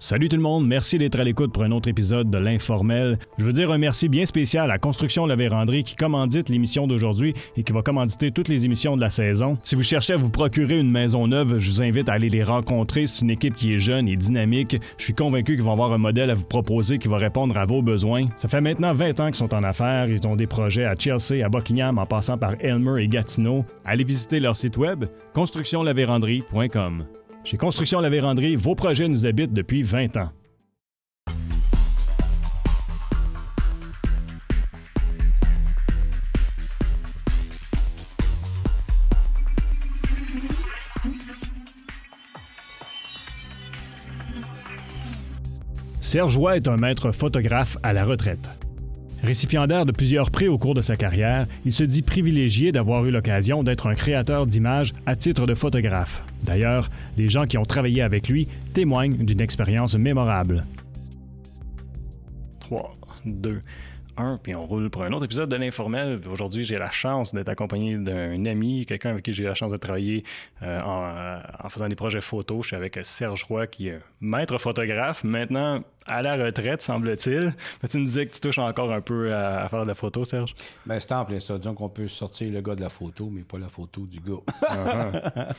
Salut 0.00 0.28
tout 0.28 0.36
le 0.36 0.42
monde, 0.42 0.64
merci 0.64 0.96
d'être 0.96 1.18
à 1.18 1.24
l'écoute 1.24 1.52
pour 1.52 1.64
un 1.64 1.72
autre 1.72 1.88
épisode 1.88 2.30
de 2.30 2.38
l'Informel. 2.38 3.18
Je 3.36 3.44
veux 3.44 3.52
dire 3.52 3.72
un 3.72 3.78
merci 3.78 4.08
bien 4.08 4.26
spécial 4.26 4.70
à 4.70 4.78
Construction 4.78 5.26
La 5.26 5.34
Vérandrie 5.34 5.82
qui 5.82 5.96
commandite 5.96 6.48
l'émission 6.48 6.86
d'aujourd'hui 6.86 7.34
et 7.56 7.64
qui 7.64 7.72
va 7.72 7.82
commanditer 7.82 8.30
toutes 8.30 8.46
les 8.46 8.64
émissions 8.64 8.94
de 8.94 9.00
la 9.00 9.10
saison. 9.10 9.58
Si 9.64 9.74
vous 9.74 9.82
cherchez 9.82 10.12
à 10.12 10.16
vous 10.16 10.30
procurer 10.30 10.78
une 10.78 10.90
maison 10.90 11.26
neuve, 11.26 11.58
je 11.58 11.72
vous 11.72 11.82
invite 11.82 12.08
à 12.08 12.12
aller 12.12 12.28
les 12.28 12.44
rencontrer. 12.44 13.08
C'est 13.08 13.22
une 13.22 13.30
équipe 13.30 13.56
qui 13.56 13.74
est 13.74 13.80
jeune 13.80 14.06
et 14.06 14.16
dynamique. 14.16 14.76
Je 14.98 15.04
suis 15.04 15.14
convaincu 15.14 15.56
qu'ils 15.56 15.64
vont 15.64 15.72
avoir 15.72 15.92
un 15.92 15.98
modèle 15.98 16.30
à 16.30 16.34
vous 16.34 16.46
proposer 16.46 16.98
qui 16.98 17.08
va 17.08 17.16
répondre 17.16 17.58
à 17.58 17.66
vos 17.66 17.82
besoins. 17.82 18.28
Ça 18.36 18.46
fait 18.46 18.60
maintenant 18.60 18.94
20 18.94 19.18
ans 19.18 19.26
qu'ils 19.26 19.34
sont 19.34 19.52
en 19.52 19.64
affaires. 19.64 20.08
Ils 20.08 20.24
ont 20.28 20.36
des 20.36 20.46
projets 20.46 20.84
à 20.84 20.94
Chelsea, 20.96 21.44
à 21.44 21.48
Buckingham, 21.48 21.98
en 21.98 22.06
passant 22.06 22.38
par 22.38 22.54
Elmer 22.60 23.02
et 23.02 23.08
Gatineau. 23.08 23.64
Allez 23.84 24.04
visiter 24.04 24.38
leur 24.38 24.56
site 24.56 24.76
web 24.76 25.06
constructionlavérandrie.com. 25.34 27.04
Chez 27.44 27.56
Construction 27.56 28.00
La 28.00 28.10
Vérandrie, 28.10 28.56
vos 28.56 28.74
projets 28.74 29.08
nous 29.08 29.26
habitent 29.26 29.52
depuis 29.52 29.82
20 29.82 30.16
ans. 30.16 30.30
Serge 46.00 46.38
est 46.56 46.66
un 46.68 46.76
maître 46.76 47.12
photographe 47.12 47.76
à 47.82 47.92
la 47.92 48.04
retraite. 48.04 48.50
Récipiendaire 49.22 49.84
de 49.84 49.90
plusieurs 49.90 50.30
prix 50.30 50.46
au 50.46 50.58
cours 50.58 50.74
de 50.74 50.82
sa 50.82 50.96
carrière, 50.96 51.44
il 51.64 51.72
se 51.72 51.82
dit 51.82 52.02
privilégié 52.02 52.70
d'avoir 52.70 53.04
eu 53.04 53.10
l'occasion 53.10 53.64
d'être 53.64 53.88
un 53.88 53.94
créateur 53.94 54.46
d'images 54.46 54.92
à 55.06 55.16
titre 55.16 55.44
de 55.44 55.54
photographe. 55.54 56.22
D'ailleurs, 56.44 56.88
les 57.16 57.28
gens 57.28 57.44
qui 57.44 57.58
ont 57.58 57.64
travaillé 57.64 58.02
avec 58.02 58.28
lui 58.28 58.46
témoignent 58.74 59.16
d'une 59.16 59.40
expérience 59.40 59.96
mémorable. 59.96 60.60
3, 62.60 62.92
2, 63.24 63.58
1, 64.18 64.38
puis 64.40 64.54
on 64.54 64.66
roule 64.66 64.88
pour 64.88 65.02
un 65.02 65.12
autre 65.12 65.24
épisode 65.24 65.50
de 65.50 65.56
l'Informel. 65.56 66.20
Aujourd'hui, 66.30 66.62
j'ai 66.62 66.78
la 66.78 66.90
chance 66.90 67.34
d'être 67.34 67.48
accompagné 67.48 67.96
d'un 67.96 68.44
ami, 68.44 68.86
quelqu'un 68.86 69.10
avec 69.10 69.24
qui 69.24 69.32
j'ai 69.32 69.44
la 69.44 69.54
chance 69.54 69.72
de 69.72 69.76
travailler 69.76 70.22
euh, 70.62 70.78
en, 70.80 71.04
euh, 71.04 71.38
en, 71.64 71.68
faisant 71.68 71.88
des 71.88 71.96
projets 71.96 72.20
photos. 72.20 72.62
Je 72.62 72.66
suis 72.68 72.76
avec 72.76 72.98
Serge 73.02 73.44
Roy, 73.44 73.66
qui 73.66 73.88
est 73.88 74.00
maître 74.20 74.58
photographe, 74.58 75.24
maintenant 75.24 75.82
à 76.08 76.22
la 76.22 76.36
retraite, 76.36 76.82
semble-t-il. 76.82 77.54
tu 77.88 77.98
me 77.98 78.04
disais 78.04 78.26
que 78.26 78.32
tu 78.32 78.40
touches 78.40 78.58
encore 78.58 78.92
un 78.92 79.00
peu 79.00 79.34
à, 79.34 79.68
faire 79.68 79.82
de 79.82 79.88
la 79.88 79.94
photo, 79.94 80.24
Serge? 80.24 80.54
Ben, 80.86 80.98
c'est 80.98 81.12
en 81.12 81.24
plein 81.24 81.40
ça. 81.40 81.58
Disons 81.58 81.74
qu'on 81.74 81.88
peut 81.88 82.08
sortir 82.08 82.50
le 82.52 82.60
gars 82.60 82.74
de 82.74 82.80
la 82.80 82.88
photo, 82.88 83.28
mais 83.30 83.42
pas 83.42 83.58
la 83.58 83.68
photo 83.68 84.06
du 84.06 84.20
gars. 84.20 85.52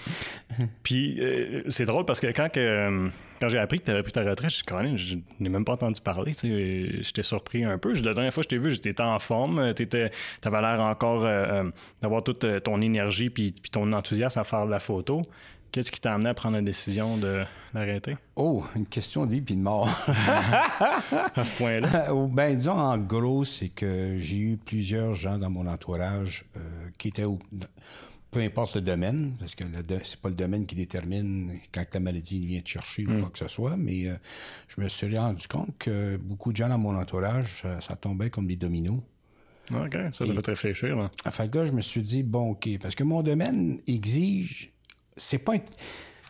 Puis, 0.84 1.20
euh, 1.22 1.64
c'est 1.70 1.86
drôle 1.86 2.06
parce 2.06 2.20
que 2.20 2.28
quand, 2.28 2.50
que, 2.50 3.10
quand 3.40 3.50
j'ai 3.50 3.60
appris 3.60 3.80
que 3.80 3.86
tu 3.86 3.92
avais 3.92 4.04
pris 4.04 4.12
ta 4.12 4.24
retraite, 4.24 4.52
je, 4.52 4.96
je 4.96 5.16
n'ai 5.40 5.50
même 5.50 5.66
pas 5.66 5.74
entendu 5.74 6.02
parler. 6.02 6.34
J'étais 6.42 7.24
surpris 7.24 7.64
un 7.64 7.78
peu. 7.78 7.94
La 7.94 8.14
dernière 8.14 8.34
fois 8.34 8.44
que 8.44 8.50
je 8.50 8.56
t'ai 8.56 8.58
vu, 8.58 8.72
j'étais 8.72 9.00
en 9.02 9.20
forme. 9.20 9.74
Tu 9.76 9.88
avais 9.94 10.62
l'air 10.62 10.80
encore 10.82 11.26
euh, 11.26 11.70
d'avoir 12.02 12.24
toute 12.24 12.46
ton 12.64 12.82
énergie 12.82 13.30
puis, 13.30 13.54
puis 13.54 13.70
ton 13.70 13.92
enthousiasme 13.94 14.40
à 14.40 14.44
faire 14.44 14.66
de 14.66 14.72
la 14.72 14.80
photo. 14.80 15.22
Qu'est-ce 15.72 15.92
qui 15.92 16.02
t'a 16.02 16.14
amené 16.14 16.30
à 16.30 16.34
prendre 16.34 16.56
la 16.56 16.64
décision 16.64 17.18
de 17.18 17.44
l'arrêter? 17.74 18.18
Oh, 18.36 18.66
une 18.76 18.88
question 18.88 19.26
de 19.26 19.32
vie 19.32 19.42
puis 19.42 19.56
de 19.56 19.62
mort. 19.62 19.88
à 20.08 21.44
ce 21.44 21.58
point-là? 21.58 22.10
Euh, 22.10 22.28
ben, 22.28 22.56
disons, 22.56 22.78
en 22.78 22.98
gros, 22.98 23.44
c'est 23.44 23.70
que 23.70 24.18
j'ai 24.18 24.38
eu 24.38 24.58
plusieurs 24.58 25.14
gens 25.14 25.38
dans 25.38 25.52
mon 25.52 25.68
entourage 25.68 26.46
euh, 26.58 26.60
qui 26.98 27.10
étaient, 27.10 27.26
peu 28.32 28.40
importe 28.40 28.76
le 28.76 28.82
domaine, 28.82 29.36
parce 29.40 29.54
que 29.54 29.64
c'est 30.04 30.20
pas 30.20 30.30
le 30.30 30.36
domaine 30.36 30.66
qui 30.66 30.74
détermine 30.74 31.52
quand 31.72 31.86
la 31.94 32.00
maladie 32.00 32.44
vient 32.44 32.62
te 32.62 32.70
chercher 32.70 33.06
ou 33.06 33.12
hmm. 33.12 33.20
quoi 33.22 33.30
que 33.30 33.40
ce 33.40 33.48
soit, 33.48 33.78
mais 33.78 34.08
euh, 34.08 34.16
je 34.70 34.82
me 34.82 34.88
suis 34.88 35.16
rendu 35.16 35.48
compte 35.48 35.78
que 35.78 36.18
beaucoup 36.18 36.52
de 36.52 36.58
gens 36.58 36.70
dans 36.70 36.80
mon 36.80 36.96
entourage, 36.98 37.64
ça, 37.80 37.96
tombait 37.96 38.32
comme 38.32 38.48
des 38.48 38.56
dominos. 38.56 39.02
OK, 39.72 39.96
ça 40.14 40.26
devait 40.26 40.42
te 40.42 40.50
réfléchir. 40.50 40.96
Là. 40.96 41.12
En 41.28 41.32
fait, 41.32 41.54
là, 41.54 41.64
je 41.64 41.74
me 41.74 41.82
suis 41.82 42.02
dit, 42.02 42.24
bon, 42.24 42.52
OK, 42.52 42.68
parce 42.82 42.96
que 42.96 43.04
mon 43.04 43.22
domaine 43.22 43.78
exige 43.86 44.72
c'est 45.20 45.40
pas. 45.40 45.54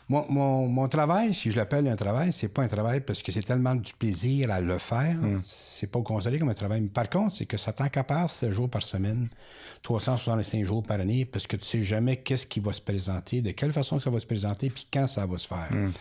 Mon, 0.10 0.88
travail, 0.88 1.36
si 1.36 1.52
je 1.52 1.56
l'appelle 1.56 1.88
un 1.88 1.96
travail, 1.96 2.34
c'est 2.34 2.48
pas 2.48 2.64
un 2.64 2.68
travail 2.68 3.00
parce 3.02 3.22
que 3.22 3.32
c'est 3.32 3.44
tellement 3.44 3.76
du 3.76 3.94
plaisir 3.94 4.50
à 4.50 4.60
le 4.60 4.80
faire. 4.80 5.16
Hmm. 5.16 5.40
C'est 5.44 5.86
pas 5.86 6.02
considéré 6.02 6.40
comme 6.40 6.50
un 6.50 6.56
travail. 6.56 6.82
Mais 6.82 6.88
par 6.88 7.08
contre, 7.12 7.36
c'est 7.36 7.46
que 7.46 7.58
ça 7.58 7.74
t'encapare 7.74 8.28
7 8.28 8.50
jours 8.50 8.70
par 8.72 8.82
semaine, 8.82 9.30
365 9.84 10.66
jours 10.66 10.82
par 10.82 11.00
année, 11.00 11.26
parce 11.26 11.46
que 11.46 11.58
tu 11.58 11.66
sais 11.66 11.84
jamais 11.84 12.18
qu'est-ce 12.18 12.48
qui 12.48 12.60
va 12.60 12.74
se 12.74 12.82
présenter, 12.82 13.44
de 13.44 13.52
quelle 13.52 13.72
façon 13.72 14.00
ça 14.00 14.10
va 14.10 14.20
se 14.20 14.26
présenter, 14.26 14.72
puis 14.72 14.88
quand 14.92 15.06
ça 15.06 15.28
va 15.28 15.38
se 15.38 15.48
faire. 15.48 15.70
Hmm. 15.72 15.92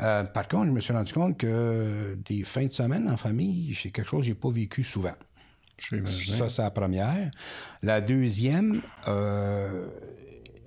Euh, 0.00 0.24
par 0.24 0.48
contre, 0.48 0.66
je 0.66 0.72
me 0.72 0.80
suis 0.80 0.92
rendu 0.92 1.12
compte 1.12 1.38
que 1.38 2.18
des 2.24 2.42
fins 2.42 2.66
de 2.66 2.72
semaine 2.72 3.08
en 3.08 3.16
famille, 3.16 3.72
c'est 3.80 3.90
quelque 3.90 4.08
chose 4.08 4.22
que 4.22 4.26
j'ai 4.26 4.34
pas 4.34 4.50
vécu 4.50 4.82
souvent. 4.82 5.14
Ça, 6.38 6.48
c'est 6.48 6.62
la 6.62 6.70
première. 6.70 7.30
La 7.82 8.00
deuxième, 8.00 8.82
euh, 9.06 9.86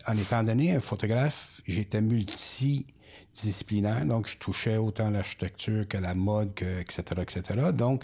en 0.07 0.17
étant 0.17 0.43
donné 0.43 0.75
un 0.75 0.79
photographe, 0.79 1.56
j'étais 1.67 2.01
multidisciplinaire, 2.01 4.05
donc 4.05 4.27
je 4.27 4.37
touchais 4.37 4.77
autant 4.77 5.09
l'architecture 5.09 5.87
que 5.87 5.97
la 5.97 6.15
mode, 6.15 6.53
que, 6.53 6.79
etc., 6.79 7.03
etc. 7.21 7.43
Donc, 7.73 8.03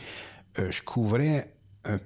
euh, 0.59 0.71
je 0.71 0.81
couvrais 0.81 1.53
un, 1.85 1.99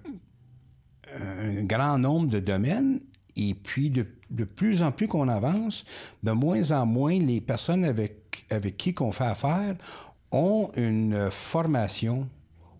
grand 1.63 1.97
nombre 1.97 2.29
de 2.29 2.39
domaines 2.39 2.99
et 3.35 3.53
puis, 3.53 3.89
de, 3.89 4.05
plus 4.43 4.81
en 4.81 4.91
plus 4.91 5.07
qu'on 5.07 5.27
avance, 5.27 5.85
de 6.23 6.31
moins 6.31 6.71
en 6.71 6.85
moins, 6.85 7.17
les 7.17 7.39
personnes 7.39 7.85
avec, 7.85 8.45
avec 8.49 8.77
qui 8.77 8.93
qu'on 8.93 9.11
fait 9.11 9.25
affaire 9.25 9.75
ont 10.31 10.71
une 10.75 11.29
formation 11.31 12.27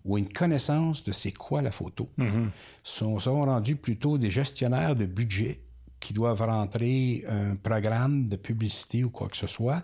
ou 0.04 0.18
une 0.18 0.28
connaissance 0.28 1.04
de 1.04 1.12
c'est 1.12 1.32
quoi 1.32 1.62
la 1.62 1.70
photo. 1.70 2.08
Mm-hmm. 2.18 2.48
sont, 2.82 3.18
sont 3.18 3.40
rendus 3.40 3.76
plutôt 3.76 4.18
des 4.18 4.30
gestionnaires 4.30 4.96
de 4.96 5.06
budget 5.06 5.60
qui 6.00 6.12
doivent 6.12 6.42
rentrer 6.42 7.24
un 7.28 7.56
programme 7.56 8.28
de 8.28 8.36
publicité 8.36 9.04
ou 9.04 9.10
quoi 9.10 9.28
que 9.28 9.36
ce 9.36 9.46
soit 9.46 9.82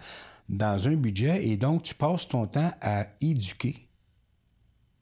dans 0.48 0.88
un 0.88 0.96
budget 0.96 1.46
et 1.46 1.56
donc 1.56 1.82
tu 1.82 1.94
passes 1.94 2.28
ton 2.28 2.46
temps 2.46 2.72
à 2.80 3.06
éduquer 3.20 3.88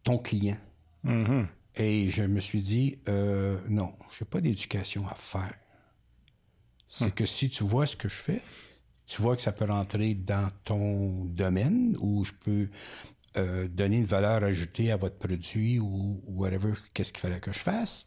ton 0.04 0.18
client. 0.18 0.58
Mm-hmm. 1.04 1.46
Et 1.76 2.10
je 2.10 2.22
me 2.22 2.40
suis 2.40 2.60
dit, 2.60 2.98
euh, 3.08 3.58
non, 3.68 3.94
je 4.10 4.24
n'ai 4.24 4.28
pas 4.28 4.40
d'éducation 4.40 5.06
à 5.06 5.14
faire. 5.14 5.54
C'est 6.86 7.06
hmm. 7.06 7.12
que 7.12 7.26
si 7.26 7.48
tu 7.48 7.64
vois 7.64 7.86
ce 7.86 7.96
que 7.96 8.08
je 8.08 8.16
fais, 8.16 8.42
tu 9.06 9.22
vois 9.22 9.34
que 9.36 9.42
ça 9.42 9.52
peut 9.52 9.64
rentrer 9.64 10.14
dans 10.14 10.50
ton 10.64 11.24
domaine 11.24 11.96
où 12.00 12.24
je 12.24 12.32
peux 12.32 12.68
euh, 13.38 13.66
donner 13.68 13.98
une 13.98 14.04
valeur 14.04 14.44
ajoutée 14.44 14.92
à 14.92 14.96
votre 14.96 15.16
produit 15.16 15.78
ou 15.78 16.22
whatever, 16.26 16.72
qu'est-ce 16.92 17.12
qu'il 17.12 17.20
fallait 17.20 17.40
que 17.40 17.52
je 17.52 17.60
fasse, 17.60 18.06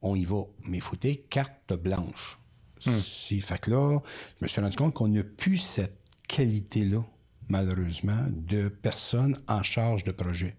on 0.00 0.14
y 0.14 0.24
va. 0.24 0.44
Mais 0.64 0.78
il 0.78 0.82
faut 0.82 0.96
carte 1.28 1.74
blanche. 1.74 2.38
Hmm. 2.38 2.41
Que 2.84 3.70
là, 3.70 3.98
je 4.40 4.44
me 4.44 4.48
suis 4.48 4.60
rendu 4.60 4.76
compte 4.76 4.94
qu'on 4.94 5.08
n'a 5.08 5.22
plus 5.22 5.58
cette 5.58 5.98
qualité-là, 6.28 7.02
malheureusement, 7.48 8.26
de 8.30 8.68
personnes 8.68 9.36
en 9.48 9.62
charge 9.62 10.04
de 10.04 10.12
projet. 10.12 10.56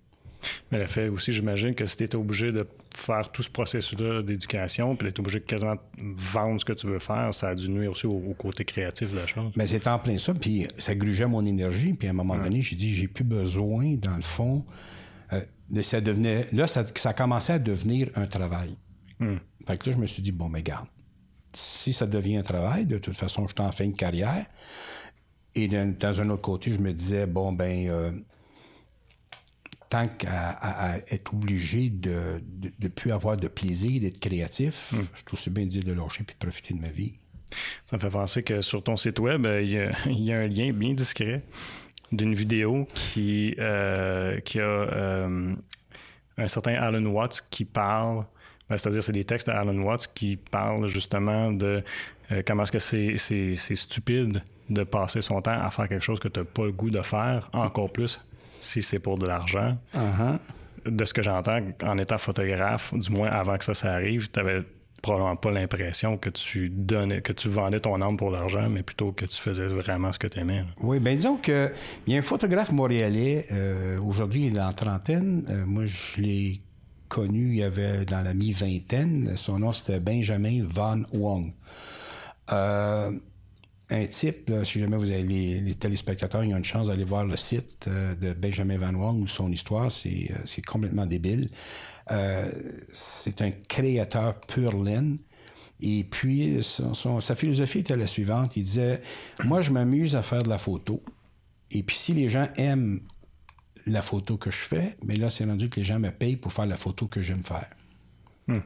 Mais 0.71 0.79
le 0.79 0.85
fait 0.85 1.09
aussi, 1.09 1.31
j'imagine 1.31 1.75
que 1.75 1.85
si 1.85 1.97
tu 1.97 2.03
étais 2.03 2.15
obligé 2.15 2.51
de 2.51 2.67
faire 2.95 3.31
tout 3.31 3.43
ce 3.43 3.49
processus-là 3.49 4.21
d'éducation, 4.21 4.95
puis 4.95 5.07
d'être 5.07 5.19
obligé 5.19 5.39
de 5.39 5.45
quasiment 5.45 5.75
vendre 5.97 6.59
ce 6.59 6.65
que 6.65 6.73
tu 6.73 6.87
veux 6.87 6.99
faire, 6.99 7.33
ça 7.33 7.49
a 7.49 7.55
dû 7.55 7.69
nuire 7.69 7.91
aussi 7.91 8.05
au, 8.05 8.33
côté 8.37 8.65
créatif 8.65 9.11
de 9.11 9.15
la 9.15 9.27
chose. 9.27 9.51
Mais 9.55 9.67
c'est 9.67 9.87
en 9.87 9.99
plein 9.99 10.17
ça, 10.17 10.33
puis 10.33 10.67
ça 10.77 10.95
grugeait 10.95 11.27
mon 11.27 11.45
énergie, 11.45 11.93
puis 11.93 12.07
à 12.07 12.11
un 12.11 12.13
moment 12.13 12.37
donné, 12.37 12.61
j'ai 12.61 12.75
dit, 12.75 12.91
j'ai 12.93 13.07
plus 13.07 13.23
besoin, 13.23 13.95
dans 13.95 14.15
le 14.15 14.21
fond, 14.21 14.65
euh, 15.31 15.41
ça 15.81 16.01
devenait, 16.01 16.47
là, 16.51 16.67
ça, 16.67 16.85
ça 16.95 17.13
commençait 17.13 17.53
à 17.53 17.59
devenir 17.59 18.09
un 18.15 18.27
travail. 18.27 18.75
Hmm. 19.19 19.37
Fait 19.65 19.77
que 19.77 19.89
là, 19.89 19.95
je 19.95 20.01
me 20.01 20.07
suis 20.07 20.21
dit, 20.21 20.31
bon, 20.31 20.49
mais 20.49 20.61
garde, 20.61 20.87
si 21.53 21.93
ça 21.93 22.05
devient 22.05 22.37
un 22.37 22.43
travail, 22.43 22.85
de 22.85 22.97
toute 22.97 23.15
façon, 23.15 23.47
je 23.47 23.53
suis 23.53 23.67
en 23.67 23.71
fin 23.71 23.87
de 23.87 23.95
carrière. 23.95 24.45
Et 25.55 25.67
dans 25.67 26.21
un 26.21 26.29
autre 26.29 26.41
côté, 26.41 26.71
je 26.71 26.79
me 26.79 26.91
disais, 26.93 27.27
bon, 27.27 27.53
ben, 27.53 27.87
euh, 27.89 28.11
tant 29.89 30.07
qu'à 30.07 30.97
être 31.11 31.33
obligé 31.33 31.89
de 31.91 32.41
ne 32.81 32.87
plus 32.87 33.11
avoir 33.11 33.37
de 33.37 33.47
plaisir, 33.47 34.01
d'être 34.01 34.19
créatif, 34.19 34.91
hmm. 34.91 35.01
je 35.13 35.23
trouve 35.23 35.39
c'est 35.39 35.53
bien 35.53 35.65
dire 35.65 35.83
de 35.83 35.93
lâcher 35.93 36.23
puis 36.23 36.35
de 36.39 36.43
profiter 36.43 36.73
de 36.73 36.81
ma 36.81 36.89
vie. 36.89 37.13
Ça 37.85 37.97
me 37.97 38.01
fait 38.01 38.09
penser 38.09 38.41
que 38.41 38.61
sur 38.61 38.83
ton 38.83 38.95
site 38.95 39.19
web, 39.19 39.45
euh, 39.45 39.61
il 39.61 40.23
y 40.23 40.33
a, 40.33 40.39
un 40.39 40.47
lien 40.47 40.73
bien 40.73 40.93
discret 40.93 41.43
d'une 42.11 42.33
vidéo 42.33 42.87
qui, 42.95 43.55
euh, 43.59 44.39
qui 44.39 44.59
a 44.59 45.27
un 46.37 46.47
certain 46.47 46.73
Alan 46.73 47.05
Watts 47.05 47.43
qui 47.49 47.65
parle 47.65 48.25
c'est-à-dire, 48.69 49.03
c'est 49.03 49.13
des 49.13 49.23
textes 49.23 49.47
d'Alan 49.47 49.77
Watts 49.81 50.09
qui 50.13 50.37
parlent 50.37 50.87
justement 50.87 51.51
de 51.51 51.83
euh, 52.31 52.41
comment 52.45 52.63
est-ce 52.63 52.71
que 52.71 53.17
c'est, 53.17 53.75
stupide 53.75 54.41
de 54.69 54.83
passer 54.83 55.21
son 55.21 55.41
temps 55.41 55.59
à 55.61 55.69
faire 55.69 55.89
quelque 55.89 56.03
chose 56.03 56.19
que 56.19 56.29
tu 56.29 56.39
n'as 56.39 56.45
pas 56.45 56.65
le 56.65 56.71
goût 56.71 56.89
de 56.89 57.01
faire, 57.01 57.49
encore 57.53 57.91
plus 57.91 58.19
si 58.61 58.81
c'est 58.81 58.99
pour 58.99 59.17
de 59.17 59.27
l'argent. 59.27 59.77
Uh-huh. 59.93 60.39
De 60.85 61.05
ce 61.05 61.13
que 61.13 61.21
j'entends, 61.21 61.59
en 61.83 61.97
étant 61.97 62.17
photographe, 62.17 62.93
du 62.93 63.11
moins 63.11 63.29
avant 63.29 63.57
que 63.57 63.65
ça, 63.65 63.73
ça 63.73 63.91
arrive, 63.91 64.29
tu 64.31 64.39
avais 64.39 64.63
probablement 65.01 65.35
pas 65.35 65.51
l'impression 65.51 66.17
que 66.17 66.29
tu 66.29 66.69
donnais, 66.69 67.21
que 67.21 67.33
tu 67.33 67.49
vendais 67.49 67.81
ton 67.81 68.01
âme 68.01 68.15
pour 68.15 68.31
l'argent, 68.31 68.69
mais 68.69 68.83
plutôt 68.83 69.11
que 69.11 69.25
tu 69.25 69.39
faisais 69.39 69.67
vraiment 69.67 70.13
ce 70.13 70.17
que 70.17 70.27
tu 70.27 70.39
aimais. 70.39 70.63
Oui, 70.81 70.99
bien 70.99 71.15
disons 71.15 71.35
que 71.35 71.71
il 72.07 72.13
y 72.13 72.15
a 72.15 72.19
un 72.19 72.23
photographe 72.23 72.71
montréalais, 72.71 73.45
euh, 73.51 73.99
aujourd'hui 73.99 74.45
il 74.45 74.55
est 74.55 74.61
en 74.61 74.71
trentaine, 74.71 75.43
euh, 75.49 75.65
moi 75.65 75.85
je 75.85 76.21
l'ai 76.21 76.61
connu, 77.13 77.49
il 77.49 77.55
y 77.57 77.63
avait 77.63 78.05
dans 78.05 78.21
la 78.21 78.33
mi-vingtaine, 78.33 79.37
son 79.37 79.59
nom 79.59 79.71
c'était 79.71 79.99
Benjamin 79.99 80.63
Van 80.63 81.01
Wong. 81.13 81.53
Euh, 82.51 83.11
un 83.89 84.05
type, 84.07 84.51
si 84.63 84.79
jamais 84.79 84.97
vous 84.97 85.11
avez 85.11 85.21
les, 85.23 85.75
téléspectateurs, 85.75 86.43
ils 86.43 86.53
ont 86.53 86.57
une 86.57 86.65
chance 86.65 86.87
d'aller 86.87 87.03
voir 87.03 87.25
le 87.25 87.37
site 87.37 87.85
euh, 87.87 88.15
de 88.15 88.33
Benjamin 88.33 88.77
Van 88.77 88.93
Wong 88.93 89.21
ou 89.21 89.27
son 89.27 89.51
histoire, 89.51 89.91
c'est, 89.91 90.31
euh, 90.31 90.61
complètement 90.65 91.05
débile. 91.05 91.49
Euh, 92.11 92.51
c'est 92.91 93.41
un 93.41 93.51
créateur 93.51 94.39
pur 94.41 94.81
laine. 94.81 95.19
Et 95.79 96.05
puis, 96.05 96.59
sa 96.63 97.35
philosophie 97.35 97.79
était 97.79 97.95
la 97.95 98.07
suivante. 98.07 98.55
Il 98.55 98.63
disait, 98.63 99.01
moi, 99.43 99.59
je 99.61 99.71
m'amuse 99.71 100.15
à 100.15 100.21
faire 100.21 100.41
de 100.41 100.49
la 100.49 100.57
photo. 100.57 101.03
Et 101.71 101.83
puis, 101.83 101.95
si 101.95 102.13
les 102.13 102.29
gens 102.29 102.47
aiment 102.55 103.01
la 103.87 104.01
photo 104.01 104.37
que 104.37 104.51
je 104.51 104.57
fais, 104.57 104.95
mais 105.03 105.15
là, 105.15 105.29
c'est 105.29 105.45
rendu 105.45 105.69
que 105.69 105.79
les 105.79 105.83
gens 105.83 105.99
me 105.99 106.11
payent 106.11 106.37
pour 106.37 106.53
faire 106.53 106.65
la 106.65 106.77
photo 106.77 107.07
que 107.07 107.21
j'aime 107.21 107.43
faire. 107.43 107.69
Hmm. 108.47 108.59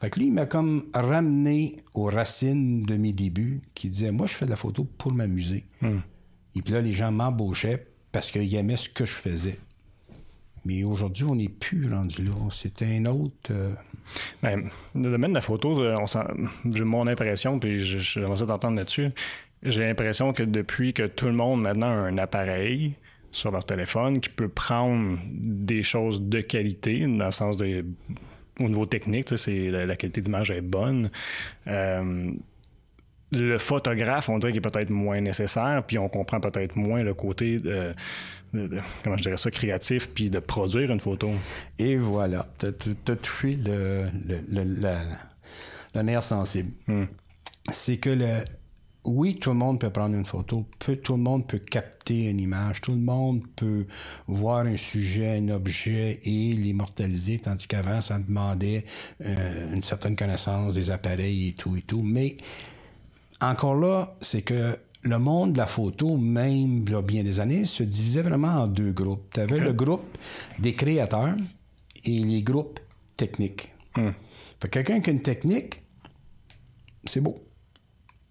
Fait 0.00 0.10
que 0.10 0.18
lui, 0.18 0.26
il 0.26 0.32
m'a 0.32 0.46
comme 0.46 0.84
ramené 0.92 1.76
aux 1.94 2.06
racines 2.06 2.82
de 2.82 2.96
mes 2.96 3.12
débuts, 3.12 3.62
qui 3.74 3.88
disait 3.88 4.12
Moi, 4.12 4.26
je 4.26 4.34
fais 4.34 4.44
de 4.44 4.50
la 4.50 4.56
photo 4.56 4.84
pour 4.84 5.12
m'amuser. 5.12 5.64
Hmm. 5.80 5.98
Et 6.54 6.62
puis 6.62 6.72
là, 6.72 6.80
les 6.80 6.92
gens 6.92 7.10
m'embauchaient 7.10 7.86
parce 8.12 8.30
qu'ils 8.30 8.54
aimaient 8.54 8.76
ce 8.76 8.88
que 8.88 9.04
je 9.04 9.12
faisais. 9.12 9.58
Mais 10.64 10.84
aujourd'hui, 10.84 11.24
on 11.24 11.34
n'est 11.34 11.48
plus 11.48 11.92
rendu 11.92 12.24
là. 12.24 12.32
C'était 12.50 12.86
un 12.86 13.04
autre. 13.06 13.50
Euh, 13.50 13.74
ben, 14.42 14.68
le 14.94 15.10
domaine 15.10 15.30
de 15.30 15.34
la 15.34 15.42
photo, 15.42 15.78
euh, 15.80 15.96
j'ai 16.70 16.84
mon 16.84 17.06
impression, 17.06 17.58
puis 17.58 17.80
j'aimerais 17.80 18.36
ça 18.36 18.46
t'entendre 18.46 18.76
là-dessus. 18.76 19.10
J'ai 19.62 19.80
l'impression 19.86 20.32
que 20.32 20.42
depuis 20.42 20.92
que 20.92 21.06
tout 21.06 21.26
le 21.26 21.32
monde 21.32 21.62
maintenant 21.62 21.88
a 21.88 21.94
un 21.94 22.18
appareil 22.18 22.94
sur 23.34 23.50
leur 23.50 23.64
téléphone 23.64 24.20
qui 24.20 24.30
peut 24.30 24.48
prendre 24.48 25.18
des 25.32 25.82
choses 25.82 26.22
de 26.22 26.40
qualité, 26.40 27.00
dans 27.00 27.26
le 27.26 27.30
sens 27.32 27.56
de 27.56 27.84
au 28.60 28.68
niveau 28.68 28.86
technique, 28.86 29.36
c'est, 29.36 29.68
la, 29.70 29.96
qualité 29.96 30.20
d'image 30.20 30.52
est 30.52 30.60
bonne. 30.60 31.10
Euh, 31.66 32.30
le 33.32 33.58
photographe, 33.58 34.28
on 34.28 34.38
dirait 34.38 34.52
qu'il 34.52 34.64
est 34.64 34.70
peut-être 34.70 34.90
moins 34.90 35.20
nécessaire, 35.20 35.82
puis 35.84 35.98
on 35.98 36.08
comprend 36.08 36.38
peut-être 36.38 36.76
moins 36.76 37.02
le 37.02 37.14
côté, 37.14 37.58
de, 37.58 37.92
comment 39.02 39.16
je 39.16 39.22
dirais 39.22 39.36
ça, 39.36 39.50
créatif, 39.50 40.08
puis 40.14 40.30
de 40.30 40.38
produire 40.38 40.92
une 40.92 41.00
photo. 41.00 41.30
Et 41.80 41.96
voilà, 41.96 42.46
tu 42.60 42.66
as 42.66 43.16
touché 43.16 43.56
le, 43.56 44.06
le, 44.28 46.02
nerf 46.02 46.22
sensible. 46.22 46.70
Hmm. 46.86 47.06
C'est 47.72 47.96
que 47.96 48.10
le, 48.10 48.36
oui, 49.04 49.34
tout 49.34 49.50
le 49.50 49.56
monde 49.56 49.78
peut 49.80 49.90
prendre 49.90 50.14
une 50.14 50.24
photo, 50.24 50.64
tout 50.78 51.12
le 51.12 51.22
monde 51.22 51.46
peut 51.46 51.58
capter 51.58 52.24
une 52.24 52.40
image, 52.40 52.80
tout 52.80 52.92
le 52.92 52.98
monde 52.98 53.42
peut 53.54 53.86
voir 54.26 54.66
un 54.66 54.78
sujet, 54.78 55.38
un 55.38 55.48
objet 55.50 56.20
et 56.22 56.54
l'immortaliser, 56.54 57.38
tandis 57.38 57.66
qu'avant, 57.66 58.00
ça 58.00 58.18
demandait 58.18 58.84
euh, 59.22 59.74
une 59.74 59.82
certaine 59.82 60.16
connaissance 60.16 60.74
des 60.74 60.90
appareils 60.90 61.48
et 61.48 61.52
tout 61.52 61.76
et 61.76 61.82
tout. 61.82 62.02
Mais 62.02 62.38
encore 63.42 63.74
là, 63.74 64.16
c'est 64.22 64.42
que 64.42 64.78
le 65.02 65.18
monde 65.18 65.52
de 65.52 65.58
la 65.58 65.66
photo, 65.66 66.16
même 66.16 66.84
il 66.86 66.90
y 66.90 66.94
a 66.94 67.02
bien 67.02 67.22
des 67.22 67.40
années, 67.40 67.66
se 67.66 67.82
divisait 67.82 68.22
vraiment 68.22 68.62
en 68.62 68.66
deux 68.66 68.92
groupes. 68.92 69.28
Tu 69.34 69.40
avais 69.40 69.60
le 69.60 69.74
groupe 69.74 70.16
des 70.58 70.74
créateurs 70.74 71.36
et 72.04 72.20
les 72.20 72.42
groupes 72.42 72.80
techniques. 73.18 73.70
Hmm. 73.96 74.10
Fait 74.60 74.68
quelqu'un 74.70 75.00
qui 75.00 75.10
a 75.10 75.12
une 75.12 75.22
technique, 75.22 75.82
c'est 77.04 77.20
beau. 77.20 77.38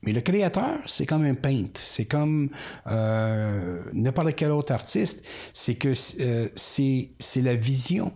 Mais 0.04 0.12
le 0.12 0.22
créateur, 0.22 0.80
c'est 0.86 1.06
comme 1.06 1.24
un 1.24 1.34
peintre, 1.34 1.80
c'est 1.82 2.06
comme 2.06 2.50
euh, 2.88 3.82
n'importe 3.94 4.36
quel 4.36 4.52
autre 4.52 4.74
artiste, 4.74 5.24
c'est 5.54 5.76
que 5.76 5.94
euh, 6.20 6.50
c'est 6.56 7.42
la 7.42 7.56
vision 7.56 8.12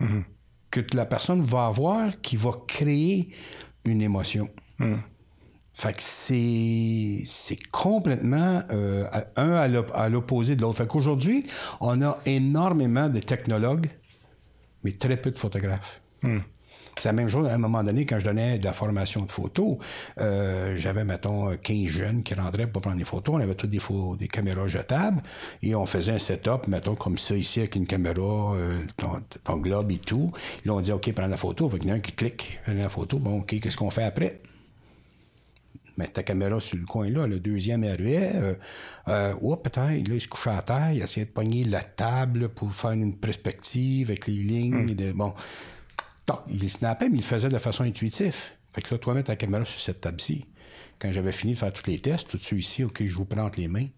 mm-hmm. 0.00 0.22
que 0.70 0.80
la 0.94 1.04
personne 1.04 1.42
va 1.42 1.66
avoir 1.66 2.20
qui 2.22 2.36
va 2.36 2.52
créer 2.66 3.30
une 3.84 4.00
émotion. 4.00 4.48
Mm. 4.78 4.94
Fait 5.72 5.94
que 5.94 6.02
c'est, 6.02 7.22
c'est 7.26 7.62
complètement 7.70 8.62
euh, 8.70 9.04
un 9.36 9.52
à 9.52 10.08
l'opposé 10.08 10.56
de 10.56 10.62
l'autre. 10.62 10.78
Fait 10.78 10.88
qu'aujourd'hui, 10.88 11.44
on 11.80 12.00
a 12.00 12.18
énormément 12.24 13.10
de 13.10 13.20
technologues, 13.20 13.90
mais 14.84 14.92
très 14.92 15.18
peu 15.18 15.30
de 15.30 15.38
photographes. 15.38 16.00
Mm. 16.22 16.38
C'est 16.98 17.10
la 17.10 17.12
même 17.12 17.28
chose 17.28 17.46
à 17.48 17.54
un 17.54 17.58
moment 17.58 17.84
donné 17.84 18.06
quand 18.06 18.18
je 18.18 18.24
donnais 18.24 18.58
de 18.58 18.64
la 18.64 18.72
formation 18.72 19.22
de 19.22 19.30
photos. 19.30 19.76
Euh, 20.18 20.74
j'avais, 20.76 21.04
mettons, 21.04 21.54
15 21.54 21.84
jeunes 21.86 22.22
qui 22.22 22.32
rentraient 22.32 22.66
pour 22.66 22.80
prendre 22.80 22.96
des 22.96 23.04
photos. 23.04 23.34
On 23.34 23.40
avait 23.40 23.54
toutes 23.54 23.70
des, 23.70 23.80
des 24.18 24.28
caméras 24.28 24.66
jetables 24.66 25.22
et 25.62 25.74
on 25.74 25.84
faisait 25.84 26.12
un 26.12 26.18
setup, 26.18 26.68
mettons, 26.68 26.94
comme 26.94 27.18
ça 27.18 27.34
ici 27.34 27.60
avec 27.60 27.76
une 27.76 27.86
caméra, 27.86 28.54
euh, 28.54 28.80
ton, 29.44 29.56
globe 29.58 29.92
et 29.92 29.98
tout. 29.98 30.32
Là, 30.64 30.72
on 30.72 30.80
dit, 30.80 30.90
OK, 30.90 31.12
prends 31.12 31.26
la 31.26 31.36
photo. 31.36 31.68
Qu'il 31.68 31.84
y 31.84 31.90
en 31.90 31.94
a 31.94 31.96
un 31.96 32.00
qui 32.00 32.12
clique, 32.12 32.60
prend 32.64 32.72
la 32.72 32.88
photo. 32.88 33.18
Bon, 33.18 33.40
OK, 33.40 33.60
qu'est-ce 33.60 33.76
qu'on 33.76 33.90
fait 33.90 34.04
après? 34.04 34.40
Mettre 35.98 36.14
ta 36.14 36.22
caméra 36.22 36.60
sur 36.60 36.76
le 36.76 36.84
coin 36.84 37.08
là, 37.08 37.26
le 37.26 37.40
deuxième 37.40 37.82
arrivait, 37.82 38.32
euh, 38.34 38.54
euh, 39.08 39.34
oh, 39.40 39.56
peut-être, 39.56 40.08
là, 40.08 40.14
il 40.14 40.20
se 40.20 40.28
couchait 40.28 40.50
à 40.50 40.60
terre, 40.60 40.92
il 40.92 41.00
essayait 41.02 41.24
de 41.24 41.30
pogner 41.30 41.64
la 41.64 41.80
table 41.80 42.50
pour 42.50 42.74
faire 42.74 42.90
une 42.90 43.16
perspective 43.16 44.10
avec 44.10 44.26
les 44.26 44.34
lignes. 44.34 44.84
Hmm. 44.84 45.12
bon, 45.14 45.34
il 46.48 46.70
snappait, 46.70 47.08
mais 47.08 47.16
il 47.16 47.20
le 47.20 47.26
faisait 47.26 47.48
de 47.48 47.58
façon 47.58 47.84
intuitive. 47.84 48.36
Fait 48.72 48.82
que 48.82 48.94
là, 48.94 48.98
toi, 48.98 49.14
mettre 49.14 49.28
ta 49.28 49.36
caméra 49.36 49.64
sur 49.64 49.80
cette 49.80 50.00
table-ci. 50.00 50.46
Quand 50.98 51.10
j'avais 51.12 51.32
fini 51.32 51.54
de 51.54 51.58
faire 51.58 51.72
tous 51.72 51.88
les 51.88 51.98
tests, 51.98 52.28
tout 52.28 52.38
ça 52.38 52.56
ici, 52.56 52.84
OK, 52.84 53.04
je 53.04 53.16
vous 53.16 53.24
prends 53.24 53.44
entre 53.44 53.60
les 53.60 53.68
mains. 53.68 53.88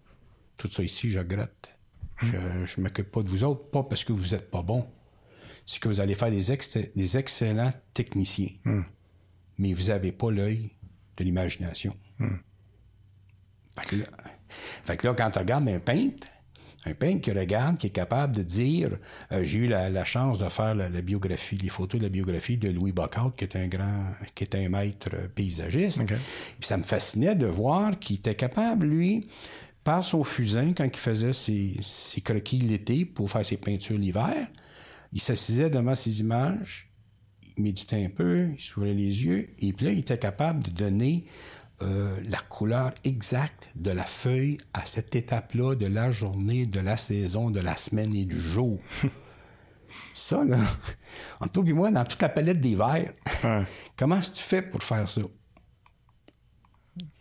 Tout 0.57 0.69
ça 0.69 0.83
ici, 0.83 1.09
je 1.09 1.19
gratte. 1.19 1.71
Je 2.21 2.35
ne 2.35 2.83
m'occupe 2.83 3.11
pas 3.11 3.23
de 3.23 3.29
vous 3.29 3.43
autres, 3.43 3.69
pas 3.69 3.83
parce 3.83 4.03
que 4.03 4.11
vous 4.11 4.35
n'êtes 4.35 4.51
pas 4.51 4.61
bon. 4.61 4.85
C'est 5.65 5.79
que 5.79 5.87
vous 5.87 5.99
allez 5.99 6.15
faire 6.15 6.31
des, 6.31 6.91
des 6.95 7.17
excellents 7.17 7.71
techniciens. 7.93 8.49
Hmm. 8.65 8.81
Mais 9.57 9.73
vous 9.73 9.85
n'avez 9.85 10.11
pas 10.11 10.31
l'œil 10.31 10.71
de 11.17 11.23
l'imagination. 11.23 11.95
Hmm. 12.17 12.37
Fait, 13.79 14.05
fait, 14.83 14.97
que 14.97 15.07
là, 15.07 15.13
quand 15.13 15.31
tu 15.31 15.39
regardes 15.39 15.69
un 15.69 15.79
peintre, 15.79 16.27
un 16.89 16.93
peintre 16.93 17.21
qui 17.21 17.31
regarde, 17.31 17.77
qui 17.77 17.87
est 17.87 17.91
capable 17.91 18.35
de 18.35 18.43
dire 18.43 18.89
euh, 19.31 19.43
j'ai 19.43 19.59
eu 19.59 19.67
la, 19.67 20.03
chance 20.03 20.39
de 20.39 20.49
faire 20.49 20.75
la, 20.75 20.89
biographie, 21.01 21.57
les 21.57 21.69
photos 21.69 21.99
de 21.99 22.05
la 22.05 22.09
biographie 22.09 22.57
de 22.57 22.69
Louis 22.69 22.91
Bocard, 22.91 23.33
qui 23.35 23.45
est 23.45 23.55
un 23.55 23.67
grand, 23.67 24.05
qui 24.35 24.43
est 24.43 24.55
un 24.55 24.69
maître 24.69 25.09
paysagiste. 25.35 26.01
ça 26.61 26.77
me 26.77 26.83
fascinait 26.83 27.35
de 27.35 27.45
voir 27.45 27.97
qu'il 27.99 28.17
était 28.17 28.35
capable, 28.35 28.87
lui, 28.87 29.27
par 29.83 30.03
son 30.03 30.23
fusain, 30.23 30.73
quand 30.73 30.85
il 30.85 30.97
faisait 30.97 31.33
ses, 31.33 31.75
ses 31.81 32.21
croquis 32.21 32.59
l'été 32.59 33.05
pour 33.05 33.29
faire 33.29 33.45
ses 33.45 33.57
peintures 33.57 33.97
l'hiver, 33.97 34.47
il 35.13 35.21
s'assisait 35.21 35.69
devant 35.69 35.95
ses 35.95 36.19
images, 36.19 36.89
il 37.57 37.63
méditait 37.63 38.03
un 38.05 38.09
peu, 38.09 38.49
il 38.57 38.61
s'ouvrait 38.61 38.93
les 38.93 39.25
yeux, 39.25 39.49
et 39.59 39.73
puis 39.73 39.85
là, 39.85 39.91
il 39.91 39.99
était 39.99 40.17
capable 40.17 40.63
de 40.63 40.69
donner 40.69 41.25
euh, 41.81 42.19
la 42.29 42.39
couleur 42.39 42.91
exacte 43.03 43.69
de 43.75 43.91
la 43.91 44.03
feuille 44.03 44.57
à 44.73 44.85
cette 44.85 45.15
étape-là 45.15 45.75
de 45.75 45.85
la 45.85 46.11
journée, 46.11 46.65
de 46.65 46.79
la 46.79 46.97
saison, 46.97 47.49
de 47.49 47.59
la 47.59 47.77
semaine 47.77 48.13
et 48.13 48.25
du 48.25 48.39
jour. 48.39 48.79
ça, 50.13 50.43
là, 50.43 50.57
entre 51.39 51.53
toi 51.53 51.63
et 51.65 51.73
moi, 51.73 51.91
dans 51.91 52.03
toute 52.03 52.21
la 52.21 52.29
palette 52.29 52.59
des 52.59 52.75
verts, 52.75 53.13
comment 53.97 54.19
est-ce 54.19 54.31
que 54.31 54.35
tu 54.35 54.43
fais 54.43 54.61
pour 54.61 54.83
faire 54.83 55.07
ça? 55.07 55.21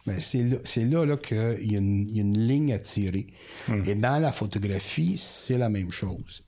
Ben, 0.07 0.19
c'est 0.19 0.85
là, 0.85 1.05
là, 1.05 1.17
qu'il 1.17 1.71
y, 1.71 1.77
a 1.77 1.79
une 1.79 2.39
ligne 2.39 2.73
à 2.73 2.79
tirer. 2.79 3.27
Hmm. 3.69 3.83
Et 3.85 3.95
dans 3.95 4.19
la 4.19 4.33
photographie, 4.33 5.19
c'est 5.19 5.59
la 5.59 5.69
même 5.69 5.91
chose. 5.91 6.45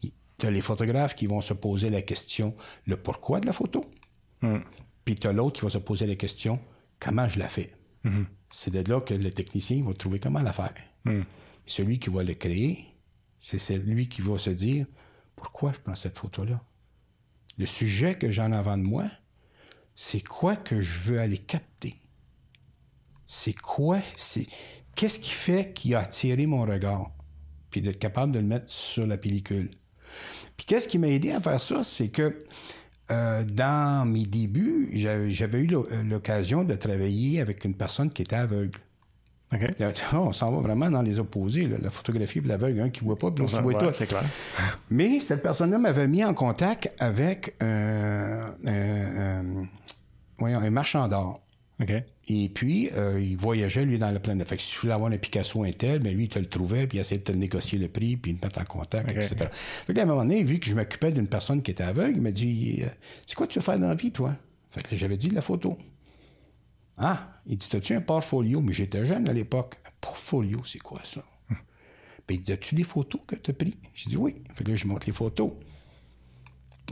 Tu 0.00 0.46
as 0.46 0.50
les 0.50 0.60
photographes 0.60 1.14
qui 1.14 1.26
vont 1.26 1.40
se 1.40 1.52
poser 1.52 1.90
la 1.90 2.02
question, 2.02 2.54
le 2.86 2.96
pourquoi 2.96 3.40
de 3.40 3.46
la 3.46 3.52
photo? 3.52 3.84
Hmm. 4.42 4.60
Puis 5.04 5.16
tu 5.16 5.26
as 5.26 5.32
l'autre 5.32 5.58
qui 5.58 5.66
va 5.66 5.70
se 5.70 5.78
poser 5.78 6.06
la 6.06 6.14
question, 6.14 6.60
comment 7.00 7.26
je 7.26 7.38
la 7.38 7.48
fais? 7.48 7.74
Mhm. 8.04 8.26
C'est 8.50 8.70
de 8.70 8.88
là 8.88 9.00
que 9.00 9.14
le 9.14 9.30
technicien 9.30 9.82
va 9.84 9.94
trouver 9.94 10.20
comment 10.20 10.42
la 10.42 10.52
faire. 10.52 10.74
Mhm. 11.04 11.24
Celui 11.66 11.98
qui 11.98 12.10
va 12.10 12.22
le 12.22 12.34
créer, 12.34 12.86
c'est 13.38 13.58
celui 13.58 14.08
qui 14.08 14.22
va 14.22 14.36
se 14.38 14.50
dire 14.50 14.86
pourquoi 15.34 15.72
je 15.72 15.80
prends 15.80 15.94
cette 15.94 16.18
photo-là? 16.18 16.62
Le 17.58 17.66
sujet 17.66 18.14
que 18.14 18.30
j'en 18.30 18.52
avant 18.52 18.76
de 18.76 18.82
moi, 18.82 19.10
c'est 19.94 20.20
quoi 20.20 20.56
que 20.56 20.80
je 20.80 20.98
veux 20.98 21.20
aller 21.20 21.38
capter? 21.38 22.00
C'est 23.26 23.58
quoi, 23.58 24.00
c'est 24.16 24.46
qu'est-ce 24.94 25.20
qui 25.20 25.30
fait 25.30 25.72
qui 25.72 25.94
a 25.94 26.00
attiré 26.00 26.46
mon 26.46 26.62
regard, 26.62 27.12
puis 27.70 27.80
d'être 27.80 27.98
capable 27.98 28.32
de 28.32 28.38
le 28.38 28.46
mettre 28.46 28.70
sur 28.70 29.06
la 29.06 29.16
pellicule. 29.16 29.70
Puis 30.56 30.66
qu'est-ce 30.66 30.88
qui 30.88 30.98
m'a 30.98 31.08
aidé 31.08 31.30
à 31.30 31.40
faire 31.40 31.60
ça, 31.60 31.84
c'est 31.84 32.08
que 32.08 32.38
euh, 33.10 33.44
dans 33.44 34.06
mes 34.08 34.24
débuts, 34.24 34.90
j'avais 34.92 35.60
eu 35.60 35.68
l'occasion 36.04 36.64
de 36.64 36.74
travailler 36.74 37.40
avec 37.40 37.64
une 37.64 37.74
personne 37.74 38.10
qui 38.10 38.22
était 38.22 38.36
aveugle. 38.36 38.78
Euh, 39.52 39.92
on 40.12 40.32
s'en 40.32 40.52
va 40.52 40.60
vraiment 40.60 40.88
dans 40.90 41.02
les 41.02 41.18
opposés, 41.18 41.66
la 41.66 41.90
photographie 41.90 42.38
et 42.38 42.42
l'aveugle, 42.42 42.80
un 42.82 42.90
qui 42.90 43.04
voit 43.04 43.18
pas, 43.18 43.32
puis 43.32 43.42
l'autre 43.42 43.56
qui 43.56 43.62
voit 43.62 43.74
tout. 43.74 44.04
Clair. 44.04 44.22
Mais 44.90 45.18
cette 45.18 45.42
personne-là 45.42 45.78
m'avait 45.78 46.06
mis 46.06 46.24
en 46.24 46.34
contact 46.34 46.94
avec 47.00 47.56
un, 47.60 48.40
voyons, 50.38 50.60
un 50.60 50.70
marchand 50.70 51.08
d'art. 51.08 51.34
Et 52.28 52.48
puis, 52.48 52.90
euh, 52.94 53.20
il 53.20 53.36
voyageait, 53.36 53.84
lui, 53.84 53.98
dans 53.98 54.10
la 54.10 54.20
planète. 54.20 54.46
Fait 54.48 54.56
que 54.56 54.62
si 54.62 54.72
tu 54.72 54.80
voulais 54.80 54.92
avoir 54.92 55.10
un 55.10 55.16
Picasso 55.16 55.64
un 55.64 55.72
tel, 55.72 56.00
ben 56.00 56.14
lui, 56.14 56.24
il 56.24 56.28
te 56.28 56.38
le 56.38 56.46
trouvait, 56.46 56.86
puis 56.86 56.98
il 56.98 57.00
essayait 57.00 57.18
de 57.18 57.24
te 57.24 57.32
négocier 57.32 57.78
le 57.78 57.88
prix, 57.88 58.16
puis 58.16 58.34
de 58.34 58.38
te 58.38 58.46
mettre 58.46 58.60
en 58.60 58.64
contact, 58.64 59.10
etc. 59.10 59.48
Fait 59.86 59.94
qu'à 59.94 60.02
un 60.02 60.04
moment 60.04 60.22
donné, 60.22 60.42
vu 60.42 60.58
que 60.58 60.66
je 60.66 60.74
m'occupais 60.74 61.10
d'une 61.10 61.26
personne 61.26 61.62
qui 61.62 61.70
était 61.70 61.82
aveugle, 61.82 62.16
il 62.16 62.22
m'a 62.22 62.30
dit 62.30 62.82
euh, 62.82 62.88
C'est 63.26 63.34
quoi 63.34 63.46
tu 63.46 63.58
veux 63.58 63.64
faire 63.64 63.78
dans 63.78 63.88
la 63.88 63.94
vie, 63.94 64.12
toi 64.12 64.36
Fait 64.70 64.82
que 64.82 64.94
j'avais 64.94 65.16
dit 65.16 65.30
la 65.30 65.42
photo. 65.42 65.76
Ah 66.96 67.40
Il 67.46 67.56
dit 67.56 67.68
T'as-tu 67.68 67.94
un 67.94 68.00
portfolio 68.00 68.60
Mais 68.60 68.72
j'étais 68.72 69.04
jeune 69.04 69.28
à 69.28 69.32
l'époque. 69.32 69.76
Un 69.86 69.90
portfolio, 70.00 70.62
c'est 70.64 70.78
quoi 70.78 71.00
ça 71.02 71.24
Puis 72.26 72.36
il 72.36 72.42
dit 72.42 72.52
As-tu 72.52 72.74
des 72.74 72.84
photos 72.84 73.22
que 73.26 73.36
tu 73.36 73.50
as 73.50 73.54
prises 73.54 73.74
J'ai 73.94 74.10
dit 74.10 74.16
Oui. 74.16 74.36
Fait 74.54 74.64
que 74.64 74.70
là, 74.70 74.76
je 74.76 74.86
montre 74.86 75.06
les 75.06 75.12
photos. 75.12 75.52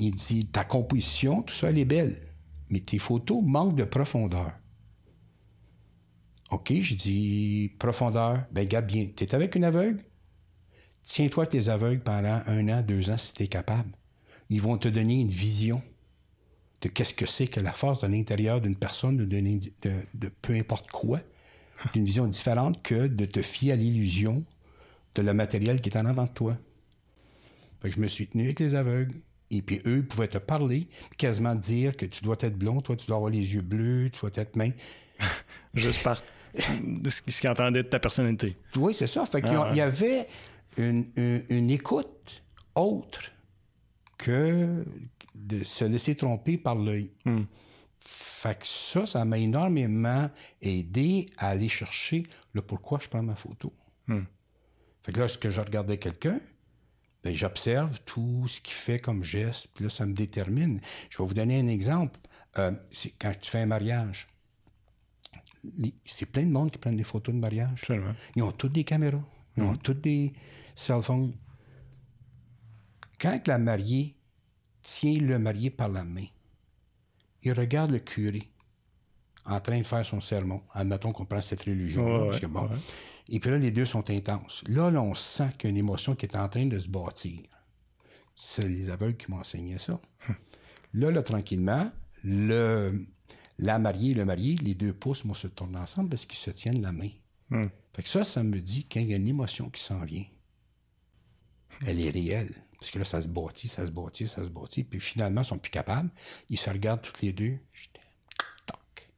Il 0.00 0.14
dit 0.14 0.46
Ta 0.46 0.64
composition, 0.64 1.42
tout 1.42 1.54
ça, 1.54 1.68
elle 1.68 1.78
est 1.78 1.84
belle. 1.84 2.18
Mais 2.70 2.80
tes 2.80 2.98
photos 2.98 3.42
manquent 3.42 3.76
de 3.76 3.84
profondeur. 3.84 4.52
OK, 6.50 6.72
je 6.80 6.94
dis 6.94 7.72
profondeur. 7.78 8.44
Ben, 8.50 8.62
regarde 8.62 8.86
bien. 8.86 9.08
Tu 9.14 9.24
es 9.24 9.34
avec 9.34 9.54
une 9.54 9.64
aveugle? 9.64 10.02
Tiens-toi 11.04 11.44
avec 11.44 11.54
les 11.54 11.68
aveugles 11.68 12.00
pendant 12.00 12.42
un 12.46 12.68
an, 12.68 12.82
deux 12.82 13.10
ans, 13.10 13.18
si 13.18 13.32
tu 13.32 13.42
es 13.42 13.48
capable. 13.48 13.90
Ils 14.50 14.62
vont 14.62 14.78
te 14.78 14.88
donner 14.88 15.20
une 15.20 15.30
vision 15.30 15.82
de 16.80 16.88
qu'est-ce 16.88 17.14
que 17.14 17.26
c'est 17.26 17.48
que 17.48 17.60
la 17.60 17.72
force 17.72 18.00
de 18.00 18.06
l'intérieur 18.06 18.60
d'une 18.60 18.76
personne, 18.76 19.16
de, 19.16 20.28
peu 20.42 20.54
importe 20.54 20.90
quoi, 20.90 21.20
d'une 21.92 22.04
vision 22.04 22.26
différente 22.26 22.82
que 22.82 23.06
de 23.06 23.24
te 23.24 23.42
fier 23.42 23.72
à 23.72 23.76
l'illusion 23.76 24.44
de 25.14 25.22
le 25.22 25.34
matériel 25.34 25.80
qui 25.80 25.90
est 25.90 25.98
en 25.98 26.06
avant 26.06 26.24
de 26.24 26.30
toi. 26.30 26.56
Fait 27.80 27.90
je 27.90 28.00
me 28.00 28.06
suis 28.06 28.26
tenu 28.26 28.44
avec 28.44 28.60
les 28.60 28.74
aveugles. 28.74 29.14
Et 29.50 29.62
puis 29.62 29.80
eux, 29.86 30.02
pouvaient 30.02 30.28
te 30.28 30.36
parler, 30.36 30.88
quasiment 31.16 31.54
dire 31.54 31.96
que 31.96 32.04
tu 32.04 32.22
dois 32.22 32.36
être 32.40 32.56
blond, 32.56 32.82
toi, 32.82 32.96
tu 32.96 33.06
dois 33.06 33.16
avoir 33.16 33.30
les 33.30 33.54
yeux 33.54 33.62
bleus, 33.62 34.10
tu 34.12 34.20
dois 34.20 34.30
être 34.34 34.56
main. 34.56 34.72
Juste 35.74 36.02
par 36.02 36.22
de 36.82 37.10
ce 37.10 37.22
qu'ils 37.22 37.48
entendaient 37.48 37.82
de 37.82 37.88
ta 37.88 37.98
personnalité. 38.00 38.56
Oui, 38.76 38.94
c'est 38.94 39.06
ça. 39.06 39.24
Fait 39.26 39.40
qu'il 39.42 39.52
y 39.52 39.54
Ah, 39.54 39.62
ouais. 39.62 39.68
il 39.72 39.76
y 39.76 39.80
avait 39.80 40.28
une, 40.76 41.06
une- 41.16 41.44
une 41.48 41.70
écoute 41.70 42.42
autre 42.74 43.30
que 44.16 44.84
de 45.34 45.64
se 45.64 45.84
laisser 45.84 46.14
tromper 46.14 46.58
par 46.58 46.74
l'œil. 46.74 47.10
Hmm. 47.24 47.42
Fait 48.00 48.58
que 48.58 48.66
ça, 48.66 49.06
ça 49.06 49.24
m'a 49.24 49.38
énormément 49.38 50.30
aidé 50.62 51.26
à 51.38 51.48
aller 51.48 51.68
chercher 51.68 52.24
le 52.52 52.62
pourquoi 52.62 52.98
je 53.00 53.08
prends 53.08 53.22
ma 53.22 53.34
photo. 53.34 53.72
Hmm. 54.06 54.22
Fait 55.02 55.12
que 55.12 55.18
lorsque 55.20 55.48
je 55.48 55.60
regardais 55.60 55.98
quelqu'un, 55.98 56.40
ben, 57.24 57.34
j'observe 57.34 57.98
tout 58.04 58.46
ce 58.46 58.60
qu'il 58.60 58.74
fait 58.74 58.98
comme 59.00 59.24
geste, 59.24 59.68
puis 59.74 59.84
là, 59.84 59.90
ça 59.90 60.06
me 60.06 60.12
détermine. 60.12 60.80
Je 61.10 61.18
vais 61.18 61.26
vous 61.26 61.34
donner 61.34 61.58
un 61.58 61.66
exemple. 61.68 62.18
Euh, 62.58 62.72
c'est 62.90 63.10
quand 63.18 63.32
tu 63.40 63.50
fais 63.50 63.60
un 63.60 63.66
mariage, 63.66 64.28
c'est 66.04 66.26
plein 66.26 66.44
de 66.44 66.50
monde 66.50 66.70
qui 66.70 66.78
prennent 66.78 66.96
des 66.96 67.04
photos 67.04 67.34
de 67.34 67.40
mariage. 67.40 67.70
Absolument. 67.72 68.14
Ils 68.36 68.42
ont 68.42 68.52
toutes 68.52 68.72
des 68.72 68.84
caméras. 68.84 69.22
Ils 69.56 69.62
ont 69.62 69.76
toutes 69.76 70.00
des 70.00 70.32
cell 70.74 71.02
phones. 71.02 71.34
Quand 73.20 73.46
la 73.48 73.58
mariée 73.58 74.14
tient 74.82 75.18
le 75.18 75.38
marié 75.38 75.70
par 75.70 75.88
la 75.88 76.04
main, 76.04 76.26
il 77.42 77.52
regarde 77.52 77.90
le 77.90 77.98
curé 77.98 78.50
en 79.44 79.60
train 79.60 79.78
de 79.78 79.86
faire 79.86 80.04
son 80.04 80.20
sermon. 80.20 80.62
Admettons 80.72 81.12
qu'on 81.12 81.24
prend 81.24 81.40
cette 81.40 81.62
religion. 81.62 82.04
Ouais, 82.04 82.26
parce 82.26 82.40
que 82.40 82.46
bon. 82.46 82.62
ouais. 82.68 82.76
Et 83.30 83.40
puis 83.40 83.50
là, 83.50 83.58
les 83.58 83.70
deux 83.70 83.84
sont 83.84 84.08
intenses. 84.10 84.62
Là, 84.68 84.90
là, 84.90 85.02
on 85.02 85.14
sent 85.14 85.50
qu'il 85.58 85.68
y 85.68 85.68
a 85.68 85.70
une 85.70 85.76
émotion 85.78 86.14
qui 86.14 86.26
est 86.26 86.36
en 86.36 86.48
train 86.48 86.66
de 86.66 86.78
se 86.78 86.88
bâtir. 86.88 87.40
C'est 88.34 88.68
les 88.68 88.90
aveugles 88.90 89.16
qui 89.16 89.30
m'ont 89.30 89.38
enseigné 89.38 89.78
ça. 89.78 90.00
Là, 90.94 91.10
là, 91.10 91.22
tranquillement, 91.22 91.90
le, 92.24 93.06
la 93.58 93.78
mariée 93.78 94.12
et 94.12 94.14
le 94.14 94.24
marié, 94.24 94.54
les 94.56 94.74
deux 94.74 94.92
pouces 94.92 95.24
vont 95.24 95.34
se 95.34 95.48
tourner 95.48 95.78
ensemble 95.78 96.10
parce 96.10 96.26
qu'ils 96.26 96.38
se 96.38 96.50
tiennent 96.50 96.80
la 96.80 96.92
main. 96.92 97.10
Hmm. 97.50 97.66
Fait 97.94 98.02
que 98.02 98.08
ça, 98.08 98.24
ça 98.24 98.42
me 98.42 98.60
dit 98.60 98.84
qu'il 98.84 99.08
y 99.08 99.14
a 99.14 99.16
une 99.16 99.28
émotion 99.28 99.70
qui 99.70 99.82
s'en 99.82 100.04
vient. 100.04 100.24
Elle 101.86 102.00
est 102.00 102.10
réelle. 102.10 102.54
Parce 102.78 102.92
que 102.92 102.98
là, 102.98 103.04
ça 103.04 103.20
se 103.20 103.28
bâtit, 103.28 103.66
ça 103.66 103.86
se 103.86 103.90
bâtit, 103.90 104.28
ça 104.28 104.44
se 104.44 104.50
bâtit. 104.50 104.84
Puis 104.84 105.00
finalement, 105.00 105.42
ils 105.42 105.46
sont 105.46 105.58
plus 105.58 105.70
capables. 105.70 106.10
Ils 106.48 106.58
se 106.58 106.70
regardent 106.70 107.02
toutes 107.02 107.20
les 107.22 107.32
deux. 107.32 107.58
Je 107.72 107.88
t'aime. 107.92 108.02
Toc. 108.66 109.10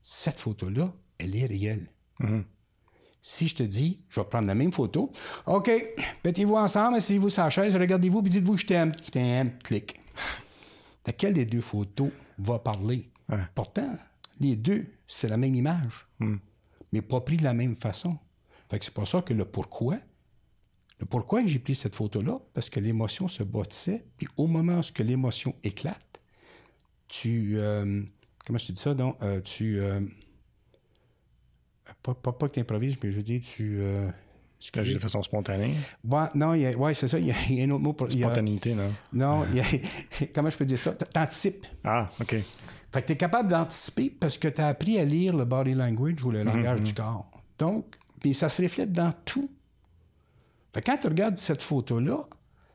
Cette 0.00 0.40
photo-là, 0.40 0.94
elle 1.18 1.36
est 1.36 1.46
réelle. 1.46 1.90
Si 3.20 3.48
je 3.48 3.56
te 3.56 3.62
dis, 3.62 4.00
je 4.08 4.20
vais 4.20 4.26
prendre 4.26 4.46
la 4.46 4.54
même 4.54 4.72
photo. 4.72 5.12
OK, 5.46 5.70
mettez-vous 6.24 6.54
ensemble, 6.54 6.96
asseyez-vous 6.96 7.28
sur 7.28 7.42
la 7.42 7.50
chaise, 7.50 7.74
regardez-vous, 7.74 8.22
puis 8.22 8.30
dites-vous, 8.30 8.56
je 8.56 8.66
t'aime. 8.66 8.92
Je 9.04 9.10
t'aime. 9.10 9.58
Clic. 9.58 10.00
Laquelle 11.04 11.34
des 11.34 11.44
deux 11.44 11.60
photos 11.60 12.10
va 12.38 12.58
parler? 12.58 13.10
Ouais. 13.28 13.38
Pourtant, 13.54 13.96
les 14.40 14.56
deux, 14.56 14.86
c'est 15.08 15.28
la 15.28 15.36
même 15.36 15.54
image, 15.54 16.06
mais 16.92 17.02
pas 17.02 17.20
pris 17.20 17.36
de 17.36 17.44
la 17.44 17.54
même 17.54 17.74
façon. 17.76 18.18
Fait 18.70 18.78
que 18.78 18.84
c'est 18.84 18.94
pour 18.94 19.06
ça 19.08 19.22
que 19.22 19.34
le 19.34 19.44
pourquoi, 19.44 19.98
le 21.00 21.06
pourquoi 21.06 21.42
que 21.42 21.48
j'ai 21.48 21.58
pris 21.58 21.74
cette 21.74 21.94
photo-là, 21.96 22.38
parce 22.54 22.68
que 22.70 22.80
l'émotion 22.80 23.28
se 23.28 23.42
bâtissait, 23.42 24.04
puis 24.16 24.26
au 24.36 24.46
moment 24.46 24.80
où 24.80 25.02
l'émotion 25.02 25.54
éclate, 25.62 26.20
tu... 27.08 27.54
euh, 27.56 28.02
comment 28.44 28.58
je 28.58 28.66
te 28.66 28.72
dis 28.72 28.80
ça, 28.82 28.94
donc? 28.94 29.16
Euh, 29.22 29.40
tu... 29.40 29.78
euh, 29.80 30.00
pas, 32.02 32.14
pas, 32.14 32.32
pas 32.32 32.48
que 32.48 32.54
tu 32.54 32.60
improvises, 32.60 32.96
mais 33.02 33.10
je 33.12 33.16
veux 33.16 33.22
dire, 33.22 33.40
tu... 33.42 33.80
Que 34.72 34.82
j'ai 34.82 34.94
de 34.94 34.98
façon 34.98 35.22
spontanée. 35.22 35.76
Ouais, 36.02 36.24
non, 36.34 36.54
il 36.54 36.62
y 36.62 36.66
a- 36.66 36.76
ouais, 36.76 36.92
c'est 36.94 37.06
ça. 37.06 37.18
Il 37.18 37.26
y, 37.26 37.30
a, 37.30 37.34
il 37.50 37.56
y 37.56 37.60
a 37.60 37.64
un 37.66 37.70
autre 37.70 37.84
mot 37.84 37.92
pour. 37.92 38.08
a- 38.08 38.10
Spontanéité, 38.10 38.74
non? 38.74 38.88
non, 39.12 39.44
il 39.52 39.56
y 39.56 39.60
a- 39.60 40.26
comment 40.34 40.50
je 40.50 40.56
peux 40.56 40.64
dire 40.64 40.78
ça? 40.78 40.92
T'anticipes. 40.94 41.66
Ah, 41.84 42.10
OK. 42.20 42.34
Fait 42.92 43.02
que 43.02 43.06
tu 43.08 43.12
es 43.12 43.16
capable 43.16 43.50
d'anticiper 43.50 44.10
parce 44.10 44.38
que 44.38 44.48
tu 44.48 44.60
as 44.60 44.68
appris 44.68 44.98
à 44.98 45.04
lire 45.04 45.36
le 45.36 45.44
body 45.44 45.74
language 45.74 46.22
ou 46.24 46.30
le 46.30 46.42
langage 46.44 46.82
du 46.82 46.94
corps. 46.94 47.30
Donc, 47.58 47.96
puis 48.20 48.32
ça 48.34 48.48
se 48.48 48.62
reflète 48.62 48.92
dans 48.92 49.12
tout. 49.24 49.50
Fait 50.74 50.82
que 50.82 50.90
quand 50.90 50.98
tu 50.98 51.08
regardes 51.08 51.38
cette 51.38 51.62
photo-là, 51.62 52.26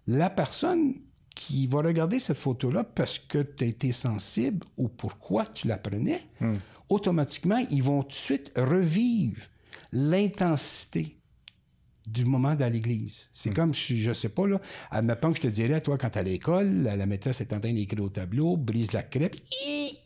la 0.08 0.30
personne 0.30 0.96
qui 1.36 1.66
va 1.68 1.80
regarder 1.80 2.20
cette 2.20 2.38
photo-là 2.38 2.84
parce 2.84 3.18
que 3.18 3.42
tu 3.42 3.64
as 3.64 3.68
été 3.68 3.92
sensible 3.92 4.66
ou 4.78 4.90
pourquoi 4.90 5.46
tu 5.46 5.68
la 5.68 5.78
prenais, 5.78 6.22
automatiquement, 6.90 7.58
ils 7.70 7.82
vont 7.82 8.04
tout 8.04 8.10
de 8.10 8.14
suite 8.14 8.52
revivre 8.58 9.42
l'intensité 9.92 11.18
du 12.06 12.26
moment 12.26 12.56
dans 12.56 12.72
l'église. 12.72 13.30
C'est 13.32 13.52
comme, 13.52 13.74
je, 13.74 13.96
je 13.96 14.12
sais 14.12 14.30
pas, 14.30 14.48
là, 14.48 14.60
admettons 14.90 15.32
que 15.32 15.38
je 15.38 15.44
te 15.44 15.48
dirais, 15.48 15.80
toi, 15.82 15.98
quand 15.98 16.16
à 16.18 16.24
l'école, 16.24 16.84
la, 16.84 16.96
la 16.96 17.06
maîtresse 17.06 17.42
est 17.42 17.54
en 17.54 17.60
train 17.60 17.74
d'écrire 17.74 18.04
au 18.04 18.10
tableau, 18.10 18.58
brise 18.58 18.92
la 18.92 19.04
crêpe, 19.04 19.36
hi! 19.52 19.98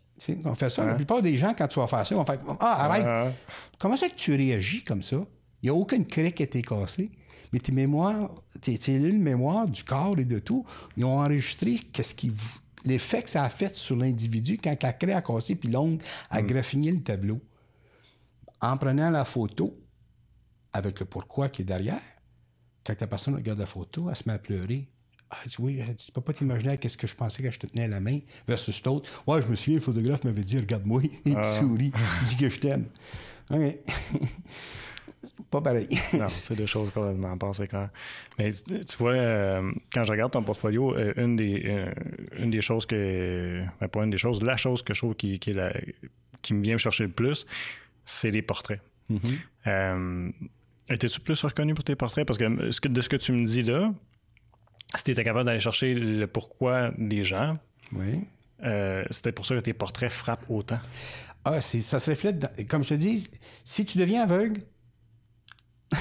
On 0.46 0.56
fait 0.56 0.70
ça. 0.70 0.86
La 0.86 0.96
plupart 0.96 1.22
des 1.22 1.36
gens, 1.36 1.54
quand 1.58 1.68
tu 1.68 1.80
vas 1.80 1.88
faire 1.88 2.06
ça, 2.08 2.16
vont 2.16 2.26
faire 2.26 2.40
Ah, 2.60 2.86
arrête! 2.86 3.34
Comment 3.78 3.98
ça 3.98 4.08
que 4.08 4.16
tu 4.16 4.34
réagis 4.34 4.84
comme 4.84 5.02
ça? 5.04 5.18
Il 5.62 5.66
n'y 5.66 5.70
a 5.70 5.74
aucune 5.74 6.06
craie 6.06 6.32
qui 6.32 6.44
a 6.44 6.46
été 6.46 6.62
cassée. 6.62 7.12
Mais 7.52 7.60
tes 7.60 7.72
mémoires, 7.72 8.32
tes 8.62 8.80
cellules 8.80 9.20
mémoire 9.20 9.68
du 9.68 9.84
corps 9.84 10.18
et 10.18 10.26
de 10.26 10.40
tout, 10.40 10.66
ils 10.98 11.06
ont 11.06 11.20
enregistré 11.20 11.76
qu'est-ce 11.94 12.16
qui 12.16 12.32
l'effet 12.86 13.24
que 13.24 13.30
ça 13.30 13.44
a 13.44 13.50
fait 13.50 13.76
sur 13.76 13.96
l'individu 13.96 14.58
quand 14.58 14.82
la 14.84 14.94
craie 14.94 15.14
a 15.14 15.22
cassé 15.22 15.56
puis 15.56 15.70
l'ongle 15.70 16.04
a 16.30 16.42
graffiné 16.42 16.92
le 16.92 17.02
tableau. 17.02 17.40
En 18.62 18.78
prenant 18.78 19.10
la 19.10 19.26
photo, 19.26 19.78
avec 20.74 21.00
le 21.00 21.06
pourquoi 21.06 21.50
qui 21.50 21.62
est 21.62 21.66
derrière, 21.66 22.02
quand 22.86 23.00
la 23.00 23.08
personne 23.08 23.36
regarde 23.36 23.60
la 23.60 23.66
photo, 23.66 24.10
elle 24.10 24.16
se 24.16 24.24
met 24.28 24.34
à 24.34 24.40
pleurer. 24.40 24.88
Ah, 25.38 25.48
oui, 25.60 25.82
dit, 25.84 25.96
tu 26.06 26.12
peux 26.12 26.22
pas 26.22 26.32
t'imaginer 26.34 26.78
qu'est-ce 26.78 26.98
que 26.98 27.08
je 27.08 27.16
pensais 27.16 27.44
quand 27.44 27.52
je 27.52 27.60
te 27.60 27.68
tenais 27.68 27.88
la 27.88 28.00
main 28.00 28.20
versus 28.48 28.82
l'autre. 28.86 29.24
Ouais, 29.28 29.42
je 29.42 29.48
me 29.48 29.56
souviens, 29.56 29.76
le 29.80 29.82
photographe 29.82 30.24
m'avait 30.24 30.44
dit, 30.44 30.58
regarde-moi, 30.58 31.02
il 31.26 31.44
sourit, 31.44 31.92
dis 32.26 32.38
que 32.38 32.50
je 32.50 32.60
t'aime. 32.60 32.86
OK. 33.52 33.78
C'est 35.24 35.36
pas 35.52 35.62
pareil. 35.62 35.88
Non, 36.14 36.28
c'est 36.28 36.56
deux 36.56 36.66
choses 36.66 36.90
complètement 36.92 37.38
part, 37.38 37.54
c'est 37.54 37.68
clair. 37.68 37.90
Mais 38.40 38.52
tu 38.54 38.98
vois, 38.98 39.14
euh, 39.14 39.72
quand 39.92 40.04
je 40.04 40.12
regarde 40.12 40.32
ton 40.32 40.44
portfolio, 40.44 40.96
euh, 40.96 41.14
une, 41.18 41.36
des, 41.36 41.64
euh, 41.66 41.92
une 42.40 42.52
des 42.52 42.62
choses 42.62 42.86
que. 42.86 43.64
Ben, 43.82 43.88
pas 43.88 44.04
une 44.04 44.12
des 44.12 44.18
choses, 44.18 44.42
la 44.42 44.56
chose 44.58 44.82
que 44.84 44.94
je 44.94 45.00
trouve 45.02 45.16
qui, 45.16 45.38
qui, 45.40 45.50
est 45.52 45.54
la- 45.54 45.74
qui 46.42 46.54
me 46.54 46.62
vient 46.62 46.74
me 46.74 46.78
chercher 46.80 47.04
le 47.06 47.12
plus, 47.12 47.46
c'est 48.06 48.32
les 48.32 48.42
portraits. 48.42 48.82
Euh, 49.68 50.30
Étais-tu 50.88 51.20
plus 51.20 51.42
reconnu 51.44 51.74
pour 51.74 51.84
tes 51.84 51.96
portraits? 51.96 52.26
Parce 52.28 52.38
que, 52.38 52.70
ce 52.72 52.80
que- 52.80 52.88
de 52.88 53.02
ce 53.02 53.10
que 53.10 53.16
tu 53.16 53.32
me 53.32 53.44
dis 53.46 53.64
là, 53.64 53.92
si 54.98 55.04
tu 55.06 55.12
étais 55.12 55.24
capable 55.24 55.46
d'aller 55.46 55.60
chercher 55.60 55.94
le 55.94 56.28
pourquoi 56.28 56.92
des 56.98 57.24
gens, 57.24 57.58
Oui. 57.92 58.22
euh, 58.64 59.04
c'était 59.12 59.32
pour 59.32 59.46
ça 59.46 59.56
que 59.56 59.60
tes 59.62 59.74
portraits 59.74 60.12
frappent 60.12 60.50
autant. 60.50 60.80
Ah, 61.44 61.62
ça 61.62 62.00
se 62.00 62.10
reflète. 62.10 62.40
dans- 62.40 62.66
comme 62.68 62.84
je 62.84 62.90
te 62.90 62.94
dis, 62.96 63.28
si 63.64 63.86
tu 63.86 63.98
deviens 63.98 64.24
aveugle, 64.24 64.62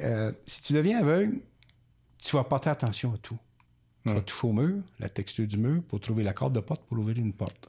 euh, 0.00 0.32
si 0.46 0.62
tu 0.62 0.72
deviens 0.72 1.00
aveugle, 1.00 1.40
tu 2.18 2.36
vas 2.36 2.44
porter 2.44 2.70
attention 2.70 3.12
à 3.14 3.18
tout. 3.18 3.38
Tu 4.06 4.14
vas 4.14 4.20
toucher 4.22 4.46
au 4.46 4.52
mur, 4.52 4.82
la 4.98 5.08
texture 5.10 5.46
du 5.46 5.58
mur, 5.58 5.82
pour 5.82 6.00
trouver 6.00 6.22
la 6.24 6.32
corde 6.32 6.54
de 6.54 6.60
porte 6.60 6.82
pour 6.86 6.98
ouvrir 6.98 7.18
une 7.18 7.32
porte. 7.34 7.68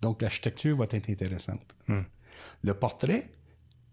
Donc, 0.00 0.22
l'architecture 0.22 0.76
va 0.76 0.86
être 0.90 1.10
intéressante. 1.10 1.74
Le 2.62 2.74
portrait, 2.74 3.28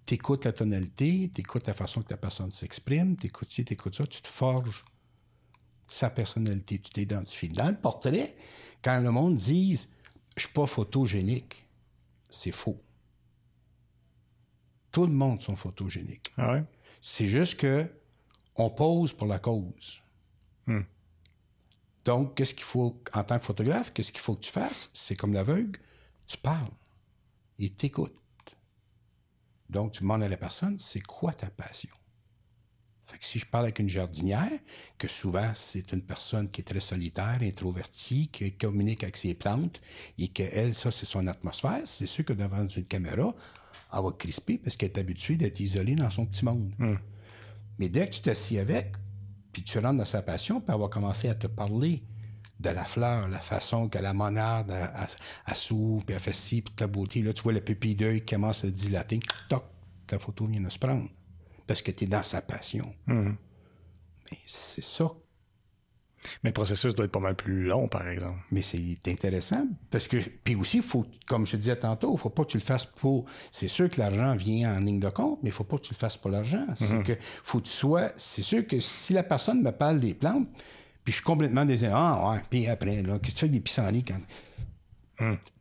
tu 0.06 0.16
écoutes 0.16 0.46
la 0.46 0.52
tonalité, 0.52 1.32
tu 1.34 1.42
écoutes 1.42 1.66
la 1.66 1.74
façon 1.74 2.02
que 2.02 2.12
la 2.12 2.18
personne 2.18 2.52
s'exprime, 2.52 3.16
tu 3.18 3.28
écoutes 3.28 3.50
ci, 3.50 3.66
tu 3.66 3.74
écoutes 3.74 3.96
ça, 3.96 4.06
tu 4.06 4.22
te 4.22 4.28
forges 4.28 4.84
sa 5.94 6.10
personnalité, 6.10 6.80
tu 6.80 6.90
t'identifies. 6.90 7.50
Dans 7.50 7.70
le 7.70 7.78
portrait, 7.78 8.36
quand 8.82 9.00
le 9.00 9.12
monde 9.12 9.36
dise 9.36 9.90
je 10.36 10.44
suis 10.44 10.54
pas 10.54 10.66
photogénique. 10.66 11.68
C'est 12.30 12.52
faux. 12.52 12.82
Tout 14.92 15.06
le 15.06 15.14
monde 15.14 15.42
sont 15.42 15.56
photogéniques. 15.56 16.34
Ah 16.38 16.54
ouais? 16.54 16.64
C'est 17.02 17.28
juste 17.28 17.58
que 17.58 17.88
on 18.56 18.70
pose 18.70 19.14
pour 19.14 19.28
la 19.28 19.38
cause. 19.38 20.02
Hmm. 20.66 20.82
Donc, 22.06 22.36
qu'est-ce 22.36 22.54
qu'il 22.54 22.64
faut, 22.64 23.00
en 23.14 23.24
tant 23.24 23.40
que 23.40 23.46
photographe, 23.46 23.94
qu'est-ce 23.94 24.12
qu'il 24.12 24.22
faut 24.22 24.36
que 24.36 24.42
tu 24.42 24.52
fasses? 24.52 24.90
C'est 24.94 25.16
comme 25.16 25.34
l'aveugle, 25.34 25.80
tu 26.26 26.38
parles. 26.38 26.72
Il 27.58 27.72
t'écoute. 27.72 28.16
Donc, 29.70 29.94
tu 29.94 30.02
demandes 30.02 30.24
à 30.24 30.28
la 30.28 30.38
personne, 30.38 30.80
c'est 30.80 31.02
quoi 31.02 31.34
ta 31.34 31.50
passion? 31.50 31.96
Fait 33.14 33.20
que 33.20 33.26
si 33.26 33.38
je 33.38 33.46
parle 33.46 33.66
avec 33.66 33.78
une 33.78 33.88
jardinière, 33.90 34.50
que 34.98 35.08
souvent 35.08 35.52
c'est 35.54 35.92
une 35.94 36.02
personne 36.02 36.50
qui 36.50 36.62
est 36.62 36.64
très 36.64 36.80
solitaire, 36.80 37.38
introvertie, 37.42 38.28
qui 38.30 38.52
communique 38.54 39.04
avec 39.04 39.18
ses 39.18 39.36
plantes, 39.36 39.80
et 40.18 40.30
qu'elle, 40.30 40.74
ça, 40.74 40.90
c'est 40.90 41.06
son 41.06 41.28
atmosphère, 41.28 41.82
c'est 41.86 42.08
sûr 42.08 42.26
que 42.26 42.34
devant 42.34 42.68
une 42.68 42.86
caméra, 42.86 43.36
elle 43.96 44.02
va 44.04 44.12
crisper 44.18 44.58
parce 44.58 44.76
qu'elle 44.76 44.90
est 44.90 44.98
habituée 44.98 45.36
d'être 45.36 45.60
isolée 45.60 45.94
dans 45.96 46.10
son 46.10 46.26
petit 46.26 46.44
monde. 46.44 46.74
Mais 47.78 47.88
dès 47.88 48.08
que 48.08 48.14
tu 48.16 48.22
t'assieds 48.22 48.60
avec, 48.60 48.94
puis 49.52 49.64
tu 49.64 49.78
rentres 49.78 49.98
dans 50.00 50.06
sa 50.06 50.24
passion, 50.24 50.60
puis 50.60 50.74
elle 50.74 50.82
va 50.82 50.88
commencer 50.88 51.30
à 51.30 51.36
te 51.36 51.46
parler 51.46 52.02
de 52.60 52.70
la 52.70 52.86
fleur, 52.86 53.28
la 53.28 53.42
façon 53.42 53.90
que 53.90 54.00
la 54.00 54.14
monarde, 54.14 54.72
elle, 54.72 54.90
elle- 54.96 55.08
elle 55.48 55.56
s'ouvre, 55.56 56.04
puis 56.04 56.16
elle 56.16 56.22
fait 56.22 56.34
ci, 56.34 56.62
puis 56.64 56.72
toute 56.72 56.82
la 56.82 56.88
beauté. 56.88 57.22
Là, 57.22 57.34
tu 57.34 57.44
vois 57.44 57.54
le 57.54 57.62
pupille 57.62 57.94
d'œil 57.94 58.22
qui 58.26 58.34
commence 58.34 58.64
à 58.66 58.72
dilater. 58.72 59.20
Toc, 59.50 59.64
ta 60.08 60.18
photo 60.18 60.48
vient 60.48 60.62
de 60.62 60.70
se 60.70 60.80
prendre. 60.80 61.08
Parce 61.68 61.82
que 61.82 61.92
tu 61.92 62.04
es 62.06 62.08
dans 62.08 62.24
sa 62.24 62.42
passion. 62.42 62.94
Mais 64.32 64.38
c'est 64.46 64.84
ça. 64.84 65.10
Mais 66.44 66.50
le 66.50 66.54
processus 66.54 66.96
doit 66.96 67.06
être 67.06 67.12
pas 67.12 67.20
mal 67.20 67.36
plus 67.36 67.66
long, 67.66 67.88
par 67.88 68.08
exemple. 68.08 68.40
Mais 68.52 68.62
c'est 68.62 68.98
intéressant 69.08 69.68
parce 69.90 70.08
que 70.08 70.18
puis 70.44 70.56
aussi 70.56 70.82
faut 70.82 71.06
comme 71.28 71.46
je 71.46 71.52
te 71.52 71.58
disais 71.58 71.76
tantôt, 71.76 72.14
il 72.16 72.18
faut 72.18 72.30
pas 72.30 72.46
que 72.46 72.52
tu 72.52 72.58
le 72.58 72.64
fasses 72.64 72.86
pour 72.86 73.26
c'est 73.52 73.68
sûr 73.68 73.90
que 73.90 74.00
l'argent 74.00 74.34
vient 74.36 74.76
en 74.76 74.80
ligne 74.80 75.00
de 75.00 75.10
compte, 75.10 75.40
mais 75.44 75.50
il 75.50 75.54
faut 75.54 75.66
pas 75.66 75.78
que 75.78 75.84
tu 75.84 75.94
le 75.94 75.98
fasses 75.98 76.18
pour 76.18 76.32
l'argent, 76.32 76.66
c'est 76.76 77.04
que 77.04 77.14
faut 77.44 77.60
que 77.60 77.66
tu 77.66 77.72
sois 77.72 78.12
c'est 78.16 78.42
sûr 78.42 78.66
que 78.66 78.80
si 78.80 79.14
la 79.14 79.24
personne 79.24 79.62
me 79.62 79.72
parle 79.72 80.00
des 80.00 80.14
plantes, 80.14 80.48
puis 81.04 81.12
je 81.12 81.18
suis 81.18 81.26
complètement 81.26 81.66
désiré, 81.66 81.92
ah 81.94 82.32
ouais, 82.32 82.42
puis 82.50 82.68
après 82.68 83.02
là, 83.02 83.20
qu'est-ce 83.20 83.36
que 83.36 83.40
tu 83.40 83.40
fais 83.40 83.46
avec 83.46 83.52
des 83.52 83.60
pissenlits 83.60 84.06
quand 84.06 84.22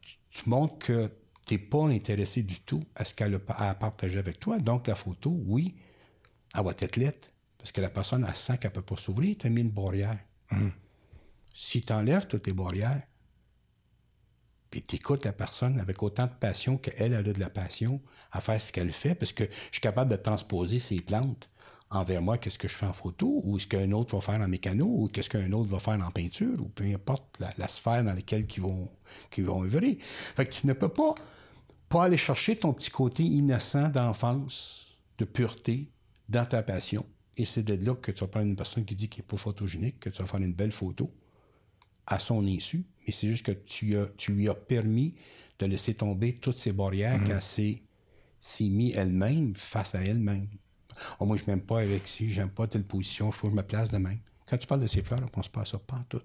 tu, 0.01 0.19
tu 0.31 0.49
montres 0.49 0.79
que 0.79 1.11
tu 1.47 1.55
n'es 1.55 1.59
pas 1.59 1.87
intéressé 1.89 2.43
du 2.43 2.61
tout 2.61 2.85
à 2.95 3.05
ce 3.05 3.15
qu'elle 3.15 3.35
a 3.35 3.69
à 3.69 3.75
partager 3.75 4.19
avec 4.19 4.39
toi. 4.39 4.59
Donc, 4.59 4.87
la 4.87 4.95
photo, 4.95 5.37
oui, 5.47 5.75
elle 6.55 6.65
va 6.65 6.73
être 6.79 6.97
lettre. 6.97 7.29
Parce 7.59 7.73
que 7.73 7.81
la 7.81 7.91
personne, 7.91 8.27
elle 8.29 8.35
sent 8.35 8.59
qu'elle 8.59 8.73
ne 8.73 8.75
peut 8.75 8.83
pas 8.83 8.97
s'ouvrir. 8.97 9.37
Tu 9.39 9.47
as 9.47 9.51
mis 9.51 9.61
une 9.61 9.71
barrière. 9.71 10.19
Si 11.55 11.81
tu 11.81 11.93
enlèves 11.93 12.27
toutes 12.27 12.43
tes 12.43 12.53
barrières, 12.53 13.03
puis 14.71 14.83
tu 14.83 14.97
écoutes 14.97 15.25
la 15.25 15.33
personne 15.33 15.79
avec 15.79 16.03
autant 16.03 16.27
de 16.27 16.33
passion 16.33 16.79
qu'elle, 16.79 17.13
elle 17.13 17.15
a 17.15 17.23
de 17.23 17.39
la 17.39 17.51
passion 17.51 18.01
à 18.33 18.41
faire 18.41 18.61
ce 18.61 18.73
qu'elle 18.73 18.91
fait, 18.91 19.15
parce 19.15 19.33
que 19.33 19.45
je 19.45 19.73
suis 19.73 19.81
capable 19.81 20.11
de 20.11 20.17
transposer 20.17 20.81
ses 20.81 21.01
plantes 21.01 21.49
envers 21.91 22.23
moi, 22.23 22.39
qu'est-ce 22.39 22.59
que 22.59 22.69
je 22.69 22.75
fais 22.75 22.87
en 22.87 22.95
photo, 22.95 23.43
ou 23.45 23.59
ce 23.59 23.67
qu'un 23.67 23.93
autre 23.93 24.17
va 24.17 24.23
faire 24.23 24.41
en 24.41 24.49
mécano, 24.49 24.87
ou 24.87 25.09
qu'est-ce 25.09 25.29
qu'un 25.29 25.53
autre 25.53 25.69
va 25.69 25.79
faire 25.79 26.01
en 26.03 26.11
peinture, 26.11 26.59
ou 26.59 26.69
peu 26.69 26.85
importe 26.85 27.39
la, 27.39 27.53
la 27.59 27.69
sphère 27.69 28.03
dans 28.03 28.15
laquelle 28.15 28.47
ils 28.57 28.63
vont 29.47 29.63
œuvrer. 29.63 29.99
Fait 30.01 30.47
que 30.47 30.53
tu 30.53 30.67
ne 30.67 30.73
peux 30.73 30.89
pas, 30.89 31.15
pas 31.91 32.05
aller 32.05 32.17
chercher 32.17 32.57
ton 32.57 32.73
petit 32.73 32.91
côté 32.91 33.25
innocent 33.25 33.91
d'enfance, 33.91 34.87
de 35.19 35.27
pureté, 35.27 35.91
dans 36.33 36.45
ta 36.47 36.63
passion. 36.63 37.07
Et 37.37 37.45
c'est 37.45 37.63
de 37.63 37.75
là 37.75 37.95
que 37.95 38.11
tu 38.11 38.21
vas 38.21 38.27
prendre 38.27 38.47
une 38.47 38.57
personne 38.57 38.85
qui 38.85 38.95
dit 38.95 39.09
qu'il 39.09 39.23
n'est 39.23 39.27
pas 39.29 39.37
photogénique, 39.37 40.01
que 40.01 40.11
tu 40.11 40.21
vas 40.21 40.27
faire 40.29 40.41
une 40.41 40.53
belle 40.53 40.73
photo 40.73 41.11
à 42.07 42.19
son 42.19 42.45
insu, 42.47 42.85
mais 43.07 43.13
c'est 43.13 43.29
juste 43.29 43.47
que 43.47 43.53
tu, 43.53 43.97
as- 43.97 44.09
tu 44.17 44.33
lui 44.33 44.49
as 44.49 44.55
permis 44.55 45.15
de 45.59 45.67
laisser 45.67 45.95
tomber 45.95 46.35
toutes 46.37 46.59
ces 46.59 46.73
barrières 46.73 47.23
qu'elle 47.25 47.41
s'est, 47.41 47.83
s'est 48.41 48.69
mis 48.69 48.91
elle-même 48.93 49.55
face 49.55 49.95
à 49.95 50.03
elle-même. 50.03 50.49
Oh, 51.21 51.25
moi, 51.27 51.37
je 51.37 51.45
m'aime 51.47 51.63
pas 51.63 51.81
avec 51.81 52.07
ci, 52.07 52.29
j'aime 52.29 52.51
pas 52.51 52.67
telle 52.67 52.85
position, 52.85 53.31
je 53.31 53.37
faut 53.39 53.47
que 53.49 53.53
je 53.53 53.57
me 53.57 53.63
place 53.63 53.91
de 53.91 53.99
même. 53.99 54.19
Quand 54.51 54.59
tu 54.59 54.67
parles 54.67 54.83
de 54.83 54.87
ses 54.89 55.03
fleurs, 55.03 55.21
on 55.23 55.29
pense 55.29 55.49
pas 55.49 55.63
à 55.63 55.65
ça, 55.65 55.79
pas 55.79 55.97
en 55.97 56.03
tout. 56.09 56.21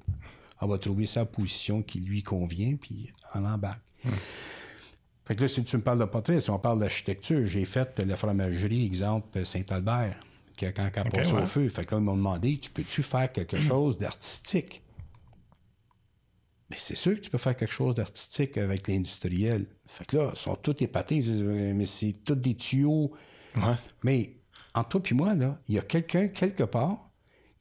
Elle 0.62 0.68
va 0.68 0.78
trouver 0.80 1.06
sa 1.06 1.26
position 1.26 1.84
qui 1.84 2.00
lui 2.00 2.24
convient, 2.24 2.76
puis 2.76 3.14
elle 3.36 3.46
embarque. 3.46 3.82
Fait 5.28 5.36
que 5.36 5.42
là, 5.42 5.50
si 5.50 5.62
tu 5.62 5.76
me 5.76 5.82
parles 5.82 6.00
de 6.00 6.06
portrait, 6.06 6.40
si 6.40 6.50
on 6.50 6.58
parle 6.58 6.80
d'architecture, 6.80 7.46
j'ai 7.46 7.66
fait 7.66 8.00
la 8.00 8.16
fromagerie, 8.16 8.86
exemple, 8.86 9.46
Saint-Albert, 9.46 10.18
qui 10.56 10.66
a 10.66 10.72
quand 10.72 10.90
elle 10.96 11.10
passe 11.10 11.34
ouais. 11.34 11.42
au 11.42 11.46
feu. 11.46 11.68
Fait 11.68 11.84
que 11.84 11.96
là, 11.96 12.00
ils 12.00 12.04
m'ont 12.06 12.16
demandé, 12.16 12.58
tu 12.58 12.70
peux-tu 12.70 13.04
faire 13.04 13.30
quelque 13.34 13.58
chose 13.60 13.98
d'artistique? 13.98 14.84
Mais 16.70 16.78
c'est 16.80 16.96
sûr 16.96 17.16
que 17.16 17.20
tu 17.20 17.30
peux 17.30 17.38
faire 17.38 17.58
quelque 17.58 17.74
chose 17.74 17.96
d'artistique 17.96 18.58
avec 18.58 18.88
l'industriel. 18.88 19.66
Fait 19.86 20.06
que 20.06 20.16
là, 20.16 20.32
ils 20.34 20.38
sont 20.38 20.56
tous 20.56 20.82
épatés. 20.82 21.20
Mais 21.20 21.86
c'est 21.86 22.14
tous 22.24 22.36
des 22.36 22.56
tuyaux. 22.56 23.12
Mais 24.04 24.38
entre 24.74 25.00
toi 25.00 25.02
et 25.12 25.14
moi, 25.14 25.36
là, 25.36 25.60
il 25.68 25.76
y 25.76 25.80
a 25.80 25.82
quelqu'un 25.82 26.30
quelque 26.30 26.64
part 26.64 27.10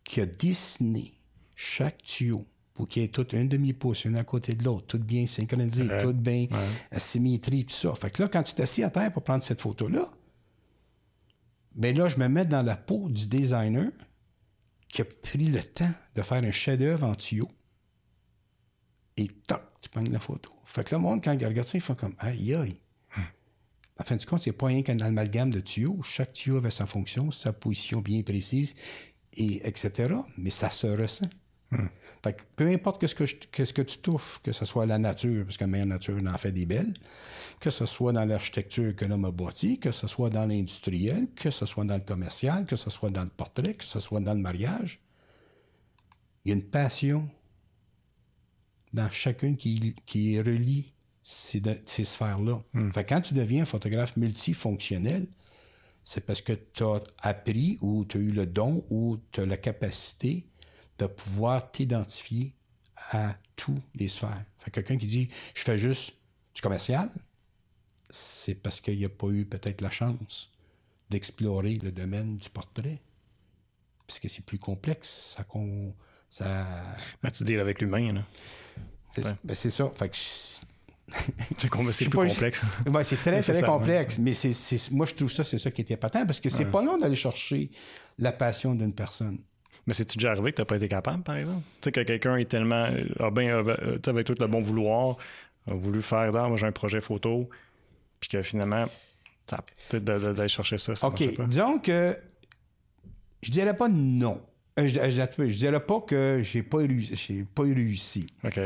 qui 0.04 0.20
a 0.20 0.26
dessiné 0.26 1.14
chaque 1.56 2.00
tuyau 2.04 2.46
pour 2.76 2.86
qu'il 2.86 3.02
y 3.02 3.04
ait 3.06 3.08
tout 3.08 3.26
un 3.32 3.44
demi-pouce, 3.44 4.06
un 4.06 4.14
à 4.14 4.24
côté 4.24 4.52
de 4.54 4.62
l'autre, 4.62 4.86
tout 4.86 4.98
bien 4.98 5.26
synchronisé, 5.26 5.84
Ouais. 5.88 6.00
tout 6.02 6.12
bien 6.12 6.46
à 6.90 6.98
symétrie, 7.00 7.64
tout 7.64 7.74
ça. 7.74 7.94
Fait 7.94 8.10
que 8.10 8.22
là, 8.22 8.28
quand 8.28 8.42
tu 8.42 8.54
t'assis 8.54 8.82
à 8.84 8.90
terre 8.90 9.10
pour 9.12 9.22
prendre 9.24 9.42
cette 9.42 9.60
photo-là, 9.60 10.10
ben 11.74 11.96
là, 11.96 12.08
je 12.08 12.16
me 12.18 12.28
mets 12.28 12.44
dans 12.46 12.62
la 12.62 12.76
peau 12.76 13.08
du 13.08 13.26
designer 13.26 13.90
qui 14.88 15.02
a 15.02 15.04
pris 15.04 15.38
le 15.46 15.62
temps 15.62 15.90
de 16.14 16.22
faire 16.22 16.42
un 16.44 16.50
chef-d'œuvre 16.50 17.04
en 17.06 17.14
tuyau. 17.14 17.48
Et 19.16 19.28
toc, 19.46 19.62
tu 19.80 19.88
pognes 19.88 20.10
la 20.12 20.18
photo. 20.20 20.52
Fait 20.64 20.84
que 20.84 20.94
le 20.94 21.00
monde, 21.00 21.22
quand 21.24 21.32
il 21.32 21.46
regarde 21.46 21.66
ça, 21.66 21.76
ils 21.78 21.80
font 21.80 21.94
comme 21.94 22.14
aïe 22.18 22.54
aïe. 22.54 22.76
En 23.98 24.04
fin 24.04 24.16
de 24.16 24.24
compte, 24.26 24.42
c'est 24.42 24.52
pas 24.52 24.66
rien 24.66 24.82
qu'un 24.82 24.98
amalgame 24.98 25.48
de 25.48 25.60
tuyaux. 25.60 26.02
Chaque 26.02 26.34
tuyau 26.34 26.58
avait 26.58 26.70
sa 26.70 26.84
fonction, 26.84 27.30
sa 27.30 27.54
position 27.54 28.00
bien 28.02 28.22
précise, 28.22 28.74
et 29.38 29.66
etc. 29.66 30.12
Mais 30.36 30.50
ça 30.50 30.70
se 30.70 30.86
ressent. 30.86 31.24
Fait 32.22 32.32
que 32.34 32.42
peu 32.54 32.68
importe 32.68 33.00
que 33.00 33.06
ce 33.08 33.14
que, 33.14 33.26
je- 33.26 33.36
que 33.50 33.64
ce 33.64 33.72
que 33.72 33.82
tu 33.82 33.98
touches, 33.98 34.40
que 34.42 34.52
ce 34.52 34.64
soit 34.64 34.86
la 34.86 34.98
nature, 34.98 35.44
parce 35.44 35.56
que 35.56 35.64
la 35.64 35.68
mère 35.68 35.86
nature 35.86 36.16
en 36.26 36.38
fait 36.38 36.52
des 36.52 36.64
belles, 36.64 36.94
que 37.60 37.70
ce 37.70 37.86
soit 37.86 38.12
dans 38.12 38.24
l'architecture 38.24 38.94
que 38.94 39.04
l'homme 39.04 39.24
a 39.24 39.32
bâti, 39.32 39.78
que 39.78 39.90
ce 39.90 40.06
soit 40.06 40.30
dans 40.30 40.46
l'industriel, 40.46 41.26
que 41.34 41.50
ce 41.50 41.66
soit 41.66 41.84
dans 41.84 41.96
le 41.96 42.00
commercial, 42.04 42.66
que 42.66 42.76
ce 42.76 42.88
soit 42.90 43.10
dans 43.10 43.24
le 43.24 43.30
portrait, 43.30 43.74
que 43.74 43.84
ce 43.84 43.98
soit 44.00 44.20
dans 44.20 44.34
le 44.34 44.40
mariage, 44.40 45.00
il 46.44 46.50
y 46.50 46.52
a 46.52 46.54
une 46.54 46.64
passion 46.64 47.28
dans 48.92 49.10
chacune 49.10 49.56
qui, 49.56 49.94
qui 50.06 50.40
relie 50.40 50.92
ces, 51.22 51.60
sphères-là. 52.04 52.62
Fait 52.94 53.02
que 53.04 53.08
quand 53.14 53.20
tu 53.20 53.34
deviens 53.34 53.62
un 53.62 53.66
photographe 53.66 54.16
multifonctionnel, 54.16 55.26
c'est 56.04 56.24
parce 56.24 56.40
que 56.40 56.52
tu 56.52 56.84
as 56.84 57.02
appris 57.20 57.78
ou 57.80 58.04
tu 58.04 58.18
as 58.18 58.20
eu 58.20 58.30
le 58.30 58.46
don 58.46 58.84
ou 58.90 59.18
tu 59.32 59.40
as 59.40 59.46
la 59.46 59.56
capacité 59.56 60.46
de 60.98 61.06
pouvoir 61.06 61.70
t'identifier 61.70 62.54
à 63.10 63.36
tous 63.54 63.80
les 63.94 64.08
sphères. 64.08 64.44
Fait 64.58 64.70
que 64.70 64.80
quelqu'un 64.80 64.98
qui 64.98 65.06
dit 65.06 65.28
je 65.54 65.62
fais 65.62 65.78
juste 65.78 66.14
du 66.54 66.62
commercial, 66.62 67.10
c'est 68.10 68.54
parce 68.54 68.80
qu'il 68.80 69.00
n'a 69.00 69.08
pas 69.08 69.28
eu 69.28 69.44
peut-être 69.44 69.80
la 69.80 69.90
chance 69.90 70.50
d'explorer 71.10 71.74
le 71.74 71.92
domaine 71.92 72.38
du 72.38 72.48
portrait. 72.50 73.00
Parce 74.06 74.18
que 74.20 74.28
c'est 74.28 74.44
plus 74.44 74.58
complexe. 74.58 75.34
Ça, 75.36 75.44
con- 75.44 75.94
ça, 76.28 76.66
Mais 77.22 77.30
tu 77.30 77.44
deals 77.44 77.60
avec 77.60 77.80
l'humain, 77.80 78.12
là. 78.12 78.22
c'est 79.14 79.22
ben, 79.44 79.54
ça. 79.54 79.90
Fait 79.96 80.08
que 80.08 80.16
je- 80.16 80.56
C'est 81.56 81.68
plus 82.08 82.10
pas, 82.10 82.26
complexe. 82.26 82.60
Ouais, 82.92 83.04
c'est 83.04 83.16
très, 83.16 83.40
très 83.42 83.62
complexe. 83.62 84.18
Mais 84.18 84.32
c'est, 84.32 84.90
moi, 84.90 85.06
je 85.06 85.14
trouve 85.14 85.30
ça, 85.30 85.44
c'est 85.44 85.58
ça 85.58 85.70
qui 85.70 85.80
était 85.82 85.96
patent, 85.96 86.24
parce 86.26 86.40
que 86.40 86.50
c'est 86.50 86.64
pas 86.66 86.82
long 86.82 86.98
d'aller 86.98 87.16
chercher 87.16 87.70
la 88.18 88.32
passion 88.32 88.74
d'une 88.74 88.94
personne. 88.94 89.38
Mais 89.86 89.94
c'est-tu 89.94 90.18
déjà 90.18 90.32
arrivé 90.32 90.50
que 90.50 90.56
tu 90.56 90.62
n'as 90.62 90.66
pas 90.66 90.76
été 90.76 90.88
capable, 90.88 91.22
par 91.22 91.36
exemple? 91.36 91.62
Tu 91.80 91.84
sais, 91.84 91.92
que 91.92 92.00
quelqu'un 92.00 92.36
est 92.36 92.46
tellement. 92.46 92.88
A 93.20 93.30
bien, 93.30 93.56
euh, 93.58 93.94
tu 93.96 94.00
sais, 94.04 94.10
avec 94.10 94.26
tout 94.26 94.34
le 94.38 94.46
bon 94.46 94.60
vouloir, 94.60 95.16
a 95.70 95.74
voulu 95.74 96.02
faire, 96.02 96.34
ah, 96.34 96.48
moi 96.48 96.56
j'ai 96.56 96.66
un 96.66 96.72
projet 96.72 97.00
photo, 97.00 97.48
puis 98.20 98.28
que 98.30 98.42
finalement, 98.42 98.86
ça 99.46 99.62
d'aller 99.92 100.48
chercher 100.48 100.78
ça. 100.78 100.94
ça 100.96 101.06
OK. 101.06 101.22
Disons 101.46 101.78
que 101.78 102.16
je 103.42 103.50
dirais 103.50 103.76
pas 103.76 103.88
non. 103.88 104.42
Euh, 104.78 104.88
Je, 104.88 104.94
je, 105.10 105.48
je 105.48 105.56
dirais 105.56 105.80
pas 105.80 106.00
que 106.00 106.40
j'ai 106.42 106.62
pas, 106.62 106.80
j'ai 106.88 107.44
pas 107.44 107.62
réussi. 107.62 108.26
OK. 108.44 108.60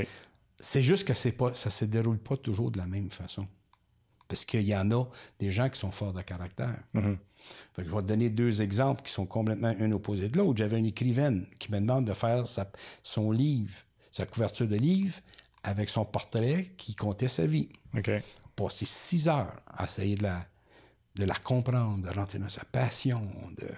C'est 0.59 0.83
juste 0.83 1.06
que 1.06 1.14
c'est 1.14 1.33
pas, 1.33 1.54
ça 1.54 1.70
se 1.70 1.85
déroule 1.85 2.18
pas 2.18 2.37
toujours 2.37 2.70
de 2.70 2.78
la 2.78 2.87
même 2.87 3.11
façon. 3.11 3.46
Parce 4.28 4.44
qu'il 4.44 4.62
y 4.66 4.76
en 4.76 4.90
a 4.90 5.04
des 5.38 5.50
gens 5.50 5.68
qui 5.68 5.78
sont 5.78 5.90
forts 5.90 6.12
de 6.12 6.22
caractère. 6.22 6.76
Fait 7.74 7.83
que 7.83 7.88
je 7.88 7.94
vais 7.94 8.00
te 8.03 8.07
donner 8.07 8.31
deux 8.31 8.62
exemples 8.62 9.03
qui 9.03 9.12
sont 9.12 9.26
complètement 9.26 9.74
un 9.79 9.92
opposé 9.92 10.29
de 10.29 10.38
l'autre. 10.38 10.59
J'avais 10.59 10.79
une 10.79 10.87
écrivaine 10.87 11.46
qui 11.59 11.70
me 11.70 11.79
demande 11.81 12.05
de 12.05 12.14
faire 12.14 12.46
sa- 12.48 12.70
son 13.03 13.31
livre, 13.31 13.72
sa 14.11 14.26
couverture 14.26 14.66
de 14.66 14.76
livre, 14.76 15.14
avec 15.62 15.88
son 15.88 16.05
portrait 16.05 16.70
qui 16.76 16.94
comptait 16.94 17.29
sa 17.29 17.46
vie. 17.46 17.68
OK. 17.96 18.11
Passer 18.57 18.85
six 18.87 19.29
heures 19.29 19.55
à 19.76 19.85
essayer 19.85 20.14
de 20.16 20.22
la, 20.24 20.44
de 21.16 21.24
la 21.24 21.35
comprendre, 21.35 22.03
de 22.07 22.14
rentrer 22.14 22.38
dans 22.38 22.48
sa 22.48 22.64
passion, 22.64 23.22
de... 23.59 23.68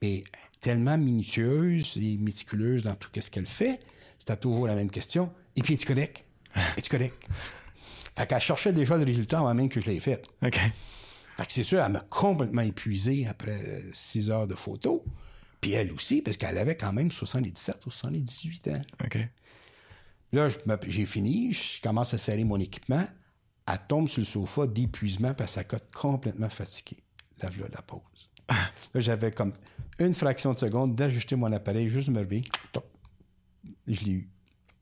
mais 0.00 0.22
tellement 0.60 0.96
minutieuse 0.98 1.96
et 1.96 2.16
méticuleuse 2.18 2.82
dans 2.84 2.94
tout 2.94 3.10
ce 3.20 3.30
qu'elle 3.30 3.46
fait, 3.46 3.80
c'était 4.18 4.36
toujours 4.36 4.66
la 4.68 4.74
même 4.76 4.90
question. 4.90 5.32
Et 5.56 5.62
puis, 5.62 5.74
es-tu 5.74 5.86
correct? 5.86 6.24
Es-tu 6.76 6.88
correct? 6.90 7.20
Fait 8.16 8.26
qu'elle 8.26 8.40
cherchait 8.40 8.72
déjà 8.72 8.96
le 8.96 9.04
résultat 9.04 9.40
avant 9.40 9.54
même 9.54 9.68
que 9.68 9.80
je 9.80 9.86
l'ai 9.90 9.98
fait. 10.00 10.22
OK. 10.44 10.58
Fait 11.36 11.46
que 11.46 11.52
c'est 11.52 11.64
sûr, 11.64 11.82
elle 11.82 11.92
m'a 11.92 12.00
complètement 12.00 12.62
épuisé 12.62 13.26
après 13.26 13.82
six 13.92 14.30
heures 14.30 14.46
de 14.46 14.54
photos. 14.54 15.00
Puis 15.60 15.72
elle 15.72 15.92
aussi, 15.92 16.22
parce 16.22 16.36
qu'elle 16.36 16.58
avait 16.58 16.76
quand 16.76 16.92
même 16.92 17.10
77 17.10 17.86
ou 17.86 17.90
78 17.90 18.68
ans. 18.68 18.80
OK. 19.04 19.18
Là, 20.32 20.48
j'ai 20.86 21.06
fini, 21.06 21.52
je 21.52 21.80
commence 21.82 22.14
à 22.14 22.18
serrer 22.18 22.44
mon 22.44 22.58
équipement. 22.58 23.06
Elle 23.70 23.78
tombe 23.86 24.08
sur 24.08 24.20
le 24.20 24.26
sofa 24.26 24.66
d'épuisement 24.66 25.34
parce 25.34 25.54
qu'elle 25.54 25.66
cote 25.66 25.88
complètement 25.94 26.48
fatiguée. 26.48 27.02
Là, 27.42 27.48
voilà 27.56 27.70
la 27.76 27.82
pause. 27.82 28.28
Là, 28.48 29.00
j'avais 29.00 29.30
comme 29.30 29.52
une 29.98 30.14
fraction 30.14 30.52
de 30.52 30.58
seconde 30.58 30.94
d'ajuster 30.96 31.36
mon 31.36 31.52
appareil, 31.52 31.88
juste 31.88 32.08
me 32.08 32.20
lever. 32.22 32.42
Je 33.86 34.00
l'ai 34.00 34.12
eu. 34.12 34.28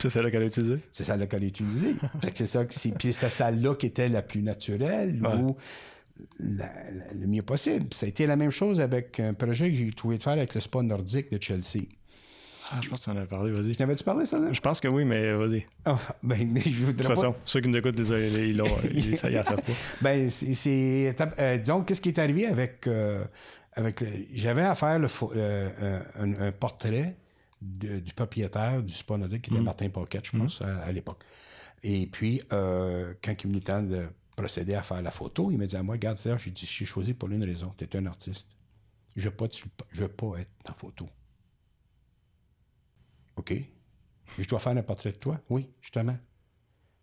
C'est 0.03 0.23
là 0.23 0.31
qu'elle 0.31 0.43
a 0.43 0.47
utilisé? 0.47 0.77
C'est 0.91 1.07
là 1.15 1.27
qu'elle 1.27 1.43
a 1.43 1.47
utilisé. 1.47 1.95
Fait 2.23 2.31
que 2.33 2.39
c'est 2.39 2.47
ça 2.47 2.65
c'est. 2.71 2.97
Puis 2.97 3.13
c'est 3.13 3.29
celle-là 3.29 3.75
qui 3.75 3.87
était 3.87 4.09
la 4.09 4.23
plus 4.23 4.43
naturelle 4.43 5.21
Ouais. 5.23 5.35
ou 5.35 5.57
la- 6.39 6.67
la- 6.93 7.13
le 7.15 7.27
mieux 7.27 7.43
possible. 7.43 7.87
Ça 7.93 8.07
a 8.07 8.09
été 8.09 8.27
la 8.27 8.37
même 8.37 8.51
chose 8.51 8.81
avec 8.81 9.21
un 9.21 9.35
projet 9.35 9.71
que 9.71 9.77
j'ai 9.77 9.91
trouvé 9.93 10.19
de 10.19 10.23
faire 10.23 10.35
avec 10.35 10.55
le 10.55 10.61
spa 10.61 10.83
nordique 10.83 11.31
de 11.33 11.43
Chelsea. 11.43 11.87
Ah, 12.73 12.79
je 12.83 12.89
pense 12.89 13.05
qu'on 13.05 13.13
en 13.13 13.17
a 13.17 13.27
parlé, 13.27 13.51
vas-y. 13.53 13.75
T'avais-tu 13.75 14.05
parlé, 14.05 14.25
ça, 14.27 14.39
là? 14.39 14.53
Je 14.53 14.61
pense 14.61 14.81
que 14.81 14.87
oui, 14.87 15.05
mais 15.05 15.33
vas-y. 15.33 15.67
Ah, 15.85 15.99
ben, 16.23 16.37
je 16.57 16.71
voudrais 16.71 16.93
De 16.93 16.99
toute 16.99 17.09
pas- 17.09 17.15
façon, 17.17 17.35
ceux 17.45 17.61
qui 17.61 17.69
nous 17.69 17.79
écoutent, 17.79 17.99
ils 17.99 18.57
l'ont. 18.57 18.67
ils- 18.93 19.17
Ça 19.17 19.31
y 19.31 19.35
pas. 19.35 19.57
Ben, 20.03 20.31
c'est. 20.31 21.15
euh, 21.39 21.57
disons, 21.59 21.83
qu'est-ce 21.83 22.01
qui 22.01 22.11
est 22.11 22.19
arrivé 22.19 22.47
avec. 22.47 22.87
euh, 22.87 23.25
avec 23.75 24.01
le- 24.03 24.07
J'avais 24.35 24.63
à 24.63 24.75
faire 24.75 24.99
le 24.99 25.09
euh, 25.35 26.01
un, 26.21 26.33
un 26.49 26.53
portrait 26.53 27.17
de- 27.63 27.99
du 27.99 28.13
propriétaire 28.13 28.83
du 28.83 28.93
spa 28.95 29.17
nordique, 29.17 29.43
qui 29.43 29.51
était 29.51 29.63
Martin 29.63 29.89
Pocket, 29.89 30.25
je 30.25 30.37
pense, 30.39 30.61
à, 30.63 30.79
à 30.85 30.93
l'époque. 30.93 31.23
Et 31.83 32.07
puis, 32.07 32.41
euh, 32.53 33.15
quand 33.25 33.35
il 33.43 33.53
le 33.53 33.61
temps 33.61 33.83
de 33.83 34.05
procéder 34.41 34.75
à 34.75 34.83
faire 34.83 35.03
la 35.03 35.11
photo, 35.11 35.51
il 35.51 35.59
m'a 35.59 35.67
dit 35.67 35.77
à 35.77 35.83
moi 35.83 35.95
Regarde, 35.95 36.17
Serge, 36.17 36.51
je 36.55 36.67
suis 36.67 36.87
choisi 36.87 37.13
pour 37.13 37.29
une 37.31 37.45
raison. 37.45 37.75
Tu 37.77 37.85
es 37.85 37.97
un 37.97 38.07
artiste. 38.07 38.49
Je 39.15 39.29
veux 39.29 39.37
je 39.91 40.03
veux 40.03 40.09
pas 40.09 40.39
être 40.39 40.51
en 40.71 40.75
photo. 40.75 41.09
OK? 43.37 43.55
Je 44.39 44.49
dois 44.49 44.59
faire 44.59 44.77
un 44.77 44.83
portrait 44.83 45.13
de 45.13 45.19
toi? 45.19 45.41
Oui, 45.51 45.69
justement. 45.81 46.17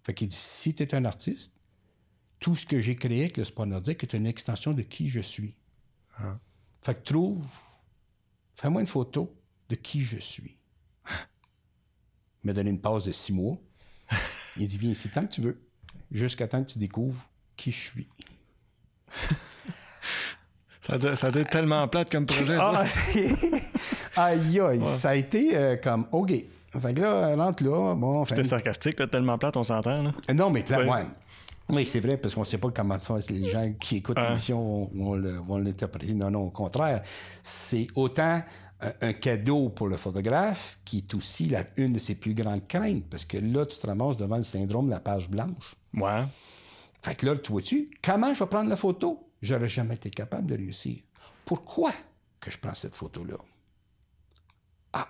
Fait 0.04 0.14
qu'il 0.14 0.28
dit 0.28 0.36
si 0.36 0.74
tu 0.74 0.82
es 0.82 0.96
un 0.96 1.06
artiste, 1.06 1.54
tout 2.40 2.56
ce 2.56 2.66
que 2.66 2.80
j'ai 2.80 2.96
créé 2.96 3.22
avec 3.22 3.38
le 3.38 3.44
sport 3.44 3.68
nordique 3.68 4.02
est 4.04 4.14
une 4.14 4.26
extension 4.26 4.74
de 4.74 4.82
qui 4.82 5.08
je 5.08 5.20
suis. 5.20 5.56
Fait 6.82 6.96
que 6.96 7.04
trouve, 7.04 7.46
fais-moi 8.56 8.82
une 8.82 8.88
photo 8.88 9.36
de 9.70 9.76
qui 9.76 10.02
je 10.02 10.18
suis. 10.18 10.58
Il 12.44 12.48
m'a 12.48 12.54
donné 12.54 12.72
une 12.72 12.82
pause 12.82 13.06
de 13.06 13.12
six 13.12 13.34
mois. 13.34 13.60
Il 14.58 14.66
dit 14.66 14.78
Viens 14.80 14.92
ici 14.92 15.10
tant 15.10 15.28
que 15.28 15.34
tu 15.34 15.42
veux, 15.42 15.67
jusqu'à 16.12 16.48
temps 16.48 16.64
que 16.64 16.70
tu 16.72 16.80
découvres 16.80 17.22
qui 17.56 17.72
je 17.72 17.78
suis. 17.78 18.08
Ça 20.82 20.94
a, 20.94 20.96
été- 20.98 21.16
ça 21.18 21.28
été 21.30 21.44
tellement 21.44 21.86
plate 21.90 22.10
comme 22.10 22.26
projet. 22.26 22.56
Ah, 22.58 22.84
aïe, 24.16 24.60
aïe, 24.62 24.82
ça 24.86 25.10
a 25.10 25.16
été 25.16 25.50
euh, 25.58 25.76
comme 25.76 26.08
OK. 26.14 26.30
Fait 26.30 26.94
que 26.94 27.02
là, 27.02 27.36
rentre 27.36 27.62
là, 27.64 27.94
bon, 27.94 28.24
C'était 28.24 28.46
sarcastique, 28.46 28.98
là, 29.00 29.08
tellement 29.08 29.38
plate, 29.38 29.58
on 29.58 29.64
s'entend. 29.64 30.02
Là. 30.02 30.14
Euh, 30.30 30.34
Non, 30.34 30.50
mais 30.50 30.64
pla- 30.64 30.80
Ouais. 30.80 30.90
ouais. 30.90 31.06
Oui, 31.70 31.86
c'est 31.86 32.00
vrai, 32.00 32.16
parce 32.16 32.34
qu'on 32.34 32.42
ne 32.42 32.46
sait 32.46 32.58
pas 32.58 32.70
comment 32.72 33.00
ça, 33.02 33.16
les 33.30 33.50
gens 33.50 33.70
qui 33.78 33.98
écoutent 33.98 34.18
l'émission 34.22 34.90
vont, 34.96 35.20
vont 35.44 35.58
l'interpréter. 35.58 36.14
Non, 36.14 36.32
non, 36.32 36.44
au 36.44 36.50
contraire. 36.52 37.02
C'est 37.44 37.88
autant 37.96 38.42
un, 38.80 38.92
un 39.10 39.12
cadeau 39.14 39.68
pour 39.68 39.90
le 39.90 39.98
photographe 39.98 40.80
qui 40.86 41.00
est 41.00 41.14
aussi 41.16 41.48
la, 41.50 41.64
une 41.76 41.92
de 41.94 42.00
ses 42.00 42.16
plus 42.16 42.34
grandes 42.34 42.66
craintes, 42.66 43.04
parce 43.10 43.26
que 43.26 43.38
là, 43.40 43.66
tu 43.66 43.78
te 43.78 43.86
ramasses 43.86 44.16
devant 44.16 44.38
le 44.38 44.44
syndrome 44.44 44.86
de 44.86 44.92
la 44.92 45.02
page 45.02 45.30
blanche. 45.30 45.76
Ouais. 45.98 46.26
Fait 47.02 47.16
que 47.16 47.26
là, 47.26 47.38
tu 47.38 47.52
vois-tu, 47.52 47.90
comment 48.04 48.34
je 48.34 48.40
vais 48.44 48.50
prendre 48.50 48.70
la 48.70 48.76
photo? 48.76 49.30
J'aurais 49.42 49.70
jamais 49.70 49.96
été 49.96 50.10
capable 50.10 50.48
de 50.48 50.56
réussir. 50.56 51.00
Pourquoi 51.46 51.94
que 52.40 52.50
je 52.52 52.58
prends 52.58 52.74
cette 52.76 52.96
photo-là? 52.96 53.38
Ah, 54.94 55.08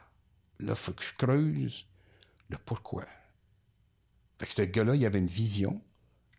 là, 0.59 0.73
il 0.73 0.75
faut 0.75 0.91
que 0.93 1.03
je 1.03 1.13
creuse 1.13 1.85
le 2.49 2.57
pourquoi. 2.57 3.05
Fait 4.39 4.45
que 4.47 4.53
ce 4.53 4.61
gars-là, 4.63 4.95
il 4.95 5.05
avait 5.05 5.19
une 5.19 5.27
vision. 5.27 5.81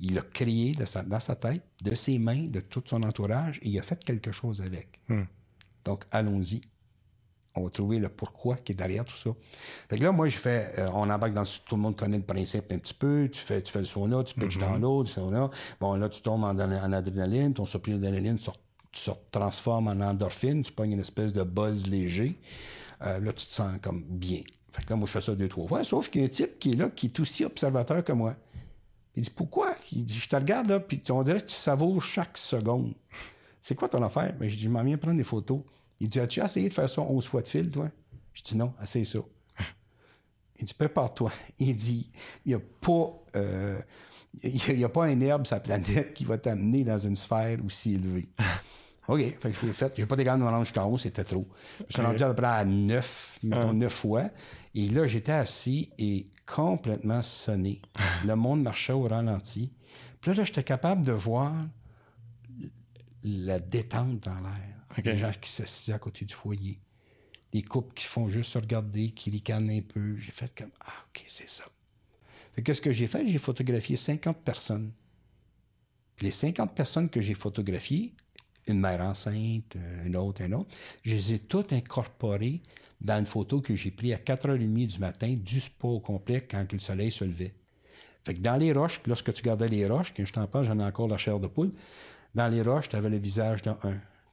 Il 0.01 0.15
l'a 0.15 0.23
créé 0.23 0.73
de 0.73 0.85
sa- 0.85 1.03
dans 1.03 1.19
sa 1.19 1.35
tête, 1.35 1.65
de 1.83 1.95
ses 1.95 2.19
mains, 2.21 2.45
de 2.45 2.61
tout 2.61 2.83
son 2.87 3.03
entourage, 3.03 3.59
et 3.63 3.69
il 3.69 3.79
a 3.79 3.83
fait 3.83 4.03
quelque 4.05 4.31
chose 4.31 4.61
avec. 4.61 5.01
Donc, 5.85 6.05
allons-y. 6.13 6.61
On 7.59 7.65
va 7.65 7.71
trouver 7.71 7.99
le 7.99 8.09
pourquoi 8.09 8.57
qui 8.57 8.73
est 8.73 8.75
derrière 8.75 9.05
tout 9.05 9.17
ça. 9.17 9.31
Fait 9.89 9.99
que 9.99 10.05
là, 10.05 10.13
moi, 10.13 10.29
je 10.29 10.39
fais, 10.39 10.69
euh, 10.79 10.89
on 10.95 11.11
embarque 11.11 11.35
dans, 11.35 11.45
tout 11.45 11.75
le 11.77 11.83
monde 11.83 11.97
connaît 11.97 12.19
le 12.19 12.23
principe 12.23 12.71
un 12.71 12.79
petit 12.79 12.95
peu, 12.95 13.29
tu 13.33 13.41
fais, 13.41 13.61
tu 13.61 13.73
fais 13.73 13.81
le 13.81 13.85
sauna, 13.85 14.23
tu 14.23 14.35
pitches 14.35 14.59
dans 14.59 14.77
l'eau, 14.77 15.03
le 15.03 15.09
sauna. 15.09 15.51
Bon, 15.81 15.95
là, 15.95 16.09
tu 16.09 16.21
tombes 16.21 16.45
en, 16.45 16.57
en 16.59 16.93
adrénaline, 16.93 17.55
ton 17.55 17.67
surplus 17.67 17.95
d'adrénaline 17.95 18.39
se, 18.39 18.51
se 18.93 19.11
transforme 19.33 19.89
en 19.89 20.01
endorphine, 20.01 20.63
tu 20.63 20.73
pognes 20.73 20.93
une 20.93 21.01
espèce 21.01 21.33
de 21.33 21.43
buzz 21.43 21.87
léger. 21.87 22.39
Euh, 23.07 23.19
là, 23.21 23.33
tu 23.33 23.47
te 23.47 23.53
sens 23.53 23.73
comme 23.83 24.03
bien. 24.09 24.41
Fait 24.73 24.85
que 24.85 24.91
là, 24.91 24.97
moi, 24.97 25.07
je 25.07 25.13
fais 25.13 25.21
ça 25.21 25.35
deux, 25.35 25.49
trois 25.49 25.67
fois, 25.67 25.85
sauf 25.85 26.09
qu'il 26.09 26.21
y 26.21 26.25
a 26.25 26.27
un 26.27 26.31
type 26.31 26.59
qui 26.59 26.73
est 26.73 26.77
là, 26.77 26.91
qui 26.91 27.07
est 27.07 27.21
aussi 27.21 27.45
observateur 27.45 28.05
que 28.05 28.13
moi. 28.13 28.37
Il 29.17 29.23
dit, 29.23 29.31
pourquoi? 29.31 29.75
Il 29.91 30.05
dit, 30.05 30.19
je 30.19 30.29
te 30.29 30.37
regarde 30.37 30.69
là, 30.69 30.79
puis 30.79 31.03
on 31.11 31.23
dirait 31.25 31.41
que 31.41 31.47
tu 31.47 31.57
savoures 31.57 32.01
chaque 32.01 32.39
seconde. 32.39 32.95
C'est 33.61 33.75
quoi 33.75 33.89
ton 33.89 34.03
affaire? 34.03 34.33
Ben, 34.39 34.49
je 34.49 34.57
dis, 34.57 34.63
je 34.63 34.69
m'en 34.69 34.85
viens 34.85 34.97
prendre 34.97 35.17
des 35.17 35.25
photos. 35.25 35.61
Il 36.01 36.09
dit, 36.09 36.21
as-tu 36.21 36.41
essayé 36.41 36.69
de 36.69 36.75
faire 36.75 36.89
ça 36.89 37.03
11 37.03 37.27
fois 37.27 37.43
de 37.43 37.49
fil, 37.49 37.71
toi? 37.71 37.91
Je 38.33 38.43
dis, 38.43 38.57
non, 38.57 38.73
essaye 38.83 39.07
ça. 39.07 39.19
Il 40.59 40.65
dit, 40.65 40.75
prépare-toi. 40.75 41.33
Il 41.59 41.75
dit, 41.75 42.11
il 42.45 42.51
n'y 42.51 42.55
a 42.55 42.61
pas... 42.81 43.13
euh, 43.37 43.81
il 44.43 44.77
n'y 44.77 44.85
a, 44.85 44.89
pas 44.89 45.07
un 45.07 45.21
herbe 45.21 45.47
sur 45.47 45.57
la 45.57 45.61
planète 45.61 46.13
qui 46.13 46.25
va 46.25 46.39
t'amener 46.39 46.85
dans 46.85 46.99
une 46.99 47.17
sphère 47.17 47.59
aussi 47.65 47.95
élevée. 47.95 48.29
OK, 49.09 49.21
fait 49.21 49.51
que 49.51 49.61
je 49.61 49.67
l'ai 49.67 49.73
fait. 49.73 49.93
J'ai 49.97 50.05
pas 50.05 50.17
des 50.17 50.25
grandes 50.25 50.43
orange 50.43 50.67
jusqu'en 50.67 50.85
haut, 50.85 50.99
c'était 50.99 51.25
trop. 51.25 51.49
Je 51.89 51.95
suis 51.95 52.03
rendu 52.03 52.23
à 52.23 52.29
peu 52.29 52.35
près 52.35 52.47
à 52.47 52.65
neuf, 52.67 53.39
mettons 53.43 53.73
neuf 53.73 53.95
fois. 53.95 54.25
Et 54.75 54.87
là, 54.89 55.07
j'étais 55.07 55.33
assis 55.33 55.91
et 55.99 56.29
complètement 56.47 57.23
sonné. 57.23 57.81
Le 58.27 58.35
monde 58.37 58.63
marchait 58.63 58.93
au 58.93 59.05
ralenti. 59.05 59.73
Puis 60.21 60.31
là, 60.31 60.37
là 60.37 60.45
j'étais 60.45 60.63
capable 60.63 61.07
de 61.07 61.13
voir 61.13 61.55
la 63.25 63.59
détente 63.59 64.21
dans 64.21 64.35
l'air. 64.35 64.78
OK. 64.99 65.05
Les 65.05 65.17
gens 65.17 65.31
qui 65.41 65.51
s'assisent 65.51 65.95
à 65.95 65.99
côté 65.99 66.25
du 66.25 66.35
foyer. 66.35 66.79
Les 67.53 67.63
couples 67.63 67.95
qui 67.95 68.05
font 68.05 68.29
juste 68.29 68.53
se 68.53 68.59
regarder, 68.59 69.11
qui 69.11 69.31
ricanent 69.31 69.71
un 69.71 69.81
peu. 69.81 70.17
J'ai 70.17 70.33
fait 70.33 70.53
comme 70.55 70.71
Ah, 70.81 70.93
OK, 71.09 71.25
c'est 71.27 71.49
ça. 71.49 71.65
Qu'est-ce 72.63 72.81
que 72.81 72.93
j'ai 72.93 73.07
fait? 73.07 73.27
J'ai 73.27 73.39
photographié 73.39 73.97
50 73.97 74.39
personnes. 74.39 74.93
Puis 76.17 76.27
les 76.27 76.33
50 76.33 76.75
personnes 76.75 77.09
que 77.09 77.21
j'ai 77.21 77.35
photographiées, 77.35 78.13
une 78.67 78.81
mère 78.81 79.01
enceinte, 79.01 79.77
euh, 79.77 80.05
une 80.05 80.17
autre, 80.17 80.43
un 80.43 80.53
autre, 80.53 80.69
je 81.03 81.15
les 81.15 81.35
ai 81.35 81.39
toutes 81.39 81.73
incorporées 81.73 82.61
dans 83.01 83.19
une 83.19 83.27
photo 83.27 83.61
que 83.61 83.75
j'ai 83.75 83.93
prise 83.93 84.15
à 84.15 84.17
4h30 84.17 84.87
du 84.87 84.99
matin, 84.99 85.37
du 85.39 85.61
spa 85.61 85.87
au 85.87 86.01
complet, 86.01 86.41
quand 86.41 86.73
le 86.73 86.79
soleil 86.81 87.13
se 87.13 87.25
levait. 87.25 87.55
Fait 88.25 88.35
que 88.35 88.41
dans 88.41 88.57
les 88.57 88.73
roches, 88.73 89.01
lorsque 89.07 89.33
tu 89.33 89.43
gardais 89.43 89.69
les 89.69 89.87
roches, 89.87 90.13
quand 90.15 90.25
je 90.25 90.33
t'en 90.33 90.47
parle, 90.47 90.65
j'en 90.65 90.79
ai 90.81 90.85
encore 90.85 91.09
la 91.09 91.17
chair 91.17 91.39
de 91.39 91.47
poule, 91.47 91.73
dans 92.35 92.49
les 92.49 92.63
roches, 92.63 92.89
tu 92.89 92.97
avais 92.97 93.09
le 93.09 93.19
visage 93.19 93.63
d'un. 93.63 93.79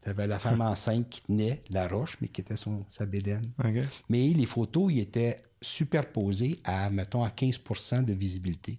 Tu 0.05 0.11
avais 0.11 0.27
la 0.27 0.37
femme 0.37 0.61
enceinte 0.61 1.09
qui 1.09 1.21
tenait 1.21 1.63
la 1.71 1.87
roche, 1.87 2.17
mais 2.21 2.27
qui 2.27 2.41
était 2.41 2.55
son, 2.55 2.85
sa 2.89 3.07
bédaine. 3.07 3.51
Mais 4.07 4.27
les 4.27 4.45
photos, 4.45 4.93
ils 4.93 4.99
étaient 4.99 5.41
superposées 5.61 6.59
à, 6.63 6.91
mettons, 6.91 7.23
à 7.23 7.31
15 7.31 8.03
de 8.05 8.13
visibilité. 8.13 8.77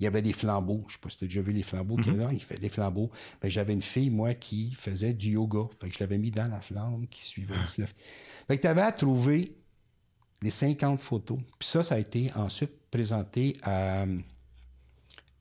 Il 0.00 0.04
y 0.04 0.06
avait 0.08 0.20
des 0.20 0.32
flambeaux. 0.32 0.84
Je 0.88 0.94
sais 0.94 0.98
pas 1.00 1.10
si 1.10 1.18
tu 1.18 1.24
as 1.24 1.28
déjà 1.28 1.42
vu 1.42 1.52
les 1.52 1.62
flambeaux 1.62 1.96
qu'il 1.96 2.12
y 2.12 2.16
a 2.16 2.24
là. 2.24 2.28
Il 2.32 2.42
fait 2.42 2.58
des 2.58 2.68
flambeaux. 2.68 3.08
Ben, 3.40 3.48
j'avais 3.48 3.72
une 3.72 3.82
fille, 3.82 4.10
moi, 4.10 4.34
qui 4.34 4.74
faisait 4.74 5.12
du 5.12 5.30
yoga. 5.30 5.68
Fait 5.80 5.88
que 5.88 5.94
je 5.94 6.00
l'avais 6.00 6.18
mis 6.18 6.32
dans 6.32 6.48
la 6.48 6.60
flamme 6.60 7.06
qui 7.08 7.24
suivait. 7.24 7.54
Fait 8.48 8.56
que 8.56 8.62
tu 8.62 8.66
avais 8.66 8.82
à 8.82 8.90
trouver 8.90 9.56
les 10.42 10.50
50 10.50 11.00
photos. 11.00 11.38
Puis 11.56 11.68
ça, 11.68 11.84
ça 11.84 11.94
a 11.94 11.98
été 11.98 12.32
ensuite 12.34 12.72
présenté 12.90 13.52
à 13.62 14.06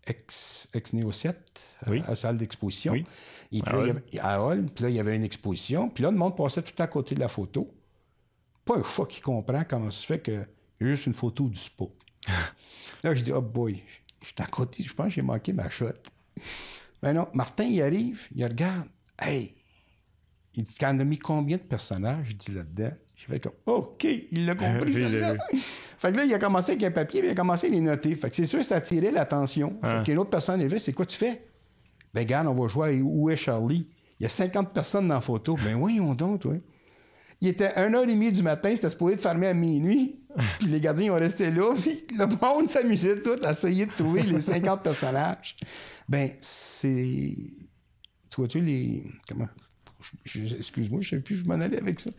Ex, 0.08 0.68
Ex 0.74 0.94
Neo 0.94 1.12
7, 1.12 1.38
à- 1.86 1.92
Oui. 1.92 2.02
à 2.06 2.10
la 2.10 2.16
salle 2.16 2.38
d'exposition. 2.38 2.94
Oui. 2.94 3.06
Et 3.52 3.62
puis 3.62 3.72
À 3.72 3.78
là, 3.78 3.82
il 3.84 3.88
y 3.88 3.90
avait- 3.92 4.20
à 4.20 4.44
Hall. 4.44 4.66
Puis 4.74 4.84
là, 4.84 4.90
il 4.90 4.96
y 4.96 5.00
avait 5.00 5.16
une 5.16 5.24
exposition. 5.24 5.90
Puis 5.90 6.04
là, 6.04 6.12
le 6.12 6.18
monde 6.18 6.36
passait 6.36 6.62
tout 6.62 6.82
à 6.82 6.88
côté 6.88 7.14
de 7.16 7.20
la 7.20 7.28
photo. 7.28 7.72
Pas 8.66 8.78
un 8.78 8.84
chat 8.84 9.06
qui 9.06 9.22
comprend 9.22 9.64
comment 9.68 9.92
ça 9.92 10.00
se 10.02 10.06
fait 10.06 10.22
qu'il 10.22 10.34
y 10.82 10.84
a 10.84 10.88
juste 10.88 11.06
une 11.06 11.14
photo 11.14 11.48
du 11.48 11.58
spa. 11.60 11.86
là, 13.04 13.14
je 13.14 13.22
dis, 13.24 13.32
oh 13.32 13.42
boy, 13.42 13.82
je 14.22 14.26
suis 14.28 14.36
à 14.40 14.46
côté, 14.48 14.84
je 14.84 14.94
pense 14.94 15.08
que 15.08 15.14
j'ai 15.14 15.22
manqué 15.22 15.54
ma 15.54 15.70
shot. 15.70 15.88
Ben 17.02 17.14
non, 17.14 17.28
Martin, 17.34 17.66
il 17.66 17.82
arrive, 17.82 18.28
il 18.36 18.44
regarde. 18.44 18.88
Hey! 19.20 19.54
Il 20.56 20.64
dit, 20.64 20.76
qu'on 20.78 21.00
a 21.00 21.04
mis 21.04 21.20
combien 21.20 21.58
de 21.58 21.62
personnages, 21.62 22.28
je 22.30 22.34
dis 22.34 22.52
là-dedans? 22.52 22.92
J'ai 23.18 23.26
fait 23.26 23.40
comme, 23.40 23.54
OK, 23.66 24.04
il 24.04 24.46
l'a 24.46 24.54
compris, 24.54 24.94
l'a 24.94 25.10
celle-là. 25.10 25.36
Fait 25.98 26.12
que 26.12 26.18
là, 26.18 26.24
il 26.26 26.34
a 26.34 26.38
commencé 26.38 26.74
avec 26.74 26.84
un 26.84 26.92
papier, 26.92 27.22
puis 27.22 27.30
il 27.30 27.32
a 27.32 27.36
commencé 27.36 27.66
à 27.66 27.70
les 27.72 27.82
noter. 27.82 28.16
Fait 28.16 28.30
que 28.30 28.36
c'est 28.36 28.46
sûr, 28.46 28.64
ça 28.64 28.76
attirait 28.76 29.12
l'attention. 29.12 29.78
Fait 29.82 30.04
qu'une 30.06 30.20
autre 30.20 30.30
personne 30.30 30.62
est 30.62 30.68
venue, 30.68 30.80
c'est 30.80 30.94
quoi 30.94 31.06
tu 31.06 31.18
fais? 31.18 31.48
Ben, 32.14 32.22
regarde, 32.22 32.48
on 32.48 32.54
va 32.54 32.68
jouer 32.68 32.90
à 32.90 33.04
Où 33.04 33.30
est 33.32 33.36
Charlie? 33.36 33.88
Il 34.20 34.24
y 34.24 34.26
a 34.28 34.30
50 34.30 34.72
personnes 34.72 35.08
dans 35.08 35.16
la 35.16 35.22
photo. 35.22 35.58
Ben, 35.64 35.76
voyons 35.76 36.14
donc, 36.14 36.42
toi. 36.42 36.54
Il 37.42 37.48
était 37.48 37.70
1h30 37.70 38.32
du 38.32 38.44
matin, 38.44 38.72
c'était 38.74 38.90
supposé 38.90 39.16
de 39.16 39.22
fermer 39.22 39.48
à 39.48 39.54
minuit. 39.54 40.20
puis 40.60 40.68
les 40.68 40.80
gardiens 40.80 41.14
ont 41.14 41.18
resté 41.18 41.50
là, 41.50 41.74
puis 41.74 42.04
le 42.16 42.28
monde 42.28 42.70
s'amusait 42.70 43.22
tout 43.22 43.40
à 43.44 43.52
essayer 43.52 43.88
de 43.88 43.94
trouver 43.94 44.22
les 44.22 44.42
50 44.42 44.84
personnages. 44.84 45.56
Ben, 46.08 46.32
c'est. 46.40 47.34
Tu 48.30 48.36
vois-tu 48.36 48.62
les. 48.62 49.04
Comment? 49.28 49.48
Excuse-moi, 50.26 51.02
je 51.02 51.16
ne 51.16 51.20
sais 51.20 51.24
plus, 51.24 51.38
je 51.38 51.46
m'en 51.46 51.56
allais 51.56 51.80
avec 51.80 52.00
ça. 52.00 52.12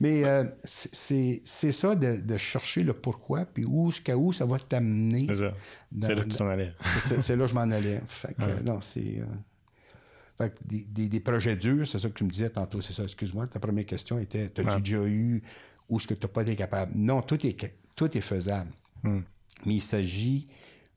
Mais 0.00 0.24
euh, 0.24 0.44
c'est 0.64 1.42
ça 1.44 1.94
de, 1.94 2.36
chercher 2.36 2.82
le 2.82 2.92
pourquoi, 2.92 3.44
puis 3.44 3.64
où, 3.64 3.90
jusqu'à 3.90 4.16
où 4.16 4.32
ça 4.32 4.44
va 4.44 4.58
t'amener. 4.58 5.26
C'est 5.28 5.36
ça. 5.36 5.54
C'est 6.00 6.14
là 6.14 6.24
que 6.24 6.28
tu 6.28 6.36
t'en 6.36 6.48
allais. 6.48 6.72
c'est 7.20 7.36
là 7.36 7.44
que 7.44 7.50
je 7.50 7.54
m'en 7.54 7.60
allais. 7.60 8.00
Fait 8.06 8.34
que, 8.34 8.62
non, 8.62 8.80
c'est. 8.80 9.20
Euh, 9.20 10.48
des, 10.64 11.20
projets 11.20 11.56
durs, 11.56 11.86
c'est 11.86 11.98
ça 11.98 12.08
que 12.08 12.14
tu 12.14 12.24
me 12.24 12.30
disais 12.30 12.50
tantôt, 12.50 12.80
c'est 12.80 12.92
ça. 12.92 13.02
Excuse-moi, 13.02 13.46
ta 13.46 13.60
première 13.60 13.86
question 13.86 14.18
était 14.18 14.50
as-tu 14.58 14.80
déjà 14.80 15.04
eu 15.04 15.42
ou 15.88 15.98
est-ce 15.98 16.06
que 16.06 16.14
tu 16.14 16.26
n'as 16.26 16.32
pas 16.32 16.42
été 16.42 16.56
capable? 16.56 16.92
Non, 16.94 17.20
tout 17.20 17.44
est, 17.46 17.74
tout 17.94 18.16
est 18.16 18.22
faisable. 18.22 18.70
Hmm. 19.02 19.20
Mais 19.66 19.74
il 19.74 19.82
s'agit 19.82 20.48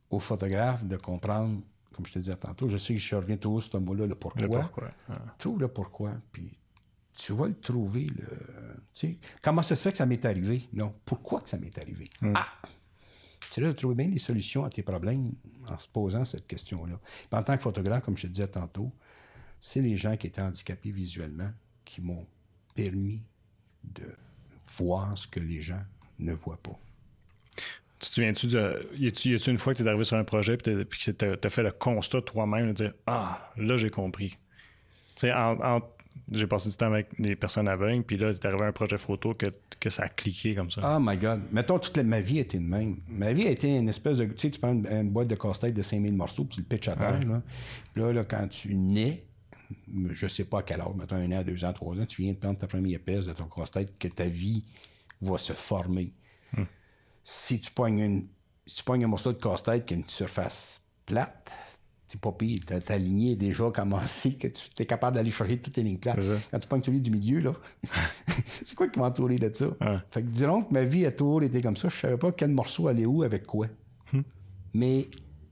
au 0.09 0.19
photographe 0.19 0.85
de 0.85 0.95
comprendre 0.95 1.59
comme 1.93 2.05
je 2.05 2.13
te 2.13 2.19
disais 2.19 2.35
tantôt, 2.35 2.67
je 2.67 2.77
sais 2.77 2.93
que 2.93 2.99
je 2.99 3.15
reviens 3.15 3.37
toujours 3.37 3.61
sur 3.61 3.73
ce 3.73 3.77
mot-là, 3.77 4.05
le 4.05 4.15
pourquoi. 4.15 4.41
Le 4.41 4.47
pourquoi. 4.49 4.89
Trouve 5.37 5.59
le 5.59 5.67
pourquoi, 5.67 6.11
puis 6.31 6.57
tu 7.15 7.33
vas 7.33 7.47
le 7.47 7.55
trouver. 7.55 8.07
Le, 8.07 9.15
comment 9.41 9.61
ça 9.61 9.75
se 9.75 9.81
fait 9.83 9.91
que 9.91 9.97
ça 9.97 10.05
m'est 10.05 10.25
arrivé? 10.25 10.67
Non, 10.73 10.93
pourquoi 11.05 11.41
que 11.41 11.49
ça 11.49 11.57
m'est 11.57 11.77
arrivé? 11.77 12.09
Hmm. 12.21 12.33
Ah! 12.35 12.47
Tu 13.51 13.61
là 13.61 13.67
de 13.67 13.73
trouver 13.73 13.95
bien 13.95 14.07
des 14.07 14.19
solutions 14.19 14.63
à 14.63 14.69
tes 14.69 14.81
problèmes 14.81 15.31
en 15.69 15.77
se 15.77 15.87
posant 15.87 16.25
cette 16.25 16.47
question-là. 16.47 16.99
En 17.31 17.43
tant 17.43 17.55
que 17.55 17.61
photographe, 17.61 18.03
comme 18.03 18.17
je 18.17 18.23
te 18.23 18.27
disais 18.27 18.47
tantôt, 18.47 18.91
c'est 19.59 19.81
les 19.81 19.95
gens 19.95 20.17
qui 20.17 20.27
étaient 20.27 20.41
handicapés 20.41 20.91
visuellement 20.91 21.51
qui 21.85 22.01
m'ont 22.01 22.25
permis 22.73 23.21
de 23.83 24.15
voir 24.77 25.15
ce 25.17 25.27
que 25.27 25.39
les 25.39 25.61
gens 25.61 25.83
ne 26.19 26.33
voient 26.33 26.61
pas. 26.61 26.79
Tu 28.03 28.09
te 28.09 28.15
souviens-tu 28.15 28.47
de. 28.47 28.89
Y 28.97 29.07
a-tu 29.07 29.49
une 29.49 29.57
fois 29.57 29.73
que 29.73 29.77
tu 29.77 29.85
es 29.85 29.87
arrivé 29.87 30.03
sur 30.03 30.17
un 30.17 30.25
projet 30.25 30.55
et 30.55 30.57
que 30.57 30.83
tu 30.83 31.25
as, 31.25 31.49
fait 31.49 31.63
le 31.63 31.71
constat 31.71 32.21
toi-même 32.21 32.67
de 32.67 32.73
dire 32.73 32.93
Ah, 33.07 33.49
là, 33.55 33.77
j'ai 33.77 33.89
compris. 33.89 34.37
Tu 35.15 35.27
sais, 35.27 35.31
j'ai 36.29 36.47
passé 36.47 36.69
du 36.69 36.75
temps 36.75 36.87
avec 36.87 37.19
des 37.19 37.37
personnes 37.37 37.69
aveugles, 37.69 38.03
puis 38.03 38.17
là, 38.17 38.33
tu 38.33 38.41
es 38.41 38.45
arrivé 38.45 38.63
à 38.63 38.67
un 38.67 38.71
projet 38.73 38.97
photo 38.97 39.33
que, 39.33 39.45
que, 39.79 39.89
ça 39.89 40.03
a 40.03 40.09
cliqué 40.09 40.53
comme 40.53 40.69
ça. 40.69 40.81
Oh 40.83 40.99
my 41.01 41.15
God. 41.15 41.43
Mettons, 41.53 41.79
toute 41.79 41.97
ma 41.97 42.19
vie 42.19 42.39
a 42.39 42.41
été 42.41 42.57
de 42.57 42.63
même. 42.63 42.97
Ma 43.07 43.31
vie 43.31 43.47
a 43.47 43.51
été 43.51 43.73
une 43.73 43.87
espèce 43.87 44.17
de. 44.17 44.25
Tu 44.25 44.37
sais, 44.37 44.49
tu 44.51 44.59
prends 44.59 44.73
une, 44.73 45.09
boîte 45.09 45.29
de 45.29 45.35
casse-tête 45.35 45.73
de 45.73 45.81
5000 45.81 46.13
morceaux, 46.13 46.43
puis 46.43 46.55
tu 46.55 46.61
le 46.61 46.67
pitches 46.67 46.89
à 46.89 46.97
terre. 46.97 47.19
Là. 47.95 48.11
là, 48.11 48.23
quand 48.25 48.49
tu 48.49 48.75
nais, 48.75 49.23
je 50.09 50.27
sais 50.27 50.43
pas 50.43 50.59
à 50.59 50.63
quel 50.63 50.81
âge, 50.81 50.93
mettons 50.97 51.15
un 51.15 51.31
an, 51.31 51.41
deux 51.41 51.63
ans, 51.63 51.71
trois 51.71 51.97
ans, 51.97 52.05
tu 52.05 52.21
viens 52.21 52.33
de 52.33 52.37
prendre 52.37 52.59
ta 52.59 52.67
première 52.67 52.99
pièce 52.99 53.27
de 53.27 53.31
ton 53.31 53.45
casse-tête, 53.45 53.97
que 53.97 54.09
ta 54.09 54.27
vie 54.27 54.65
va 55.21 55.37
se 55.37 55.53
former 55.53 56.11
si 57.23 57.59
tu 57.59 57.71
pognes, 57.71 57.99
une, 57.99 58.27
si 58.65 58.83
tu 58.83 58.91
un 58.91 59.07
morceau 59.07 59.31
de 59.31 59.37
casse-tête 59.37 59.85
qui 59.85 59.93
a 59.93 59.97
une 59.97 60.05
surface 60.05 60.81
plate, 61.05 61.51
c'est 62.05 62.19
pas 62.19 62.31
pire. 62.31 62.59
Ta, 62.65 62.79
ta 62.79 62.97
lignée 62.97 63.31
est 63.31 63.37
déjà 63.37 63.71
commencée, 63.71 64.35
que 64.35 64.47
tu 64.47 64.69
es 64.77 64.85
capable 64.85 65.15
d'aller 65.15 65.31
chercher 65.31 65.59
toutes 65.59 65.73
tes 65.73 65.83
lignes 65.83 65.97
plates. 65.97 66.19
Quand 66.51 66.59
tu 66.59 66.67
pognes 66.67 66.83
celui 66.83 67.01
du 67.01 67.09
milieu, 67.09 67.39
là, 67.39 67.53
c'est 68.63 68.75
quoi 68.75 68.87
qui 68.87 68.99
m'a 68.99 69.07
entouré 69.07 69.37
de 69.37 69.51
ça? 69.53 69.67
Fait 70.11 70.21
que 70.21 70.27
dirons 70.27 70.63
que 70.63 70.73
ma 70.73 70.83
vie 70.83 71.05
a 71.05 71.11
toujours 71.11 71.43
été 71.43 71.61
comme 71.61 71.77
ça. 71.77 71.89
Je 71.89 71.95
savais 71.95 72.17
pas 72.17 72.31
quel 72.31 72.51
morceau 72.51 72.87
allait 72.87 73.05
où 73.05 73.23
avec 73.23 73.47
quoi. 73.47 73.67
Hmm. 74.11 74.21
Mais 74.73 75.09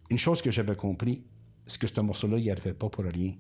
une 0.10 0.18
chose 0.18 0.42
que 0.42 0.52
j'avais 0.52 0.76
compris, 0.76 1.24
c'est 1.66 1.80
que 1.80 1.88
ce 1.88 2.02
morceau-là, 2.02 2.38
il 2.38 2.52
arrivait 2.52 2.74
pas 2.74 2.90
pour 2.90 3.06
rien. 3.06 3.34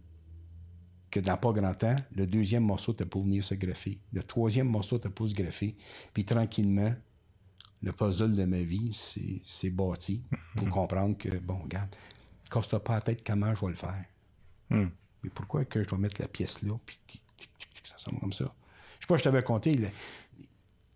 Que 1.11 1.19
dans 1.19 1.35
pas 1.35 1.51
grand 1.51 1.73
temps, 1.73 1.95
le 2.15 2.25
deuxième 2.25 2.63
morceau 2.63 2.93
était 2.93 3.05
pour 3.05 3.23
venir 3.23 3.43
se 3.43 3.53
greffer. 3.53 3.99
Le 4.13 4.23
troisième 4.23 4.69
morceau 4.69 4.97
était 4.97 5.09
pour 5.09 5.27
se 5.27 5.33
greffer. 5.33 5.75
Puis 6.13 6.23
tranquillement, 6.23 6.93
le 7.83 7.91
puzzle 7.91 8.35
de 8.35 8.45
ma 8.45 8.61
vie 8.61 8.91
c'est 9.43 9.69
bâti 9.69 10.21
pour 10.55 10.67
mhm. 10.67 10.73
comprendre 10.73 11.17
que, 11.17 11.29
bon, 11.37 11.59
regarde, 11.63 11.89
casse-toi 12.49 12.83
pas 12.83 12.95
la 12.95 13.01
tête 13.01 13.23
comment 13.25 13.53
je 13.55 13.61
vais 13.61 13.71
le 13.71 13.75
faire? 13.75 14.05
Hmm. 14.69 14.87
Mais 15.23 15.29
pourquoi 15.29 15.65
que 15.65 15.83
je 15.83 15.87
dois 15.87 15.97
mettre 15.97 16.21
la 16.21 16.27
pièce 16.27 16.61
là, 16.61 16.73
puis 16.85 16.99
ça 17.83 17.95
semble 17.97 18.19
comme 18.19 18.33
ça? 18.33 18.53
Je 18.99 19.05
sais 19.05 19.07
pas, 19.07 19.17
je 19.17 19.23
t'avais 19.23 19.43
compté, 19.43 19.75
tu 19.75 19.87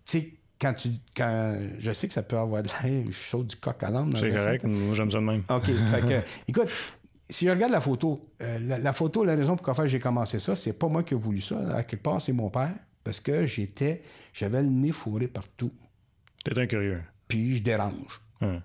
sais, 0.06 0.34
quand 0.60 0.74
tu. 0.74 0.90
Quand, 1.16 1.58
je 1.80 1.92
sais 1.92 2.08
que 2.08 2.14
ça 2.14 2.24
peut 2.24 2.38
avoir 2.38 2.64
de 2.64 2.70
l'air, 2.70 3.06
je 3.08 3.12
saute 3.12 3.48
du 3.48 3.56
coq 3.56 3.82
à 3.84 3.90
l'âme. 3.90 4.16
C'est 4.16 4.34
correct, 4.34 4.64
moi 4.64 4.96
j'aime 4.96 5.12
ça 5.12 5.18
de 5.18 5.24
même. 5.24 5.44
OK. 5.50 5.66
fait 5.66 6.02
que, 6.02 6.28
écoute, 6.48 6.70
si 7.30 7.46
je 7.46 7.52
regarde 7.52 7.72
la 7.72 7.82
photo, 7.82 8.30
euh, 8.42 8.60
la, 8.60 8.94
photo, 8.94 9.24
la 9.24 9.36
raison 9.36 9.56
pour 9.56 9.68
laquelle 9.68 9.88
j'ai 9.88 10.00
commencé 10.00 10.40
ça, 10.40 10.56
c'est 10.56 10.74
pas 10.74 10.88
moi 10.88 11.04
qui 11.04 11.14
ai 11.14 11.18
voulu 11.18 11.42
ça. 11.42 11.58
À 11.76 11.84
quelque 11.84 12.04
part, 12.04 12.22
c'est 12.22 12.34
mon 12.34 12.50
père. 12.50 12.74
Parce 13.04 13.20
que 13.20 13.46
j'étais. 13.46 14.02
J'avais 14.34 14.64
le 14.64 14.70
nez 14.70 14.92
fourré 14.92 15.28
partout. 15.28 15.72
T'es 16.46 16.58
un 16.60 16.68
curieux. 16.68 17.02
Puis 17.28 17.58
je 17.58 17.64
dérange. 17.64 18.22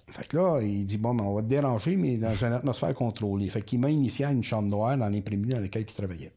Fait 0.08 0.28
que 0.28 0.36
là, 0.36 0.60
il 0.60 0.84
dit 0.84 0.98
Bon, 0.98 1.14
ben, 1.14 1.24
on 1.24 1.34
va 1.34 1.42
te 1.42 1.46
déranger, 1.46 1.96
mais 1.96 2.18
dans 2.18 2.34
une 2.34 2.52
atmosphère 2.52 2.94
contrôlée. 2.94 3.48
Fait 3.48 3.62
qu'il 3.62 3.80
m'a 3.80 3.90
initié 3.90 4.26
à 4.26 4.30
une 4.30 4.42
chambre 4.42 4.70
noire 4.70 4.98
dans 4.98 5.08
l'imprimerie 5.08 5.52
dans 5.54 5.60
laquelle 5.60 5.86
il 5.88 5.94
travaillait. 5.94 6.32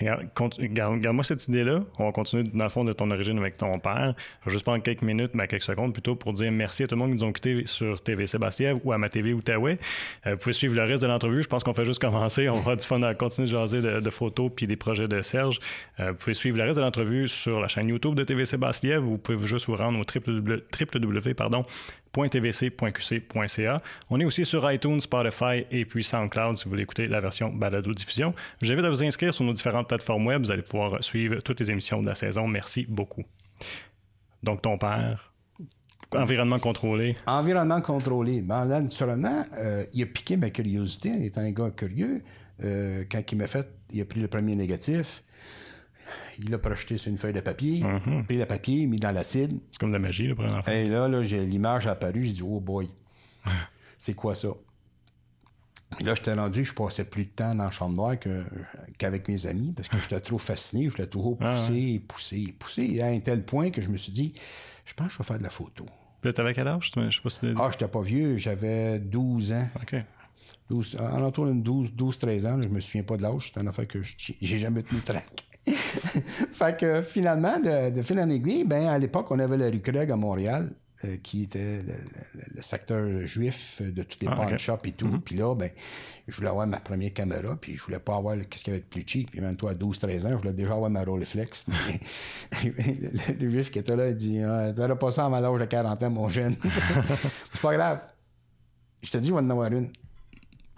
Garde-moi 0.00 1.24
cette 1.24 1.48
idée-là. 1.48 1.80
On 1.98 2.06
va 2.06 2.12
continuer 2.12 2.44
dans 2.44 2.64
le 2.64 2.70
fond 2.70 2.84
de 2.84 2.92
ton 2.92 3.10
origine 3.10 3.38
avec 3.38 3.56
ton 3.56 3.78
père. 3.78 4.14
Je 4.40 4.46
vais 4.46 4.52
juste 4.52 4.64
prendre 4.64 4.82
quelques 4.82 5.02
minutes, 5.02 5.32
mais 5.34 5.46
quelques 5.48 5.62
secondes 5.62 5.92
plutôt 5.92 6.14
pour 6.14 6.32
dire 6.32 6.52
merci 6.52 6.84
à 6.84 6.86
tout 6.86 6.94
le 6.94 7.00
monde 7.00 7.10
qui 7.10 7.16
nous 7.16 7.24
ont 7.24 7.32
quittés 7.32 7.62
sur 7.66 8.00
TV 8.00 8.26
Sébastien 8.26 8.78
ou 8.84 8.92
à 8.92 8.98
ma 8.98 9.08
TV 9.08 9.32
Outaouais. 9.32 9.78
Euh, 10.26 10.32
vous 10.32 10.38
pouvez 10.38 10.52
suivre 10.52 10.76
le 10.76 10.84
reste 10.84 11.02
de 11.02 11.08
l'entrevue. 11.08 11.42
Je 11.42 11.48
pense 11.48 11.64
qu'on 11.64 11.72
fait 11.72 11.84
juste 11.84 12.00
commencer. 12.00 12.48
On 12.48 12.60
va 12.60 12.76
du 12.98 13.04
à 13.04 13.14
continuer 13.14 13.46
de 13.46 13.52
jaser 13.52 13.80
de, 13.80 14.10
photos 14.10 14.50
puis 14.54 14.66
des 14.66 14.76
projets 14.76 15.08
de 15.08 15.20
Serge. 15.20 15.60
Euh, 16.00 16.12
vous 16.12 16.18
pouvez 16.18 16.34
suivre 16.34 16.56
le 16.56 16.64
reste 16.64 16.76
de 16.76 16.82
l'entrevue 16.82 17.28
sur 17.28 17.60
la 17.60 17.68
chaîne 17.68 17.88
YouTube 17.88 18.14
de 18.14 18.24
TV 18.24 18.44
Sébastien. 18.44 19.00
Vous 19.00 19.18
pouvez 19.18 19.46
juste 19.46 19.66
vous 19.66 19.76
rendre 19.76 19.98
au 19.98 20.02
www, 20.02 21.34
pardon, 21.34 21.64
.tvc.qc.ca. 22.12 23.76
On 24.10 24.20
est 24.20 24.24
aussi 24.24 24.44
sur 24.44 24.70
iTunes, 24.70 25.00
Spotify 25.00 25.66
et 25.70 25.84
puis 25.84 26.02
SoundCloud 26.04 26.56
si 26.56 26.64
vous 26.64 26.70
voulez 26.70 26.82
écouter 26.82 27.06
la 27.06 27.20
version 27.20 27.50
balado-diffusion. 27.50 28.34
Je 28.60 28.66
vous 28.66 28.72
invite 28.72 28.84
à 28.84 28.90
vous 28.90 29.04
inscrire 29.04 29.34
sur 29.34 29.44
nos 29.44 29.52
différentes 29.52 29.88
plateformes 29.88 30.26
web. 30.26 30.42
Vous 30.42 30.50
allez 30.50 30.62
pouvoir 30.62 31.02
suivre 31.02 31.40
toutes 31.40 31.60
les 31.60 31.70
émissions 31.70 32.02
de 32.02 32.08
la 32.08 32.14
saison. 32.14 32.46
Merci 32.46 32.86
beaucoup. 32.88 33.24
Donc, 34.42 34.62
ton 34.62 34.78
père, 34.78 35.32
environnement 36.14 36.58
contrôlé. 36.58 37.14
Environnement 37.26 37.80
contrôlé. 37.80 38.42
Ben, 38.42 38.64
là, 38.64 38.80
naturellement, 38.80 39.44
euh, 39.58 39.84
il 39.92 40.02
a 40.02 40.06
piqué 40.06 40.36
ma 40.36 40.50
curiosité 40.50 41.10
en 41.10 41.20
étant 41.20 41.40
un 41.40 41.50
gars 41.50 41.70
curieux. 41.70 42.22
Euh, 42.64 43.04
quand 43.10 43.20
il 43.30 43.38
m'a 43.38 43.46
fait, 43.46 43.68
il 43.92 44.00
a 44.00 44.04
pris 44.04 44.20
le 44.20 44.28
premier 44.28 44.54
négatif 44.54 45.22
il 46.38 46.50
l'a 46.50 46.58
projeté 46.58 46.98
sur 46.98 47.10
une 47.10 47.18
feuille 47.18 47.32
de 47.32 47.40
papier, 47.40 47.84
mm 47.84 48.24
pris 48.24 48.36
le 48.36 48.46
papier, 48.46 48.86
mis 48.86 48.98
dans 48.98 49.12
l'acide. 49.12 49.58
C'est 49.72 49.78
comme 49.78 49.90
de 49.90 49.94
la 49.94 50.00
magie, 50.00 50.26
le 50.26 50.34
premier 50.34 50.52
Et 50.68 50.86
là, 50.86 51.08
là 51.08 51.20
l'image 51.20 51.86
a 51.86 51.92
apparu, 51.92 52.24
j'ai 52.24 52.32
dit, 52.32 52.42
oh 52.42 52.60
boy, 52.60 52.88
c'est 53.98 54.14
quoi 54.14 54.34
ça? 54.34 54.48
là, 56.00 56.14
j'étais 56.14 56.34
rendu, 56.34 56.64
je 56.64 56.74
passais 56.74 57.04
plus 57.04 57.24
de 57.24 57.30
temps 57.30 57.54
dans 57.54 57.64
la 57.64 57.70
chambre 57.70 57.96
noire 57.96 58.16
qu'avec 58.98 59.28
mes 59.28 59.46
amis 59.46 59.72
parce 59.74 59.88
que 59.88 59.98
j'étais 60.00 60.20
trop 60.20 60.38
fasciné, 60.38 60.84
je 60.84 60.90
voulais 60.90 61.06
toujours 61.06 61.38
ah, 61.40 61.52
pousser, 61.52 62.02
pousser, 62.06 62.54
pousser, 62.58 63.00
à 63.00 63.06
un 63.06 63.20
tel 63.20 63.44
point 63.44 63.70
que 63.70 63.80
je 63.80 63.88
me 63.88 63.96
suis 63.96 64.12
dit, 64.12 64.34
je 64.84 64.94
pense 64.94 65.08
que 65.08 65.12
je 65.14 65.18
vais 65.18 65.24
faire 65.24 65.38
de 65.38 65.44
la 65.44 65.50
photo. 65.50 65.86
Puis 66.20 66.34
t'avais 66.34 66.52
quel 66.52 66.68
âge? 66.68 66.90
Je 66.94 67.10
sais 67.10 67.22
pas 67.22 67.30
si 67.30 67.38
ah, 67.56 67.68
j'étais 67.70 67.88
pas 67.88 68.02
vieux, 68.02 68.36
j'avais 68.36 68.98
12 68.98 69.52
ans. 69.52 69.68
OK. 69.82 69.96
12, 70.70 70.98
en 71.00 71.22
entour 71.22 71.46
de 71.46 71.52
12-13 71.52 72.46
ans, 72.46 72.62
je 72.62 72.68
me 72.68 72.80
souviens 72.80 73.02
pas 73.02 73.16
de 73.16 73.22
l'âge, 73.22 73.50
c'est 73.52 73.60
une 73.60 73.68
affaire 73.68 73.88
que 73.88 74.00
j'ai 74.02 74.58
jamais 74.58 74.82
tenu 74.82 75.00
track. 75.00 75.46
fait 76.52 76.78
que 76.78 77.02
finalement, 77.02 77.58
de, 77.58 78.02
fil 78.02 78.18
en 78.20 78.30
aiguille, 78.30 78.64
ben, 78.64 78.86
à 78.86 78.98
l'époque, 78.98 79.30
on 79.30 79.38
avait 79.38 79.56
la 79.56 79.70
rue 79.70 79.80
Craig 79.80 80.10
à 80.10 80.16
Montréal, 80.16 80.72
euh, 81.04 81.16
qui 81.22 81.44
était 81.44 81.82
le, 82.54 82.60
secteur 82.60 83.22
juif 83.22 83.80
de 83.80 84.02
toutes 84.02 84.22
les 84.22 84.28
ah, 84.28 84.56
shops 84.56 84.84
et 84.84 84.92
tout. 84.92 85.08
Mm-hmm. 85.08 85.20
Puis 85.20 85.36
là, 85.36 85.54
ben, 85.54 85.70
je 86.26 86.36
voulais 86.36 86.48
avoir 86.48 86.66
ma 86.66 86.80
première 86.80 87.12
caméra, 87.12 87.56
puis 87.60 87.76
je 87.76 87.82
voulais 87.82 88.00
pas 88.00 88.16
avoir 88.16 88.36
qu'est-ce 88.36 88.64
qu'il 88.64 88.72
y 88.72 88.76
avait 88.76 88.84
de 88.84 88.88
plus 88.88 89.04
cheap. 89.06 89.30
Puis 89.30 89.40
même 89.40 89.56
toi, 89.56 89.70
à 89.70 89.74
12-13 89.74 90.26
ans, 90.26 90.30
je 90.30 90.34
voulais 90.34 90.52
déjà 90.52 90.74
avoir 90.74 90.90
ma 90.90 91.02
Rolleiflex. 91.02 91.66
le, 92.64 93.48
juif 93.48 93.70
qui 93.70 93.78
était 93.78 93.96
là, 93.96 94.08
il 94.08 94.16
dit 94.16 94.42
ah, 94.42 94.72
T'auras 94.72 94.96
pas 94.96 95.10
ça 95.10 95.26
à 95.26 95.28
ma 95.28 95.38
âge 95.38 95.60
de 95.60 95.64
40 95.64 96.02
ans, 96.02 96.10
mon 96.10 96.28
jeune. 96.28 96.56
C'est 97.52 97.62
pas 97.62 97.74
grave. 97.74 98.00
Je 99.02 99.10
te 99.10 99.18
dis, 99.18 99.28
je 99.28 99.34
vais 99.34 99.40
en 99.40 99.50
avoir 99.50 99.72
une. 99.72 99.90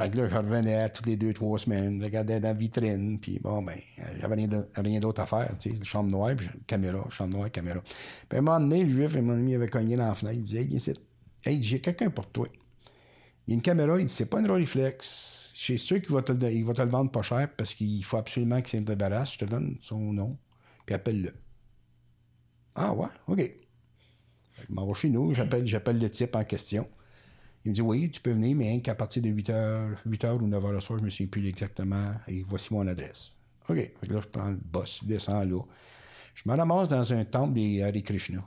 Fait 0.00 0.14
là, 0.14 0.28
je 0.30 0.34
revenais 0.34 0.88
toutes 0.88 1.04
les 1.04 1.16
deux, 1.16 1.34
trois 1.34 1.58
semaines, 1.58 2.00
je 2.00 2.06
regardais 2.06 2.40
dans 2.40 2.48
la 2.48 2.54
vitrine, 2.54 3.20
puis 3.20 3.38
bon, 3.38 3.60
ben, 3.60 3.76
j'avais 4.18 4.46
rien 4.76 4.98
d'autre 4.98 5.20
à 5.20 5.26
faire, 5.26 5.52
tu 5.58 5.76
sais, 5.76 5.84
chambre 5.84 6.10
noire, 6.10 6.34
puis 6.34 6.48
caméra, 6.66 7.06
chambre 7.10 7.36
noire, 7.36 7.50
caméra. 7.50 7.80
Puis 8.26 8.36
à 8.36 8.38
un 8.38 8.40
moment 8.40 8.60
donné, 8.60 8.82
le 8.84 8.90
juif, 8.90 9.14
mon 9.16 9.34
ami 9.34 9.54
avait 9.54 9.68
cogné 9.68 9.96
dans 9.96 10.06
la 10.06 10.14
fenêtre, 10.14 10.38
il 10.38 10.42
disait, 10.42 10.60
hey, 10.60 10.68
viens 10.68 10.94
Hey, 11.44 11.62
j'ai 11.62 11.80
quelqu'un 11.80 12.08
pour 12.08 12.26
toi. 12.28 12.48
Il 13.46 13.50
y 13.50 13.52
a 13.52 13.54
une 13.56 13.62
caméra, 13.62 13.98
il 13.98 14.06
dit, 14.06 14.12
c'est 14.12 14.24
pas 14.24 14.40
une 14.40 14.50
Rolleiflex. 14.50 15.52
Suis 15.54 15.78
sûr 15.78 16.00
qu'il 16.00 16.14
va, 16.14 16.22
te 16.22 16.32
te 16.32 16.82
le 16.82 16.88
vendre 16.88 17.10
pas 17.10 17.20
cher 17.20 17.48
parce 17.54 17.74
qu'il 17.74 18.02
faut 18.02 18.16
absolument 18.16 18.62
qu'il 18.62 18.78
s'en 18.78 18.84
débarrasse. 18.84 19.34
Je 19.34 19.38
te 19.40 19.44
donne 19.44 19.76
son 19.82 19.98
nom, 20.14 20.38
puis 20.86 20.94
appelle-le. 20.94 21.34
Ah 22.74 22.94
ouais, 22.94 23.08
OK. 23.26 23.50
Je 24.66 24.74
m'en 24.74 24.86
vais 24.86 24.94
chez 24.94 25.10
nous, 25.10 25.34
j'appelle 25.34 25.98
le 25.98 26.10
type 26.10 26.36
en 26.36 26.44
question. 26.44 26.88
Il 27.64 27.70
me 27.70 27.74
dit 27.74 27.82
Oui, 27.82 28.10
tu 28.10 28.20
peux 28.20 28.32
venir, 28.32 28.56
mais 28.56 28.80
qu'à 28.80 28.94
partir 28.94 29.22
de 29.22 29.28
8 29.28 29.50
h, 29.50 29.96
8 30.06 30.24
h 30.24 30.38
ou 30.38 30.46
9 30.46 30.64
h 30.64 30.72
le 30.72 30.80
soir, 30.80 30.98
je 30.98 31.04
me 31.04 31.10
souviens 31.10 31.26
plus 31.26 31.46
exactement, 31.46 32.14
et 32.26 32.42
voici 32.42 32.72
mon 32.72 32.86
adresse. 32.86 33.32
OK. 33.68 33.76
Là, 33.76 34.20
je 34.20 34.28
prends 34.28 34.50
le 34.50 34.58
boss, 34.62 35.00
je 35.02 35.08
descends 35.08 35.44
là. 35.44 35.60
Je 36.34 36.42
me 36.46 36.56
ramasse 36.56 36.88
dans 36.88 37.12
un 37.12 37.24
temple 37.24 37.54
des 37.54 37.82
Hare 37.82 38.02
Krishna. 38.02 38.44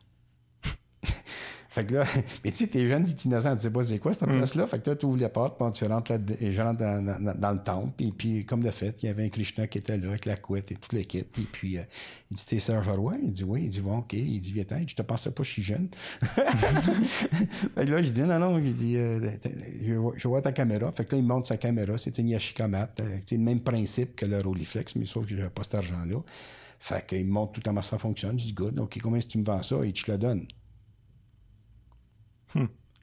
Fait 1.73 1.85
que 1.87 1.95
là, 1.95 2.03
mais 2.45 2.51
tu 2.51 2.57
sais, 2.57 2.67
t'es 2.67 2.87
jeune, 2.87 3.03
t'es 3.03 3.11
innocent, 3.23 3.55
tu 3.55 3.63
sais 3.63 3.71
pas 3.71 3.83
c'est 3.83 3.97
quoi 3.97 4.13
cette 4.13 4.27
place-là. 4.29 4.67
Fait 4.67 4.79
que 4.81 4.91
là, 4.91 4.95
tu 4.95 5.07
ouvres 5.07 5.19
la 5.19 5.29
porte, 5.29 5.57
puis 5.57 5.65
tu 5.73 5.85
rentres, 5.91 6.11
là, 6.11 6.19
et 6.39 6.51
je 6.51 6.61
rentre 6.61 6.79
dans, 6.79 7.03
dans- 7.03 7.33
dans 7.35 7.51
le 7.51 7.63
temple. 7.63 8.03
Et 8.03 8.11
puis, 8.11 8.45
comme 8.45 8.61
de 8.63 8.69
fait, 8.69 9.01
il 9.01 9.07
y 9.07 9.09
avait 9.09 9.25
un 9.25 9.29
Krishna 9.29 9.65
qui 9.65 9.79
était 9.79 9.97
là, 9.97 10.07
avec 10.09 10.25
la 10.25 10.35
couette 10.35 10.71
et 10.71 10.75
tout 10.75 10.95
le 10.95 11.01
kit. 11.01 11.17
Et 11.19 11.25
puis, 11.51 11.79
euh, 11.79 11.81
il 12.29 12.37
dit, 12.37 12.45
t'es 12.45 12.59
Serge 12.59 12.87
Roy? 12.89 13.15
Il 13.23 13.31
dit, 13.31 13.43
oui. 13.43 13.63
Il 13.63 13.69
dit, 13.69 13.81
bon, 13.81 13.97
OK. 13.97 14.13
Il 14.13 14.39
dit, 14.39 14.51
viens 14.51 14.63
Je 14.87 14.93
te 14.93 15.01
pensais 15.01 15.31
pas, 15.31 15.41
je 15.41 15.49
suis 15.49 15.63
jeune. 15.63 15.87
fait 16.21 17.85
que 17.85 17.91
là, 17.91 18.03
je 18.03 18.11
dis, 18.11 18.21
non, 18.21 18.39
non. 18.39 18.59
Il 18.59 18.73
dit, 18.75 18.97
euh, 18.97 19.19
je, 19.83 19.93
vois, 19.93 20.13
je 20.15 20.27
vois 20.27 20.41
ta 20.41 20.51
caméra. 20.51 20.91
Fait 20.91 21.05
que 21.05 21.15
là, 21.15 21.21
il 21.21 21.25
monte 21.27 21.45
sa 21.47 21.57
caméra. 21.57 21.97
C'est 21.97 22.17
une 22.17 22.29
Yashikamat. 22.29 22.89
Euh, 23.01 23.17
C'est 23.25 23.37
le 23.37 23.43
même 23.43 23.61
principe 23.61 24.15
que 24.15 24.25
le 24.25 24.39
Rolleiflex, 24.39 24.95
mais 24.95 25.05
sauf 25.05 25.25
que 25.25 25.35
j'avais 25.35 25.49
pas 25.49 25.63
cet 25.63 25.75
argent-là. 25.75 26.17
Fait 26.79 27.05
qu'il 27.07 27.25
me 27.25 27.31
montre 27.31 27.53
tout 27.53 27.61
comment 27.63 27.81
ça 27.81 27.97
fonctionne. 27.97 28.37
Je 28.37 28.45
dis, 28.45 28.53
good, 28.53 28.79
OK, 28.79 28.99
combien 29.01 29.17
est-ce 29.19 29.27
que 29.27 29.31
tu 29.31 29.37
me 29.37 29.45
vends 29.45 29.63
ça? 29.63 29.77
Et 29.85 29.91
tu 29.91 30.09
le 30.11 30.17
donnes. 30.17 30.45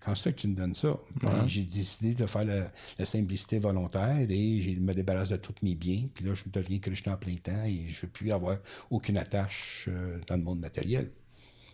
Quand 0.01 0.15
c'est 0.15 0.33
que 0.33 0.41
tu 0.41 0.49
me 0.49 0.55
donnes 0.55 0.75
ça? 0.75 0.99
J'ai 1.47 1.63
décidé 1.65 2.15
de 2.15 2.25
faire 2.27 2.45
la, 2.45 2.73
la 2.99 3.05
simplicité 3.05 3.59
volontaire 3.59 4.27
et 4.31 4.61
je 4.61 4.71
me 4.81 4.95
débarrasse 4.95 5.29
de 5.29 5.37
tous 5.37 5.55
mes 5.63 5.75
biens. 5.75 6.05
Puis 6.15 6.25
là, 6.25 6.33
je 6.35 6.45
deviens 6.47 6.79
Krishna 6.79 7.13
à 7.13 7.17
plein 7.19 7.37
temps 7.37 7.65
et 7.67 7.87
je 7.89 7.97
ne 7.99 8.03
veux 8.03 8.09
plus 8.09 8.33
avoir 8.33 8.57
aucune 8.91 9.19
attache 9.19 9.89
euh, 9.91 10.19
dans 10.27 10.37
le 10.37 10.43
monde 10.43 10.61
matériel. 10.61 11.11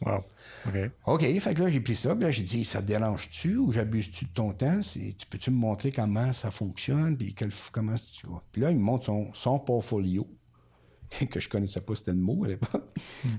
Wow. 0.05 0.25
OK. 0.67 0.75
OK, 1.07 1.23
fait 1.41 1.55
que 1.55 1.63
là, 1.63 1.69
j'ai 1.69 1.81
pris 1.81 1.95
ça. 1.95 2.15
Puis 2.17 2.25
là, 2.25 2.31
j'ai 2.31 2.43
dit, 2.43 2.65
ça 2.65 2.83
te 2.83 2.87
dérange-tu 2.87 3.57
ou 3.59 3.71
j'abuse-tu 3.73 4.25
de 4.27 4.31
ton 4.31 4.53
temps? 4.53 4.81
Tu 4.83 5.27
peux-tu 5.31 5.51
me 5.53 5.57
montrer 5.57 5.93
comment 5.93 6.33
ça 6.33 6.51
fonctionne? 6.51 7.17
Puis 7.17 7.33
quel- 7.33 7.53
comment 7.73 7.95
tu 8.13 8.27
vois? 8.27 8.43
Puis 8.53 8.61
là, 8.61 8.73
il 8.73 8.77
me 8.77 8.83
montre 8.83 9.07
son, 9.07 9.33
son 9.35 9.59
portfolio, 9.61 10.27
que 11.31 11.39
je 11.41 11.49
connaissais 11.49 11.81
pas, 11.81 11.95
c'était 11.95 12.11
le 12.13 12.19
mot 12.19 12.45
à 12.45 12.49
l'époque. 12.49 12.91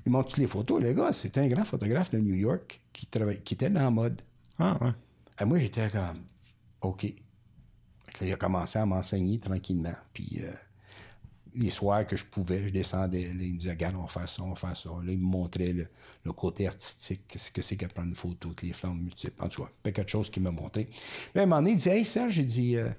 Il 0.05 0.11
montre 0.11 0.29
toutes 0.29 0.39
les 0.39 0.47
photos. 0.47 0.81
Le 0.81 0.93
gars, 0.93 1.11
c'était 1.13 1.41
un 1.41 1.47
grand 1.47 1.65
photographe 1.65 2.09
de 2.09 2.19
New 2.19 2.35
York 2.35 2.81
qui, 2.93 3.05
travaille, 3.05 3.41
qui 3.43 3.53
était 3.53 3.69
dans 3.69 3.81
la 3.81 3.91
mode. 3.91 4.21
Ah, 4.59 4.77
ouais. 4.81 4.91
Et 5.39 5.45
moi, 5.45 5.59
j'étais 5.59 5.89
comme, 5.89 6.23
OK. 6.81 7.13
Que 8.13 8.25
il 8.25 8.33
a 8.33 8.37
commencé 8.37 8.79
à 8.79 8.85
m'enseigner 8.85 9.39
tranquillement. 9.39 9.93
Puis 10.13 10.39
euh, 10.41 10.51
les 11.55 11.69
soirs 11.69 12.05
que 12.07 12.15
je 12.15 12.25
pouvais, 12.25 12.67
je 12.67 12.73
descendais. 12.73 13.25
Là, 13.25 13.43
il 13.43 13.53
me 13.53 13.57
disait, 13.57 13.71
regarde, 13.71 13.95
on 13.95 14.03
va 14.03 14.07
faire 14.07 14.29
ça, 14.29 14.43
on 14.43 14.49
va 14.49 14.55
faire 14.55 14.77
ça. 14.77 14.89
Là, 14.89 15.11
il 15.11 15.17
me 15.17 15.25
montrait 15.25 15.73
le, 15.73 16.33
côté 16.33 16.67
artistique, 16.67 17.21
qu'est-ce 17.27 17.51
que 17.51 17.61
c'est 17.61 17.77
que 17.77 17.85
prendre 17.85 18.09
une 18.09 18.15
photo 18.15 18.49
avec 18.49 18.61
les 18.61 18.73
flammes 18.73 18.99
multiples. 18.99 19.41
En 19.41 19.47
tout 19.47 19.63
cas, 19.63 19.69
pas 19.81 19.91
quelque 19.91 20.09
chose 20.09 20.29
qu'il 20.29 20.43
m'a 20.43 20.51
montré. 20.51 20.89
Là, 21.33 21.41
à 21.41 21.43
un 21.43 21.47
moment 21.47 21.61
donné, 21.61 21.71
il 21.71 21.77
dit, 21.77 21.89
Hey 21.89 22.03
Serge, 22.03 22.33
j'ai 22.33 22.43
dit, 22.43 22.75
euh, 22.75 22.89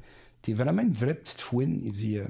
t'es 0.41 0.55
vraiment 0.55 0.83
une 0.83 0.93
vraie 0.93 1.15
petite 1.15 1.41
fouine. 1.41 1.79
Il 1.83 1.93
dit, 1.93 2.19
euh, 2.19 2.27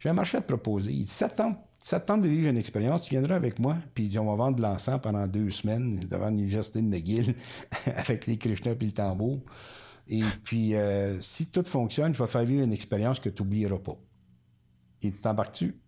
j'ai 0.00 0.08
un 0.08 0.12
marché 0.12 0.38
à 0.38 0.40
te 0.40 0.46
proposer. 0.46 0.92
Il 0.92 1.04
dit, 1.04 1.10
ça 1.10 1.28
te 1.28 1.36
tente, 1.36 1.58
ça 1.88 2.00
te 2.00 2.06
tente 2.06 2.20
de 2.20 2.28
vivre 2.28 2.50
une 2.50 2.58
expérience, 2.58 3.00
tu 3.02 3.10
viendras 3.10 3.36
avec 3.36 3.58
moi. 3.58 3.78
Puis 3.94 4.04
il 4.04 4.08
dit, 4.10 4.18
on 4.18 4.26
va 4.26 4.34
vendre 4.34 4.56
de 4.56 4.62
l'encens 4.62 5.00
pendant 5.00 5.26
deux 5.26 5.48
semaines 5.48 5.98
devant 6.00 6.28
l'université 6.28 6.82
de 6.82 6.86
McGill 6.86 7.34
avec 7.96 8.26
les 8.26 8.36
Krishna 8.36 8.72
et 8.72 8.84
le 8.84 8.92
tambour. 8.92 9.40
Et 10.06 10.22
puis, 10.44 10.74
euh, 10.74 11.18
si 11.18 11.46
tout 11.46 11.64
fonctionne, 11.64 12.12
je 12.12 12.18
vais 12.18 12.26
te 12.26 12.30
faire 12.30 12.44
vivre 12.44 12.62
une 12.62 12.74
expérience 12.74 13.20
que 13.20 13.30
tu 13.30 13.42
n'oublieras 13.42 13.78
pas. 13.78 13.96
Il 15.00 15.12
dit, 15.12 15.20
t'embarques-tu? 15.20 15.80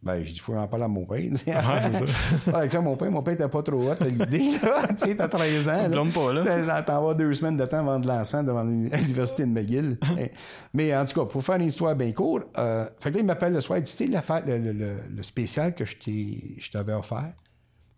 Ben, 0.00 0.22
j'ai 0.22 0.32
dit, 0.32 0.38
faut 0.38 0.52
que 0.52 0.58
j'en 0.58 0.68
parle 0.68 0.84
à 0.84 0.88
mon 0.88 1.04
père. 1.04 1.18
Avec 2.54 2.70
ça, 2.72 2.80
mon 2.80 2.96
père, 2.96 3.10
mon 3.10 3.22
père 3.22 3.34
était 3.34 3.48
pas 3.48 3.62
trop 3.62 3.82
hot 3.90 3.94
à 4.00 4.04
l'idée, 4.04 4.52
là. 4.62 4.86
tu 4.88 5.08
sais, 5.08 5.16
t'as 5.16 5.26
13 5.28 5.68
ans. 5.68 5.88
là. 5.88 6.02
Pas, 6.14 6.32
là. 6.32 6.82
T'en 6.82 7.04
vas 7.04 7.14
deux 7.14 7.32
semaines 7.32 7.56
de 7.56 7.66
temps 7.66 7.82
vendre 7.84 8.02
de 8.04 8.08
l'encens 8.08 8.44
devant 8.44 8.62
l'université 8.64 9.44
de 9.44 9.50
McGill. 9.50 9.98
Eh, 10.18 10.30
Mais 10.72 10.96
en 10.96 11.04
tout 11.04 11.20
cas, 11.20 11.26
pour 11.26 11.42
faire 11.44 11.56
une 11.56 11.66
histoire 11.66 11.96
bien 11.96 12.12
courte, 12.12 12.46
euh, 12.58 12.84
fait 13.00 13.10
que 13.10 13.16
là, 13.16 13.20
il 13.22 13.26
m'appelle 13.26 13.52
le 13.52 13.60
soir, 13.60 13.78
il 13.78 13.82
dit, 13.82 13.90
tu 13.96 14.06
sais, 14.12 14.20
le, 14.46 14.58
le- 14.58 14.72
le- 14.72 14.96
le 15.16 15.22
spécial 15.22 15.74
que 15.74 15.84
je 15.84 16.70
t'avais 16.70 16.92
offert, 16.92 17.32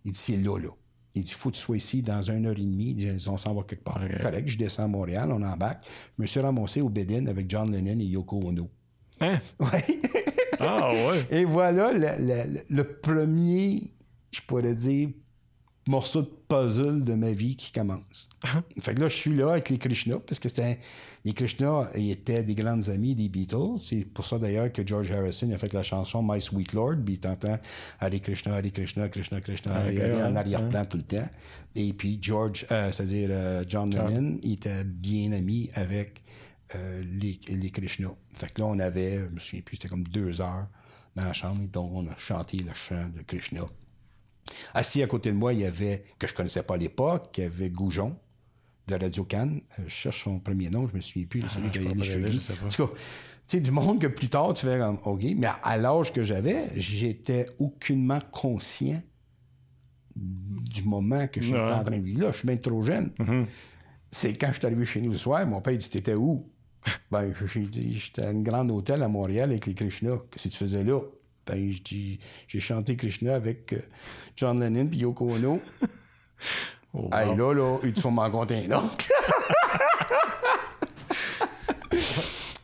il 0.05 0.13
dit, 0.13 0.19
c'est 0.19 0.37
là, 0.39 0.59
là. 0.59 0.69
Il 1.15 1.25
dit, 1.25 1.33
faut 1.33 1.51
que 1.51 1.57
tu 1.57 1.61
sois 1.61 1.77
ici 1.77 2.03
dans 2.03 2.23
une 2.23 2.47
heure 2.47 2.53
et 2.57 2.63
demie. 2.65 2.95
Il 2.97 3.15
dit, 3.17 3.29
on 3.29 3.37
s'en 3.37 3.53
va 3.53 3.63
quelque 3.65 3.85
part. 3.85 4.01
Ok. 4.03 4.23
Correct, 4.23 4.49
je 4.49 4.57
descends 4.57 4.85
à 4.85 4.89
Montréal, 4.89 5.31
on 5.33 5.43
embarque. 5.43 5.85
Je 6.17 6.23
me 6.23 6.27
suis 6.27 6.41
ramassé 6.41 6.81
au 6.81 6.89
Bédine 6.89 7.29
avec 7.29 7.51
John 7.51 7.71
Lennon 7.71 7.99
et 8.01 8.05
Yoko 8.05 8.41
Ono. 8.47 8.71
Hein? 9.21 9.41
Ouais. 9.59 9.85
Ah, 10.59 10.91
ouais. 10.93 11.27
Et 11.31 11.45
voilà 11.45 11.93
le, 11.93 12.09
le- 12.27 12.61
le 12.69 12.85
premier, 12.85 13.93
je 14.31 14.41
pourrais 14.47 14.75
dire, 14.75 15.09
morceau 15.89 16.23
de 16.23 16.31
puzzle 16.49 17.03
de 17.05 17.15
ma 17.15 17.33
vie 17.33 17.57
qui 17.57 17.73
commence. 17.73 18.29
fait 18.79 18.95
que 18.95 19.01
là, 19.01 19.09
je 19.09 19.17
suis 19.17 19.35
là 19.35 19.53
avec 19.53 19.71
les 19.71 19.79
Krishna, 19.79 20.19
parce 20.19 20.39
que 20.39 20.49
c'était 20.49 20.79
les 21.25 21.33
Krishna 21.33 21.87
ils 21.97 22.11
étaient 22.13 22.43
des 22.43 22.55
grandes 22.55 22.89
amies 22.91 23.15
des 23.15 23.29
Beatles. 23.29 23.77
C'est 23.77 24.05
pour 24.05 24.25
ça 24.27 24.39
d'ailleurs 24.39 24.71
que 24.73 24.87
George 24.87 25.11
Harrison 25.11 25.51
a 25.53 25.59
fait 25.59 25.73
la 25.73 25.83
chanson 25.83 26.23
My 26.23 26.41
Sweet 26.41 26.73
Lord, 26.75 26.97
puis 27.05 27.19
t'entends 27.19 27.59
Hare 27.99 28.21
Krishna, 28.23 28.55
Hare 28.55 28.71
Krishna, 28.73 29.09
Krishna 29.09 29.41
Krishna, 29.41 29.73
Hare 29.75 29.89
Ok, 29.93 29.99
Hare 29.99 30.15
ouais, 30.17 30.23
en 30.23 30.37
arrière-plan 30.37 30.85
tout 30.85 30.99
le 30.99 31.03
temps. 31.05 31.29
Et 31.75 31.93
puis 31.93 32.19
George, 32.21 32.67
euh, 32.71 32.93
c'est-à-dire 32.93 33.29
euh, 33.33 33.65
John 33.67 33.91
Lennon, 33.91 34.39
il 34.43 34.53
était 34.55 34.85
bien 34.85 35.33
ami 35.33 35.71
avec 35.75 36.23
euh, 36.75 37.03
les, 37.05 37.39
les 37.49 37.71
Krishna. 37.71 38.09
Fait 38.35 38.53
que 38.53 38.61
là, 38.61 38.67
on 38.67 38.79
avait, 38.79 39.19
je 39.19 39.35
me 39.35 39.39
souviens 39.41 39.63
plus, 39.63 39.77
c'était 39.77 39.89
comme 39.89 40.05
deux 40.05 40.41
heures 40.41 40.69
dans 41.17 41.25
la 41.25 41.33
chambre, 41.33 41.63
donc 41.69 41.91
on 41.93 42.07
a 42.07 42.17
chanté 42.17 42.59
le 42.59 42.73
chant 42.75 43.09
de 43.09 43.23
Krishna. 43.23 43.63
Assis 44.75 45.03
à 45.03 45.07
côté 45.07 45.31
de 45.31 45.37
moi, 45.37 45.53
il 45.53 45.61
y 45.61 45.65
avait, 45.65 46.05
que 46.19 46.27
je 46.27 46.35
connaissais 46.35 46.63
pas 46.63 46.75
à 46.75 46.79
l'époque, 46.79 47.35
il 47.39 47.45
y 47.45 47.47
avait 47.47 47.71
Goujon 47.71 48.17
de 48.87 48.95
Radio 48.95 49.25
Cannes. 49.25 49.61
Euh, 49.79 49.83
Je 49.87 49.91
cherche 49.93 50.25
son 50.25 50.39
premier 50.41 50.71
nom, 50.71 50.87
je 50.89 50.95
me 50.97 51.01
souviens 51.01 51.27
plus, 51.27 51.43
celui 51.49 51.71
qui 51.71 51.79
Ah, 51.79 51.95
les 51.95 52.03
cheveux 52.05 52.31
je 52.33 52.39
sais 52.41 52.53
pas. 52.55 52.67
En 52.67 52.69
tout 52.69 52.87
cas, 52.87 52.93
tu 52.95 53.57
sais, 53.57 53.61
du 53.61 53.71
monde 53.73 54.01
que 54.01 54.07
plus 54.07 54.29
tard, 54.29 54.53
tu 54.55 54.67
fais 54.67 54.79
comme, 54.79 54.99
OK, 55.05 55.23
mais 55.37 55.47
à, 55.49 55.55
à 55.65 55.77
l'âge 55.77 56.13
que 56.13 56.23
j'avais, 56.23 56.69
j'étais 56.77 57.47
aucunement 57.59 58.19
conscient 58.31 59.03
du 60.17 60.83
moment 60.83 61.27
que 61.29 61.41
je 61.41 61.47
suis 61.49 61.57
en 61.57 61.83
train 61.85 61.97
de 61.99 62.03
vivre 62.03 62.23
là. 62.23 62.33
Je 62.33 62.39
suis 62.39 62.47
bien 62.47 62.57
trop 62.57 62.83
jeune. 62.83 63.13
C'est 64.11 64.35
quand 64.37 64.49
je 64.49 64.55
suis 64.59 64.67
arrivé 64.67 64.85
chez 64.85 65.01
nous 65.01 65.13
le 65.13 65.17
soir, 65.19 65.47
mon 65.47 65.61
père 65.61 65.77
dit 65.77 65.89
T'étais 65.89 66.15
où 66.15 66.51
Ben, 67.11 67.33
j'ai 67.53 67.61
dit 67.61 67.99
J'étais 67.99 68.25
à 68.25 68.29
un 68.31 68.41
grand 68.41 68.69
hôtel 68.71 69.03
à 69.03 69.09
Montréal 69.09 69.51
avec 69.51 69.67
les 69.67 69.75
Krishna. 69.75 70.13
Qu'est-ce 70.31 70.45
que 70.45 70.49
tu 70.53 70.59
faisais 70.59 70.85
là 70.85 71.01
Ben, 71.47 71.71
je 71.71 71.83
dis 71.83 72.19
J'ai 72.49 72.61
chanté 72.61 72.97
Krishna 72.97 73.35
avec 73.35 73.73
euh, 73.73 73.81
John 74.37 74.61
Lennon 74.61 74.89
et 74.93 74.97
Yoko 74.97 75.33
Ono. 75.35 75.61
Oh, 76.93 77.03
wow. 77.03 77.11
Hey, 77.17 77.37
là, 77.37 77.53
là, 77.55 77.79
il 77.85 77.95
te 77.95 78.01
faut 78.01 78.11
m'en 78.11 78.29
compter 78.29 78.67
un 78.69 78.77
autre. 78.77 78.97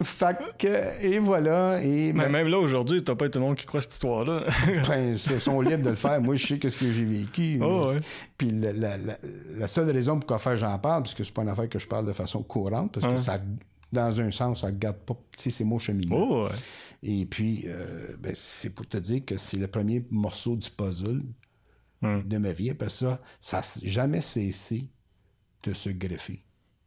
fait 0.02 0.36
que, 0.58 1.04
et 1.04 1.18
voilà. 1.18 1.80
Et 1.82 2.12
Mais 2.12 2.24
ben, 2.24 2.32
même 2.32 2.48
là, 2.48 2.58
aujourd'hui, 2.58 3.02
t'as 3.04 3.14
pas 3.14 3.28
tout 3.28 3.38
le 3.38 3.44
monde 3.44 3.56
qui 3.56 3.66
croit 3.66 3.80
cette 3.80 3.92
histoire-là. 3.92 4.44
ben, 4.88 5.12
ils 5.14 5.40
sont 5.40 5.60
libres 5.60 5.84
de 5.84 5.90
le 5.90 5.94
faire. 5.94 6.20
Moi, 6.20 6.34
je 6.36 6.46
sais 6.46 6.58
qu'est-ce 6.58 6.76
que 6.76 6.90
j'ai 6.90 7.04
vécu. 7.04 7.58
Oh, 7.62 7.86
ouais. 7.88 8.00
Puis 8.36 8.50
la, 8.50 8.72
la- 8.72 8.96
la- 8.96 9.18
la 9.56 9.68
seule 9.68 9.90
raison 9.90 10.18
pour 10.18 10.38
quoi 10.38 10.54
j'en 10.56 10.76
parle, 10.78 11.02
parce 11.04 11.14
que 11.14 11.22
c'est 11.24 11.32
pas 11.32 11.42
une 11.42 11.48
affaire 11.50 11.68
que 11.68 11.78
je 11.78 11.86
parle 11.86 12.06
de 12.06 12.12
façon 12.12 12.42
courante, 12.42 12.92
parce 12.92 13.06
que 13.06 13.16
ça, 13.16 13.38
dans 13.96 14.20
un 14.20 14.30
sens, 14.30 14.60
ça 14.60 14.70
garde 14.70 14.98
pas. 14.98 15.14
Tu 15.32 15.42
sais, 15.42 15.50
c'est 15.50 15.64
mon 15.64 15.78
cheminement. 15.78 16.16
oh, 16.16 16.48
ouais. 16.48 16.56
Et 17.02 17.26
puis, 17.26 17.64
euh, 17.66 18.16
ben, 18.18 18.32
c'est 18.34 18.70
pour 18.70 18.86
te 18.86 18.96
dire 18.96 19.24
que 19.24 19.36
c'est 19.36 19.56
le 19.56 19.66
premier 19.66 20.04
morceau 20.10 20.56
du 20.56 20.70
puzzle 20.70 21.22
de 22.02 22.38
ma 22.38 22.52
vie. 22.52 22.70
Après 22.70 22.88
ça, 22.88 23.20
ça 23.40 23.58
n'a 23.60 23.64
jamais 23.82 24.20
cessé 24.20 24.88
de 25.64 25.72
se 25.72 25.88
greffer. 25.90 26.42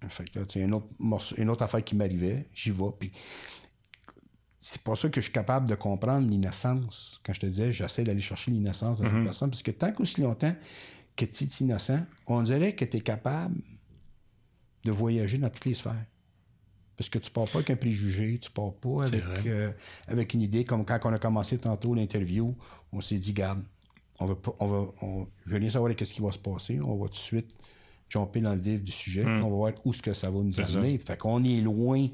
Fait 0.08 0.30
que 0.30 0.40
là, 0.40 0.46
tu 0.46 0.60
sais, 0.60 0.66
un 0.66 0.72
autre 0.72 0.88
morceau, 0.98 1.36
une 1.38 1.50
autre 1.50 1.64
affaire 1.64 1.84
qui 1.84 1.96
m'arrivait, 1.96 2.48
j'y 2.54 2.72
vais. 2.72 2.92
Puis 2.98 3.12
c'est 4.58 4.82
pour 4.82 4.98
ça 4.98 5.10
que 5.10 5.20
je 5.20 5.26
suis 5.26 5.34
capable 5.34 5.68
de 5.68 5.76
comprendre 5.76 6.30
l'innocence. 6.30 7.20
Quand 7.24 7.34
je 7.34 7.40
te 7.42 7.46
disais, 7.46 7.72
j'essaie 7.72 8.04
d'aller 8.04 8.22
chercher 8.22 8.52
l'innocence 8.52 9.00
dans 9.00 9.10
une 9.10 9.24
personne, 9.24 9.50
parce 9.50 9.64
que 9.64 9.72
tant 9.72 9.92
qu'aussi 9.92 10.22
longtemps 10.22 10.56
que 11.16 11.26
tu 11.26 11.44
es 11.44 11.48
innocent, 11.62 12.06
on 12.28 12.42
dirait 12.44 12.76
que 12.76 12.86
tu 12.86 12.98
es 12.98 13.02
capable 13.02 13.60
de 14.86 14.92
voyager 14.92 15.38
dans 15.38 15.50
toutes 15.50 15.66
les 15.66 15.74
sphères. 15.74 16.06
Parce 17.00 17.08
que 17.10 17.18
tu 17.18 17.32
pars 17.32 17.46
pas 17.46 17.60
avec 17.60 17.70
un 17.72 17.78
préjugé, 17.78 18.38
tu 18.40 18.52
pars 18.52 18.74
pas 18.74 19.06
avec, 19.06 19.24
euh, 19.48 19.72
avec 20.10 20.34
une 20.34 20.42
idée, 20.42 20.66
comme 20.66 20.84
quand 20.84 21.00
on 21.06 21.14
a 21.14 21.18
commencé 21.18 21.58
tantôt 21.58 21.96
l'interview, 21.96 22.54
on 22.92 23.00
s'est 23.00 23.18
dit, 23.20 23.32
garde, 23.32 23.64
on 24.20 24.26
va 24.26 24.36
pas, 24.36 24.54
on 24.60 24.68
va, 24.68 24.86
on- 25.02 25.28
je 25.46 25.52
veux 25.54 25.60
rien 25.60 25.70
savoir 25.70 25.96
qu'est-ce 25.96 26.14
qui 26.14 26.22
va 26.22 26.30
se 26.34 26.38
passer, 26.38 26.78
on 26.82 26.98
va 26.98 27.06
tout 27.08 27.14
de 27.14 27.18
suite 27.18 27.56
jumper 28.10 28.42
dans 28.42 28.54
le 28.54 28.60
vif 28.60 28.84
du 28.84 28.92
sujet, 28.92 29.24
puis 29.24 29.32
on 29.44 29.50
va 29.50 29.56
voir 29.56 29.72
où 29.86 29.94
ce 29.94 30.02
que 30.02 30.12
ça 30.14 30.30
va 30.30 30.40
nous 30.42 30.52
amener. 30.78 30.98
Fait 30.98 31.16
qu'on 31.18 31.42
est 31.46 31.62
loin 31.62 32.06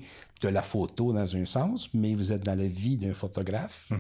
de 0.41 0.47
la 0.49 0.61
photo 0.61 1.11
dans 1.13 1.35
un 1.35 1.45
sens, 1.45 1.89
mais 1.95 2.13
vous 2.13 2.31
êtes 2.31 2.43
dans 2.45 2.55
la 2.57 2.67
vie 2.67 2.97
d'un 2.97 3.13
photographe 3.15 3.91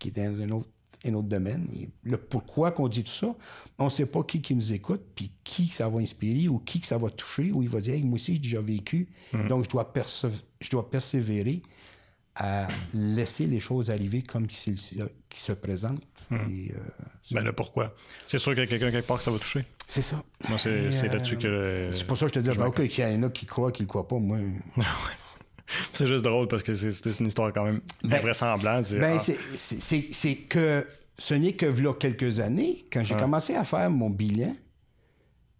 qui 0.00 0.08
est 0.08 0.12
dans 0.12 0.40
un 0.40 0.50
autre, 0.50 0.68
un 1.06 1.14
autre 1.14 1.28
domaine. 1.28 1.66
Et 1.74 1.88
le 2.04 2.16
pourquoi 2.16 2.72
qu'on 2.72 2.88
dit 2.88 3.04
tout 3.04 3.10
ça, 3.10 3.34
on 3.78 3.86
ne 3.86 3.90
sait 3.90 4.06
pas 4.06 4.22
qui 4.22 4.40
qui 4.40 4.54
nous 4.54 4.72
écoute, 4.72 5.02
puis 5.14 5.32
qui 5.44 5.66
ça 5.66 5.88
va 5.88 6.00
inspirer, 6.00 6.48
ou 6.48 6.58
qui 6.58 6.80
que 6.80 6.86
ça 6.86 6.98
va 6.98 7.10
toucher, 7.10 7.52
ou 7.52 7.62
il 7.62 7.68
va 7.68 7.80
dire 7.80 7.94
Hey, 7.94 8.02
moi 8.02 8.14
aussi 8.14 8.34
j'ai 8.34 8.40
déjà 8.40 8.60
vécu, 8.60 9.08
donc 9.48 9.64
je 9.64 9.70
dois, 9.70 9.92
je 10.60 10.70
dois 10.70 10.90
persévérer 10.90 11.62
à 12.36 12.68
laisser 12.94 13.46
les 13.46 13.60
choses 13.60 13.90
arriver 13.90 14.22
comme 14.22 14.46
qui 14.46 14.56
se, 14.56 14.70
qui 15.28 15.40
se 15.40 15.52
présentent. 15.52 16.02
Et, 16.32 16.72
euh, 16.72 16.78
Ben 17.32 17.42
là, 17.42 17.52
pourquoi? 17.52 17.92
C'est 18.28 18.38
sûr 18.38 18.52
qu'il 18.52 18.60
y 18.60 18.62
a 18.62 18.66
quelqu'un 18.68 18.92
quelque 18.92 19.06
part 19.06 19.18
que 19.18 19.24
ça 19.24 19.32
va 19.32 19.38
toucher. 19.38 19.64
c'est 19.84 20.02
ça. 20.02 20.22
Moi, 20.48 20.58
c'est 20.58 20.84
Et, 20.84 20.92
c'est 20.92 21.08
euh, 21.08 21.14
là-dessus 21.14 21.36
que. 21.38 21.88
C'est 21.92 22.06
pour 22.06 22.16
ça 22.16 22.26
que 22.26 22.34
je 22.34 22.40
te 22.40 22.48
dis, 22.48 22.56
ben, 22.56 22.66
OK, 22.66 22.86
qu'il 22.86 23.04
y 23.04 23.14
en 23.16 23.22
a 23.24 23.30
qui 23.30 23.46
croient, 23.46 23.72
qui 23.72 23.82
ne 23.82 23.86
le 23.86 23.88
croient 23.88 24.06
pas, 24.06 24.18
moi. 24.18 24.38
C'est 25.92 26.06
juste 26.06 26.24
drôle 26.24 26.48
parce 26.48 26.62
que 26.62 26.74
c'est 26.74 27.20
une 27.20 27.26
histoire 27.26 27.52
quand 27.52 27.64
même 27.64 27.80
Ben, 28.02 28.14
invraisemblable. 28.18 28.84
C'est- 28.84 28.98
Ben, 28.98 29.16
ah, 29.18 29.32
c'est- 29.54 30.36
que 30.36 30.86
ce 31.18 31.34
n'est 31.34 31.52
que 31.52 31.66
là 31.66 31.92
quelques 31.94 32.40
années, 32.40 32.86
quand 32.92 33.04
j'ai 33.04 33.16
commencé 33.16 33.54
à 33.54 33.64
faire 33.64 33.90
mon 33.90 34.10
bilan, 34.10 34.54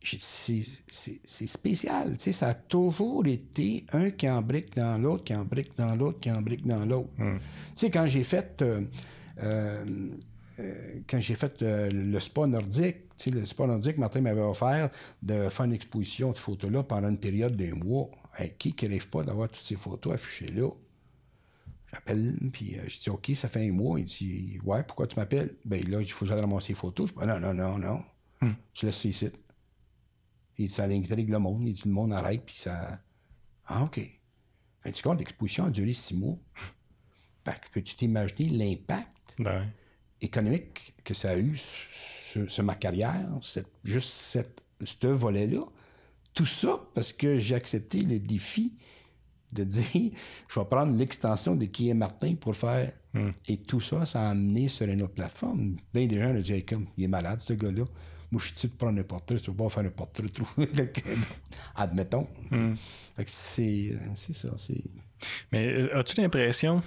c'est 0.02 1.46
spécial. 1.46 2.16
Tu 2.16 2.24
sais, 2.24 2.32
ça 2.32 2.48
a 2.48 2.54
toujours 2.54 3.26
été 3.26 3.84
un 3.92 4.10
qui 4.10 4.28
embrique 4.28 4.74
dans 4.74 4.96
l'autre, 4.98 5.24
qui 5.24 5.34
embrique 5.34 5.76
dans 5.76 5.94
l'autre, 5.94 6.20
qui 6.20 6.30
embrique 6.30 6.66
dans 6.66 6.84
l'autre. 6.86 7.10
Hmm. 7.18 7.36
Tu 7.38 7.42
sais, 7.76 7.90
quand 7.90 8.06
j'ai 8.06 8.24
fait. 8.24 8.62
Euh, 8.62 8.80
euh, 9.42 9.84
euh, 10.58 11.00
quand 11.08 11.20
j'ai 11.20 11.34
fait 11.34 11.62
le 11.62 12.18
spa 12.20 12.46
nordique, 12.46 12.96
tu 13.16 13.24
sais, 13.24 13.30
le 13.30 13.44
spa 13.46 13.66
nordique, 13.66 13.96
Martin 13.98 14.20
m'avait 14.20 14.40
offert 14.40 14.90
de 15.22 15.48
faire 15.48 15.66
une 15.66 15.72
exposition 15.72 16.32
de 16.32 16.36
photos-là 16.36 16.82
pendant 16.82 17.08
une 17.08 17.18
période 17.18 17.56
d'un 17.56 17.74
mois. 17.74 18.10
Qui 18.58 18.72
qui 18.72 18.86
rêve 18.86 19.08
pas 19.08 19.22
d'avoir 19.22 19.48
toutes 19.48 19.64
ces 19.64 19.76
photos 19.76 20.14
affichées 20.14 20.52
là? 20.52 20.70
J'appelle, 21.92 22.38
puis 22.52 22.76
je 22.86 23.00
dis, 23.00 23.10
OK, 23.10 23.32
ça 23.34 23.48
fait 23.48 23.68
un 23.68 23.72
mois. 23.72 23.98
Il 23.98 24.04
dit, 24.04 24.60
Ouais, 24.62 24.82
pourquoi 24.84 25.08
tu 25.08 25.16
m'appelles? 25.16 25.56
Ben 25.64 25.82
là, 25.88 26.00
il 26.00 26.10
faut 26.10 26.20
que 26.20 26.26
j'aille 26.26 26.40
ramasser 26.40 26.68
les 26.68 26.76
photos. 26.76 27.10
Je 27.10 27.20
dis, 27.20 27.26
non, 27.26 27.40
non, 27.40 27.52
non, 27.52 27.78
non. 27.78 28.04
Hmm. 28.40 28.52
Tu 28.72 28.86
laisses 28.86 29.04
ici. 29.04 29.28
Il 30.56 30.68
dit, 30.68 30.72
ça 30.72 30.86
l'intrigue 30.86 31.28
le 31.28 31.38
monde. 31.40 31.66
Il 31.66 31.72
dit, 31.72 31.82
le 31.86 31.90
monde 31.90 32.12
arrête, 32.12 32.44
puis 32.44 32.54
ça. 32.54 33.00
Ah, 33.66 33.82
OK. 33.82 34.00
Fait 34.82 34.92
tu 34.92 35.02
compte, 35.02 35.18
l'exposition 35.18 35.66
a 35.66 35.70
duré 35.70 35.92
six 35.92 36.14
mois. 36.14 36.38
Peux-tu 37.72 37.96
t'imaginer 37.96 38.50
l'impact 38.50 39.34
ben 39.38 39.66
économique 40.20 40.94
que 41.02 41.14
ça 41.14 41.30
a 41.30 41.38
eu 41.38 41.56
sur, 41.56 42.64
ma 42.64 42.74
carrière, 42.74 43.28
juste 43.82 44.10
cette, 44.10 44.60
ce 44.84 45.06
volet-là? 45.06 45.64
Tout 46.34 46.46
ça 46.46 46.80
parce 46.94 47.12
que 47.12 47.36
j'ai 47.36 47.54
accepté 47.54 48.02
le 48.02 48.18
défi 48.18 48.72
de 49.52 49.64
dire 49.64 50.12
je 50.48 50.60
vais 50.60 50.66
prendre 50.66 50.96
l'extension 50.96 51.56
de 51.56 51.64
qui 51.66 51.88
est 51.88 51.94
Martin 51.94 52.34
pour 52.34 52.52
le 52.52 52.56
faire. 52.56 52.92
Hmm. 53.12 53.30
Et 53.48 53.56
tout 53.56 53.80
ça, 53.80 54.06
ça 54.06 54.28
a 54.28 54.30
amené 54.30 54.68
sur 54.68 54.86
une 54.86 55.02
autre 55.02 55.14
plateforme. 55.14 55.76
Bien 55.92 56.06
des 56.06 56.20
gens 56.20 56.30
ont 56.30 56.40
dit 56.40 56.64
comme, 56.64 56.86
il 56.96 57.04
est 57.04 57.08
malade, 57.08 57.40
ce 57.40 57.52
gars-là. 57.52 57.84
Moi, 58.30 58.40
je 58.40 58.56
suis 58.56 58.68
de 58.68 58.74
prendre 58.74 59.00
un 59.00 59.02
portrait, 59.02 59.40
tu 59.40 59.50
vas 59.50 59.64
pas 59.64 59.68
faire 59.70 59.84
un 59.84 59.90
portrait, 59.90 60.28
trouver 60.34 60.68
Admettons. 61.74 62.28
Hmm. 62.50 62.74
c'est, 63.26 63.98
ça. 64.14 64.50
C'est... 64.56 64.84
Mais 65.50 65.66
euh, 65.66 65.98
as-tu 65.98 66.20
l'impression, 66.20 66.80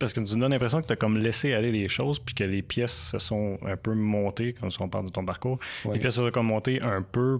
parce 0.00 0.12
que 0.12 0.18
tu 0.18 0.34
nous 0.34 0.40
donnes 0.40 0.50
l'impression 0.50 0.80
que 0.80 0.88
tu 0.88 0.92
as 0.92 0.96
comme 0.96 1.16
laissé 1.16 1.52
aller 1.52 1.70
les 1.70 1.88
choses, 1.88 2.18
puis 2.18 2.34
que 2.34 2.42
les 2.42 2.62
pièces 2.62 3.10
se 3.12 3.18
sont 3.18 3.58
un 3.64 3.76
peu 3.76 3.94
montées, 3.94 4.52
comme 4.54 4.72
si 4.72 4.82
on 4.82 4.88
parle 4.88 5.06
de 5.06 5.10
ton 5.10 5.24
parcours, 5.24 5.60
les 5.92 6.00
pièces 6.00 6.14
se 6.14 6.22
sont 6.22 6.30
comme 6.32 6.46
montées 6.46 6.82
un 6.82 7.02
peu 7.02 7.38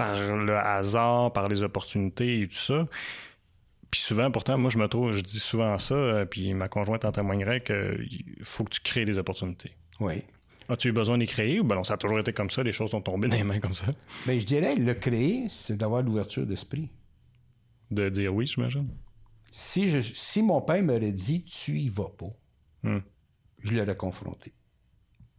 par 0.00 0.36
le 0.36 0.56
hasard, 0.56 1.32
par 1.32 1.48
les 1.48 1.62
opportunités 1.62 2.42
et 2.42 2.48
tout 2.48 2.56
ça. 2.56 2.88
Puis 3.90 4.00
souvent, 4.00 4.30
pourtant, 4.30 4.56
moi, 4.56 4.70
je 4.70 4.78
me 4.78 4.86
trouve, 4.86 5.12
je 5.12 5.20
dis 5.20 5.40
souvent 5.40 5.78
ça, 5.78 5.94
euh, 5.94 6.24
puis 6.24 6.54
ma 6.54 6.68
conjointe 6.68 7.04
en 7.04 7.12
témoignerait 7.12 7.62
qu'il 7.62 8.36
faut 8.42 8.64
que 8.64 8.70
tu 8.70 8.80
crées 8.80 9.04
des 9.04 9.18
opportunités. 9.18 9.72
Oui. 9.98 10.22
As-tu 10.68 10.88
eu 10.88 10.92
besoin 10.92 11.16
de 11.16 11.22
les 11.22 11.26
créer 11.26 11.58
ou 11.58 11.64
ben 11.64 11.82
ça 11.82 11.94
a 11.94 11.96
toujours 11.96 12.20
été 12.20 12.32
comme 12.32 12.48
ça, 12.48 12.62
les 12.62 12.70
choses 12.70 12.90
sont 12.90 13.02
tombées 13.02 13.26
dans 13.28 13.34
les 13.34 13.42
mains 13.42 13.58
comme 13.58 13.74
ça? 13.74 13.86
Bien, 14.24 14.38
je 14.38 14.46
dirais, 14.46 14.76
le 14.76 14.94
créer, 14.94 15.48
c'est 15.48 15.76
d'avoir 15.76 16.02
l'ouverture 16.02 16.46
d'esprit. 16.46 16.88
De 17.90 18.08
dire 18.08 18.32
oui, 18.32 18.46
j'imagine. 18.46 18.88
Si, 19.50 19.88
je, 19.90 20.00
si 20.00 20.42
mon 20.42 20.60
père 20.60 20.82
m'aurait 20.84 21.10
dit, 21.10 21.42
tu 21.42 21.72
y 21.80 21.88
vas 21.88 22.10
pas, 22.16 22.32
hmm. 22.84 23.00
je 23.64 23.74
l'aurais 23.74 23.96
confronté. 23.96 24.52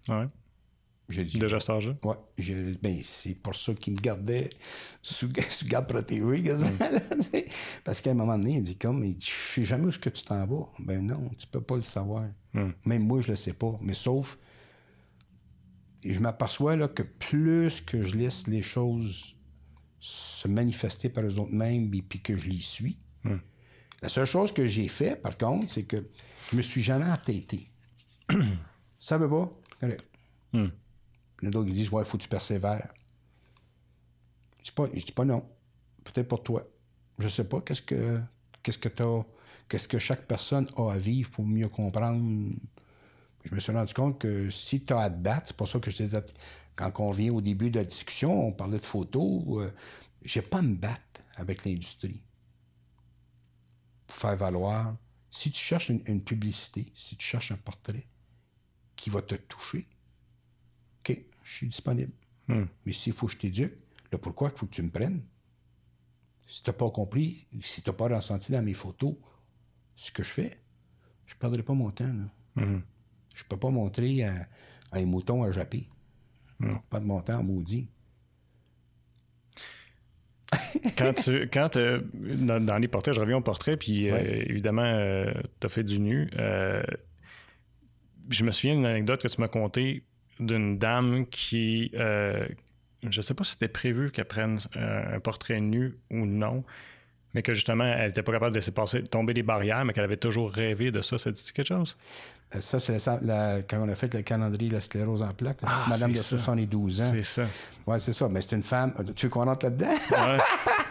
Ouais. 0.09 0.27
Déjà 1.17 1.59
cet 1.59 1.69
âge 1.69 1.95
Oui. 2.03 2.15
Ben, 2.81 2.99
c'est 3.03 3.35
pour 3.35 3.55
ça 3.55 3.73
qu'il 3.73 3.93
me 3.93 3.99
gardait 3.99 4.49
sous, 5.01 5.29
garde 5.65 5.87
protégée, 5.87 6.43
quasiment. 6.43 6.71
Parce 7.83 8.01
qu'à 8.01 8.11
un 8.11 8.15
moment 8.15 8.37
donné, 8.37 8.55
il 8.55 8.61
dit 8.61 8.77
comme, 8.77 9.03
je 9.05 9.29
sais 9.53 9.63
jamais 9.63 9.87
où 9.87 9.91
ce 9.91 9.99
que 9.99 10.09
tu 10.09 10.23
t'en 10.23 10.45
vas. 10.45 10.69
Ben 10.79 11.05
non, 11.05 11.29
tu 11.37 11.47
peux 11.47 11.61
pas 11.61 11.75
le 11.75 11.81
savoir. 11.81 12.25
Même 12.85 13.03
moi, 13.03 13.21
je 13.21 13.29
le 13.29 13.35
sais 13.35 13.53
pas. 13.53 13.77
Mais 13.81 13.93
sauf 13.93 14.37
je 16.03 16.19
m'aperçois 16.19 16.75
là, 16.75 16.87
que 16.87 17.03
plus 17.03 17.81
que 17.81 18.01
je 18.01 18.15
laisse 18.15 18.47
les 18.47 18.61
choses 18.61 19.35
se 19.99 20.47
manifester 20.47 21.09
par 21.09 21.23
eux 21.23 21.37
autres 21.37 21.53
mêmes 21.53 21.93
et 21.93 22.01
puis 22.01 22.19
que 22.19 22.35
je 22.35 22.49
les 22.49 22.61
suis, 22.61 22.97
la 24.01 24.09
seule 24.09 24.25
chose 24.25 24.51
que 24.51 24.65
j'ai 24.65 24.87
fait, 24.87 25.15
par 25.15 25.37
contre, 25.37 25.69
c'est 25.69 25.83
que 25.83 26.07
je 26.49 26.57
me 26.57 26.63
suis 26.63 26.81
jamais 26.81 27.05
entêté. 27.05 27.69
Ça 28.99 29.19
veut 29.19 29.29
pas? 29.29 29.51
Correct. 29.79 30.03
Les 31.41 31.49
d'autres 31.49 31.69
ils 31.69 31.73
disent 31.73 31.91
Ouais, 31.91 32.05
faut 32.05 32.17
que 32.17 32.23
tu 32.23 32.29
persévères. 32.29 32.93
Je 34.59 34.65
dis 34.65 34.71
pas, 34.71 34.87
je 34.93 35.03
dis 35.03 35.11
pas 35.11 35.25
non. 35.25 35.43
Peut-être 36.03 36.27
pour 36.27 36.43
toi. 36.43 36.67
Je 37.19 37.27
sais 37.27 37.43
pas 37.43 37.61
qu'est-ce 37.61 37.81
que 37.81 38.19
qu'est-ce 38.63 38.77
que 38.77 38.89
qu'est-ce 39.67 39.87
que 39.87 39.97
chaque 39.97 40.27
personne 40.27 40.67
a 40.77 40.91
à 40.91 40.97
vivre 40.97 41.29
pour 41.31 41.45
mieux 41.45 41.69
comprendre? 41.69 42.53
Je 43.43 43.55
me 43.55 43.59
suis 43.59 43.71
rendu 43.71 43.93
compte 43.93 44.19
que 44.19 44.49
si 44.49 44.83
tu 44.83 44.93
as 44.93 44.99
à 44.99 45.09
te 45.09 45.17
battre, 45.17 45.47
c'est 45.47 45.55
pour 45.55 45.67
ça 45.67 45.79
que 45.79 45.89
je 45.89 46.03
disais, 46.03 46.23
quand 46.75 46.91
on 46.99 47.11
vient 47.11 47.33
au 47.33 47.41
début 47.41 47.71
de 47.71 47.79
la 47.79 47.85
discussion, 47.85 48.47
on 48.47 48.51
parlait 48.51 48.77
de 48.77 48.85
photos, 48.85 49.43
euh, 49.61 49.73
j'ai 50.23 50.41
pas 50.41 50.59
à 50.59 50.61
me 50.61 50.75
battre 50.75 51.21
avec 51.35 51.65
l'industrie 51.65 52.21
pour 54.07 54.15
faire 54.15 54.35
valoir. 54.35 54.95
Si 55.29 55.49
tu 55.49 55.63
cherches 55.63 55.89
une, 55.89 56.21
publicité, 56.21 56.91
si 56.93 57.15
tu 57.15 57.25
cherches 57.25 57.51
un 57.51 57.57
portrait 57.57 58.05
qui 58.95 59.09
va 59.09 59.21
te 59.21 59.35
toucher, 59.35 59.87
je 61.51 61.57
suis 61.57 61.67
disponible. 61.67 62.13
Hmm. 62.47 62.63
Mais 62.85 62.93
s'il 62.93 63.11
faut 63.11 63.27
que 63.27 63.33
je 63.33 63.37
t'éduque, 63.37 63.73
le 64.11 64.17
pourquoi 64.17 64.51
il 64.53 64.57
faut 64.57 64.65
que 64.65 64.73
tu 64.73 64.81
me 64.81 64.89
prennes, 64.89 65.21
si 66.47 66.63
tu 66.63 66.69
n'as 66.69 66.73
pas 66.73 66.89
compris, 66.89 67.45
si 67.61 67.81
tu 67.81 67.89
n'as 67.89 67.95
pas 67.95 68.07
ressenti 68.07 68.53
dans 68.53 68.63
mes 68.63 68.73
photos 68.73 69.15
ce 69.97 70.11
que 70.11 70.23
je 70.23 70.31
fais, 70.31 70.57
je 71.25 71.35
ne 71.35 71.39
perdrai 71.39 71.61
pas 71.61 71.73
mon 71.73 71.91
temps. 71.91 72.07
Là. 72.07 72.63
Hmm. 72.63 72.81
Je 73.35 73.43
peux 73.43 73.57
pas 73.57 73.69
montrer 73.69 74.23
un, 74.23 74.45
un 74.93 75.05
mouton 75.05 75.43
à 75.43 75.51
japper. 75.51 75.89
Pas 76.89 76.99
de 76.99 77.05
montant 77.05 77.39
en 77.39 77.43
maudit. 77.43 77.89
quand 80.97 81.13
tu 81.13 81.49
quand 81.51 81.77
dans, 81.77 82.77
les 82.77 82.87
portraits, 82.87 83.15
je 83.15 83.19
reviens 83.19 83.37
au 83.37 83.41
portrait, 83.41 83.77
puis 83.77 84.09
euh, 84.09 84.43
évidemment, 84.47 84.83
euh, 84.83 85.33
tu 85.59 85.65
as 85.65 85.69
fait 85.69 85.83
du 85.83 85.99
nu. 85.99 86.29
Euh, 86.37 86.83
je 88.29 88.43
me 88.43 88.51
souviens 88.51 88.75
d'une 88.75 88.85
anecdote 88.85 89.23
que 89.23 89.27
tu 89.27 89.41
m'as 89.41 89.47
contée 89.47 90.03
d'une 90.39 90.77
dame 90.77 91.25
qui, 91.27 91.91
je 91.93 93.21
sais 93.21 93.33
pas 93.33 93.43
si 93.43 93.51
c'était 93.51 93.67
prévu 93.67 94.11
qu'elle 94.11 94.25
prenne 94.25 94.59
un 94.75 95.19
portrait 95.19 95.59
nu 95.59 95.97
ou 96.09 96.25
non, 96.25 96.63
mais 97.33 97.41
que 97.41 97.53
justement, 97.53 97.85
elle 97.85 98.07
n'était 98.07 98.23
pas 98.23 98.31
capable 98.33 98.51
de 98.51 98.57
laisser 98.57 98.71
passer, 98.71 99.03
tomber 99.03 99.33
les 99.33 99.43
barrières, 99.43 99.85
mais 99.85 99.93
qu'elle 99.93 100.03
avait 100.03 100.17
toujours 100.17 100.51
rêvé 100.51 100.91
de 100.91 101.01
ça. 101.01 101.17
Ça 101.17 101.31
dit 101.31 101.41
quelque 101.53 101.67
chose? 101.67 101.95
Euh, 102.55 102.61
ça, 102.61 102.79
c'est 102.79 102.97
quand 103.69 103.79
on 103.81 103.89
a 103.89 103.95
fait 103.95 104.13
le 104.13 104.21
calendrier 104.21 104.69
de 104.69 104.75
la 104.75 104.81
sclérose 104.81 105.21
en 105.21 105.33
plaques, 105.33 105.61
la 105.61 105.69
petite 105.69 105.83
ah, 105.85 105.89
madame 105.89 106.11
de 106.11 106.17
72 106.17 107.01
ans. 107.01 107.11
C'est 107.15 107.23
ça. 107.23 107.43
Oui, 107.87 107.99
c'est 107.99 108.13
ça. 108.13 108.27
Mais 108.27 108.41
c'est 108.41 108.55
une 108.55 108.63
femme. 108.63 108.93
Tu 109.15 109.27
veux 109.27 109.29
qu'on 109.29 109.45
rentre 109.45 109.65
là-dedans? 109.65 109.93
Ouais. 110.11 110.39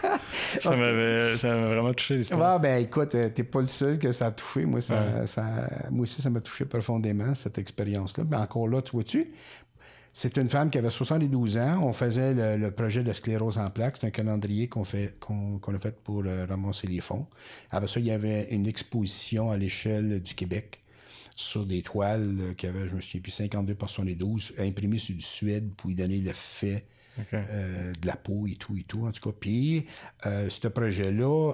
ça 0.61 0.75
m'avait 0.75 1.35
vraiment 1.35 1.93
touché 1.93 2.17
l'histoire. 2.17 2.55
Ouais, 2.55 2.61
ben 2.61 2.83
écoute, 2.83 3.15
euh, 3.15 3.29
t'es 3.29 3.43
pas 3.43 3.61
le 3.61 3.67
seul 3.67 3.99
que 3.99 4.11
ça 4.11 4.27
a 4.27 4.31
touché. 4.31 4.65
Moi, 4.65 4.81
ça, 4.81 5.25
ça 5.25 5.69
moi 5.89 6.03
aussi, 6.03 6.21
ça 6.21 6.29
m'a 6.29 6.41
touché 6.41 6.65
profondément, 6.65 7.33
cette 7.33 7.57
expérience-là. 7.57 8.23
Mais 8.29 8.37
encore 8.37 8.67
là, 8.67 8.81
tu 8.81 8.91
vois-tu, 8.91 9.31
c'est 10.13 10.37
une 10.37 10.49
femme 10.49 10.69
qui 10.69 10.77
avait 10.77 10.89
72 10.89 11.57
ans. 11.57 11.79
On 11.83 11.93
faisait 11.93 12.33
le, 12.57 12.71
projet 12.71 13.03
de 13.03 13.13
sclérose 13.13 13.57
en 13.57 13.69
plaques. 13.69 13.97
C'est 13.99 14.07
un 14.07 14.11
calendrier 14.11 14.67
qu'on 14.67 14.83
fait 14.83 15.17
qu'on 15.19 15.59
a 15.59 15.79
fait 15.79 15.97
pour 16.03 16.23
euh, 16.25 16.45
ramasser 16.49 16.87
les 16.87 16.99
fonds. 16.99 17.27
Après 17.69 17.87
ça, 17.87 17.99
il 17.99 18.07
y 18.07 18.11
avait 18.11 18.49
une 18.51 18.67
exposition 18.67 19.51
à 19.51 19.57
l'échelle 19.57 20.21
du 20.21 20.33
Québec 20.35 20.81
sur 21.37 21.65
des 21.65 21.81
toiles 21.81 22.37
euh, 22.41 22.53
qui 22.53 22.67
avaient, 22.67 22.87
je 22.87 22.95
me 22.95 23.01
souviens 23.01 23.21
plus, 23.21 23.31
52 23.31 23.73
par 23.75 23.89
72, 23.89 24.53
imprimées 24.59 24.97
sur 24.97 25.15
du 25.15 25.21
Suède 25.21 25.71
pour 25.77 25.89
y 25.89 25.95
donner 25.95 26.19
euh, 27.33 27.93
de 27.93 28.07
la 28.07 28.15
peau 28.15 28.47
et 28.47 28.55
tout 28.55 28.77
et 28.77 28.83
tout. 28.83 29.05
En 29.05 29.11
tout 29.11 29.29
cas, 29.29 29.35
puis 29.39 29.85
ce 30.23 30.67
projet-là 30.67 31.53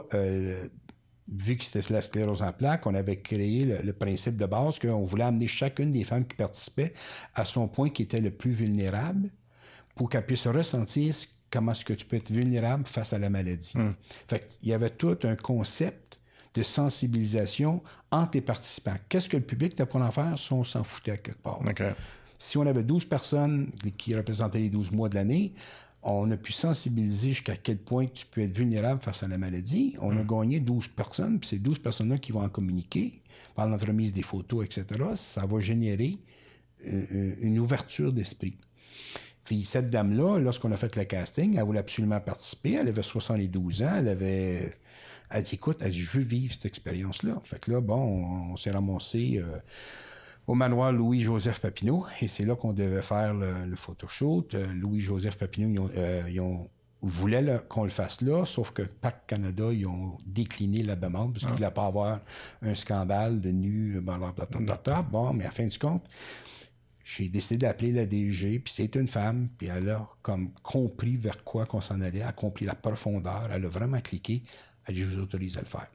vu 1.30 1.58
que 1.58 1.64
c'était 1.64 1.94
la 1.94 2.02
sclérose 2.02 2.42
en 2.42 2.54
plaques, 2.54 2.86
on 2.86 2.96
avait 2.96 3.20
créé 3.20 3.66
le, 3.66 3.94
principe 3.94 4.38
de 4.38 4.46
base 4.46 4.80
qu'on 4.80 5.04
voulait 5.04 5.26
amener 5.26 5.48
chacune 5.48 5.92
des 5.92 6.04
femmes 6.04 6.26
qui 6.26 6.36
participaient 6.36 6.94
à 7.36 7.46
son 7.46 7.68
point 7.68 7.90
qui 7.90 8.04
était 8.04 8.22
le 8.22 8.32
plus 8.32 8.52
vulnérable 8.52 9.30
pour 9.96 10.10
qu'elle 10.10 10.26
puisse 10.26 10.48
ressentir 10.48 11.14
comment 11.50 11.72
est-ce 11.72 11.86
que 11.86 11.94
tu 11.94 12.06
peux 12.06 12.18
être 12.18 12.32
vulnérable 12.32 12.86
face 12.86 13.14
à 13.14 13.20
la 13.20 13.30
maladie. 13.30 13.74
Hmm. 13.76 13.94
Fait 14.28 14.58
il 14.62 14.70
y 14.70 14.74
avait 14.74 14.90
tout 14.90 15.18
un 15.24 15.36
concept 15.36 16.20
de 16.54 16.64
sensibilisation 16.64 17.84
entre 18.12 18.32
les 18.36 18.42
participants. 18.42 18.96
Qu'est-ce 19.10 19.30
que 19.30 19.38
le 19.38 19.44
public 19.44 19.78
n'a 19.78 19.86
pas 19.86 20.00
en 20.00 20.12
faire? 20.12 20.40
Si 20.40 20.52
on 20.54 20.64
s'en 20.64 20.84
foutait 20.84 21.12
à 21.12 21.18
quelque 21.18 21.42
part? 21.42 21.62
Si 22.38 22.58
on 22.58 22.66
avait 22.66 22.84
12 22.84 23.06
personnes 23.06 23.72
qui 23.98 24.16
représentaient 24.16 24.60
les 24.60 24.70
12 24.70 24.92
mois 24.92 25.10
de 25.10 25.16
l'année, 25.16 25.54
on 26.04 26.30
a 26.32 26.38
pu 26.38 26.52
sensibiliser 26.52 27.30
jusqu'à 27.30 27.56
quel 27.56 27.78
point 27.78 28.06
tu 28.06 28.26
peux 28.26 28.42
être 28.42 28.56
vulnérable 28.56 29.02
face 29.02 29.24
à 29.24 29.28
la 29.28 29.38
maladie. 29.38 29.96
On 30.00 30.12
a 30.18 30.24
mm. 30.24 30.28
gagné 30.28 30.60
12 30.60 30.88
personnes, 30.90 31.40
puis 31.40 31.50
ces 31.50 31.60
12 31.60 31.80
personnes-là 31.80 32.18
qui 32.18 32.32
vont 32.32 32.44
en 32.44 32.50
communiquer, 32.50 33.22
par 33.56 33.68
l'entremise 33.68 34.14
des 34.14 34.22
photos, 34.22 34.66
etc., 34.66 34.86
ça 35.16 35.46
va 35.46 35.60
générer 35.60 36.18
euh, 36.86 37.04
euh, 37.12 37.36
une 37.42 37.60
ouverture 37.60 38.14
d'esprit. 38.14 38.56
Puis 39.44 39.64
cette 39.64 39.90
dame-là, 39.90 40.40
lorsqu'on 40.40 40.72
a 40.72 40.78
fait 40.78 40.96
le 40.96 41.06
casting, 41.06 41.58
elle 41.58 41.64
voulait 41.64 41.80
absolument 41.80 42.20
participer. 42.20 42.74
Elle 42.74 42.90
avait 42.90 43.02
72 43.02 43.82
ans. 43.82 43.96
Elle 43.98 44.10
avait. 44.10 44.78
Elle 45.30 45.44
dit 45.44 45.56
écoute, 45.56 45.78
elle 45.80 45.92
dit, 45.92 46.02
je 46.02 46.18
veux 46.18 46.24
vivre 46.24 46.54
cette 46.54 46.66
expérience-là. 46.66 47.40
Fait 47.44 47.60
que 47.60 47.72
là, 47.72 47.82
bon, 47.82 48.52
on, 48.52 48.58
s'est 48.58 48.72
ramassé. 48.72 49.42
Euh, 49.42 49.58
au 50.48 50.56
manoir 50.56 50.92
Louis-Joseph 50.94 51.60
Papineau, 51.60 52.06
et 52.22 52.28
c'est 52.28 52.46
là 52.46 52.56
qu'on 52.56 52.74
devait 52.74 53.02
faire 53.02 53.34
le, 53.34 53.66
le 53.66 53.76
photoshoot. 53.76 54.56
Euh, 54.56 54.66
Louis-Joseph 54.74 55.36
Papineau, 55.38 55.70
ils, 55.70 55.80
ont, 55.80 55.90
euh, 55.96 56.24
ils 56.30 56.40
ont- 56.40 56.70
voulaient 57.02 57.42
le- 57.44 57.60
qu'on 57.60 57.84
le 57.84 57.90
fasse 57.92 58.22
là, 58.22 58.44
sauf 58.44 58.72
que 58.72 58.82
PAC 58.82 59.28
Canada, 59.28 59.66
ils 59.72 59.86
ont 59.86 60.18
décliné 60.26 60.82
la 60.84 60.96
demande 60.96 61.34
parce 61.34 61.42
qu'ils 61.42 61.52
ne 61.52 61.58
voulaient 61.58 61.70
pas 61.72 61.86
avoir 61.86 62.22
un 62.64 62.74
scandale 62.74 63.40
de 63.40 63.52
nu. 63.52 64.00
Bon, 64.02 64.18
ta. 64.78 65.02
Bon, 65.04 65.32
mais 65.34 65.46
à 65.46 65.52
fin 65.52 65.68
du 65.68 65.78
compte, 65.78 66.04
j'ai 67.04 67.30
décidé 67.30 67.58
d'appeler 67.60 67.92
la 67.92 68.06
DG, 68.06 68.60
puis 68.60 68.74
c'est 68.76 68.96
une 68.96 69.08
femme, 69.08 69.50
puis 69.58 69.68
elle 69.68 69.90
a 69.90 70.10
comme 70.22 70.52
compris 70.64 71.18
vers 71.18 71.44
quoi 71.44 71.66
qu'on 71.66 71.82
s'en 71.82 72.02
allait, 72.02 72.20
elle 72.20 72.28
a 72.28 72.32
compris 72.34 72.66
la 72.66 72.76
profondeur, 72.76 73.48
elle 73.52 73.66
a 73.66 73.70
vraiment 73.70 74.02
cliqué, 74.02 74.42
elle 74.86 74.92
a 74.92 74.96
dit, 74.96 75.02
je 75.02 75.06
vous 75.16 75.22
autorise 75.22 75.58
à 75.58 75.62
le 75.62 75.68
faire. 75.68 75.88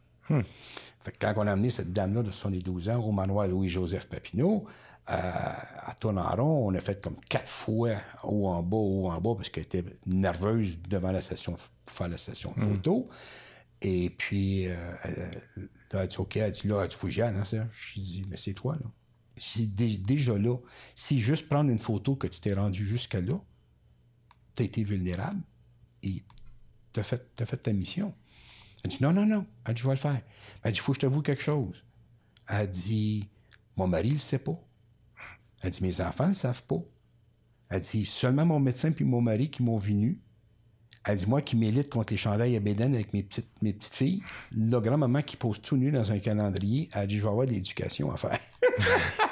Fait 1.03 1.13
que 1.13 1.19
quand 1.19 1.35
on 1.37 1.47
a 1.47 1.53
amené 1.53 1.71
cette 1.71 1.93
dame-là 1.93 2.23
de 2.23 2.31
72 2.31 2.89
ans 2.89 3.01
au 3.01 3.13
manoir 3.13 3.49
Louis-Joseph 3.49 4.07
Papineau, 4.07 4.65
euh, 5.11 5.15
à 5.15 6.35
rond, 6.37 6.69
on 6.69 6.75
a 6.75 6.81
fait 6.81 7.03
comme 7.03 7.17
quatre 7.29 7.49
fois 7.49 7.95
haut 8.23 8.49
en 8.49 8.63
bas, 8.63 8.77
haut 8.77 9.11
en 9.11 9.21
bas, 9.21 9.35
parce 9.35 9.49
qu'elle 9.49 9.65
était 9.65 9.85
nerveuse 10.07 10.79
devant 10.89 11.11
la 11.11 11.21
session, 11.21 11.57
pour 11.85 11.97
faire 11.97 12.09
la 12.09 12.19
session 12.19 12.53
de 12.57 12.61
photo. 12.61 13.09
Et 13.81 14.11
puis, 14.11 14.69
euh, 14.69 14.77
elle, 15.03 15.31
là, 15.57 15.67
elle 15.93 15.99
a 15.99 16.07
dit, 16.07 16.17
OK, 16.19 16.37
elle 16.37 16.43
a 16.45 16.51
dit, 16.51 16.69
là, 16.69 16.87
tu 16.87 16.97
faut 16.97 17.09
que 17.09 17.13
j'y 17.13 17.23
hein? 17.23 17.43
Je 17.43 18.01
dit, 18.01 18.25
mais 18.29 18.37
c'est 18.37 18.53
toi, 18.53 18.77
là. 18.77 18.87
Déjà 19.67 20.39
là, 20.39 20.57
si 20.95 21.19
juste 21.19 21.49
prendre 21.49 21.71
une 21.71 21.79
photo 21.79 22.15
que 22.15 22.27
tu 22.27 22.39
t'es 22.39 22.53
rendu 22.53 22.87
jusqu'à 22.87 23.21
là, 23.21 23.41
tu 24.55 24.63
as 24.63 24.67
été 24.67 24.85
vulnérable 24.85 25.41
et 26.03 26.23
tu 26.93 27.01
as 27.01 27.03
fait, 27.03 27.35
t'as 27.35 27.47
fait 27.47 27.57
ta 27.57 27.73
mission. 27.73 28.15
Elle 28.83 28.91
dit 28.91 28.99
non, 29.01 29.13
non, 29.13 29.27
non. 29.27 29.47
Elle 29.65 29.75
dit, 29.75 29.83
je 29.83 29.87
vais 29.87 29.95
le 29.95 29.99
faire. 29.99 30.21
Elle 30.63 30.73
dit, 30.73 30.79
il 30.79 30.81
faut 30.81 30.93
que 30.93 30.97
je 30.97 31.01
t'avoue 31.01 31.23
quelque 31.23 31.43
chose. 31.43 31.85
Elle 32.49 32.69
dit, 32.69 33.29
mon 33.77 33.87
mari 33.87 34.09
ne 34.09 34.15
le 34.15 34.19
sait 34.19 34.39
pas. 34.39 34.59
Elle 35.63 35.71
dit, 35.71 35.83
mes 35.83 36.01
enfants 36.01 36.25
ne 36.25 36.31
le 36.31 36.35
savent 36.35 36.65
pas. 36.65 36.83
Elle 37.69 37.81
dit, 37.81 38.05
seulement 38.05 38.45
mon 38.45 38.61
médecin 38.61 38.93
puis 38.93 39.05
mon 39.05 39.21
mari 39.21 39.51
qui 39.51 39.63
m'ont 39.63 39.79
vu 39.79 39.95
nu. 39.95 40.21
Elle 41.05 41.17
dit, 41.17 41.27
moi 41.27 41.41
qui 41.41 41.57
m'élite 41.57 41.89
contre 41.89 42.13
les 42.13 42.17
chandails 42.17 42.57
à 42.57 42.61
bédaine 42.61 42.95
avec 42.95 43.13
mes 43.13 43.23
petites, 43.23 43.51
mes 43.63 43.73
petites 43.73 43.95
filles, 43.95 44.23
la 44.57 44.79
grand-maman 44.81 45.23
qui 45.23 45.37
pose 45.37 45.61
tout 45.61 45.77
nu 45.77 45.91
dans 45.91 46.13
un 46.13 46.19
calendrier, 46.19 46.89
elle 46.93 47.07
dit, 47.07 47.17
je 47.17 47.23
vais 47.23 47.29
avoir 47.29 47.47
de 47.47 47.53
l'éducation 47.53 48.13
à 48.13 48.17
faire. 48.17 48.39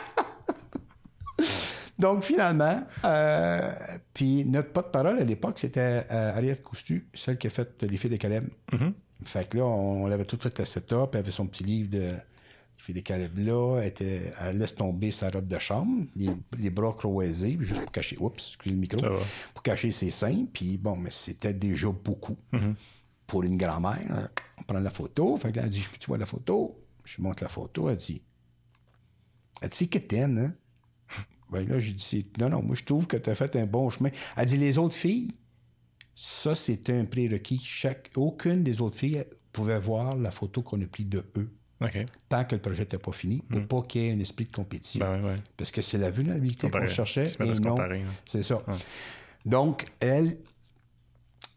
Donc, 2.01 2.25
finalement, 2.25 2.83
euh, 3.05 3.73
puis 4.15 4.45
notre 4.47 4.73
porte-parole 4.73 5.19
à 5.19 5.25
l'époque, 5.25 5.59
c'était 5.59 6.05
euh, 6.11 6.37
Ariette 6.37 6.63
Coustu, 6.63 7.07
celle 7.15 7.37
qui 7.39 7.47
a 7.47 7.51
fait 7.51 7.83
Les 7.83 7.97
filles 7.97 8.11
de 8.11 8.17
Caleb. 8.17 8.49
Fait 9.25 9.49
que 9.49 9.59
là, 9.59 9.65
on, 9.65 10.05
on 10.05 10.11
avait 10.11 10.25
tout 10.25 10.39
fait 10.41 10.59
le 10.59 10.65
setup, 10.65 11.11
elle 11.13 11.19
avait 11.21 11.31
son 11.31 11.47
petit 11.47 11.63
livre 11.63 11.91
de 11.91 11.99
Les 11.99 12.83
filles 12.83 12.95
de 12.95 13.01
Caleb 13.01 13.37
là, 13.39 13.81
elle, 13.81 13.89
était, 13.89 14.33
elle 14.41 14.57
laisse 14.59 14.75
tomber 14.75 15.11
sa 15.11 15.29
robe 15.29 15.47
de 15.47 15.59
chambre, 15.59 16.07
les, 16.17 16.31
les 16.59 16.71
bras 16.71 16.95
croisés, 16.97 17.59
juste 17.61 17.83
pour 17.83 17.93
cacher, 17.93 18.17
oups, 18.19 18.49
excusez 18.49 18.75
le 18.75 18.81
micro, 18.81 19.03
pour 19.53 19.63
cacher 19.63 19.91
ses 19.91 20.11
seins, 20.11 20.47
puis 20.51 20.79
bon, 20.79 20.97
mais 20.97 21.11
c'était 21.11 21.53
déjà 21.53 21.89
beaucoup. 21.89 22.39
Pour 23.27 23.43
une 23.45 23.59
grand-mère, 23.59 24.31
on 24.59 24.63
prend 24.63 24.81
la 24.81 24.91
photo, 24.91 25.37
fait 25.37 25.53
que 25.53 25.59
là, 25.59 25.65
elle 25.65 25.71
dit, 25.71 25.81
je 25.81 25.91
peux-tu 25.91 26.07
voir 26.07 26.19
la 26.19 26.27
photo? 26.27 26.77
Je 27.05 27.17
lui 27.17 27.25
montre 27.25 27.43
la 27.43 27.49
photo, 27.49 27.89
elle 27.91 27.97
dit, 27.97 28.23
elle 29.61 29.69
dit, 29.69 29.89
c'est 29.93 30.15
hein? 30.15 30.55
Ben 31.51 31.67
là, 31.69 31.79
j'ai 31.79 31.93
dit, 31.93 32.27
non, 32.39 32.49
non, 32.49 32.63
moi, 32.63 32.77
je 32.77 32.85
trouve 32.85 33.07
que 33.07 33.17
tu 33.17 33.31
as 33.31 33.35
fait 33.35 33.55
un 33.57 33.67
bon 33.67 33.91
chemin. 33.91 34.11
Elle 34.37 34.47
dit, 34.47 34.57
les 34.57 34.79
autres 34.79 34.95
filles, 34.95 35.33
ça, 36.15 36.55
c'était 36.55 36.97
un 36.97 37.05
prérequis. 37.05 37.61
Chaque, 37.65 38.11
aucune 38.17 38.63
des 38.63 38.81
autres 38.81 38.97
filles 38.97 39.25
pouvait 39.53 39.79
voir 39.79 40.17
la 40.17 40.31
photo 40.31 40.63
qu'on 40.63 40.81
a 40.81 40.87
prise 40.87 41.09
de 41.09 41.25
eux 41.37 41.51
tant 42.29 42.45
que 42.45 42.55
le 42.55 42.61
projet 42.61 42.83
n'était 42.83 42.99
pas 42.99 43.13
fini, 43.13 43.43
pour 43.43 43.67
pas 43.67 43.87
qu'il 43.87 44.03
y 44.03 44.09
ait 44.09 44.13
un 44.13 44.19
esprit 44.19 44.45
de 44.45 44.53
compétition. 44.53 45.01
Ben 45.01 45.25
ouais. 45.25 45.37
Parce 45.57 45.71
que 45.71 45.81
c'est 45.81 45.99
la 45.99 46.11
vulnérabilité 46.11 46.71
qu'on 46.71 46.87
cherchait. 46.87 47.27
Et 47.41 47.45
non, 47.61 47.81
hein. 47.81 48.03
c'est 48.27 48.43
ça. 48.43 48.63
Donc, 49.47 49.85
elle, 50.01 50.37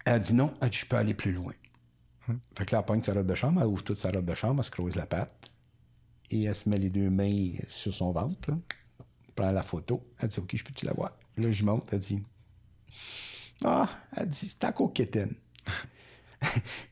elle 0.06 0.22
dit 0.22 0.34
non, 0.34 0.54
elle 0.62 0.70
dit, 0.70 0.78
je 0.78 0.86
peux 0.86 0.96
aller 0.96 1.14
plus 1.14 1.34
loin. 1.34 1.54
Hum. 2.30 2.39
Fait 2.58 2.66
que 2.66 2.74
là, 2.74 2.80
elle 2.80 2.86
pogne 2.86 3.02
sa 3.02 3.14
robe 3.14 3.28
de 3.28 3.36
chambre, 3.36 3.62
elle 3.62 3.68
ouvre 3.68 3.84
toute 3.84 4.00
sa 4.00 4.10
robe 4.10 4.26
de 4.26 4.36
chambre, 4.36 4.60
elle 4.60 4.64
se 4.64 4.72
creuse 4.72 4.96
la 4.96 5.06
patte, 5.06 5.52
et 6.32 6.44
elle 6.44 6.56
se 6.56 6.70
met 6.70 6.78
les 6.78 6.89
deux 6.89 7.10
mains 7.10 7.52
sur 7.68 7.94
son 7.94 8.14
ventre, 8.14 8.50
là, 8.50 8.58
prend 9.36 9.52
la 9.52 9.64
photo, 9.64 10.04
elle 10.20 10.30
dit, 10.30 10.40
OK, 10.40 10.56
je 10.56 10.64
peux-tu 10.64 10.86
la 10.86 10.94
voir? 10.94 11.12
Là, 11.38 11.52
je 11.52 11.64
monte, 11.64 11.92
elle 11.92 12.00
dit, 12.00 12.24
ah, 13.64 13.90
elle 14.16 14.28
dit, 14.28 14.50
c'est 14.50 14.64
encore 14.66 14.94
quétaine. 14.94 15.36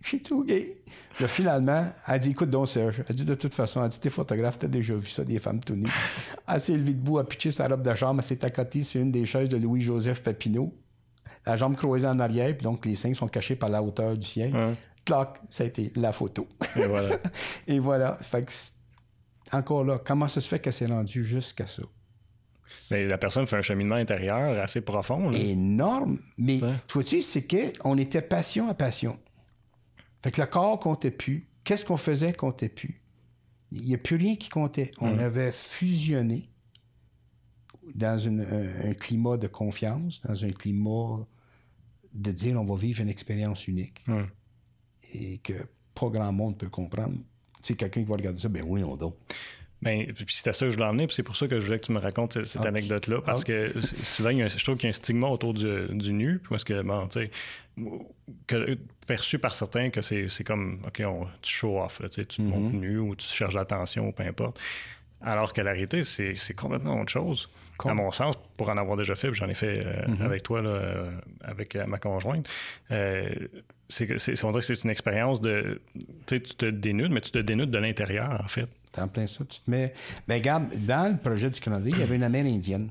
Je 0.01 0.07
suis 0.07 0.21
tout 0.21 0.43
gay. 0.43 0.77
Là, 1.19 1.27
finalement, 1.27 1.91
elle 2.07 2.19
dit 2.19 2.31
Écoute 2.31 2.49
donc, 2.49 2.67
Serge. 2.67 3.03
Elle 3.07 3.15
dit 3.15 3.25
De 3.25 3.35
toute 3.35 3.53
façon, 3.53 3.83
elle 3.83 3.89
dit 3.89 3.99
T'es 3.99 4.09
photographe, 4.09 4.57
t'as 4.57 4.67
déjà 4.67 4.95
vu 4.95 5.09
ça, 5.09 5.23
des 5.23 5.39
femmes 5.39 5.59
tout 5.59 5.75
nues. 5.75 5.91
Elle 6.47 6.61
s'est 6.61 6.73
levée 6.73 6.93
debout, 6.93 7.19
a 7.19 7.27
pitché 7.27 7.51
sa 7.51 7.67
robe 7.67 7.81
de 7.81 7.93
chambre, 7.93 8.19
elle 8.19 8.25
s'est 8.25 8.43
accotée 8.43 8.81
sur 8.81 9.01
une 9.01 9.11
des 9.11 9.25
chaises 9.25 9.49
de 9.49 9.57
Louis-Joseph 9.57 10.23
Papineau. 10.23 10.73
La 11.45 11.55
jambe 11.55 11.75
croisée 11.75 12.07
en 12.07 12.19
arrière, 12.19 12.55
puis 12.55 12.63
donc 12.63 12.85
les 12.85 12.95
seins 12.95 13.13
sont 13.13 13.27
cachés 13.27 13.55
par 13.55 13.69
la 13.69 13.81
hauteur 13.81 14.17
du 14.17 14.25
ciel. 14.25 14.55
Ouais. 14.55 14.75
Clac, 15.05 15.39
ça 15.49 15.63
a 15.63 15.67
été 15.67 15.91
la 15.95 16.11
photo. 16.11 16.47
Et 16.75 16.87
voilà. 16.87 17.17
Et 17.67 17.79
voilà. 17.79 18.17
Fait 18.21 18.45
que 18.45 18.51
encore 19.55 19.83
là, 19.83 19.99
comment 20.03 20.27
ça 20.27 20.39
se 20.41 20.47
fait 20.47 20.59
qu'elle 20.59 20.73
s'est 20.73 20.85
rendue 20.85 21.23
jusqu'à 21.23 21.67
ça? 21.67 21.83
Mais 22.91 23.07
la 23.07 23.17
personne 23.17 23.45
fait 23.47 23.57
un 23.57 23.61
cheminement 23.61 23.95
intérieur 23.95 24.57
assez 24.61 24.81
profond. 24.81 25.29
là. 25.29 25.37
énorme. 25.37 26.19
Mais 26.37 26.59
toi, 26.87 27.03
tu 27.03 27.21
sais, 27.21 27.41
c'est 27.47 27.47
qu'on 27.81 27.97
était 27.97 28.21
passion 28.21 28.67
à 28.69 28.73
passion. 28.73 29.17
Fait 30.23 30.31
que 30.31 30.41
le 30.41 30.47
corps 30.47 30.79
comptait 30.79 31.11
plus. 31.11 31.47
Qu'est-ce 31.63 31.85
qu'on 31.85 31.97
faisait 31.97 32.33
comptait 32.33 32.69
plus. 32.69 33.01
Il 33.71 33.83
n'y 33.83 33.93
a 33.95 33.97
plus 33.97 34.15
rien 34.17 34.35
qui 34.35 34.49
comptait. 34.49 34.91
On 34.99 35.17
avait 35.19 35.51
fusionné 35.51 36.49
dans 37.95 38.17
une- 38.19 38.41
un, 38.41 38.89
un 38.89 38.93
climat 38.93 39.37
de 39.37 39.47
confiance, 39.47 40.21
dans 40.21 40.43
un 40.45 40.51
climat 40.51 41.25
de 42.13 42.31
dire 42.31 42.59
on 42.59 42.65
va 42.65 42.75
vivre 42.75 43.01
une 43.01 43.09
expérience 43.09 43.67
unique 43.67 44.03
et 45.13 45.37
que 45.39 45.53
pas 45.95 46.09
grand 46.09 46.31
monde 46.31 46.57
peut 46.57 46.69
comprendre. 46.69 47.15
Tu 47.63 47.73
sais, 47.73 47.75
quelqu'un 47.75 48.01
qui 48.01 48.07
va 48.07 48.15
regarder 48.15 48.39
ça, 48.39 48.49
ben 48.49 48.63
oui, 48.65 48.83
on 48.83 48.95
donc. 48.95 49.15
Ben, 49.81 50.05
puis 50.13 50.25
c'était 50.29 50.53
ça 50.53 50.65
que 50.65 50.69
je 50.71 50.75
voulais 50.75 50.87
emmener, 50.87 51.07
puis 51.07 51.15
c'est 51.15 51.23
pour 51.23 51.35
ça 51.35 51.47
que 51.47 51.59
je 51.59 51.65
voulais 51.65 51.79
que 51.79 51.85
tu 51.85 51.91
me 51.91 51.99
racontes 51.99 52.33
cette, 52.33 52.45
cette 52.45 52.61
Ah. 52.65 52.67
anecdote-là, 52.67 53.21
parce 53.25 53.41
Ah. 53.41 53.45
que 53.45 53.77
s- 53.77 53.95
souvent, 54.03 54.29
il 54.29 54.37
y 54.37 54.41
a 54.43 54.45
un- 54.45 54.47
je 54.47 54.63
trouve 54.63 54.75
qu'il 54.77 54.83
y 54.83 54.87
a 54.87 54.89
un 54.91 54.93
stigma 54.93 55.27
autour 55.27 55.55
du, 55.55 55.65
du 55.89 56.13
nu, 56.13 56.37
puis 56.39 56.49
parce 56.49 56.63
que, 56.63 56.81
bon, 56.83 57.07
tu 57.07 57.19
sais, 57.21 57.31
que- 58.47 58.77
perçu 59.07 59.39
par 59.39 59.55
certains 59.55 59.89
que 59.89 60.01
c'est 60.01 60.27
c'est 60.29 60.43
comme, 60.43 60.79
OK, 60.85 61.01
on, 61.05 61.25
tu 61.41 61.53
show 61.53 61.81
off, 61.81 61.99
là, 61.99 62.09
tu 62.09 62.23
te 62.25 62.41
montres 62.41 62.75
nu 62.75 62.99
ou 62.99 63.15
tu 63.15 63.27
cherches 63.27 63.55
l'attention 63.55 64.07
ou 64.07 64.11
peu 64.11 64.23
importe. 64.23 64.59
Alors 65.23 65.53
que 65.53 65.61
la 65.61 65.71
réalité, 65.71 66.03
c'est 66.03 66.35
c'est 66.35 66.53
complètement 66.53 66.99
autre 66.99 67.11
chose. 67.11 67.49
À 67.83 67.93
mon 67.95 68.11
sens, 68.11 68.35
pour 68.57 68.69
en 68.69 68.77
avoir 68.77 68.95
déjà 68.97 69.15
fait, 69.15 69.29
puis 69.31 69.39
j'en 69.39 69.49
ai 69.49 69.55
fait 69.55 69.83
euh, 69.83 70.03
avec 70.23 70.43
toi, 70.43 70.61
là, 70.61 70.69
euh, 70.69 71.11
avec 71.43 71.75
euh, 71.75 71.85
ma 71.87 71.97
conjointe, 71.97 72.47
euh, 72.91 73.27
c'est 73.89 74.05
que 74.05 74.17
c'est- 74.19 74.43
on 74.43 74.51
dirait 74.51 74.61
que 74.61 74.67
c'est 74.75 74.83
une 74.83 74.89
expérience 74.91 75.41
de. 75.41 75.81
Tu 75.95 76.35
sais, 76.35 76.39
tu 76.41 76.53
te 76.55 76.65
dénudes, 76.67 77.11
mais 77.11 77.21
tu 77.21 77.31
te 77.31 77.39
dénudes 77.39 77.71
de 77.71 77.77
l'intérieur, 77.79 78.39
en 78.43 78.47
fait. 78.47 78.67
T'es 78.91 79.01
en 79.01 79.07
plein 79.07 79.27
ça. 79.27 79.45
Tu 79.45 79.61
te 79.61 79.71
mets. 79.71 79.93
Ben, 80.27 80.35
regarde, 80.35 80.73
dans 80.85 81.11
le 81.11 81.17
projet 81.17 81.49
du 81.49 81.59
Canada, 81.59 81.85
il 81.87 81.97
y 81.97 82.03
avait 82.03 82.15
une 82.15 82.23
Amérindienne 82.23 82.89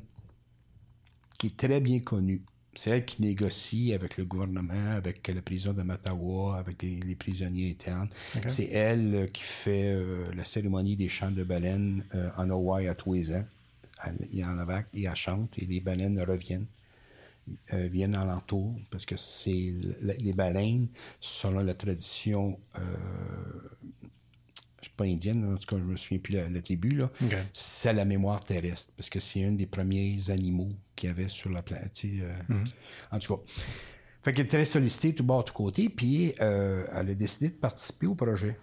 qui 1.39 1.49
est 1.49 1.57
très 1.57 1.81
bien 1.81 2.01
connue. 2.01 2.43
C'est 2.75 2.91
elle 2.91 3.05
qui 3.05 3.21
négocie 3.21 3.93
avec 3.93 4.17
le 4.17 4.25
gouvernement, 4.25 4.91
avec 4.93 5.27
la 5.27 5.43
prison 5.43 5.73
de 5.73 5.83
Matawa, 5.83 6.57
avec 6.59 6.81
les, 6.83 7.01
les 7.01 7.17
prisonniers 7.17 7.71
internes. 7.73 8.09
C'est 8.49 8.71
elle 8.71 9.15
euh, 9.15 9.27
qui 9.27 9.43
fait 9.43 9.93
euh, 9.93 10.33
la 10.35 10.45
cérémonie 10.45 10.97
des 10.97 11.09
chants 11.09 11.33
de 11.33 11.43
baleines 11.43 12.05
euh, 12.15 12.31
en 12.37 12.49
Hawaï 12.49 12.87
à 12.89 12.95
tous 12.95 13.15
les 13.15 13.35
ans. 13.35 13.45
Elle, 14.07 14.45
en 14.45 14.57
a 14.59 14.83
et 14.95 15.03
elle 15.03 15.17
chante 15.17 15.59
et 15.59 15.67
les 15.67 15.81
baleines 15.81 16.21
reviennent. 16.23 16.67
euh, 17.73 17.89
viennent 17.89 18.17
en 18.17 18.25
l'entour 18.25 18.77
parce 18.91 19.05
que 19.05 19.17
c'est 19.17 19.73
le- 20.03 20.15
les 20.21 20.33
baleines, 20.33 20.87
selon 21.21 21.61
la 21.61 21.75
tradition 21.75 22.57
je 24.81 24.87
suis 24.89 24.95
pas 24.97 25.05
indienne, 25.05 25.55
en 25.55 25.57
tout 25.57 25.66
cas, 25.66 25.76
je 25.78 25.85
me 25.85 25.97
souviens 25.97 26.18
plus 26.18 26.35
la, 26.35 26.49
la 26.49 26.62
tribu, 26.62 26.91
là. 26.91 27.11
C'est 27.53 27.93
la 27.93 28.05
mémoire 28.05 28.43
terrestre, 28.45 28.93
parce 28.97 29.11
que 29.11 29.20
c'est 29.20 29.45
un 29.45 29.53
des 29.53 29.66
premiers 29.66 30.18
animaux 30.31 30.70
qu'il 30.97 31.09
y 31.09 31.12
avait 31.12 31.28
sur 31.28 31.51
la 31.51 31.62
planète. 31.62 31.93
tu 31.95 32.20
euh, 32.22 32.33
En 33.11 33.18
tout 33.18 33.37
cas. 33.37 33.43
Fait 34.22 34.33
qu'elle 34.33 34.45
est 34.45 34.49
très 34.49 34.64
sollicitée 34.66 35.14
tout 35.14 35.24
bas, 35.24 35.43
tout 35.45 35.55
côté, 35.55 35.89
puis 35.89 36.33
euh, 36.43 36.85
elle 36.95 37.11
a 37.11 37.14
décidé 37.14 37.49
de 37.49 37.55
participer 37.55 38.07
au 38.07 38.14
projet. 38.14 38.59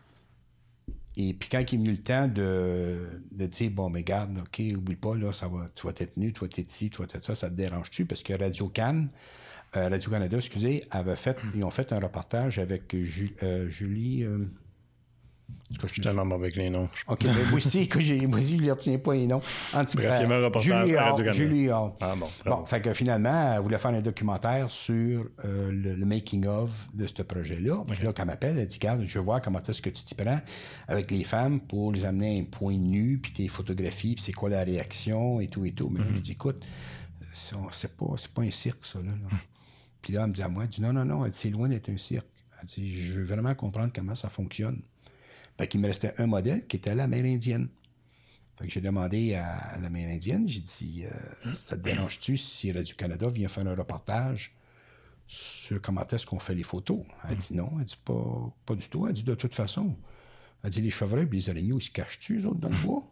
Et 1.19 1.33
puis 1.33 1.49
quand 1.49 1.59
il 1.59 1.73
est 1.73 1.77
venu 1.77 1.91
le 1.91 1.97
temps 2.03 2.27
de, 2.27 3.07
de 3.31 3.45
dire, 3.47 3.71
bon, 3.71 3.89
mais 3.89 4.03
garde, 4.03 4.37
OK, 4.37 4.61
oublie 4.75 4.95
pas, 4.95 5.15
là, 5.15 5.31
ça 5.31 5.47
va, 5.47 5.67
tu 5.73 5.87
vas 5.87 5.93
être 5.97 6.15
nu, 6.15 6.31
toi, 6.31 6.47
t'es 6.47 6.61
ici, 6.61 6.91
toi, 6.91 7.07
t'es 7.07 7.17
ça, 7.21 7.33
ça 7.33 7.49
te 7.49 7.55
dérange-tu? 7.55 8.05
Parce 8.05 8.21
que 8.21 8.33
Radio 8.33 8.69
Cannes, 8.69 9.09
euh, 9.75 9.89
Radio-Canada, 9.89 10.37
excusez, 10.37 10.83
avait 10.91 11.15
fait, 11.15 11.35
ils 11.55 11.63
ont 11.63 11.71
fait 11.71 11.91
un 11.91 11.99
reportage 11.99 12.59
avec 12.59 12.95
Ju- 13.01 13.35
euh, 13.41 13.67
Julie, 13.67 14.23
euh, 14.25 14.45
je 15.69 15.87
suis 15.87 16.01
tellement 16.01 16.25
mauvais 16.25 16.45
avec 16.45 16.55
les 16.55 16.69
noms. 16.69 16.89
OK, 17.07 17.23
mais 17.25 17.33
moi 17.49 17.55
aussi, 17.55 17.87
que 17.89 17.99
j'ai, 17.99 18.25
moi 18.25 18.39
aussi, 18.39 18.57
je 18.57 18.63
ne 18.63 18.71
retiens 18.71 18.97
pas 18.97 19.13
les 19.13 19.27
noms. 19.27 19.41
En 19.73 19.85
tout 19.85 19.97
cas, 19.97 20.07
Bref, 20.07 20.21
il 20.23 20.29
y 20.29 20.33
a 20.33 21.05
un 21.05 21.11
reportage 21.11 21.35
Julie 21.35 21.69
Hall. 21.69 21.91
Ah 21.99 22.15
bon. 22.17 22.29
Bon, 22.45 22.65
fait 22.65 22.81
que 22.81 22.93
finalement, 22.93 23.53
elle 23.53 23.61
voulait 23.61 23.77
faire 23.77 23.91
un 23.91 24.01
documentaire 24.01 24.71
sur 24.71 25.25
euh, 25.45 25.71
le, 25.71 26.05
making-of 26.05 26.71
de 26.93 27.05
ce 27.05 27.21
projet-là. 27.21 27.83
Puis 27.89 28.03
là, 28.03 28.13
quand 28.13 28.23
elle 28.23 28.27
m'appelle, 28.27 28.57
elle 28.57 28.67
dit, 28.67 28.79
Carl, 28.79 29.05
je 29.05 29.19
veux 29.19 29.25
voir 29.25 29.41
comment 29.41 29.61
est-ce 29.61 29.81
que 29.81 29.89
tu 29.89 30.03
t'y 30.03 30.15
prends 30.15 30.39
avec 30.87 31.11
les 31.11 31.23
femmes 31.23 31.59
pour 31.59 31.91
les 31.91 32.05
amener 32.05 32.37
à 32.37 32.41
un 32.41 32.45
point 32.45 32.77
nu, 32.77 33.17
puis 33.17 33.31
tes 33.31 33.47
photographies, 33.47 34.15
puis 34.15 34.23
c'est 34.23 34.33
quoi 34.33 34.49
la 34.49 34.63
réaction, 34.63 35.41
et 35.41 35.47
tout, 35.47 35.65
et 35.65 35.71
tout. 35.71 35.89
Mais 35.89 35.99
mm-hmm. 35.99 36.15
je 36.15 36.21
dis, 36.21 36.31
écoute, 36.31 36.63
c'est 37.33 37.95
pas, 37.95 38.15
pas 38.33 38.41
un 38.41 38.51
cirque, 38.51 38.85
ça, 38.85 38.99
là. 38.99 39.11
Puis 40.01 40.13
là, 40.13 40.21
elle 40.21 40.29
me 40.29 40.33
dit 40.33 40.41
à 40.41 40.47
moi, 40.47 40.63
elle 40.63 40.69
dit, 40.69 40.81
non, 40.81 40.93
non, 40.93 41.03
non, 41.03 41.27
c'est 41.33 41.49
loin 41.49 41.67
d'être 41.67 41.89
un 41.89 41.97
cirque. 41.97 42.27
Elle 42.61 42.67
dit, 42.67 42.89
je 42.89 43.19
veux 43.19 43.25
vraiment 43.25 43.53
comprendre 43.55 43.91
comment 43.93 44.15
ça 44.15 44.29
fonctionne. 44.29 44.81
Fait 45.57 45.67
qu'il 45.67 45.81
me 45.81 45.87
restait 45.87 46.13
un 46.17 46.27
modèle 46.27 46.67
qui 46.67 46.77
était 46.77 46.93
l'Amérindienne. 46.93 47.69
Fait 48.57 48.65
que 48.65 48.73
j'ai 48.73 48.81
demandé 48.81 49.35
à 49.35 49.77
l'Amérindienne, 49.81 50.47
j'ai 50.47 50.61
dit, 50.61 51.05
euh, 51.05 51.51
ça 51.51 51.77
te 51.77 51.81
dérange-tu 51.81 52.37
si 52.37 52.71
Radio-Canada 52.71 53.29
vient 53.29 53.47
faire 53.47 53.67
un 53.67 53.75
reportage 53.75 54.55
sur 55.27 55.81
comment 55.81 56.05
est-ce 56.07 56.25
qu'on 56.25 56.39
fait 56.39 56.55
les 56.55 56.63
photos? 56.63 57.01
Elle 57.29 57.35
dit 57.35 57.53
non, 57.53 57.71
elle 57.79 57.85
dit 57.85 57.99
pas, 58.03 58.53
pas 58.65 58.75
du 58.75 58.87
tout. 58.87 59.05
Elle 59.07 59.13
dit 59.13 59.23
de 59.23 59.35
toute 59.35 59.53
façon. 59.53 59.95
Elle 60.63 60.69
dit 60.71 60.81
les 60.81 60.89
chevreuils 60.89 61.27
et 61.31 61.35
les 61.35 61.49
araignées, 61.49 61.73
ils 61.75 61.81
se 61.81 61.91
cachent-tu, 61.91 62.39
eux 62.39 62.47
autres, 62.47 62.59
dans 62.59 62.69
le 62.69 62.77
bois? 62.77 63.03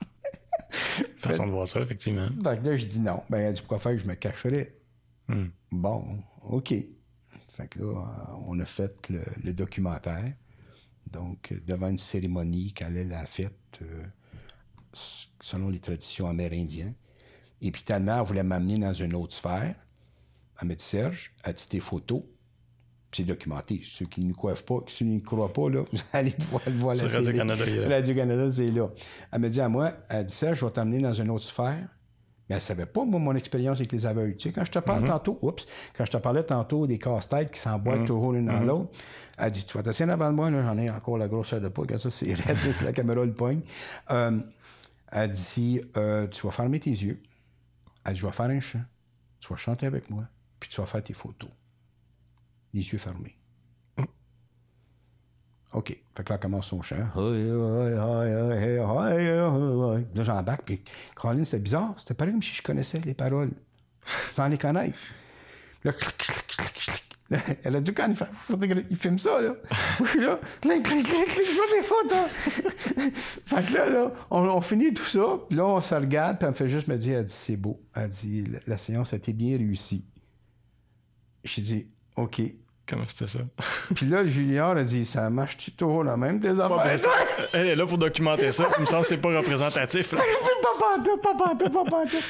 Façon 1.16 1.46
de 1.46 1.50
voir 1.50 1.68
ça, 1.68 1.80
effectivement. 1.80 2.30
Donc 2.30 2.64
là, 2.64 2.76
je 2.76 2.86
dis 2.86 3.00
non. 3.00 3.22
Ben, 3.28 3.38
elle 3.38 3.52
dit 3.52 3.60
pourquoi 3.60 3.78
faire 3.78 3.92
que 3.92 3.98
je 3.98 4.06
me 4.06 4.14
cacherais? 4.14 4.74
Hmm. 5.28 5.48
Bon, 5.70 6.18
OK. 6.42 6.74
Fait 7.48 7.68
que 7.68 7.80
là, 7.80 8.38
on 8.46 8.58
a 8.58 8.64
fait 8.64 9.12
le 9.44 9.52
documentaire. 9.52 10.32
Donc, 11.10 11.52
devant 11.66 11.88
une 11.88 11.98
cérémonie 11.98 12.72
qu'elle 12.72 13.12
a 13.12 13.26
faite 13.26 13.80
euh, 13.82 14.04
selon 15.40 15.68
les 15.68 15.80
traditions 15.80 16.26
amérindiennes. 16.26 16.94
Et 17.60 17.70
puis, 17.70 17.82
tellement, 17.82 18.20
elle 18.20 18.26
voulait 18.26 18.42
m'amener 18.42 18.74
dans 18.74 18.92
une 18.92 19.14
autre 19.14 19.34
sphère. 19.34 19.74
Elle 20.60 20.68
m'a 20.68 20.74
dit, 20.74 20.84
Serge, 20.84 21.32
as-tu 21.44 21.66
tes 21.66 21.80
photos? 21.80 22.22
c'est 23.14 23.24
documenté. 23.24 23.82
Ceux 23.84 24.06
qui 24.06 24.24
ne 24.24 24.32
croient 24.32 24.54
pas, 24.54 24.78
ceux 24.86 25.04
qui 25.04 25.10
ne 25.12 25.20
croient 25.20 25.52
pas, 25.52 25.68
là, 25.68 25.84
vous 25.92 26.00
allez 26.12 26.30
pouvoir 26.30 26.62
le 26.66 26.76
voir. 26.76 26.96
Radio-Canada, 26.96 27.64
Radio-Canada, 27.88 28.50
c'est 28.50 28.70
là. 28.70 28.88
Elle 29.30 29.40
m'a 29.40 29.48
dit 29.48 29.60
à 29.60 29.68
moi, 29.68 29.92
elle 30.08 30.24
dit, 30.24 30.32
Serge, 30.32 30.60
je 30.60 30.64
vais 30.64 30.72
t'amener 30.72 30.98
dans 30.98 31.12
une 31.12 31.30
autre 31.30 31.44
sphère 31.44 31.88
mais 32.52 32.56
elle 32.56 32.60
savait 32.60 32.86
pas, 32.86 33.02
moi, 33.04 33.18
mon 33.18 33.34
expérience 33.34 33.78
avec 33.78 33.92
les 33.92 34.04
aveugles. 34.04 34.36
Tu 34.36 34.48
sais, 34.48 34.52
quand 34.54 34.64
je 34.64 34.72
te 34.72 34.78
parle 34.78 35.04
mm-hmm. 35.04 35.08
tantôt, 35.08 35.38
oups, 35.40 35.66
quand 35.96 36.04
je 36.04 36.10
te 36.10 36.16
parlais 36.18 36.42
tantôt 36.42 36.86
des 36.86 36.98
casse-têtes 36.98 37.50
qui 37.50 37.58
s'emboîtent 37.58 38.00
mm-hmm. 38.00 38.06
toujours 38.06 38.32
l'une 38.32 38.44
dans 38.44 38.60
mm-hmm. 38.60 38.66
l'autre, 38.66 38.90
elle 39.38 39.50
dit, 39.50 39.64
tu 39.64 39.74
vas 39.74 39.82
t'asseoir 39.82 40.10
avant 40.10 40.30
de 40.30 40.36
moi, 40.36 40.50
j'en 40.50 40.76
ai 40.76 40.90
encore 40.90 41.16
la 41.16 41.28
grosse 41.28 41.54
de 41.54 41.68
pas, 41.68 41.82
quand 41.88 41.96
ça, 41.96 42.10
c'est 42.10 42.34
raide, 42.34 42.58
c'est 42.70 42.84
la 42.84 42.92
caméra 42.92 43.24
le 43.24 43.32
poigne. 43.32 43.62
Euh, 44.10 44.38
elle 45.10 45.30
dit, 45.30 45.80
euh, 45.96 46.26
tu 46.26 46.46
vas 46.46 46.52
fermer 46.52 46.78
tes 46.78 46.90
yeux. 46.90 47.22
Elle 48.04 48.12
dit, 48.12 48.20
je 48.20 48.26
vais 48.26 48.32
faire 48.32 48.50
un 48.50 48.60
chant. 48.60 48.82
Tu 49.40 49.48
vas 49.48 49.56
chanter 49.56 49.86
avec 49.86 50.10
moi, 50.10 50.24
puis 50.60 50.68
tu 50.68 50.78
vas 50.80 50.86
faire 50.86 51.02
tes 51.02 51.14
photos. 51.14 51.50
Les 52.74 52.92
yeux 52.92 52.98
fermés. 52.98 53.36
OK. 55.74 55.98
Fait 56.14 56.24
que 56.24 56.32
là, 56.32 56.38
commence 56.38 56.66
son 56.66 56.82
chant. 56.82 56.96
Là, 56.96 57.08
j'embarque, 60.22 60.62
puis 60.64 60.82
Caroline, 61.20 61.44
c'était 61.44 61.62
bizarre. 61.62 61.94
C'était 61.96 62.14
pareil 62.14 62.34
comme 62.34 62.42
si 62.42 62.54
je 62.54 62.62
connaissais 62.62 63.00
les 63.04 63.14
paroles, 63.14 63.50
sans 64.30 64.46
les 64.48 64.58
connaître. 64.58 64.96
Là, 65.84 65.92
elle 67.64 67.76
a 67.76 67.80
dit 67.80 67.94
quand 67.94 68.12
il 68.90 68.96
filme 68.96 69.18
ça, 69.18 69.40
là. 69.40 69.50
Là, 70.20 70.38
clic, 70.60 70.82
clic, 70.82 71.04
clic, 71.04 71.26
clic, 71.26 71.46
je 71.46 71.54
vois 71.56 71.66
photos. 71.82 72.28
fait 73.44 73.66
que 73.66 73.72
là, 73.72 73.88
là 73.88 74.12
on, 74.30 74.60
finit 74.60 74.92
tout 74.92 75.04
ça, 75.04 75.38
puis 75.48 75.56
là, 75.56 75.64
on 75.66 75.80
se 75.80 75.94
regarde, 75.94 76.38
puis 76.38 76.44
elle 76.44 76.50
me 76.50 76.56
fait 76.56 76.68
juste 76.68 76.88
me 76.88 76.96
dire, 76.96 77.18
elle 77.18 77.24
dit, 77.24 77.32
c'est 77.32 77.56
beau. 77.56 77.80
Elle 77.94 78.08
dit, 78.08 78.44
la, 78.66 78.76
séance 78.76 79.12
a 79.12 79.16
été 79.16 79.32
bien 79.32 79.56
réussie. 79.56 80.04
J'ai 81.44 81.62
dit, 81.62 81.86
OK. 82.16 82.42
Comment 82.92 83.04
c'était 83.08 83.26
ça? 83.26 83.38
Puis 83.94 84.04
là, 84.04 84.22
Julien 84.26 84.76
a 84.76 84.84
dit 84.84 85.06
Ça 85.06 85.30
marche-tu 85.30 85.70
toujours 85.70 86.04
la 86.04 86.18
même, 86.18 86.38
tes 86.38 86.60
affaires? 86.60 87.00
elle 87.54 87.68
est 87.68 87.74
là 87.74 87.86
pour 87.86 87.96
documenter 87.96 88.52
ça. 88.52 88.68
Il 88.76 88.82
me 88.82 88.86
semble 88.86 89.02
que 89.02 89.08
c'est 89.08 89.16
pas 89.16 89.30
représentatif. 89.30 90.10
pas 90.14 90.18
pantoute, 90.78 91.22
pas 91.22 91.34
pantoute, 91.34 91.72
pas 91.72 91.84
pantoute. 91.84 92.24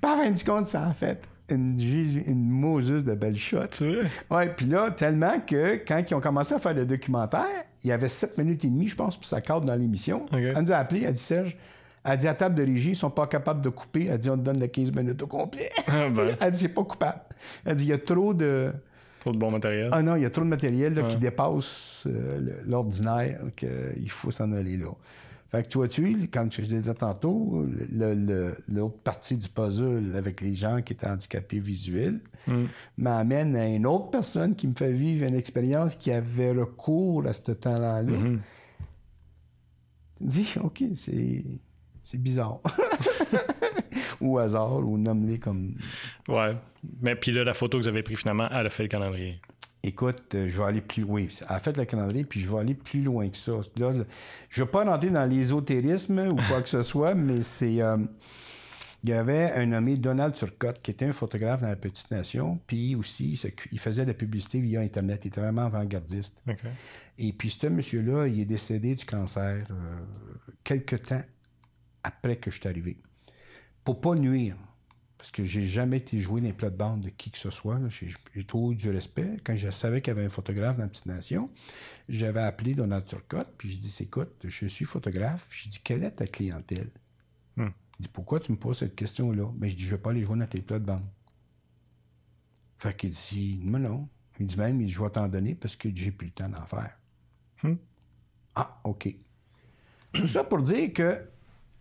Par 0.00 0.16
fin 0.16 0.30
du 0.32 0.42
compte, 0.42 0.66
ça 0.66 0.84
a 0.84 0.92
fait 0.92 1.22
une, 1.48 1.78
une 2.26 2.50
Moses 2.50 3.04
de 3.04 3.14
belles 3.14 3.36
shots. 3.36 3.84
Ouais, 4.32 4.48
puis 4.48 4.66
là, 4.66 4.90
tellement 4.90 5.38
que 5.46 5.76
quand 5.76 6.02
ils 6.10 6.14
ont 6.14 6.20
commencé 6.20 6.54
à 6.54 6.58
faire 6.58 6.74
le 6.74 6.84
documentaire, 6.84 7.46
il 7.84 7.90
y 7.90 7.92
avait 7.92 8.08
7 8.08 8.36
minutes 8.36 8.64
et 8.64 8.68
demie, 8.68 8.88
je 8.88 8.96
pense, 8.96 9.16
pour 9.16 9.24
ça 9.24 9.40
cadre 9.40 9.64
dans 9.64 9.76
l'émission. 9.76 10.26
Elle 10.32 10.60
nous 10.60 10.72
a 10.72 10.76
appelé, 10.76 11.02
elle 11.02 11.10
a 11.10 11.12
dit 11.12 11.22
Serge, 11.22 11.56
elle 12.02 12.16
dit 12.16 12.26
à 12.26 12.34
table 12.34 12.56
de 12.56 12.64
régie, 12.64 12.90
ils 12.90 12.96
sont 12.96 13.10
pas 13.10 13.28
capables 13.28 13.60
de 13.60 13.68
couper. 13.68 14.08
Elle 14.10 14.18
dit 14.18 14.28
on 14.28 14.36
te 14.36 14.42
donne 14.42 14.58
les 14.58 14.70
15 14.70 14.90
minutes 14.92 15.22
au 15.22 15.28
complet. 15.28 15.70
Ah 15.86 16.08
ben. 16.08 16.36
elle 16.40 16.50
dit 16.50 16.58
c'est 16.58 16.68
pas 16.68 16.82
coupable. 16.82 17.20
Elle 17.64 17.76
dit 17.76 17.84
il 17.84 17.90
y 17.90 17.92
a 17.92 17.98
trop 17.98 18.34
de 18.34 18.72
Trop 19.20 19.32
de 19.32 19.38
bon 19.38 19.50
matériel. 19.50 19.90
Ah 19.92 20.02
non, 20.02 20.16
il 20.16 20.22
y 20.22 20.24
a 20.24 20.30
trop 20.30 20.42
de 20.42 20.48
matériel 20.48 21.06
qui 21.08 21.16
dépasse 21.16 22.04
euh, 22.06 22.62
l'ordinaire, 22.66 23.40
qu'il 23.54 24.10
faut 24.10 24.30
s'en 24.30 24.52
aller 24.52 24.76
là. 24.76 24.88
Fait 25.50 25.64
que 25.64 25.68
tu 25.68 25.78
vois-tu, 25.78 26.28
comme 26.28 26.50
je 26.50 26.62
disais 26.62 26.94
tantôt, 26.94 27.66
l'autre 28.68 28.98
partie 29.02 29.36
du 29.36 29.48
puzzle 29.48 30.14
avec 30.14 30.40
les 30.40 30.54
gens 30.54 30.80
qui 30.80 30.92
étaient 30.92 31.08
handicapés 31.08 31.58
visuels 31.58 32.20
mm. 32.46 32.64
m'amène 32.98 33.56
à 33.56 33.66
une 33.66 33.84
autre 33.84 34.10
personne 34.10 34.54
qui 34.54 34.68
me 34.68 34.74
fait 34.74 34.92
vivre 34.92 35.26
une 35.26 35.34
expérience 35.34 35.96
qui 35.96 36.12
avait 36.12 36.52
recours 36.52 37.26
à 37.26 37.32
ce 37.32 37.50
talent-là. 37.50 38.02
Mm-hmm. 38.02 38.38
Dis, 40.20 40.54
OK, 40.62 40.84
c'est 40.94 41.42
bizarre. 42.18 42.60
ou 44.20 44.38
hasard, 44.38 44.86
ou 44.86 44.98
nomme-les 44.98 45.38
comme. 45.38 45.74
Ouais. 46.28 46.56
Mais 47.00 47.16
puis 47.16 47.32
là, 47.32 47.44
la 47.44 47.54
photo 47.54 47.78
que 47.78 47.82
vous 47.82 47.88
avez 47.88 48.02
prise 48.02 48.18
finalement, 48.18 48.48
elle 48.50 48.66
a 48.66 48.70
fait 48.70 48.84
le 48.84 48.88
calendrier. 48.88 49.40
Écoute, 49.82 50.34
euh, 50.34 50.46
je 50.46 50.58
vais 50.58 50.64
aller 50.64 50.80
plus 50.82 51.02
loin. 51.02 51.22
Elle 51.22 51.46
a 51.48 51.58
fait 51.58 51.76
le 51.76 51.84
calendrier, 51.86 52.24
puis 52.24 52.40
je 52.40 52.50
vais 52.50 52.58
aller 52.58 52.74
plus 52.74 53.00
loin 53.00 53.28
que 53.28 53.36
ça. 53.36 53.52
Là, 53.52 53.92
je 54.50 54.60
ne 54.60 54.66
vais 54.66 54.70
pas 54.70 54.84
rentrer 54.84 55.08
dans 55.08 55.24
l'ésotérisme 55.24 56.18
ou 56.18 56.36
quoi 56.48 56.60
que 56.60 56.68
ce 56.68 56.82
soit, 56.82 57.14
mais 57.16 57.42
c'est. 57.42 57.80
Euh, 57.80 57.96
il 59.02 59.08
y 59.08 59.12
avait 59.14 59.52
un 59.52 59.64
nommé 59.64 59.96
Donald 59.96 60.34
Turcotte, 60.34 60.82
qui 60.82 60.90
était 60.90 61.06
un 61.06 61.12
photographe 61.12 61.62
dans 61.62 61.68
la 61.68 61.76
Petite 61.76 62.10
Nation, 62.10 62.60
puis 62.66 62.94
aussi, 62.94 63.40
il 63.72 63.78
faisait 63.78 64.02
de 64.02 64.08
la 64.08 64.14
publicité 64.14 64.60
via 64.60 64.80
Internet. 64.80 65.22
Il 65.24 65.28
était 65.28 65.40
vraiment 65.40 65.62
avant-gardiste. 65.62 66.42
Et 67.16 67.32
puis, 67.32 67.48
ce 67.48 67.66
monsieur-là, 67.66 68.26
il 68.26 68.40
est 68.40 68.44
décédé 68.44 68.94
du 68.94 69.06
cancer 69.06 69.66
euh, 69.70 69.74
quelques 70.64 71.00
temps 71.02 71.22
après 72.02 72.36
que 72.36 72.50
je 72.50 72.60
suis 72.60 72.68
arrivé 72.68 72.98
pour 73.84 74.00
pas 74.00 74.14
nuire. 74.14 74.56
Parce 75.18 75.30
que 75.30 75.44
j'ai 75.44 75.64
jamais 75.64 75.98
été 75.98 76.18
joué 76.18 76.40
dans 76.40 76.46
les 76.46 76.54
plates-bandes 76.54 77.02
de 77.02 77.10
qui 77.10 77.30
que 77.30 77.36
ce 77.36 77.50
soit. 77.50 77.78
J'ai 77.88 78.06
eu 78.34 78.74
du 78.74 78.90
respect. 78.90 79.36
Quand 79.44 79.54
je 79.54 79.70
savais 79.70 80.00
qu'il 80.00 80.14
y 80.14 80.16
avait 80.16 80.24
un 80.24 80.30
photographe 80.30 80.76
dans 80.78 80.84
la 80.84 80.88
petite 80.88 81.04
nation, 81.04 81.50
j'avais 82.08 82.40
appelé 82.40 82.74
Donald 82.74 83.04
Turcotte, 83.04 83.52
puis 83.58 83.68
j'ai 83.68 83.76
dit 83.76 83.94
Écoute, 84.00 84.32
je 84.44 84.66
suis 84.66 84.86
photographe. 84.86 85.46
J'ai 85.52 85.68
dit 85.68 85.78
Quelle 85.84 86.04
est 86.04 86.12
ta 86.12 86.26
clientèle? 86.26 86.90
Hmm. 87.56 87.68
Il 87.98 88.02
dit 88.04 88.08
Pourquoi 88.08 88.40
tu 88.40 88.52
me 88.52 88.56
poses 88.56 88.78
cette 88.78 88.96
question-là? 88.96 89.50
Mais 89.54 89.58
ben, 89.58 89.70
je 89.70 89.76
dis 89.76 89.82
Je 89.82 89.90
vais 89.90 90.00
pas 90.00 90.10
aller 90.10 90.22
jouer 90.22 90.38
dans 90.38 90.46
tes 90.46 90.62
plates-bandes. 90.62 91.06
Fait 92.78 92.96
qu'il 92.96 93.10
dit 93.10 93.60
Non, 93.62 93.78
non. 93.78 94.08
Il 94.38 94.46
dit 94.46 94.56
même 94.56 94.88
Je 94.88 95.02
vais 95.02 95.10
t'en 95.10 95.28
donner 95.28 95.54
parce 95.54 95.76
que 95.76 95.90
j'ai 95.94 96.12
plus 96.12 96.28
le 96.28 96.32
temps 96.32 96.48
d'en 96.48 96.64
faire. 96.64 96.96
Hmm. 97.62 97.74
Ah, 98.54 98.80
OK. 98.84 99.14
Tout 100.12 100.26
ça 100.26 100.44
pour 100.44 100.62
dire 100.62 100.94
que 100.94 101.29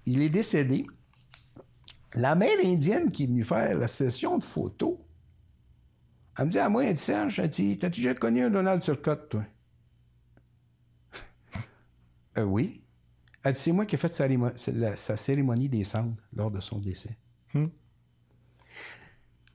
il 0.09 0.21
est 0.21 0.29
décédé. 0.29 0.87
La 2.15 2.33
mère 2.33 2.57
indienne 2.63 3.11
qui 3.11 3.23
est 3.23 3.27
venue 3.27 3.43
faire 3.43 3.77
la 3.77 3.87
session 3.87 4.37
de 4.37 4.43
photos, 4.43 4.97
elle 6.37 6.45
me 6.45 6.51
dit 6.51 6.57
à 6.57 6.67
moi, 6.67 6.85
elle 6.85 6.93
dit 6.93 6.99
Serge, 6.99 7.39
elle 7.39 7.49
dit 7.49 7.77
T'as-tu 7.77 8.01
déjà 8.01 8.15
connu 8.15 8.41
un 8.43 8.49
Donald 8.49 8.81
Turcotte, 8.81 9.29
toi? 9.29 9.43
Euh, 12.37 12.43
Oui. 12.43 12.83
Elle 13.43 13.53
dit 13.53 13.59
C'est 13.59 13.71
moi 13.71 13.85
qui 13.85 13.95
ai 13.95 13.97
fait 13.97 14.13
sa, 14.13 15.15
cérémonie 15.17 15.69
des 15.69 15.83
cendres 15.83 16.15
lors 16.33 16.49
de 16.49 16.59
son 16.59 16.79
décès. 16.79 17.15
Hmm. 17.53 17.67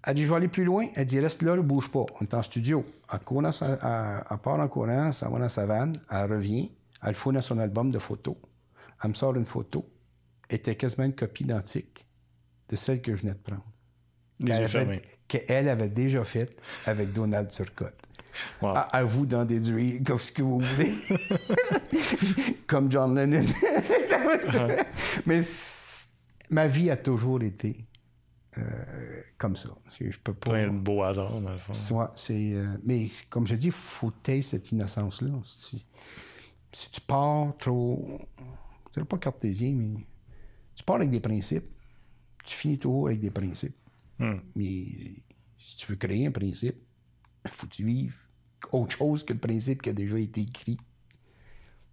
Elle 0.04 0.14
dit 0.14 0.24
Je 0.24 0.30
vais 0.30 0.36
aller 0.36 0.48
plus 0.48 0.64
loin. 0.64 0.86
Elle 0.94 1.06
dit 1.06 1.18
Reste 1.18 1.42
là, 1.42 1.56
ne 1.56 1.62
bouge 1.62 1.90
pas. 1.90 2.06
On 2.20 2.24
est 2.24 2.34
en 2.34 2.42
studio. 2.42 2.84
Elle, 3.12 3.18
part 3.18 4.60
en 4.60 4.68
courant, 4.68 5.06
elle 5.06 5.12
s'en 5.12 5.30
va 5.30 5.40
dans 5.40 5.48
sa 5.48 5.66
vanne, 5.66 5.94
elle 6.10 6.30
revient, 6.30 6.70
elle 7.02 7.14
fourne 7.14 7.40
son 7.40 7.58
album 7.58 7.90
de 7.90 7.98
photos. 7.98 8.36
Elle 9.02 9.10
me 9.10 9.14
sort 9.14 9.34
une 9.34 9.46
photo. 9.46 9.84
Était 10.50 10.76
quasiment 10.76 11.04
une 11.04 11.14
copie 11.14 11.44
identique 11.44 12.06
de 12.68 12.76
celle 12.76 13.00
que 13.00 13.14
je 13.14 13.22
venais 13.22 13.34
de 13.34 13.38
prendre. 13.38 13.64
Qu'elle 15.26 15.68
avait, 15.68 15.88
déjà 15.88 16.24
faite 16.24 16.60
avec 16.86 17.12
Donald 17.12 17.50
Turcotte. 17.50 17.96
À, 18.62 19.04
vous 19.04 19.26
d'en 19.26 19.44
déduire 19.44 20.00
comme 20.04 20.18
ce 20.18 20.32
que 20.32 20.42
vous 20.42 20.60
voulez. 20.60 20.92
comme 22.66 22.90
John 22.90 23.14
Lennon. 23.14 23.46
Mais 25.26 25.42
ma 26.50 26.66
vie 26.66 26.90
a 26.90 26.96
toujours 26.96 27.42
été 27.42 27.86
euh, 28.58 28.62
comme 29.38 29.56
ça. 29.56 29.70
Je 30.00 30.18
peux 30.18 30.34
pas. 30.34 30.50
Plein 30.50 30.66
de 30.66 30.78
beaux 30.78 31.02
hasards, 31.02 31.40
dans 31.40 31.50
le 31.50 31.56
fond. 31.56 31.72
euh, 32.54 32.76
mais 32.84 33.08
comme 33.30 33.46
je 33.46 33.54
dis, 33.54 33.66
il 33.66 33.72
faut 33.72 34.10
taire 34.10 34.42
cette 34.42 34.70
innocence-là. 34.72 35.30
si 35.44 35.84
tu 36.90 37.00
pars 37.00 37.56
trop. 37.58 38.18
C'est 38.92 39.04
pas 39.04 39.18
cartésien, 39.18 39.72
mais. 39.72 40.06
Tu 40.74 40.82
pars 40.84 40.96
avec 40.96 41.10
des 41.10 41.20
principes. 41.20 41.66
Tu 42.44 42.54
finis 42.54 42.78
toujours 42.78 43.08
avec 43.08 43.20
des 43.20 43.30
principes. 43.30 43.76
Hmm. 44.18 44.38
Mais 44.54 44.86
si 45.58 45.76
tu 45.76 45.86
veux 45.86 45.96
créer 45.96 46.26
un 46.26 46.30
principe, 46.30 46.76
il 47.44 47.50
faut 47.50 47.66
que 47.66 47.74
tu 47.74 47.84
vives 47.84 48.18
autre 48.72 48.96
chose 48.96 49.24
que 49.24 49.32
le 49.32 49.38
principe 49.38 49.82
qui 49.82 49.90
a 49.90 49.92
déjà 49.92 50.18
été 50.18 50.40
écrit. 50.40 50.78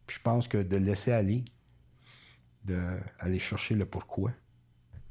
Puis 0.08 0.18
je 0.18 0.22
pense 0.22 0.48
que 0.48 0.58
de 0.58 0.78
laisser 0.78 1.12
aller, 1.12 1.44
d'aller 2.64 3.40
chercher 3.40 3.76
le 3.76 3.86
pourquoi 3.86 4.32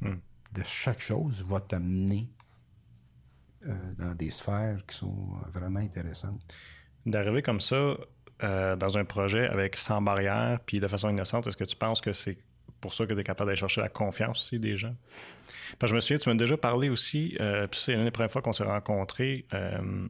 Hmm. 0.03 0.17
de 0.53 0.63
chaque 0.65 1.01
chose 1.01 1.45
va 1.47 1.61
t'amener 1.61 2.31
euh, 3.67 3.75
dans 3.99 4.15
des 4.15 4.31
sphères 4.31 4.83
qui 4.87 4.97
sont 4.97 5.29
vraiment 5.53 5.81
intéressantes. 5.81 6.41
D'arriver 7.05 7.43
comme 7.43 7.61
ça 7.61 7.97
euh, 8.43 8.77
dans 8.77 8.97
un 8.97 9.05
projet 9.05 9.47
avec 9.47 9.77
sans 9.77 10.01
barrière 10.01 10.61
puis 10.65 10.81
de 10.81 10.89
façon 10.89 11.11
innocente, 11.11 11.47
est-ce 11.47 11.57
que 11.59 11.65
tu 11.65 11.77
penses 11.77 12.01
que 12.01 12.15
c'est 12.15 12.39
pour 12.81 12.95
ça 12.95 13.07
que 13.07 13.13
tu 13.15 13.21
es 13.21 13.25
capable 13.25 13.49
d'aller 13.49 13.59
chercher 13.61 13.81
la 13.81 13.89
confiance 13.89 14.41
aussi 14.43 14.59
des 14.59 14.77
gens? 14.77 14.95
Parce 15.79 15.91
que 15.91 15.95
je 15.95 15.95
me 15.97 16.01
souviens, 16.01 16.19
tu 16.19 16.29
m'as 16.29 16.35
déjà 16.35 16.57
parlé 16.57 16.89
aussi, 16.89 17.37
euh, 17.41 17.67
puis 17.67 17.81
c'est 17.85 17.93
l'une 17.95 18.05
des 18.05 18.11
premières 18.11 18.31
fois 18.33 18.43
qu'on 18.43 18.53
s'est 18.53 18.65
rencontrés. 18.65 19.45
euh, 19.55 20.07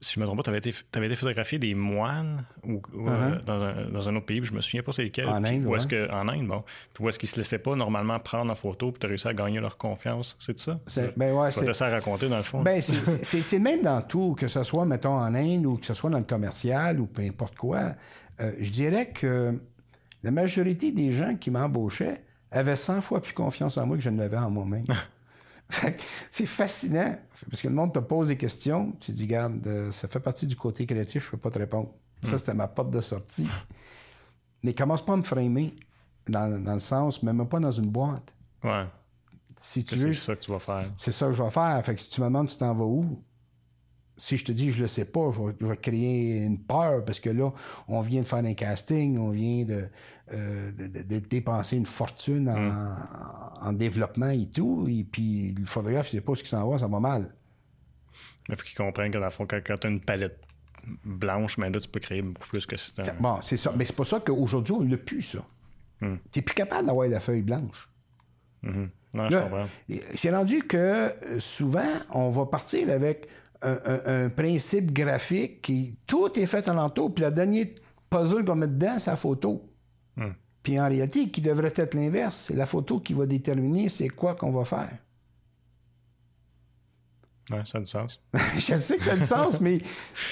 si 0.00 0.14
je 0.14 0.20
me 0.20 0.26
trompe 0.26 0.36
pas, 0.38 0.42
tu 0.44 0.50
avais 0.50 0.58
été, 0.58 0.72
t'avais 0.92 1.06
été 1.06 1.16
photographier 1.16 1.58
des 1.58 1.74
moines 1.74 2.44
ou, 2.62 2.80
ou, 2.94 3.08
euh, 3.08 3.34
Uh-huh. 3.34 3.44
dans, 3.44 3.60
un, 3.60 3.88
dans 3.90 4.08
un 4.08 4.14
autre 4.14 4.26
pays, 4.26 4.40
je 4.44 4.52
me 4.54 4.60
souviens 4.60 4.84
pas 4.84 4.92
c'est 4.92 5.02
lequel. 5.02 5.26
En 5.26 5.42
Inde, 5.42 5.64
où 5.64 5.70
ouais. 5.70 5.78
que, 5.88 6.08
en 6.14 6.28
Inde, 6.28 6.46
bon. 6.46 6.62
Puis 6.94 7.02
où 7.04 7.08
est-ce 7.08 7.18
qu'ils 7.18 7.28
se 7.28 7.36
laissaient 7.36 7.58
pas 7.58 7.74
normalement 7.74 8.20
prendre 8.20 8.52
en 8.52 8.54
photo, 8.54 8.92
puis 8.92 9.00
tu 9.00 9.06
as 9.06 9.08
réussi 9.08 9.26
à 9.26 9.34
gagner 9.34 9.58
leur 9.58 9.76
confiance. 9.76 10.36
C'est 10.38 10.56
ça? 10.56 10.78
C'est- 10.86 11.18
ben 11.18 11.32
ouais, 11.34 11.50
je 11.50 11.60
laisser 11.62 11.82
à 11.82 11.88
raconter 11.90 12.28
dans 12.28 12.36
le 12.36 12.44
fond. 12.44 12.62
Ben, 12.62 12.80
c'est- 12.80 13.58
même 13.58 13.82
dans 13.82 14.00
tout, 14.02 14.36
que 14.38 14.46
ce 14.46 14.62
soit, 14.62 14.84
mettons, 14.84 15.18
en 15.18 15.34
Inde 15.34 15.66
ou 15.66 15.78
que 15.78 15.86
ce 15.86 15.94
soit 15.94 16.10
dans 16.10 16.18
le 16.18 16.24
commercial 16.24 17.00
ou 17.00 17.06
peu 17.08 17.22
importe 17.22 17.56
quoi. 17.56 17.80
Euh, 18.40 18.52
je 18.60 18.70
dirais 18.70 19.10
que 19.10 19.60
la 20.22 20.30
majorité 20.30 20.90
des 20.92 21.10
gens 21.10 21.36
qui 21.36 21.50
m'embauchaient 21.50 22.22
avaient 22.50 22.76
100 22.76 23.00
fois 23.02 23.20
plus 23.20 23.34
confiance 23.34 23.76
en 23.76 23.86
moi 23.86 23.96
que 23.96 24.02
je 24.02 24.10
ne 24.10 24.18
l'avais 24.18 24.38
en 24.38 24.50
moi-même. 24.50 24.84
Que 25.68 25.90
c'est 26.30 26.46
fascinant, 26.46 27.14
parce 27.50 27.60
que 27.60 27.68
le 27.68 27.74
monde 27.74 27.92
te 27.92 27.98
pose 27.98 28.28
des 28.28 28.38
questions, 28.38 28.92
tu 29.00 29.12
te 29.12 29.16
dis, 29.18 29.24
regarde, 29.24 29.66
euh, 29.66 29.90
ça 29.90 30.08
fait 30.08 30.18
partie 30.18 30.46
du 30.46 30.56
côté 30.56 30.86
créatif, 30.86 31.24
je 31.24 31.28
ne 31.28 31.30
peux 31.32 31.36
pas 31.36 31.50
te 31.50 31.58
répondre. 31.58 31.90
Ça, 32.24 32.38
c'était 32.38 32.54
ma 32.54 32.68
porte 32.68 32.88
de 32.90 33.02
sortie. 33.02 33.46
Mais 34.62 34.72
commence 34.72 35.04
pas 35.04 35.12
à 35.12 35.16
me 35.18 35.22
framer, 35.22 35.74
dans, 36.26 36.58
dans 36.64 36.72
le 36.72 36.78
sens, 36.78 37.22
même 37.22 37.46
pas 37.46 37.60
dans 37.60 37.70
une 37.70 37.90
boîte. 37.90 38.34
ouais, 38.64 38.86
Si 39.58 39.84
tu 39.84 39.98
c'est 39.98 40.12
ça 40.14 40.36
que 40.36 40.40
tu 40.40 40.50
vas 40.50 40.58
faire. 40.58 40.90
c'est 40.96 41.12
ça 41.12 41.26
que 41.26 41.32
je 41.34 41.42
vais 41.42 41.50
faire. 41.50 41.84
Fait 41.84 41.94
que 41.94 42.00
si 42.00 42.08
tu 42.08 42.22
me 42.22 42.26
demandes 42.28 42.48
tu 42.48 42.56
t'en 42.56 42.72
vas 42.74 42.84
où, 42.86 43.22
si 44.18 44.36
je 44.36 44.44
te 44.44 44.52
dis 44.52 44.70
je 44.70 44.82
le 44.82 44.88
sais 44.88 45.04
pas, 45.06 45.30
je 45.32 45.40
vais, 45.40 45.54
je 45.60 45.64
vais 45.66 45.76
créer 45.76 46.44
une 46.44 46.58
peur 46.58 47.04
parce 47.04 47.20
que 47.20 47.30
là, 47.30 47.50
on 47.86 48.00
vient 48.00 48.20
de 48.20 48.26
faire 48.26 48.38
un 48.44 48.52
casting, 48.54 49.16
on 49.18 49.30
vient 49.30 49.64
de, 49.64 49.88
euh, 50.34 50.72
de- 50.72 50.88
de- 50.88 51.02
de 51.02 51.18
dépenser 51.20 51.76
une 51.76 51.86
fortune 51.86 52.48
en, 52.50 53.68
en 53.68 53.72
développement 53.72 54.28
et 54.30 54.46
tout, 54.46 54.86
et 54.90 55.04
puis 55.04 55.54
le 55.58 55.64
photographe, 55.64 56.12
il 56.12 56.16
sait 56.16 56.20
pas 56.20 56.34
ce 56.34 56.42
qui 56.42 56.48
s'en 56.50 56.68
va, 56.68 56.78
ça 56.78 56.86
va 56.88 57.00
mal. 57.00 57.32
Il 58.50 58.56
faut 58.56 58.62
qu'ils 58.64 58.76
comprennent 58.76 59.10
que 59.12 59.18
dans 59.18 59.24
le 59.24 59.30
fond, 59.30 59.46
quand, 59.48 59.60
tu 59.64 59.86
as 59.86 59.90
une 59.90 60.00
palette 60.00 60.38
blanche, 61.04 61.58
mais 61.58 61.70
là, 61.70 61.78
tu 61.80 61.88
peux 61.88 62.00
créer 62.00 62.22
beaucoup 62.22 62.48
plus 62.48 62.64
que 62.66 62.76
si 62.76 62.94
t'as- 62.94 63.12
Bon, 63.12 63.40
c'est 63.40 63.56
ça. 63.56 63.72
Mais 63.76 63.84
c'est 63.84 63.94
pour 63.94 64.06
ça 64.06 64.20
qu'aujourd'hui, 64.20 64.72
on 64.72 64.82
l'a 64.82 64.96
plus, 64.96 65.22
ça. 65.22 65.38
T'es 66.30 66.42
plus 66.42 66.54
capable 66.54 66.86
d'avoir 66.86 67.08
la 67.08 67.20
feuille 67.20 67.42
blanche. 67.42 67.88
Mhm. 68.62 68.90
Non, 69.14 69.28
je 69.30 69.34
Là, 69.36 69.42
comprends. 69.42 69.66
C'est 70.14 70.30
rendu 70.30 70.62
que 70.62 70.76
euh, 70.76 71.40
souvent, 71.40 71.88
on 72.12 72.30
va 72.30 72.46
partir 72.46 72.88
avec 72.90 73.26
un, 73.62 73.78
un- 73.84 74.24
un 74.24 74.28
principe 74.28 74.92
graphique 74.92 75.62
qui 75.62 75.96
tout 76.06 76.38
est 76.38 76.46
fait 76.46 76.68
alentour, 76.68 77.12
puis 77.14 77.24
le 77.24 77.30
dernier 77.30 77.74
puzzle 78.10 78.44
qu'on 78.44 78.54
met 78.56 78.66
dedans, 78.68 78.98
c'est 78.98 79.10
la 79.10 79.16
photo. 79.16 79.62
Hmm. 80.16 80.32
Puis 80.62 80.78
en 80.80 80.88
réalité, 80.88 81.28
qui 81.30 81.40
devrait 81.40 81.72
être 81.76 81.94
l'inverse, 81.94 82.44
c'est 82.48 82.54
la 82.54 82.66
photo 82.66 83.00
qui 83.00 83.14
va 83.14 83.26
déterminer 83.26 83.88
c'est 83.88 84.08
quoi 84.08 84.34
qu'on 84.34 84.50
va 84.52 84.64
faire. 84.64 84.90
Ouais, 87.50 87.62
ça 87.64 87.78
a 87.78 87.80
du 87.80 87.86
sens. 87.86 88.20
Je 88.58 88.76
sais 88.76 88.98
que 88.98 89.04
ça 89.04 89.12
a 89.12 89.16
du 89.16 89.24
sens, 89.24 89.60
mais, 89.60 89.78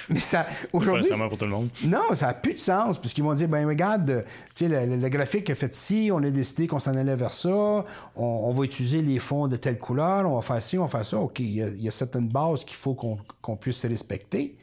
mais 0.08 0.20
ça. 0.20 0.44
Pas 0.44 0.52
Aujourd'hui. 0.72 1.02
nécessairement 1.04 1.28
pour 1.28 1.38
tout 1.38 1.44
le 1.46 1.50
monde. 1.50 1.70
Non, 1.84 2.14
ça 2.14 2.26
n'a 2.26 2.34
plus 2.34 2.54
de 2.54 2.58
sens, 2.58 2.98
puisqu'ils 2.98 3.22
vont 3.24 3.34
dire, 3.34 3.48
ben 3.48 3.66
regarde, 3.66 4.24
tu 4.54 4.68
sais, 4.68 4.86
le, 4.86 4.96
le- 4.96 5.08
graphique 5.08 5.48
est 5.48 5.54
fait 5.54 5.74
ici, 5.74 6.10
on 6.12 6.22
a 6.22 6.30
décidé 6.30 6.66
qu'on 6.66 6.78
s'en 6.78 6.94
allait 6.94 7.16
vers 7.16 7.32
ça, 7.32 7.48
on, 7.48 7.84
on 8.16 8.52
va 8.52 8.64
utiliser 8.64 9.00
les 9.00 9.18
fonds 9.18 9.48
de 9.48 9.56
telle 9.56 9.78
couleur, 9.78 10.30
on 10.30 10.34
va 10.36 10.42
faire 10.42 10.62
ci, 10.62 10.76
on 10.78 10.82
va 10.84 10.88
faire 10.88 11.06
ça. 11.06 11.18
OK, 11.18 11.38
il 11.40 11.54
y 11.54 11.62
a, 11.62 11.68
il 11.68 11.80
y 11.82 11.88
a 11.88 11.92
certaines 11.92 12.28
bases 12.28 12.64
qu'il 12.64 12.76
faut 12.76 12.94
qu'on 12.94 13.18
qu'on 13.40 13.56
puisse 13.56 13.84
respecter, 13.86 14.56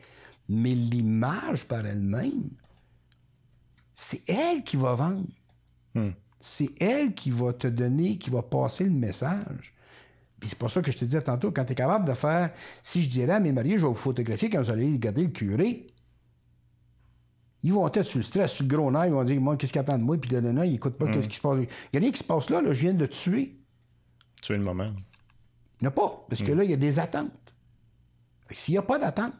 mais 0.47 0.72
l'image 0.76 1.66
par 1.66 1.86
elle-même, 1.86 2.49
c'est 3.93 4.22
elle 4.30 4.64
qui 4.64 4.78
va 4.78 4.95
vendre. 4.95 5.24
Hmm. 5.95 6.10
C'est 6.39 6.70
elle 6.82 7.14
qui 7.14 7.32
va 7.32 7.54
te 7.54 7.68
donner, 7.68 8.18
qui 8.18 8.30
va 8.30 8.41
passer 8.41 8.84
le 8.84 8.91
message. 8.91 9.74
Puis 10.44 10.50
c'est 10.50 10.58
pour 10.58 10.70
ça 10.70 10.82
que 10.82 10.91
je 10.91 10.98
te 10.98 11.06
disais 11.06 11.22
tantôt, 11.22 11.54
quand 11.54 11.64
tu 11.64 11.72
es 11.72 11.76
capable 11.76 12.06
de 12.06 12.14
faire, 12.14 12.52
si 12.82 13.02
je 13.02 13.08
dirais 13.08 13.32
à 13.32 13.39
mes 13.39 13.54
mariés, 13.54 13.78
je 13.78 13.84
vais 13.84 13.88
vous 13.88 13.94
photographier 13.94 14.50
quand 14.50 14.62
vous 14.62 14.72
allez 14.72 14.91
regarder 14.91 15.24
le 15.24 15.30
curé, 15.30 15.88
ils 17.64 17.72
vont 17.72 17.88
être 17.88 18.04
sur 18.04 18.18
le 18.18 18.24
stress, 18.24 18.52
sur 18.52 18.66
le 18.66 18.76
gros 18.76 18.91
nerf, 18.91 19.06
ils 19.06 19.14
vont 19.14 19.24
dire, 19.24 19.39
moi, 19.39 19.56
qu'est-ce 19.56 19.72
qu'ils 19.72 19.80
attendent 19.80 20.02
de 20.02 20.06
moi? 20.06 20.18
Puis 20.18 20.30
le 20.32 20.41
nana, 20.41 20.66
il 20.66 20.76
écoute 20.76 20.96
pas 20.96 21.08
qu'est-ce 21.08 21.30
qui 21.30 21.38
se 21.38 21.41
passe? 21.41 21.60
Il 21.60 21.68
y 21.94 21.98
a 21.98 22.00
rien 22.02 22.12
qui 22.12 22.20
se 22.20 22.26
passe 22.26 22.50
là, 22.50 22.62
là, 22.62 22.74
je 22.74 22.82
viens 22.82 22.94
de 22.94 23.00
le 23.00 23.08
tuer. 23.08 23.58
Tu 24.41 24.52
es 24.52 24.58
le 24.58 24.66
moment. 24.66 24.88
Il 25.80 25.84
n'y 25.84 25.88
a 25.88 25.91
pas, 25.91 26.26
parce 26.28 26.44
que 26.44 26.52
là, 26.52 26.66
il 26.66 26.72
y 26.72 26.74
a 26.74 26.78
des 26.78 27.00
attentes. 27.00 27.32
S'il 28.52 28.74
n'y 28.74 28.80
a 28.80 28.82
pas 28.82 29.00
d'attente, 29.00 29.32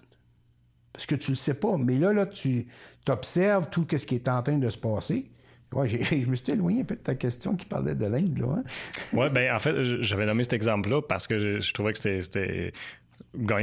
parce 0.93 1.06
que 1.06 1.16
tu 1.16 1.32
le 1.32 1.36
sais 1.36 1.56
pas, 1.56 1.76
mais 1.76 1.99
là, 1.99 2.14
là, 2.14 2.26
tu 2.28 2.66
observes 3.10 3.70
tout 3.70 3.86
ce 3.91 4.06
qui 4.06 4.16
est 4.16 4.30
en 4.30 4.41
train 4.41 4.58
de 4.58 4.70
se 4.70 4.78
passer. 4.78 5.32
Ouais, 5.74 5.88
je 5.88 6.28
me 6.28 6.36
suis 6.36 6.51
éloigné 6.51 6.82
un 6.82 6.86
peu 6.86 6.95
de 6.95 7.01
ta 7.01 7.15
question 7.15 7.55
qui 7.55 7.65
parlait 7.65 7.95
de 7.95 8.05
l'Inde, 8.05 8.38
là. 8.38 8.55
hein. 8.57 8.63
Ouais, 9.17 9.30
ben 9.30 9.53
en 9.55 9.59
fait, 9.59 9.84
j'avais 10.01 10.26
nommé 10.26 10.43
cet 10.43 10.53
exemple-là 10.53 11.01
parce 11.01 11.28
que 11.28 11.38
je, 11.38 11.59
je 11.59 11.74
trouvais 11.74 11.93
que 11.93 11.99
c'était- 11.99 12.71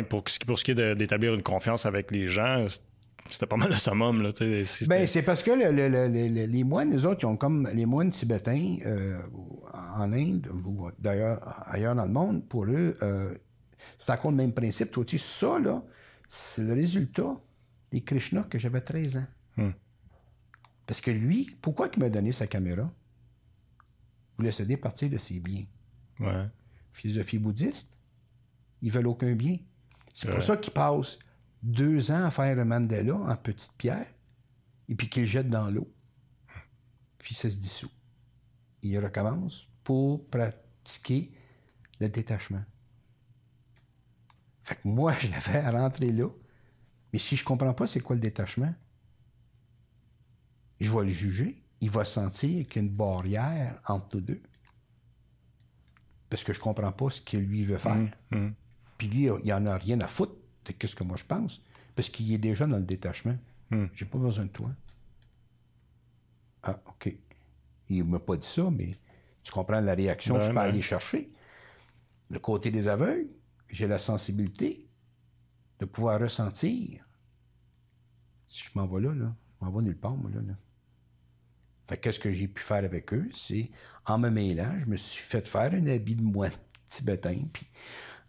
Pour, 0.09 0.29
ce 0.29 0.39
qui- 0.39 0.47
pour 0.47 0.59
ce 0.59 0.65
qui 0.65 0.71
est 0.73 0.95
d'établir 0.95 1.35
une 1.35 1.43
confiance 1.43 1.87
avec 1.87 2.11
les 2.11 2.27
gens, 2.27 2.67
c'était 3.29 3.47
pas 3.47 3.57
mal 3.57 3.69
le 3.69 3.75
summum. 3.77 4.23
Là, 4.23 4.31
si 4.65 4.87
Ben, 4.89 5.07
c'est 5.07 5.23
parce 5.23 5.43
que 5.43 5.51
le- 5.53 5.71
le- 5.71 5.89
le- 5.89 6.09
le- 6.09 6.29
le- 6.29 6.47
les 6.47 6.65
moines, 6.65 6.91
les 6.91 7.07
autres, 7.07 7.21
ils 7.23 7.27
ont 7.27 7.37
comme 7.37 7.69
les 7.73 7.87
moines 7.87 8.11
tibétains 8.11 8.77
euh, 8.87 9.19
en 9.97 10.13
Inde, 10.13 10.49
ou 10.65 10.89
d'ailleurs 10.99 11.39
ailleurs 11.67 11.95
dans 11.95 12.07
le 12.07 12.13
monde, 12.13 12.49
pour 12.49 12.65
eux, 12.65 12.97
euh, 13.03 13.33
c'est 13.97 14.11
encore 14.13 14.31
le 14.33 14.37
même 14.37 14.53
principe. 14.53 14.91
Toi, 14.91 15.05
tu 15.05 15.19
ça, 15.19 15.59
là, 15.59 15.83
c'est 16.29 16.63
le 16.63 16.73
résultat 16.75 17.37
des 17.93 18.01
Krishna 18.03 18.43
que 18.49 18.59
j'avais 18.59 18.81
13 18.81 19.17
ans. 19.19 19.27
Hmm. 19.57 19.71
Parce 20.91 21.01
que 21.01 21.13
lui, 21.13 21.57
pourquoi 21.63 21.89
il 21.95 22.01
m'a 22.01 22.09
donné 22.09 22.33
sa 22.33 22.49
caméra? 22.49 22.83
Il 22.83 24.37
voulait 24.39 24.51
se 24.51 24.65
départir 24.65 25.09
de 25.09 25.19
ses 25.19 25.39
biens. 25.39 25.65
Ouais. 26.19 26.49
Philosophie 26.93 27.39
bouddhiste, 27.39 27.97
ils 28.83 28.91
veulent 28.91 29.07
aucun 29.07 29.37
bien. 29.37 29.55
C'est 30.13 30.29
pour 30.29 30.43
ça 30.43 30.57
qu'ils 30.57 30.73
passent 30.73 31.17
deux 31.63 32.11
ans 32.11 32.25
à 32.25 32.31
faire 32.33 32.59
un 32.59 32.65
mandala 32.65 33.15
en 33.15 33.37
petite 33.37 33.73
pierre 33.75 34.09
et 34.89 34.97
puis 34.97 35.09
qu'ils 35.09 35.23
le 35.23 35.29
jettent 35.29 35.49
dans 35.49 35.71
l'eau. 35.71 35.89
Puis 37.19 37.37
ça 37.37 37.49
se 37.49 37.57
dissout. 37.57 37.93
Ils 38.83 38.99
recommencent 38.99 39.69
pour 39.85 40.29
pratiquer 40.29 41.31
le 42.01 42.09
détachement. 42.09 42.65
Fait 44.65 44.75
que 44.75 44.89
moi, 44.89 45.15
je 45.21 45.29
l'avais 45.29 45.59
à 45.59 45.71
rentrer 45.71 46.11
là. 46.11 46.29
Mais 47.13 47.21
si 47.21 47.37
je 47.37 47.45
comprends 47.45 47.75
pas 47.75 47.87
c'est 47.87 48.01
quoi 48.01 48.17
le 48.17 48.21
détachement, 48.21 48.75
je 50.81 50.91
vais 50.93 51.03
le 51.05 51.09
juger. 51.09 51.63
Il 51.81 51.91
va 51.91 52.05
sentir 52.05 52.67
qu'il 52.69 52.83
y 52.83 52.85
a 52.85 52.89
une 52.89 52.95
barrière 52.95 53.81
entre 53.87 54.17
nous 54.17 54.23
deux. 54.23 54.43
Parce 56.29 56.45
que 56.45 56.53
je 56.53 56.61
comprends 56.61 56.93
pas 56.93 57.11
ce 57.11 57.21
que 57.21 57.37
lui 57.37 57.65
veut 57.65 57.79
faire. 57.79 58.09
Mhm. 58.31 58.55
Puis 58.99 59.09
lui, 59.09 59.29
il 59.45 59.53
en 59.53 59.67
a 59.67 59.77
rien 59.77 60.01
à 60.01 60.07
foutre 60.09 60.35
de 60.65 60.87
ce 60.87 60.95
que 60.95 61.05
moi 61.05 61.17
je 61.17 61.25
pense. 61.25 61.63
Parce 61.95 62.09
qu'il 62.09 62.33
est 62.33 62.39
déjà 62.39 62.67
dans 62.67 62.77
le 62.77 62.83
détachement. 62.85 63.37
Hmm. 63.71 63.87
J'ai 63.95 64.05
pas 64.05 64.19
besoin 64.19 64.45
de 64.45 64.51
toi. 64.51 64.71
Ah, 66.63 66.79
OK. 66.87 67.15
Il 67.89 68.05
m'a 68.05 68.19
pas 68.19 68.37
dit 68.37 68.47
ça, 68.47 68.71
mais 68.71 68.95
tu 69.43 69.51
comprends 69.53 69.81
la 69.81 69.95
réaction 69.95 70.35
je 70.41 70.41
Ben, 70.41 70.49
peux 70.49 70.55
ben. 70.55 70.61
aller 70.63 70.81
chercher. 70.83 71.33
Le 72.29 72.39
côté 72.39 72.71
des 72.71 72.87
aveugles, 72.89 73.29
j'ai 73.69 73.87
la 73.87 73.99
sensibilité 73.99 74.87
de 75.79 75.85
pouvoir 75.87 76.21
ressentir. 76.21 77.05
Si 78.47 78.65
je 78.65 78.71
m'en 78.75 78.87
vais 78.87 79.01
là, 79.01 79.15
là, 79.15 79.35
je 79.61 79.65
m'en 79.65 79.73
vais 79.73 79.83
nulle 79.83 79.97
part, 79.99 80.15
moi, 80.17 80.31
là. 80.31 80.41
là. 80.43 80.55
Fait 81.91 81.97
que 81.97 82.03
qu'est-ce 82.03 82.21
que 82.21 82.31
j'ai 82.31 82.47
pu 82.47 82.63
faire 82.63 82.85
avec 82.85 83.13
eux? 83.13 83.29
C'est, 83.35 83.69
en 84.07 84.17
me 84.17 84.31
mêlant, 84.31 84.79
je 84.79 84.87
me 84.87 84.95
suis 84.95 85.25
fait 85.25 85.45
faire 85.45 85.75
un 85.75 85.89
habit 85.89 86.15
de 86.15 86.23
moine 86.23 86.53
tibétain, 86.87 87.39
puis 87.53 87.67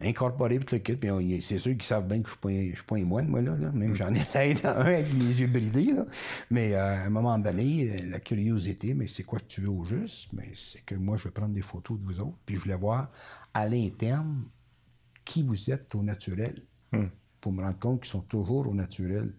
incorporer 0.02 0.58
tout 0.58 0.74
le 0.74 0.80
kit. 0.80 0.96
Puis 0.96 1.42
c'est 1.44 1.60
sûr 1.60 1.74
qu'ils 1.74 1.84
savent 1.84 2.08
bien 2.08 2.24
que 2.24 2.30
je 2.30 2.34
je 2.72 2.76
suis 2.76 2.84
pas 2.84 2.96
un 2.96 3.06
moine, 3.06 3.28
moi, 3.28 3.40
là. 3.40 3.56
là. 3.56 3.72
Même 3.72 3.94
j'en 3.94 4.12
ai 4.16 4.24
l'air 4.34 4.56
dans 4.64 4.82
un 4.82 4.86
avec 4.86 5.14
mes 5.14 5.26
yeux 5.26 5.46
bridés, 5.46 5.94
là. 5.94 6.08
Mais 6.50 6.74
euh, 6.74 7.04
à 7.04 7.06
un 7.06 7.12
moment 7.12 7.38
donné, 7.38 7.88
euh, 7.88 8.10
la 8.10 8.20
curiosité, 8.20 8.96
mais 8.96 9.06
c'est 9.06 9.22
quoi 9.22 9.38
que 9.38 9.46
tu 9.46 9.62
veux 9.62 9.70
au 9.70 9.84
juste? 9.84 10.30
Mais 10.34 10.50
c'est 10.56 10.82
que 10.82 10.96
moi, 10.96 11.18
je 11.18 11.26
vais 11.26 11.32
prendre 11.32 11.54
des 11.54 11.62
photos 11.62 12.00
de 12.00 12.04
vous 12.04 12.20
autres, 12.20 12.40
puis 12.48 12.56
je 12.56 12.62
voulais 12.62 12.74
voir 12.74 13.12
à 13.54 13.68
l'interne 13.68 14.46
qui 15.24 15.44
vous 15.44 15.70
êtes 15.70 15.94
au 15.94 16.02
naturel. 16.02 16.64
Pour 17.40 17.54
me 17.54 17.62
rendre 17.62 17.78
compte 17.78 18.02
qu'ils 18.02 18.10
sont 18.10 18.22
toujours 18.22 18.68
au 18.68 18.74
naturel. 18.74 19.32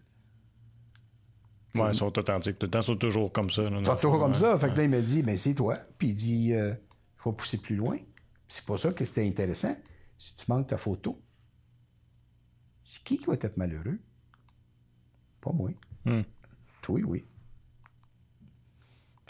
Ouais, 1.75 1.89
ils 1.89 1.95
sont 1.95 2.19
authentiques. 2.19 2.59
Tout 2.59 2.67
le 2.67 2.71
temps, 2.71 2.81
ils 2.81 2.85
sont 2.85 2.97
toujours 2.97 3.33
comme 3.33 3.49
ça. 3.51 3.63
là, 3.63 3.79
Ils 3.79 3.87
sont 3.87 3.97
toujours 3.97 4.19
comme 4.19 4.35
ça. 4.35 4.57
Fait 4.59 4.71
que 4.71 4.77
là, 4.77 4.85
il 4.85 4.91
m'a 4.91 5.01
dit, 5.01 5.23
ben 5.23 5.37
c'est 5.37 5.55
toi. 5.55 5.79
Puis 5.99 6.09
il 6.09 6.15
dit, 6.15 6.55
euh, 6.55 6.75
je 7.19 7.29
vais 7.29 7.35
pousser 7.35 7.59
plus 7.59 7.77
loin. 7.77 7.99
C'est 8.49 8.65
pas 8.65 8.77
ça 8.77 8.93
que 8.93 9.05
c'était 9.05 9.27
intéressant. 9.27 9.75
Si 10.19 10.35
tu 10.35 10.45
manques 10.49 10.67
ta 10.69 10.77
photo, 10.77 11.21
c'est 12.85 13.03
qui 13.03 13.19
qui 13.19 13.25
va 13.27 13.35
être 13.35 13.57
malheureux? 13.57 13.99
Pas 15.41 15.53
moi. 15.53 15.71
Hmm. 16.05 16.23
Toi, 16.83 17.01
oui. 17.07 17.25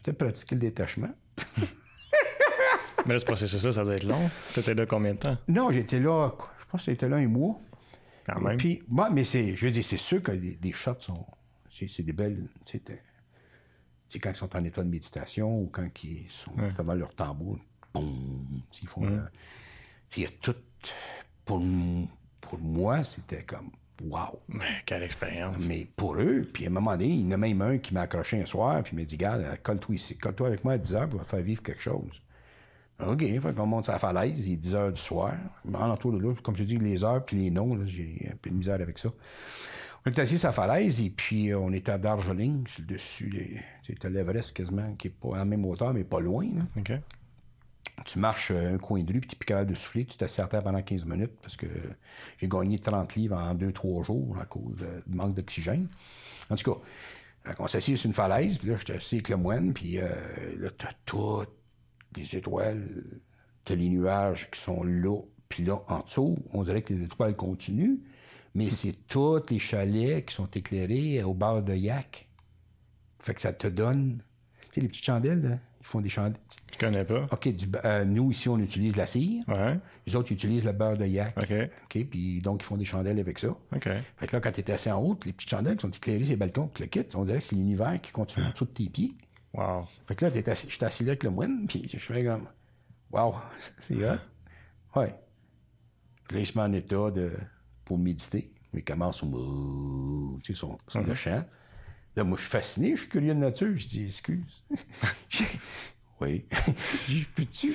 Peut-être 0.03 0.18
pratiquer 0.18 0.57
le 0.57 0.61
détachement. 0.61 1.14
Mais 3.07 3.14
là, 3.14 3.18
ce 3.18 3.24
processus-là, 3.24 3.72
ça 3.72 3.84
doit 3.84 3.95
être 3.95 4.05
long. 4.05 4.30
T'étais 4.55 4.74
là 4.74 4.86
combien 4.86 5.14
de 5.14 5.18
temps? 5.18 5.36
Non, 5.49 5.70
j'étais 5.70 6.01
là, 6.01 6.32
je 6.61 6.64
pense 6.66 6.84
que 6.84 6.90
j'étais 6.90 7.09
là 7.09 7.16
un 7.16 7.26
mois. 7.28 7.59
Quand 8.26 8.40
même. 8.40 8.57
Puis, 8.57 8.82
moi, 8.88 9.11
mais 9.11 9.24
c'est, 9.24 9.57
je 9.57 9.66
veux 9.66 9.72
dire, 9.72 9.84
c'est 9.84 9.97
sûr 9.97 10.22
que 10.22 10.32
des, 10.32 10.55
des 10.57 10.72
shots 10.72 11.01
sont, 11.01 11.26
c'est, 11.72 11.88
c'est 11.88 12.02
des 12.02 12.12
belles, 12.12 12.48
sais, 12.64 12.80
quand 14.20 14.30
ils 14.30 14.36
sont 14.36 14.54
en 14.54 14.64
état 14.64 14.82
de 14.82 14.88
méditation 14.88 15.62
ou 15.62 15.68
quand 15.72 15.88
ils 16.04 16.30
sont 16.30 16.52
devant 16.76 16.94
leur 16.94 17.14
tambour, 17.14 17.58
boum, 17.94 18.62
ils 18.82 18.88
font, 18.88 19.06
a 19.06 20.28
tout, 20.40 20.54
pour, 21.44 21.62
pour 22.40 22.58
moi, 22.58 23.02
c'était 23.02 23.42
comme, 23.42 23.70
wow. 24.04 24.40
Mais 24.48 24.82
quelle 24.84 25.02
expérience. 25.02 25.56
Mais 25.66 25.86
pour 25.96 26.16
eux, 26.16 26.46
puis 26.52 26.64
à 26.64 26.68
un 26.68 26.70
moment 26.70 26.92
donné, 26.92 27.06
il 27.06 27.26
y 27.26 27.28
en 27.28 27.32
a 27.32 27.36
même 27.38 27.62
un 27.62 27.78
qui 27.78 27.94
m'a 27.94 28.02
accroché 28.02 28.40
un 28.40 28.46
soir, 28.46 28.82
puis 28.82 28.92
il 28.94 28.98
m'a 28.98 29.04
dit, 29.04 29.16
Garde, 29.16 29.44
colle-toi 29.62 29.94
ici, 29.94 30.16
colle-toi 30.18 30.48
avec 30.48 30.64
moi 30.64 30.74
à 30.74 30.78
10 30.78 30.94
heures, 30.94 31.08
pour 31.08 31.22
te 31.22 31.26
faire 31.26 31.42
vivre 31.42 31.62
quelque 31.62 31.80
chose. 31.80 32.22
OK, 33.04 33.24
qu'on 33.56 33.66
monte 33.66 33.84
sur 33.84 33.94
la 33.94 33.98
falaise, 33.98 34.46
il 34.46 34.54
est 34.54 34.56
10 34.56 34.74
heures 34.74 34.92
du 34.92 35.00
soir. 35.00 35.34
En 35.72 35.90
entour 35.90 36.12
de 36.12 36.18
là, 36.18 36.34
comme 36.42 36.54
je 36.54 36.62
dis, 36.62 36.76
les 36.76 37.02
heures 37.02 37.24
puis 37.24 37.36
les 37.36 37.50
noms, 37.50 37.84
j'ai 37.84 38.28
un 38.30 38.36
peu 38.36 38.50
de 38.50 38.54
misère 38.54 38.80
avec 38.80 38.98
ça. 38.98 39.08
On 40.05 40.11
est 40.11 40.18
assis 40.18 40.38
sur 40.38 40.48
la 40.48 40.53
falaise 40.53 41.00
et 41.00 41.11
puis 41.11 41.50
euh, 41.50 41.59
on 41.59 41.72
était 41.72 41.92
à 41.92 41.98
Darjeeling, 41.98 42.66
sur 42.66 42.82
le 42.82 42.86
dessus, 42.86 43.28
les, 43.30 43.61
tu 43.82 43.94
sais, 44.00 44.11
l'Everest 44.11 44.55
quasiment, 44.57 44.94
qui 44.94 45.09
est 45.09 45.11
pas 45.11 45.36
à 45.36 45.38
la 45.38 45.44
même 45.44 45.64
hauteur, 45.64 45.94
mais 45.94 46.05
pas 46.05 46.20
loin. 46.20 46.46
là. 46.55 46.62
Tu 48.05 48.18
marches 48.18 48.50
euh, 48.50 48.74
un 48.74 48.78
coin 48.78 49.03
de 49.03 49.12
rue, 49.12 49.20
puis 49.20 49.28
tu 49.28 49.36
plus 49.36 49.46
capable 49.46 49.70
de 49.70 49.76
souffler, 49.76 50.05
tu 50.05 50.16
t'assieds 50.16 50.42
à 50.42 50.48
terre 50.48 50.62
pendant 50.62 50.82
15 50.82 51.05
minutes 51.05 51.34
parce 51.40 51.57
que 51.57 51.66
j'ai 52.38 52.48
gagné 52.48 52.78
30 52.78 53.14
livres 53.14 53.36
en 53.36 53.55
2-3 53.55 54.05
jours 54.05 54.36
à 54.40 54.44
cause 54.44 54.78
du 55.07 55.16
manque 55.16 55.34
d'oxygène. 55.34 55.86
En 56.50 56.57
tout 56.57 56.74
cas, 56.74 56.80
qu'on 57.55 57.66
s'assied 57.66 57.96
sur 57.96 58.07
une 58.07 58.14
falaise, 58.14 58.59
puis 58.59 58.68
là, 58.68 58.76
j'étais 58.76 58.94
assis 58.94 59.16
avec 59.16 59.28
le 59.28 59.36
moine, 59.36 59.72
puis 59.72 59.98
euh, 59.98 60.09
là, 60.59 60.70
t'as 60.76 60.92
toutes 61.05 61.50
des 62.12 62.36
étoiles, 62.36 63.05
t'as 63.64 63.74
les 63.74 63.88
nuages 63.88 64.50
qui 64.50 64.61
sont 64.61 64.82
là, 64.82 65.20
puis 65.48 65.64
là, 65.64 65.82
en 65.88 66.00
dessous, 66.00 66.38
on 66.53 66.62
dirait 66.62 66.82
que 66.82 66.92
les 66.94 67.03
étoiles 67.03 67.36
continuent, 67.36 67.98
mais 68.55 68.70
c'est 68.70 68.92
tous 69.09 69.40
les 69.50 69.59
chalets 69.59 70.26
qui 70.26 70.34
sont 70.34 70.50
éclairés 70.50 71.22
au 71.22 71.34
bord 71.34 71.62
de 71.62 71.74
Yak. 71.74 72.28
Fait 73.20 73.34
que 73.34 73.40
ça 73.40 73.53
te 73.53 73.66
donne, 73.68 74.22
tu 74.64 74.68
sais, 74.72 74.80
les 74.80 74.88
petites 74.88 75.05
chandelles, 75.05 75.42
là, 75.42 75.59
ils 75.80 75.86
font 75.86 76.00
des 76.00 76.09
chandelles. 76.09 76.40
Je 76.72 76.78
connais 76.78 77.05
pas. 77.05 77.26
OK, 77.30 77.48
du, 77.48 77.66
euh, 77.84 78.05
nous, 78.05 78.30
ici, 78.30 78.48
on 78.48 78.59
utilise 78.59 78.96
la 78.96 79.07
cire. 79.07 79.42
Ouais. 79.48 79.78
Les 80.07 80.16
autres, 80.16 80.30
ils 80.32 80.34
utilisent 80.34 80.64
le 80.64 80.72
beurre 80.72 80.96
de 80.96 81.07
yak. 81.07 81.36
OK. 81.36 81.53
OK, 81.84 82.05
puis 82.09 82.40
donc, 82.40 82.62
ils 82.62 82.66
font 82.66 82.76
des 82.76 82.84
chandelles 82.84 83.18
avec 83.18 83.38
ça. 83.38 83.48
OK. 83.48 83.88
Fait 84.16 84.26
que 84.26 84.36
là, 84.36 84.40
quand 84.40 84.53
tu 84.53 84.61
étais 84.61 84.72
assis 84.72 84.90
en 84.90 85.00
haut, 85.00 85.18
les 85.24 85.32
petites 85.32 85.50
chandelles 85.50 85.76
qui 85.76 85.82
sont 85.82 85.90
éclairées 85.90 86.24
sur 86.24 86.32
les 86.32 86.36
balcons, 86.36 86.68
puis 86.72 86.84
le 86.84 86.88
kit, 86.88 87.05
on 87.14 87.24
dirait 87.24 87.38
que 87.38 87.44
c'est 87.44 87.57
l'univers 87.57 88.00
qui 88.00 88.12
continue 88.12 88.46
en 88.46 88.50
dessous 88.50 88.64
de 88.64 88.70
tes 88.70 88.88
pieds. 88.88 89.14
Wow. 89.55 89.86
Fait 90.07 90.14
que 90.14 90.24
là, 90.24 90.30
t'es 90.30 90.48
assis- 90.48 90.68
j'étais 90.70 90.86
assis 90.86 91.05
là 91.05 91.11
avec 91.11 91.24
le 91.24 91.30
moine, 91.30 91.66
puis 91.66 91.82
je 91.88 91.98
fais 91.98 92.24
comme, 92.24 92.46
wow, 93.11 93.34
c'est 93.78 93.94
hot. 93.96 94.18
Ouais. 94.96 95.14
Puis 96.28 96.36
là, 96.36 96.40
il 96.42 96.46
se 96.46 96.57
met 96.57 96.64
en 96.64 96.72
état 96.72 97.11
de, 97.11 97.32
pour 97.84 97.98
méditer. 97.98 98.52
Il 98.74 98.84
commence 98.84 99.18
son, 99.18 100.38
tu 100.42 100.54
sais, 100.54 100.66
le 101.06 101.14
chant. 101.14 101.44
Là, 102.16 102.24
moi, 102.24 102.36
je 102.36 102.42
suis 102.42 102.50
fasciné, 102.50 102.90
je 102.94 103.00
suis 103.02 103.08
curieux 103.08 103.34
de 103.34 103.40
nature. 103.40 103.76
Je 103.76 103.88
dis, 103.88 104.04
excuse. 104.04 104.64
Oui. 106.20 106.46
Je 107.08 107.14
dis, 107.14 107.26
peux-tu, 107.34 107.74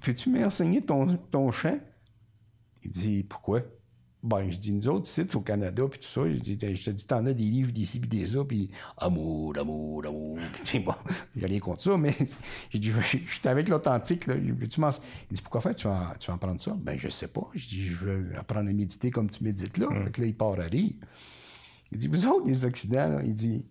peux-tu 0.00 0.28
m'enseigner 0.28 0.82
ton, 0.82 1.16
ton 1.30 1.52
chant? 1.52 1.78
Il 2.82 2.90
dit, 2.90 3.22
pourquoi? 3.22 3.62
Ben, 4.26 4.50
je 4.50 4.58
dis, 4.58 4.72
nous 4.72 4.88
autres, 4.88 5.08
ici, 5.08 5.24
au 5.36 5.40
Canada, 5.40 5.84
puis 5.88 6.00
tout 6.00 6.08
ça, 6.08 6.22
je, 6.28 6.38
dis, 6.40 6.58
je 6.60 6.84
te 6.84 6.90
dis, 6.90 7.06
t'en 7.06 7.24
as 7.26 7.32
des 7.32 7.44
livres 7.44 7.70
d'ici, 7.70 8.00
puis 8.00 8.08
des 8.08 8.26
ça, 8.26 8.42
puis 8.44 8.70
amour, 8.98 9.54
amour, 9.56 10.04
amour. 10.04 10.38
Puis, 10.64 10.80
bon, 10.80 10.94
j'ai 11.36 11.46
rien 11.46 11.60
contre 11.60 11.82
ça, 11.82 11.96
mais 11.96 12.14
j'ai 12.70 12.78
dit, 12.80 12.90
je 12.90 13.18
je 13.24 13.32
suis 13.32 13.48
avec 13.48 13.68
l'authentique, 13.68 14.26
là. 14.26 14.34
Tu 14.68 14.80
m'en- 14.80 14.90
Il 15.30 15.36
dit, 15.36 15.42
pourquoi 15.42 15.60
faire? 15.60 15.76
Tu 15.76 15.86
vas, 15.86 16.14
tu 16.18 16.26
vas 16.26 16.34
en 16.34 16.38
prendre 16.38 16.60
ça? 16.60 16.76
Ben, 16.76 16.98
je 16.98 17.08
sais 17.08 17.28
pas. 17.28 17.48
Je 17.54 17.68
dis, 17.68 17.84
je 17.86 17.94
veux 17.96 18.26
apprendre 18.36 18.68
à 18.68 18.72
méditer 18.72 19.10
comme 19.12 19.30
tu 19.30 19.44
médites 19.44 19.78
là. 19.78 19.86
Fait 20.04 20.10
que 20.10 20.20
là, 20.22 20.26
il 20.26 20.34
part 20.34 20.58
à 20.58 20.64
rire. 20.64 20.92
Il 21.92 21.98
dit, 21.98 22.08
vous 22.08 22.26
autres, 22.26 22.46
les 22.48 22.64
Occidentaux, 22.64 23.18
là, 23.18 23.22
il 23.24 23.34
dit, 23.34 23.64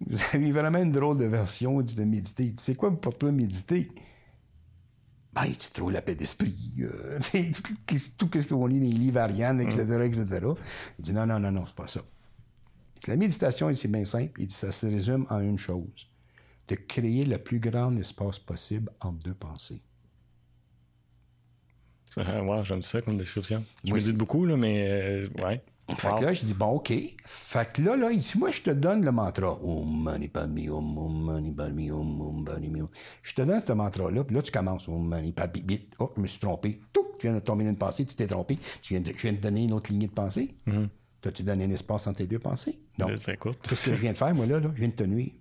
vous 0.00 0.18
avez 0.32 0.50
vraiment 0.50 0.78
une 0.82 0.90
drôle 0.92 1.18
de 1.18 1.26
version 1.26 1.82
du 1.82 1.94
de 1.94 2.04
méditer. 2.04 2.44
Il 2.44 2.54
dit, 2.54 2.62
c'est 2.62 2.74
quoi 2.74 2.90
pour 2.98 3.16
toi 3.18 3.30
méditer? 3.30 3.90
Ben, 5.40 5.52
tu 5.52 5.70
trouves 5.70 5.92
la 5.92 6.02
paix 6.02 6.14
d'esprit, 6.14 6.54
euh, 6.80 7.18
tout, 8.18 8.28
ce 8.32 8.46
qu'on 8.46 8.66
lit 8.66 8.80
dans 8.80 8.86
les 8.86 8.92
livres 8.92 9.20
Ariane, 9.20 9.60
etc., 9.60 9.82
etc. 10.04 10.26
Il 10.98 11.04
dit, 11.04 11.12
non, 11.12 11.26
non, 11.26 11.38
non, 11.38 11.52
non, 11.52 11.64
c'est 11.64 11.74
pas 11.74 11.86
ça. 11.86 12.00
La 13.06 13.16
méditation, 13.16 13.72
c'est 13.72 13.88
bien 13.88 14.04
simple. 14.04 14.40
Il 14.40 14.46
dit, 14.46 14.54
ça 14.54 14.72
se 14.72 14.86
résume 14.86 15.26
en 15.30 15.40
une 15.40 15.58
chose. 15.58 16.08
De 16.66 16.74
créer 16.74 17.24
le 17.24 17.38
plus 17.38 17.60
grand 17.60 17.96
espace 17.96 18.38
possible 18.38 18.90
entre 19.00 19.18
deux 19.18 19.34
pensées. 19.34 19.80
Ouais, 22.16 22.64
j'aime 22.64 22.82
ça 22.82 23.00
comme 23.00 23.16
description. 23.16 23.64
Je 23.84 23.92
Oui, 23.92 24.00
médite 24.00 24.16
beaucoup, 24.16 24.44
là, 24.44 24.56
mais 24.56 24.88
euh, 24.88 25.28
ouais. 25.42 25.62
Fait 25.96 26.08
Wow. 26.10 26.18
que 26.18 26.24
là, 26.26 26.32
je 26.34 26.44
dis, 26.44 26.52
bon, 26.54 26.66
OK. 26.72 26.92
Fait 27.24 27.72
que 27.72 27.80
là, 27.80 27.96
là, 27.96 28.10
il 28.10 28.18
dit, 28.18 28.32
moi, 28.36 28.50
je 28.50 28.60
te 28.60 28.70
donne 28.70 29.04
le 29.04 29.10
mantra. 29.10 29.52
Om 29.54 30.02
mani 30.02 30.28
padme 30.28 30.70
om 30.70 31.24
mani 31.24 31.50
padme 31.52 31.90
om 31.92 32.44
mani. 32.44 32.70
Je 33.22 33.34
te 33.34 33.40
donne 33.42 33.62
ce 33.66 33.72
mantra-là, 33.72 34.22
puis 34.24 34.36
là, 34.36 34.42
tu 34.42 34.52
commences. 34.52 34.86
Om 34.88 35.08
mani 35.08 35.32
padme 35.32 35.60
bit. 35.62 35.94
Oh, 35.98 36.12
je 36.16 36.20
me 36.20 36.26
suis 36.26 36.38
trompé. 36.38 36.80
Tout, 36.92 37.06
tu 37.18 37.26
viens 37.26 37.34
de 37.34 37.40
tomber 37.40 37.64
dans 37.64 37.70
une 37.70 37.78
pensée, 37.78 38.04
tu 38.04 38.14
t'es 38.14 38.26
trompé. 38.26 38.56
Tu 38.82 38.92
viens 38.94 39.00
de, 39.00 39.10
je 39.12 39.22
viens 39.22 39.32
de 39.32 39.38
donner 39.38 39.62
une 39.64 39.72
autre 39.72 39.90
lignée 39.90 40.08
de 40.08 40.12
pensée. 40.12 40.54
T'as-tu 41.20 41.42
donné 41.42 41.64
un 41.64 41.70
espace 41.70 42.06
entre 42.06 42.18
tes 42.18 42.26
deux 42.26 42.38
pensées? 42.38 42.78
Non. 42.98 43.08
Qu'est-ce 43.08 43.82
que 43.82 43.94
je 43.94 44.00
viens 44.00 44.12
de 44.12 44.16
faire, 44.18 44.34
moi, 44.34 44.44
là? 44.46 44.60
là? 44.60 44.68
Je 44.74 44.78
viens 44.80 44.88
de 44.88 44.92
te 44.94 45.04
nuire. 45.04 45.32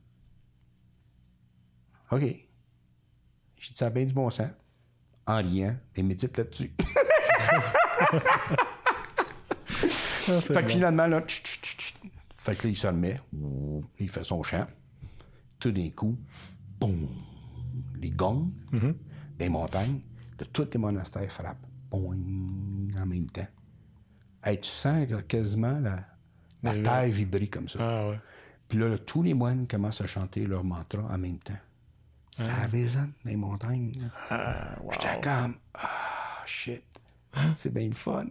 OK. 2.12 2.22
J'ai 2.22 3.72
dit 3.74 3.76
ça 3.76 3.88
a 3.88 3.90
bien 3.90 4.06
du 4.06 4.14
bon 4.14 4.30
sens. 4.30 4.48
En 5.28 5.38
riant, 5.38 5.76
et 5.96 6.04
médite 6.04 6.38
là-dessus. 6.38 6.72
Fait 10.42 10.64
que 10.64 10.70
finalement, 10.70 11.08
là, 11.08 11.22
tch, 11.22 11.42
tch, 11.44 11.62
tch, 11.62 11.78
tch. 11.78 11.94
fait 12.36 12.56
que 12.56 12.64
là, 12.68 12.70
il 12.70 12.78
se 12.78 12.88
ouh, 13.34 13.84
il 14.00 14.10
fait 14.10 14.24
son 14.24 14.44
chant. 14.44 14.68
Tout 15.60 15.72
d'un 15.72 15.90
coup, 15.90 16.18
boum, 16.80 17.08
les 18.00 18.10
gongs 18.10 18.52
des 19.38 19.50
montagnes, 19.50 20.02
de 20.38 20.46
tous 20.46 20.68
les 20.72 20.80
monastères 20.80 21.32
frappent, 21.32 21.66
boing, 21.90 22.18
en 23.00 23.06
même 23.06 23.28
temps. 23.28 23.48
Hey, 24.44 24.60
tu 24.60 24.70
sens 24.70 25.08
quasiment 25.28 25.80
la, 25.80 26.00
la 26.64 26.76
terre 26.76 27.10
vibrer 27.10 27.48
comme 27.48 27.68
ça. 27.68 27.80
Ah 27.82 28.10
ouais. 28.10 28.20
Puis 28.68 28.78
là, 28.78 28.90
là, 28.90 28.98
tous 28.98 29.24
les 29.24 29.34
moines 29.34 29.68
commencent 29.68 30.02
à 30.02 30.08
chanter 30.08 30.46
leur 30.46 30.64
mantra 30.64 31.04
en 31.04 31.18
même 31.18 31.40
temps. 31.40 31.58
Ça 32.32 32.54
résonne 32.72 33.14
dans 33.24 33.32
les 33.32 33.38
montagnes. 33.38 33.94
Ah, 34.30 34.76
wow. 34.82 34.92
J'étais 34.92 35.22
comme, 35.22 35.56
ah, 35.74 36.44
shit, 36.46 36.84
c'est 37.56 37.74
bien 37.74 37.88
le 37.88 37.96
fun. 37.96 38.26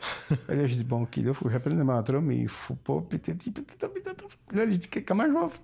Là, 0.48 0.66
je 0.66 0.74
dis, 0.74 0.84
bon, 0.84 1.02
OK, 1.02 1.16
là, 1.16 1.22
il 1.26 1.34
faut 1.34 1.44
que 1.46 1.50
j'appelle 1.50 1.76
le 1.76 1.84
mantra, 1.84 2.20
mais 2.20 2.36
il 2.38 2.48
faut 2.48 2.74
pas. 2.74 3.02
Là, 4.52 4.68
j'ai 4.70 4.78
dit, 4.78 4.88
comment 5.06 5.24
je 5.24 5.32
vais. 5.32 5.54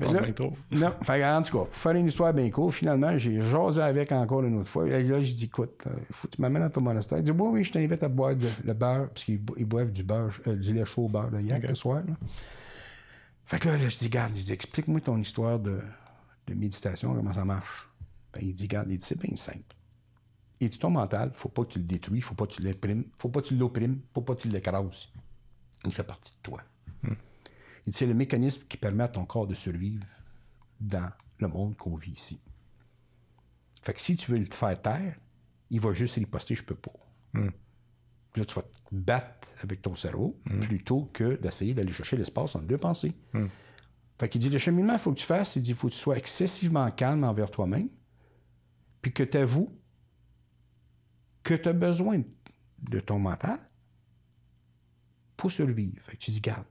Pense 0.00 0.14
là- 0.14 0.20
non, 0.70 0.92
fait, 1.02 1.24
en 1.26 1.42
tout 1.42 1.58
cas, 1.58 1.64
pour 1.64 1.74
faire 1.74 1.92
une 1.96 2.06
histoire 2.06 2.32
bien 2.32 2.48
courte, 2.50 2.72
finalement, 2.74 3.18
j'ai 3.18 3.40
jasé 3.40 3.82
avec 3.82 4.12
encore 4.12 4.44
une 4.44 4.56
autre 4.58 4.68
fois. 4.68 4.86
Et 4.88 5.02
là, 5.02 5.20
j'ai 5.20 5.34
dit, 5.34 5.46
écoute, 5.46 5.82
il 5.86 6.14
faut 6.14 6.28
que 6.28 6.36
tu 6.36 6.40
m'amènes 6.42 6.62
dans 6.62 6.70
ton 6.70 6.80
monastère. 6.82 7.18
Il 7.18 7.24
dit, 7.24 7.32
oui, 7.32 7.48
oui, 7.52 7.64
je 7.64 7.72
t'invite 7.72 8.02
à 8.04 8.08
boire 8.08 8.36
de- 8.36 8.46
le 8.64 8.72
beurre, 8.74 9.08
parce 9.08 9.24
qu'ils 9.24 9.40
bo- 9.42 9.54
ils 9.58 9.64
boivent 9.64 9.90
du 9.90 10.04
beurre, 10.04 10.30
euh, 10.46 10.54
du 10.54 10.72
lait 10.72 10.84
chaud 10.84 11.06
au 11.06 11.08
beurre 11.08 11.30
de 11.32 11.40
yak 11.40 11.64
Ok. 11.64 11.68
le 11.70 11.74
soir. 11.74 12.02
là. 12.06 12.14
Fait 13.44 13.58
que 13.58 13.68
là, 13.68 13.76
là, 13.76 13.88
je 13.88 13.98
dis, 13.98 14.08
garde, 14.08 14.34
je 14.36 14.42
dis, 14.44 14.52
explique-moi 14.52 15.00
ton 15.00 15.18
histoire 15.18 15.58
de, 15.58 15.80
de 16.46 16.54
méditation, 16.54 17.12
comment 17.14 17.34
ça 17.34 17.44
marche. 17.44 17.90
Ben, 18.34 18.40
il 18.44 18.54
dit, 18.54 18.68
garde, 18.68 18.88
il 18.90 18.98
dit, 18.98 19.04
c'est 19.04 19.18
bien 19.18 19.34
simple. 19.34 19.74
Dit, 20.60 20.70
ton 20.78 20.90
mental, 20.90 21.30
faut 21.34 21.48
pas 21.48 21.62
que 21.62 21.68
tu 21.68 21.78
le 21.78 21.84
détruis, 21.84 22.20
faut 22.20 22.34
pas 22.34 22.46
que 22.46 22.54
tu 22.54 22.62
l'opprimes, 22.62 23.04
faut 23.16 23.28
pas 23.28 23.42
que 23.42 23.46
tu 23.46 23.56
l'opprimes, 23.56 24.00
faut 24.12 24.22
pas 24.22 24.34
que 24.34 24.42
tu 24.42 24.48
l'écrases. 24.48 25.08
Il 25.84 25.92
fait 25.92 26.02
partie 26.04 26.32
de 26.32 26.38
toi. 26.42 26.62
Il 27.04 27.10
dit, 27.86 27.92
c'est 27.92 28.06
le 28.06 28.14
mécanisme 28.14 28.62
qui 28.68 28.76
permet 28.76 29.04
à 29.04 29.08
ton 29.08 29.24
corps 29.24 29.46
de 29.46 29.54
survivre 29.54 30.04
dans 30.80 31.10
le 31.38 31.48
monde 31.48 31.76
qu'on 31.76 31.94
vit 31.94 32.10
ici. 32.10 32.40
Fait 33.82 33.94
que 33.94 34.00
si 34.00 34.16
tu 34.16 34.32
veux 34.32 34.38
le 34.38 34.46
faire 34.46 34.80
taire, 34.82 35.16
il 35.70 35.80
va 35.80 35.92
juste 35.92 36.16
riposter, 36.16 36.54
je 36.54 36.64
peux 36.64 36.74
pas. 36.74 36.92
Puis 37.32 38.40
là, 38.40 38.44
tu 38.44 38.54
vas 38.54 38.62
te 38.62 38.68
battre 38.90 39.48
avec 39.62 39.80
ton 39.80 39.94
cerveau 39.94 40.40
plutôt 40.60 41.04
que 41.12 41.36
d'essayer 41.36 41.72
d'aller 41.72 41.92
chercher 41.92 42.16
l'espace 42.16 42.56
entre 42.56 42.66
deux 42.66 42.78
pensées. 42.78 43.14
Fait 44.18 44.28
qu'il 44.28 44.40
dit, 44.40 44.50
le 44.50 44.58
cheminement, 44.58 44.94
il 44.94 44.98
faut 44.98 45.12
que 45.12 45.20
tu 45.20 45.26
fasses, 45.26 45.54
il 45.54 45.62
dit, 45.62 45.70
il 45.70 45.76
faut 45.76 45.86
que 45.86 45.92
tu 45.92 45.98
sois 45.98 46.18
excessivement 46.18 46.90
calme 46.90 47.22
envers 47.22 47.50
toi-même, 47.50 47.88
puis 49.00 49.12
que 49.12 49.22
tu 49.22 49.38
avoues 49.38 49.72
que 51.48 51.54
tu 51.54 51.68
as 51.70 51.72
besoin 51.72 52.22
de 52.90 53.00
ton 53.00 53.18
mental 53.18 53.58
pour 55.34 55.50
survivre. 55.50 55.96
Fait 56.02 56.12
que 56.12 56.22
tu 56.22 56.30
dis, 56.30 56.42
garde, 56.42 56.66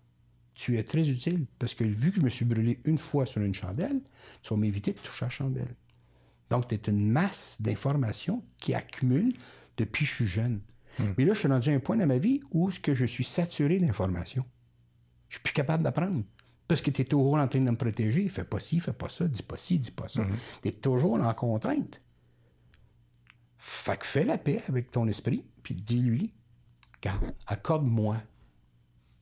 tu 0.54 0.78
es 0.78 0.84
très 0.84 1.10
utile 1.10 1.48
parce 1.58 1.74
que 1.74 1.84
vu 1.84 2.12
que 2.12 2.18
je 2.18 2.22
me 2.22 2.30
suis 2.30 2.46
brûlé 2.46 2.80
une 2.86 3.00
fois 3.00 3.26
sur 3.26 3.42
une 3.42 3.56
chandelle, 3.56 4.02
tu 4.44 4.50
vas 4.54 4.58
m'éviter 4.58 4.94
de 4.94 5.00
toucher 5.00 5.26
à 5.26 5.28
la 5.28 5.30
chandelle. 5.32 5.76
Donc, 6.52 6.68
tu 6.68 6.76
es 6.76 6.82
une 6.88 7.10
masse 7.10 7.58
d'informations 7.60 8.44
qui 8.58 8.76
accumule 8.76 9.34
depuis 9.78 10.06
que 10.06 10.12
je 10.12 10.16
suis 10.16 10.28
jeune. 10.28 10.62
Mais 11.18 11.26
là, 11.26 11.34
je 11.34 11.40
suis 11.40 11.48
rendu 11.48 11.70
à 11.70 11.74
un 11.74 11.80
point 11.80 11.98
dans 11.98 12.08
ma 12.08 12.20
vie 12.20 12.40
où 12.52 12.70
ce 12.70 12.80
que 12.80 12.94
je 12.94 13.06
suis 13.06 13.24
saturé 13.24 13.80
d'informations. 13.80 14.46
Je 15.28 15.36
suis 15.36 15.44
plus 15.44 15.54
capable 15.54 15.84
d'apprendre. 15.84 16.24
Parce 16.68 16.82
que 16.82 16.92
tu 16.92 17.02
es 17.02 17.06
toujours 17.06 17.36
en 17.36 17.48
train 17.48 17.62
de 17.62 17.72
me 17.72 17.78
protéger. 17.78 18.30
Fais 18.30 18.44
pas 18.44 18.60
ci, 18.60 18.80
fais 18.80 18.94
pas 18.94 19.10
ça, 19.10 19.28
dis 19.28 19.44
pas 19.44 19.58
ci, 19.58 19.80
dis 19.80 19.92
pas 19.92 20.08
ça. 20.08 20.24
Tu 20.62 20.70
es 20.70 20.72
toujours 20.72 21.16
en 21.16 21.34
contrainte. 21.34 22.00
Fait 23.68 23.98
que 23.98 24.06
fais 24.06 24.24
la 24.24 24.38
paix 24.38 24.64
avec 24.70 24.92
ton 24.92 25.10
esprit, 25.10 25.44
puis 25.62 25.76
dis-lui, 25.76 26.34
garde, 27.02 27.36
accorde-moi 27.48 28.24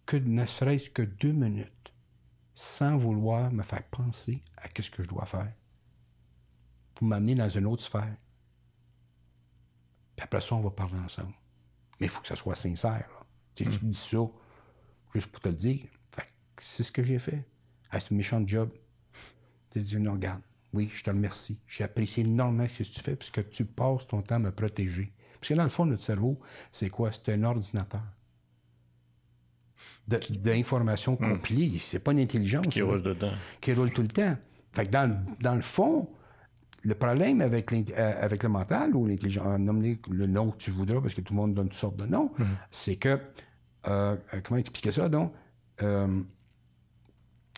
que 0.06 0.18
ne 0.18 0.46
serait-ce 0.46 0.92
que 0.92 1.02
deux 1.02 1.32
minutes 1.32 1.92
sans 2.54 2.96
vouloir 2.96 3.52
me 3.52 3.64
faire 3.64 3.82
penser 3.90 4.44
à 4.58 4.68
ce 4.68 4.92
que 4.92 5.02
je 5.02 5.08
dois 5.08 5.26
faire 5.26 5.52
pour 6.94 7.08
m'amener 7.08 7.34
dans 7.34 7.50
une 7.50 7.66
autre 7.66 7.82
sphère. 7.82 8.16
Puis 10.16 10.24
après 10.24 10.42
ça, 10.42 10.54
on 10.54 10.62
va 10.62 10.70
parler 10.70 11.00
ensemble. 11.00 11.34
Mais 12.00 12.06
il 12.06 12.10
faut 12.10 12.22
que 12.22 12.28
ça 12.28 12.36
soit 12.36 12.56
sincère. 12.56 13.10
là. 13.18 13.26
Tu, 13.56 13.66
me 13.66 13.72
dis 13.72 13.98
ça 13.98 14.20
juste 15.12 15.32
pour 15.32 15.42
te 15.42 15.50
le 15.50 15.56
dire. 15.56 15.90
C'est 16.60 16.84
ce 16.84 16.92
que 16.92 17.04
j'ai 17.04 17.18
fait. 17.18 17.44
Ah, 17.90 18.00
c'est 18.00 18.14
un 18.14 18.16
méchant 18.16 18.46
job. 18.46 18.72
Tu 19.72 19.80
dis, 19.80 19.98
non, 19.98 20.14
regarde, 20.14 20.44
oui, 20.76 20.90
je 20.94 21.02
te 21.04 21.10
remercie. 21.10 21.58
J'ai 21.68 21.84
apprécié 21.86 22.24
énormément 22.24 22.68
ce 22.68 22.84
que 22.84 22.84
tu 22.84 23.00
fais 23.02 23.16
puisque 23.16 23.50
tu 23.50 23.66
passes 23.66 24.06
ton 24.08 24.22
temps 24.22 24.36
à 24.36 24.40
me 24.40 24.52
protéger. 24.52 25.12
Parce 25.40 25.50
que 25.50 25.54
dans 25.56 25.64
le 25.64 25.70
fond, 25.70 25.86
notre 25.86 26.04
cerveau, 26.04 26.40
c'est 26.72 26.90
quoi? 26.90 27.12
C'est 27.12 27.30
un 27.34 27.44
ordinateur. 27.44 28.02
De- 30.08 30.20
D'informations 30.30 31.16
compilées. 31.16 31.78
C'est 31.80 32.00
pas 32.00 32.12
une 32.12 32.20
intelligence. 32.20 32.68
Qui 32.68 32.80
là 32.80 32.86
roule 32.86 33.02
dedans. 33.04 33.32
qui 33.62 33.74
roule 33.74 33.92
tout 33.92 34.02
le 34.02 34.08
temps. 34.08 34.36
Fait 34.72 34.86
que 34.86 34.92
dans, 34.92 35.24
dans 35.42 35.56
le 35.56 35.62
fond, 35.62 36.10
le 36.84 36.94
problème 36.96 37.42
avec, 37.42 37.72
euh, 37.74 38.24
avec 38.24 38.44
le 38.44 38.50
mental 38.50 38.96
ou 38.96 39.06
l'intelligence, 39.08 39.60
nomme-les 39.60 40.00
le 40.12 40.28
nom 40.28 40.52
que 40.52 40.58
tu 40.58 40.72
voudras, 40.72 41.02
parce 41.02 41.14
que 41.14 41.22
tout 41.22 41.34
le 41.34 41.38
monde 41.40 41.54
donne 41.56 41.70
toutes 41.70 41.80
sortes 41.80 41.98
de 41.98 42.06
noms, 42.06 42.32
c'est 42.72 42.98
que, 42.98 43.20
euh, 43.88 44.16
euh, 44.34 44.42
comment 44.44 44.60
expliquer 44.60 44.92
ça, 44.92 45.10
donc? 45.10 45.34
Euh, 45.82 46.22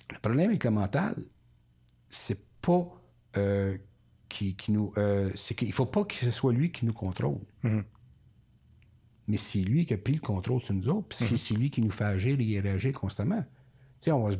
le 0.10 0.20
problème 0.20 0.50
avec 0.50 0.64
le 0.64 0.72
mental, 0.72 1.16
c'est 2.08 2.40
pas 2.62 2.88
euh, 3.38 3.78
qui, 4.30 4.56
qui 4.56 4.72
nous. 4.72 4.92
euh, 4.98 5.30
c'est 5.36 5.56
qu'il 5.56 5.72
faut 5.72 5.86
pas 5.86 6.04
que 6.04 6.16
ce 6.16 6.32
soit 6.32 6.52
lui 6.54 6.72
qui 6.72 6.86
nous 6.86 6.94
contrôle. 6.94 7.38
Mais 9.28 9.38
c'est 9.38 9.60
lui 9.60 9.86
qui 9.86 9.94
a 9.94 9.98
pris 9.98 10.14
le 10.14 10.20
contrôle 10.22 10.62
sur 10.62 10.74
nous 10.74 10.88
autres, 10.88 11.08
puis 11.10 11.18
c'est- 11.20 11.38
c'est 11.38 11.54
lui 11.54 11.70
qui 11.70 11.82
nous 11.82 11.92
fait 11.92 12.06
agir 12.06 12.38
et 12.40 12.60
réagir 12.60 12.94
constamment. 12.94 13.42
Tu 13.42 13.46
sais, 14.06 14.12
on 14.12 14.24
va 14.24 14.32
se- 14.32 14.38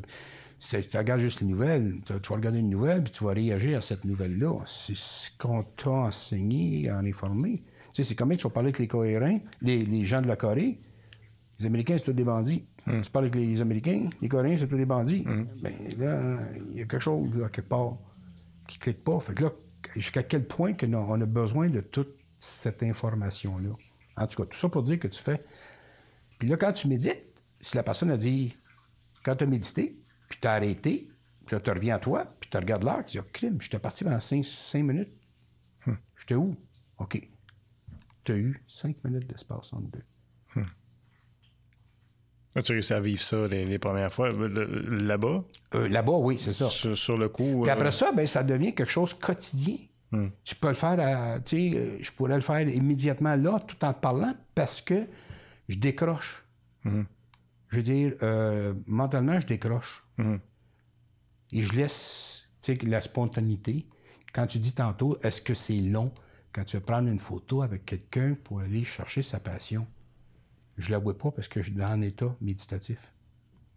c'est- 0.58 0.88
tu 0.88 0.96
regardes 0.96 1.20
juste 1.20 1.40
les 1.42 1.46
nouvelles, 1.46 2.00
tu, 2.06 2.12
vas 2.12 2.36
regarder 2.36 2.60
une 2.60 2.70
nouvelle, 2.70 3.02
puis 3.02 3.12
tu 3.12 3.22
vas 3.24 3.32
réagir 3.32 3.78
à 3.78 3.80
cette 3.82 4.04
nouvelle-là. 4.04 4.60
C'est 4.64 4.96
ce 4.96 5.30
qu'on 5.38 5.62
t'a 5.62 5.90
enseigné, 5.90 6.90
en 6.90 7.04
informé. 7.04 7.62
Tu 7.92 8.02
sais, 8.02 8.04
c'est 8.04 8.14
comme 8.14 8.34
tu 8.36 8.44
vas 8.44 8.50
parler 8.50 8.68
avec 8.68 8.78
les 8.78 8.88
Coréens, 8.88 9.40
les, 9.60 9.84
les 9.84 10.04
gens 10.04 10.22
de 10.22 10.26
la 10.28 10.36
Corée. 10.36 10.80
Les 11.60 11.66
Américains, 11.66 11.98
c'est 11.98 12.04
tous 12.04 12.12
des 12.12 12.24
bandits. 12.24 12.64
Tu 13.02 13.10
parles 13.10 13.26
avec 13.26 13.34
les 13.34 13.60
Américains, 13.60 14.08
les 14.22 14.28
Coréens, 14.28 14.56
c'est 14.58 14.68
tous 14.68 14.76
des 14.76 14.86
bandits. 14.86 15.24
Ben 15.60 15.74
là, 15.98 16.38
il 16.70 16.78
y 16.78 16.80
a 16.80 16.84
quelque 16.86 17.00
chose, 17.02 17.28
là, 17.34 17.48
quelque 17.50 17.68
part, 17.68 17.98
qui 18.68 18.78
clique 18.78 19.02
pas. 19.02 19.18
Fait 19.18 19.34
que 19.34 19.44
là, 19.44 19.52
jusqu'à 19.96 20.22
quel 20.22 20.46
point 20.46 20.74
que 20.74 20.86
non, 20.86 21.04
on 21.08 21.20
a 21.20 21.26
besoin 21.26 21.68
de 21.68 21.80
toute 21.80 22.16
cette 22.38 22.84
information-là? 22.84 23.70
En 24.16 24.26
tout 24.26 24.42
cas, 24.42 24.48
tout 24.48 24.56
ça 24.56 24.68
pour 24.68 24.84
dire 24.84 25.00
que 25.00 25.08
tu 25.08 25.20
fais. 25.20 25.44
Puis 26.38 26.48
là, 26.48 26.56
quand 26.56 26.72
tu 26.72 26.86
médites, 26.86 27.24
si 27.60 27.76
la 27.76 27.82
personne 27.82 28.10
a 28.10 28.16
dit, 28.16 28.56
quand 29.24 29.34
tu 29.34 29.44
as 29.44 29.46
médité, 29.46 30.00
puis 30.28 30.38
tu 30.40 30.46
as 30.46 30.52
arrêté, 30.52 31.10
puis 31.46 31.56
là, 31.56 31.60
tu 31.60 31.70
reviens 31.70 31.96
à 31.96 31.98
toi, 31.98 32.36
puis 32.38 32.50
tu 32.50 32.56
regardes 32.56 32.84
l'heure, 32.84 33.04
tu 33.04 33.12
dis, 33.12 33.18
oh, 33.18 33.28
crime, 33.32 33.60
j'étais 33.60 33.78
parti 33.78 34.04
pendant 34.04 34.20
5 34.20 34.44
minutes. 34.84 35.12
J'étais 36.16 36.34
où? 36.34 36.56
OK. 36.98 37.28
Tu 38.24 38.32
as 38.32 38.36
eu 38.36 38.62
5 38.68 39.02
minutes 39.04 39.26
d'espace 39.26 39.72
entre 39.72 39.88
deux. 39.90 40.04
As-tu 42.54 42.72
réussi 42.72 42.92
à 42.94 43.00
vivre 43.00 43.20
ça 43.20 43.46
les, 43.46 43.64
les 43.64 43.78
premières 43.78 44.10
fois 44.12 44.30
là-bas? 44.30 45.44
Euh, 45.74 45.88
Là-bas, 45.88 46.12
oui, 46.18 46.38
c'est 46.40 46.52
ça. 46.52 46.68
Sur, 46.68 46.96
sur 46.96 47.16
le 47.18 47.28
coup. 47.28 47.60
Puis 47.62 47.70
euh, 47.70 47.72
après 47.72 47.90
ça, 47.92 48.10
ben, 48.12 48.26
ça 48.26 48.42
devient 48.42 48.74
quelque 48.74 48.90
chose 48.90 49.14
de 49.14 49.20
quotidien. 49.24 49.76
Tu 50.42 50.54
peux 50.54 50.68
le 50.68 50.74
faire, 50.74 51.42
tu 51.44 51.70
sais, 51.70 51.76
euh, 51.78 51.98
je 52.00 52.10
pourrais 52.12 52.34
le 52.36 52.40
faire 52.40 52.60
immédiatement 52.66 53.36
là, 53.36 53.60
tout 53.60 53.84
en 53.84 53.92
te 53.92 54.00
parlant, 54.00 54.34
parce 54.54 54.80
que 54.80 55.06
je 55.68 55.76
décroche. 55.78 56.44
Je 56.84 57.76
veux 57.76 57.82
dire, 57.82 58.14
euh, 58.22 58.72
mentalement, 58.86 59.38
je 59.38 59.46
décroche. 59.46 60.02
Et 61.52 61.60
je 61.62 61.72
laisse, 61.74 62.48
tu 62.62 62.72
sais, 62.78 62.86
la 62.86 63.02
spontanéité. 63.02 63.86
Quand 64.32 64.46
tu 64.46 64.58
dis 64.58 64.72
tantôt, 64.72 65.18
est-ce 65.22 65.42
que 65.42 65.52
c'est 65.54 65.80
long 65.80 66.12
quand 66.52 66.64
tu 66.64 66.76
vas 66.78 66.82
prendre 66.82 67.08
une 67.08 67.18
photo 67.18 67.60
avec 67.62 67.84
quelqu'un 67.84 68.36
pour 68.42 68.60
aller 68.60 68.84
chercher 68.84 69.20
sa 69.22 69.38
passion? 69.38 69.86
Je 70.78 70.90
la 70.90 70.98
vois 70.98 71.16
pas 71.16 71.30
parce 71.30 71.48
que 71.48 71.60
je 71.60 71.66
suis 71.66 71.76
dans 71.76 71.86
un 71.86 72.00
état 72.00 72.34
méditatif. 72.40 72.98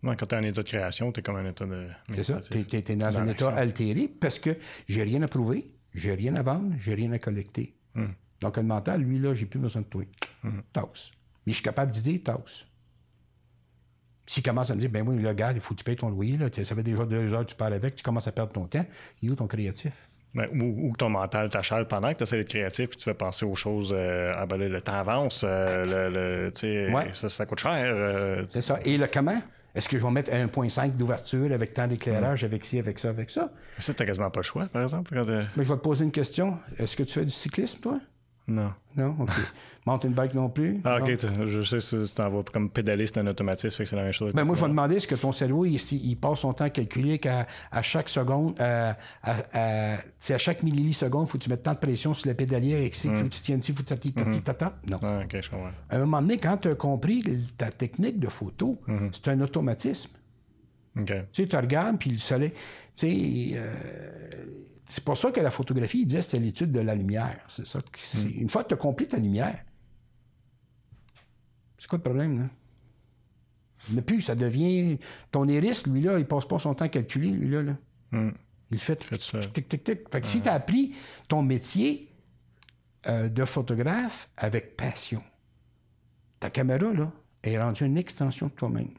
ouais, 0.03 0.15
quand 0.15 0.27
tu 0.27 0.35
es 0.35 0.37
en 0.37 0.43
état 0.43 0.61
de 0.61 0.67
création, 0.67 1.11
tu 1.11 1.19
es 1.19 1.23
comme 1.23 1.35
un 1.35 1.49
état 1.49 1.65
de. 1.65 1.87
C'est 2.11 2.23
ça. 2.23 2.39
Tu 2.39 2.59
es, 2.59 2.81
dans 2.95 3.09
Dans 3.09 3.19
un 3.19 3.27
état 3.27 3.49
altéré 3.49 4.07
parce 4.07 4.39
que 4.39 4.55
j'ai 4.87 5.03
rien 5.03 5.21
à 5.23 5.27
prouver, 5.27 5.73
j'ai 5.93 6.13
rien 6.13 6.35
à 6.35 6.43
vendre, 6.43 6.73
j'ai 6.77 6.93
rien 6.93 7.11
à 7.11 7.19
collecter. 7.19 7.75
Hmm. 7.95 8.11
Donc, 8.39 8.57
le 8.57 8.63
mental, 8.63 9.01
lui, 9.01 9.19
là, 9.19 9.33
j'ai 9.33 9.45
plus 9.45 9.59
besoin 9.59 9.81
de 9.81 9.87
toi. 9.87 10.03
Tasse. 10.73 11.11
Mais 11.45 11.53
je 11.53 11.55
suis 11.55 11.63
capable 11.63 11.91
d'y 11.91 12.01
dire 12.01 12.21
tasse. 12.23 12.65
S'il 14.27 14.43
commence 14.43 14.69
à 14.69 14.75
me 14.75 14.79
dire, 14.79 14.89
ben 14.89 15.05
oui, 15.07 15.21
là, 15.21 15.33
gars, 15.33 15.51
il 15.51 15.59
faut 15.59 15.73
que 15.73 15.79
tu 15.79 15.83
payes 15.83 15.95
ton 15.95 16.09
loyer, 16.09 16.37
là, 16.37 16.47
ça 16.51 16.75
fait 16.75 16.83
déjà 16.83 17.05
deux 17.05 17.33
heures 17.33 17.45
que 17.45 17.49
tu 17.49 17.55
parles 17.55 17.73
avec, 17.73 17.95
tu 17.95 18.03
commences 18.03 18.27
à 18.27 18.31
perdre 18.31 18.53
ton 18.53 18.65
temps, 18.65 18.85
il 19.21 19.29
est 19.29 19.31
où 19.31 19.35
ton 19.35 19.47
créatif? 19.47 19.91
Ben, 20.33 20.45
ou, 20.61 20.93
que 20.93 20.97
ton 20.97 21.09
mental 21.09 21.49
t'achale 21.49 21.87
pendant 21.87 22.11
que 22.13 22.17
tu 22.19 22.23
essaies 22.23 22.37
d'être 22.37 22.47
créatif 22.49 22.87
puis 22.89 22.97
tu 22.97 23.03
fais 23.03 23.13
penser 23.13 23.45
aux 23.45 23.55
choses. 23.55 23.93
euh, 23.93 24.31
ah 24.35 24.45
ben 24.45 24.57
là, 24.57 24.69
le 24.69 24.79
temps 24.81 24.93
avance, 24.99 25.43
euh, 25.45 26.49
le, 26.49 26.93
Ouais. 26.93 27.09
ça, 27.13 27.27
ça 27.27 27.45
coûte 27.45 27.59
cher. 27.59 27.83
euh, 27.85 28.43
C'est 28.47 28.61
ça. 28.61 28.79
Et 28.85 28.97
le 28.97 29.07
comment? 29.07 29.41
Est-ce 29.75 29.87
que 29.87 29.97
je 29.97 30.05
vais 30.05 30.11
mettre 30.11 30.31
1.5 30.31 30.97
d'ouverture 30.97 31.51
avec 31.53 31.73
tant 31.73 31.87
d'éclairage, 31.87 32.43
avec 32.43 32.65
ci, 32.65 32.77
avec 32.79 32.99
ça, 32.99 33.09
avec 33.09 33.29
ça? 33.29 33.49
ça, 33.79 33.93
t'as 33.93 34.05
quasiment 34.05 34.29
pas 34.29 34.39
le 34.41 34.43
choix, 34.45 34.65
par 34.67 34.81
exemple. 34.83 35.13
Quand 35.13 35.25
t'es- 35.25 35.45
Mais 35.55 35.63
je 35.63 35.69
vais 35.69 35.75
te 35.77 35.81
poser 35.83 36.03
une 36.05 36.11
question. 36.11 36.57
Est-ce 36.77 36.95
que 36.97 37.03
tu 37.03 37.13
fais 37.13 37.23
du 37.25 37.31
cyclisme, 37.31 37.79
toi? 37.79 37.99
Non. 38.47 38.73
Non? 38.97 39.15
OK. 39.19 39.29
Monte 39.85 40.03
une 40.03 40.13
bike 40.13 40.35
non 40.35 40.49
plus? 40.49 40.79
Ah, 40.83 40.99
ok, 41.01 41.17
je 41.47 41.61
sais 41.63 41.79
si 41.79 41.97
tu 41.97 42.13
t'en 42.13 42.29
vas 42.29 42.43
comme 42.43 42.69
pédaler, 42.69 43.07
c'est 43.07 43.17
un 43.17 43.25
automatisme, 43.25 43.75
fait 43.75 43.83
que 43.83 43.89
c'est 43.89 43.95
la 43.95 44.03
même 44.03 44.11
chose. 44.11 44.31
Ben 44.33 44.43
moi, 44.43 44.55
je 44.55 44.61
vais 44.61 44.67
demander 44.67 44.97
est-ce 44.97 45.07
que 45.07 45.15
ton 45.15 45.31
cerveau, 45.31 45.65
il, 45.65 45.75
il 45.91 46.15
passe 46.17 46.39
son 46.39 46.53
temps 46.53 46.65
à 46.65 46.69
calculer 46.69 47.17
qu'à 47.17 47.47
à 47.71 47.81
chaque 47.81 48.09
seconde, 48.09 48.59
euh, 48.59 48.93
à, 49.23 49.35
à, 49.53 49.97
tu 49.97 50.03
sais, 50.19 50.33
à 50.35 50.37
chaque 50.37 50.61
milliseconde, 50.61 51.27
faut 51.27 51.39
que 51.39 51.43
tu 51.43 51.49
mettes 51.49 51.63
tant 51.63 51.73
de 51.73 51.79
pression 51.79 52.13
sur 52.13 52.27
le 52.27 52.35
pédalier 52.35 52.75
avec 52.75 52.93
ci, 52.93 53.07
faut 53.09 53.23
que 53.23 53.29
tu 53.29 53.41
tiennes 53.41 53.61
ci, 53.61 53.71
faut 53.73 53.81
que 53.81 53.87
tu 53.87 53.93
tati, 53.95 54.13
tati, 54.13 54.41
tata. 54.41 54.77
Non. 54.87 54.99
Ah, 55.01 55.21
ok, 55.23 55.41
je 55.41 55.49
comprends. 55.49 55.71
À 55.89 55.95
un 55.95 55.99
moment 55.99 56.21
donné, 56.21 56.37
quand 56.37 56.57
tu 56.57 56.67
as 56.67 56.75
compris 56.75 57.23
ta 57.57 57.71
technique 57.71 58.19
de 58.19 58.27
photo, 58.27 58.79
c'est 59.13 59.29
un 59.29 59.41
automatisme. 59.41 60.11
Ok. 60.99 61.13
Tu 61.31 61.43
sais, 61.43 61.47
tu 61.47 61.55
regardes, 61.55 61.97
puis 61.97 62.11
le 62.11 62.17
soleil. 62.17 62.51
Tu 62.95 63.07
sais, 63.07 63.51
euh, 63.55 63.73
c'est 64.91 65.03
pour 65.03 65.17
ça 65.17 65.31
que 65.31 65.39
la 65.39 65.51
photographie, 65.51 66.01
il 66.01 66.05
disait, 66.05 66.21
c'était 66.21 66.39
l'étude 66.39 66.71
de 66.71 66.79
la 66.81 66.95
lumière. 66.95 67.39
C'est 67.47 67.65
ça. 67.65 67.79
c'est- 67.97 68.29
Une 68.29 68.49
fois 68.49 68.63
que 68.63 68.69
tu 68.69 68.73
as 68.73 68.77
compris 68.77 69.07
ta 69.07 69.17
lumière, 69.17 69.63
c'est 71.77 71.87
quoi 71.87 71.97
le 71.97 72.03
problème, 72.03 72.39
là? 72.41 72.45
N'y 73.89 74.01
plus, 74.01 74.21
ça 74.21 74.35
devient. 74.35 74.99
Ton 75.31 75.47
iris, 75.47 75.87
lui, 75.87 76.01
là, 76.01 76.19
il 76.19 76.25
passe 76.27 76.45
pas 76.45 76.59
son 76.59 76.75
temps 76.75 76.85
à 76.85 76.89
calculer, 76.89 77.31
lui, 77.31 77.49
là. 77.49 77.63
là. 77.63 77.75
Hmm. 78.11 78.31
Il 78.69 78.77
fait 78.79 79.03
Fait 79.03 79.19
ça. 79.19 79.39
tic, 79.39 79.53
tic, 79.53 79.67
tic, 79.69 79.83
tic. 79.83 79.99
Fait 80.11 80.21
que 80.21 80.27
si 80.27 80.41
tu 80.41 80.47
as 80.49 80.53
appris 80.53 80.95
ton 81.27 81.41
métier 81.41 82.07
euh, 83.07 83.27
de 83.29 83.43
photographe 83.45 84.29
avec 84.37 84.77
passion, 84.77 85.23
ta 86.39 86.49
caméra, 86.51 86.93
là, 86.93 87.11
est 87.43 87.59
rendue 87.59 87.85
une 87.85 87.97
extension 87.97 88.47
de 88.47 88.51
toi-même. 88.53 88.89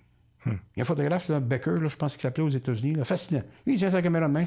Il 0.44 0.52
y 0.76 0.80
a 0.80 0.82
un 0.82 0.84
photographe, 0.84 1.28
là, 1.28 1.38
Becker, 1.38 1.78
là, 1.80 1.86
je 1.86 1.94
pense 1.96 2.14
qu'il 2.14 2.22
s'appelait 2.22 2.42
aux 2.42 2.48
États-Unis, 2.48 2.96
là, 2.96 3.04
fascinant. 3.04 3.44
Lui, 3.64 3.74
il 3.74 3.78
tient 3.78 3.90
sa 3.90 4.02
caméra 4.02 4.26
de 4.26 4.32
main, 4.32 4.44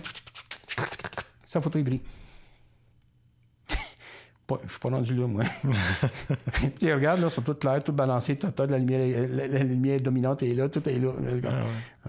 sa 1.45 1.61
photo. 1.61 1.79
Pas- 4.47 4.61
Je 4.65 4.69
suis 4.71 4.79
pas 4.79 4.89
rendu 4.89 5.15
là, 5.15 5.25
moi. 5.27 5.43
Puis 6.79 6.93
regarde, 6.93 7.19
là, 7.19 7.27
ils 7.27 7.31
sont 7.31 7.41
toutes 7.41 7.59
clairs, 7.59 7.83
toutes 7.83 7.95
balancées, 7.95 8.37
la 8.59 8.77
lumière, 8.77 9.27
la, 9.29 9.47
la 9.47 9.63
lumière 9.63 9.99
dominante 10.01 10.43
est 10.43 10.53
là, 10.53 10.69
tout 10.69 10.87
est 10.87 10.99
là. 10.99 11.13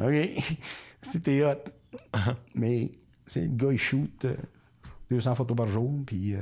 OK. 0.02 0.44
C'était 1.02 1.44
hot. 1.44 1.70
Mais 2.54 2.92
c'est 3.26 3.42
le 3.46 3.56
gars, 3.56 3.72
il 3.72 3.78
shoot 3.78 4.24
euh, 4.26 4.36
200 5.10 5.34
photos 5.34 5.56
par 5.56 5.68
jour, 5.68 5.98
puis 6.04 6.34
euh, 6.34 6.40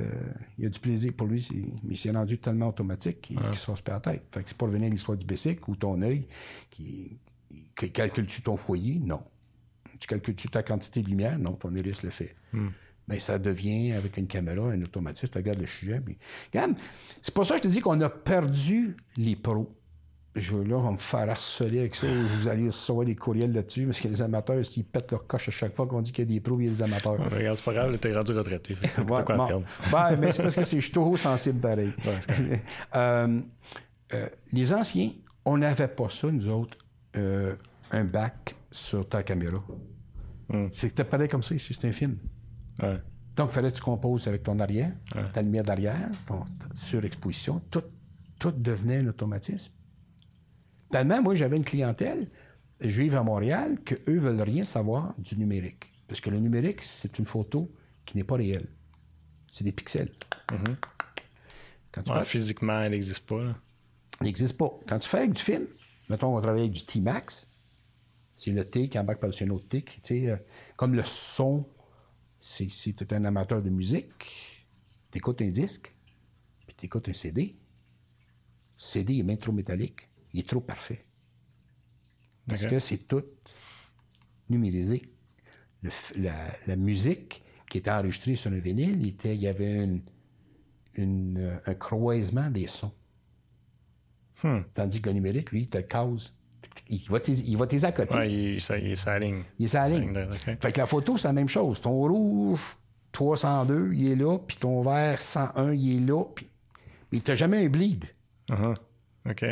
il 0.57 0.65
a 0.65 0.69
du 0.69 0.79
plaisir 0.79 1.13
pour 1.15 1.27
lui, 1.27 1.47
mais 1.83 1.95
c'est 1.95 2.11
rendu 2.11 2.39
tellement 2.39 2.67
automatique 2.69 3.21
qu'il 3.21 3.39
se 3.53 3.65
passe 3.67 3.81
pas 3.81 3.93
la 3.93 3.99
tête. 4.01 4.23
Fait 4.31 4.43
que 4.43 4.49
c'est 4.49 4.57
pour 4.57 4.67
revenir 4.67 4.87
à 4.87 4.89
l'histoire 4.89 5.17
du 5.17 5.25
bicycle 5.25 5.61
ou 5.69 5.75
ton 5.77 6.01
œil 6.01 6.27
qui, 6.71 7.17
qui 7.77 7.91
calcule-tu 7.91 8.41
ton 8.41 8.57
foyer? 8.57 8.99
Non. 8.99 9.21
Tu 9.99 10.07
calcules-tu 10.07 10.49
ta 10.49 10.61
quantité 10.61 11.01
de 11.01 11.07
lumière? 11.09 11.39
Non, 11.39 11.53
ton 11.53 11.73
iris 11.73 12.03
le 12.03 12.09
fait. 12.09 12.35
Mais 13.07 13.19
ça 13.19 13.37
devient, 13.37 13.93
avec 13.93 14.17
une 14.17 14.27
caméra, 14.27 14.67
un 14.69 14.81
automatisme. 14.81 15.27
Tu 15.31 15.37
regardes 15.37 15.59
le 15.59 15.65
sujet. 15.67 15.99
Puis... 16.03 16.17
Regarde, 16.51 16.73
c'est 17.21 17.33
pour 17.33 17.45
ça 17.45 17.55
que 17.55 17.59
je 17.59 17.63
te 17.63 17.73
dis 17.73 17.79
qu'on 17.81 17.99
a 18.01 18.09
perdu 18.09 18.97
les 19.17 19.35
pros. 19.35 19.71
je, 20.35 20.55
là, 20.55 20.75
on 20.77 20.81
va 20.81 20.91
me 20.91 20.97
faire 20.97 21.29
harceler 21.29 21.79
avec 21.81 21.93
ça. 21.95 22.07
Vous 22.41 22.47
allez 22.47 22.65
recevoir 22.65 23.05
des 23.05 23.15
courriels 23.15 23.51
là-dessus 23.53 23.85
parce 23.85 23.99
que 23.99 24.07
les 24.07 24.21
amateurs, 24.23 24.65
s'ils 24.65 24.85
pètent 24.85 25.11
leur 25.11 25.27
coche 25.27 25.49
à 25.49 25.51
chaque 25.51 25.75
fois 25.75 25.85
qu'on 25.85 26.01
dit 26.01 26.11
qu'il 26.11 26.25
y 26.25 26.27
a 26.27 26.33
des 26.33 26.39
pros, 26.41 26.59
il 26.59 26.65
y 26.65 26.67
a 26.67 26.71
des 26.71 26.81
amateurs. 26.83 27.19
Ouais, 27.19 27.37
regarde, 27.37 27.57
c'est 27.57 27.63
pas 27.65 27.73
grave, 27.73 27.97
t'es 27.99 28.11
rendu 28.13 28.31
retraité. 28.31 28.73
Fait 28.75 29.01
Ouais, 29.01 29.23
bon. 29.23 29.63
Ben, 29.91 30.17
mais 30.19 30.31
c'est 30.31 30.41
parce 30.41 30.55
que 30.55 30.63
c'est- 30.63 30.77
je 30.77 30.81
suis 30.81 30.91
trop 30.91 31.15
sensible 31.15 31.59
pareil. 31.59 31.93
Ouais, 32.05 32.61
Euh, 32.95 33.39
euh, 34.13 34.29
les 34.51 34.73
anciens, 34.73 35.11
on 35.45 35.57
n'avait 35.59 35.87
pas 35.87 36.09
ça, 36.09 36.31
nous 36.31 36.47
autres, 36.49 36.77
euh, 37.17 37.55
un 37.91 38.03
bac 38.03 38.55
sur 38.71 39.07
ta 39.07 39.21
caméra. 39.23 39.63
Hmm. 40.49 40.67
C'était 40.71 41.03
pareil 41.03 41.27
comme 41.27 41.43
ça 41.43 41.53
ici, 41.55 41.73
c'est 41.79 41.87
un 41.87 41.91
film. 41.91 42.17
Ouais. 42.81 42.99
Donc, 43.35 43.49
il 43.51 43.53
fallait 43.53 43.71
que 43.71 43.77
tu 43.77 43.81
composes 43.83 44.27
avec 44.27 44.43
ton 44.43 44.59
arrière, 44.59 44.93
ta 45.33 45.41
lumière 45.41 45.63
d'arrière, 45.63 46.09
ton 46.25 46.39
ta 46.45 46.73
surexposition. 46.73 47.61
Tout, 47.69 47.83
tout 48.39 48.51
devenait 48.51 48.97
un 48.97 49.07
automatisme. 49.07 49.71
Tellement, 50.91 51.21
moi, 51.21 51.33
j'avais 51.33 51.57
une 51.57 51.65
clientèle, 51.65 52.29
je 52.79 53.01
vive 53.01 53.15
à 53.15 53.23
Montréal, 53.23 53.79
qu'eux 53.83 54.17
veulent 54.19 54.41
rien 54.41 54.63
savoir 54.63 55.13
du 55.17 55.37
numérique. 55.37 55.91
Parce 56.07 56.21
que 56.21 56.29
le 56.29 56.39
numérique, 56.39 56.81
c'est 56.81 57.17
une 57.19 57.25
photo 57.25 57.71
qui 58.05 58.15
n'est 58.15 58.23
pas 58.23 58.35
réelle. 58.35 58.67
C'est 59.51 59.63
des 59.63 59.71
pixels. 59.71 60.11
Quand 61.91 62.03
tu 62.03 62.09
Ouais, 62.11 62.15
parles- 62.15 62.25
physiquement, 62.25 62.81
elle 62.81 62.91
n'existe 62.91 63.25
pas. 63.25 63.43
là. 63.43 63.55
il 64.21 64.25
n'existe 64.25 64.57
pas. 64.57 64.69
Quand 64.87 64.99
tu 64.99 65.09
fais 65.09 65.17
avec 65.19 65.33
du 65.33 65.41
film, 65.41 65.65
mettons, 66.09 66.27
on 66.27 66.35
va 66.35 66.41
travailler 66.41 66.63
avec 66.65 66.73
du 66.73 66.85
T-Max, 66.85 67.49
c'est 68.37 68.51
le 68.51 68.63
T 68.63 68.87
qui 68.89 68.97
embarque 68.99 69.19
par-dessus 69.19 69.43
un 69.45 69.49
autre 69.49 69.67
T. 69.67 69.81
qui, 69.81 70.29
euh, 70.29 70.37
comme 70.77 70.93
le 70.93 71.03
son, 71.03 71.65
si 72.69 72.93
tu 72.93 73.03
es 73.03 73.13
un 73.13 73.25
amateur 73.25 73.61
de 73.61 73.69
musique, 73.69 74.65
tu 75.11 75.17
écoutes 75.17 75.41
un 75.41 75.47
disque, 75.47 75.91
puis 76.67 76.75
tu 76.77 76.85
écoutes 76.85 77.09
un 77.09 77.13
CD. 77.13 77.55
CD 78.77 79.17
est 79.17 79.23
bien 79.23 79.35
trop 79.37 79.51
métallique, 79.51 80.09
il 80.33 80.41
est 80.41 80.47
trop 80.47 80.61
parfait. 80.61 81.05
Parce 82.47 82.61
que 82.69 82.79
c'est 82.79 82.99
tout 83.07 83.23
numérisé. 84.49 85.01
Le 85.81 85.89
la, 86.17 86.35
la 86.67 86.75
musique 86.75 87.41
qui 87.69 87.79
était 87.79 87.89
enregistrée 87.91 88.35
sur 88.35 88.51
un 88.51 88.59
vinyle, 88.59 89.01
il, 89.01 89.07
était- 89.07 89.35
il 89.35 89.41
y 89.41 89.47
avait 89.47 89.83
une- 89.83 90.03
une, 90.95 91.37
euh, 91.39 91.57
un 91.65 91.73
croisement 91.73 92.49
des 92.51 92.67
sons. 92.67 92.93
Tandis 94.73 95.01
que 95.01 95.09
le 95.09 95.15
numérique, 95.15 95.51
lui, 95.51 95.61
il 95.61 95.67
te 95.69 95.77
le 95.77 95.83
cause. 95.85 96.34
Il 96.89 97.01
va 97.09 97.19
tes, 97.19 97.31
il 97.33 97.57
va 97.57 97.67
tes 97.67 97.83
à 97.83 97.91
côté. 97.91 98.15
Ouais, 98.15 98.31
il, 98.31 98.61
ça, 98.61 98.77
il 98.77 98.95
s'aligne. 98.97 99.43
Il 99.59 99.65
est 99.65 99.73
la 99.73 99.89
ligne. 99.89 100.11
Ok. 100.31 100.57
Fait 100.61 100.71
que 100.71 100.77
la 100.79 100.85
photo, 100.85 101.17
c'est 101.17 101.27
la 101.27 101.33
même 101.33 101.49
chose. 101.49 101.81
Ton 101.81 101.91
rouge, 102.07 102.77
302, 103.11 103.91
il 103.93 104.11
est 104.11 104.15
là, 104.15 104.37
puis 104.39 104.57
ton 104.57 104.81
vert, 104.81 105.21
101, 105.21 105.73
il 105.73 105.97
est 106.03 106.07
là, 106.07 106.23
puis 106.35 106.47
mais 107.11 107.19
t'as 107.21 107.35
jamais 107.35 107.65
un 107.65 107.69
bleed. 107.69 108.05
Uh-huh. 108.49 108.75
OK. 109.29 109.45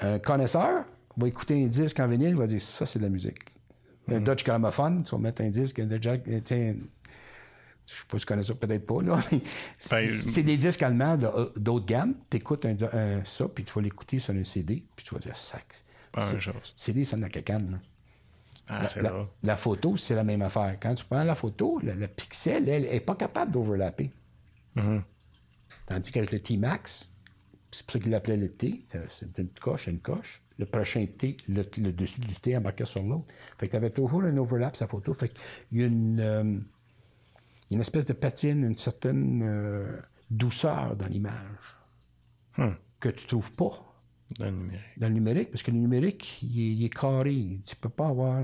Un 0.00 0.18
connaisseur 0.18 0.84
va 1.16 1.28
écouter 1.28 1.64
un 1.64 1.66
disque 1.68 1.98
en 2.00 2.06
vinyle, 2.08 2.30
il 2.30 2.36
va 2.36 2.46
dire 2.46 2.60
ça, 2.60 2.86
c'est 2.86 2.98
de 2.98 3.04
la 3.04 3.10
musique. 3.10 3.38
Un 4.08 4.20
Dodge 4.20 4.44
Gramophone, 4.44 5.02
tu 5.04 5.10
vas 5.12 5.18
mettre 5.18 5.42
un 5.42 5.50
disque, 5.50 5.78
un 5.80 5.86
Dodge, 5.86 6.06
euh, 6.06 6.40
tiens, 6.44 6.74
je 7.86 7.92
sais 7.94 8.04
pas 8.08 8.18
si 8.18 8.24
tu 8.24 8.26
connais 8.26 8.42
ça, 8.42 8.54
peut-être 8.54 8.86
pas, 8.86 9.02
là. 9.02 9.18
c'est 9.78 9.94
Ben, 9.96 10.08
c'est 10.10 10.42
des 10.42 10.56
disques 10.56 10.82
allemands 10.82 11.18
euh, 11.22 11.48
d'autres 11.56 11.86
gammes. 11.86 12.14
Tu 12.30 12.36
écoutes 12.36 12.64
un, 12.66 12.76
un- 12.92 13.24
ça, 13.24 13.46
puis 13.48 13.64
tu 13.64 13.72
vas 13.72 13.80
l'écouter 13.82 14.18
sur 14.18 14.34
un 14.34 14.44
CD, 14.44 14.84
puis 14.94 15.04
tu 15.06 15.14
vas 15.14 15.20
dire 15.20 15.36
sac. 15.36 15.66
C'est-. 16.18 16.50
CD, 16.74 17.04
ça 17.04 17.16
n'a 17.16 17.28
cacane. 17.28 17.80
Ah, 18.68 18.86
La, 19.00 19.26
la 19.42 19.56
photo, 19.56 19.96
c'est 19.96 20.14
la 20.14 20.24
même 20.24 20.42
affaire. 20.42 20.76
Quand 20.80 20.94
tu 20.94 21.04
prends 21.04 21.24
la 21.24 21.34
photo, 21.34 21.78
le, 21.82 21.94
le 21.94 22.06
pixel, 22.08 22.68
elle, 22.68 22.82
n'est 22.82 23.00
pas 23.00 23.14
capable 23.14 23.52
d'overlapper. 23.52 24.12
Mhm. 24.74 25.02
Tandis 25.86 26.10
qu'avec 26.10 26.32
le 26.32 26.40
T-Max, 26.40 27.08
c'est 27.70 27.84
pour 27.86 27.92
ça 27.94 27.98
qu'il 27.98 28.10
l'appelait 28.10 28.36
le 28.36 28.50
T, 28.50 28.84
c'est 29.08 29.38
une 29.38 29.48
coche, 29.48 29.86
une 29.86 30.00
coche. 30.00 30.42
Le 30.58 30.66
prochain 30.66 31.06
T, 31.06 31.36
le, 31.48 31.64
le 31.78 31.92
dessus 31.92 32.20
du 32.20 32.34
T 32.34 32.56
embarquait 32.56 32.84
sur 32.84 33.02
l'autre. 33.02 33.26
Fait 33.58 33.68
que 33.68 33.70
tu 33.72 33.76
avais 33.76 33.90
toujours 33.90 34.22
un 34.24 34.36
overlap 34.36 34.76
sa 34.76 34.86
photo. 34.86 35.14
Fait 35.14 35.28
qu'il 35.30 35.78
y 35.78 35.82
a 35.84 35.86
une, 35.86 36.20
euh, 36.20 36.58
une 37.70 37.80
espèce 37.80 38.04
de 38.06 38.12
patine, 38.12 38.64
une 38.64 38.76
certaine 38.76 39.42
euh, 39.42 40.00
douceur 40.30 40.94
dans 40.96 41.06
l'image 41.06 41.76
Hmm. 42.56 42.72
que 42.98 43.08
tu 43.10 43.24
trouves 43.26 43.52
pas 43.52 43.87
Dans 44.38 44.44
le 44.46 44.50
numérique. 44.52 44.80
dans 44.98 45.08
le 45.08 45.14
numérique, 45.14 45.50
parce 45.50 45.62
que 45.62 45.70
le 45.70 45.78
numérique, 45.78 46.40
il 46.42 46.60
est, 46.60 46.72
il 46.74 46.84
est 46.84 46.88
carré. 46.94 47.58
Tu 47.64 47.76
peux 47.76 47.88
pas 47.88 48.08
avoir. 48.08 48.38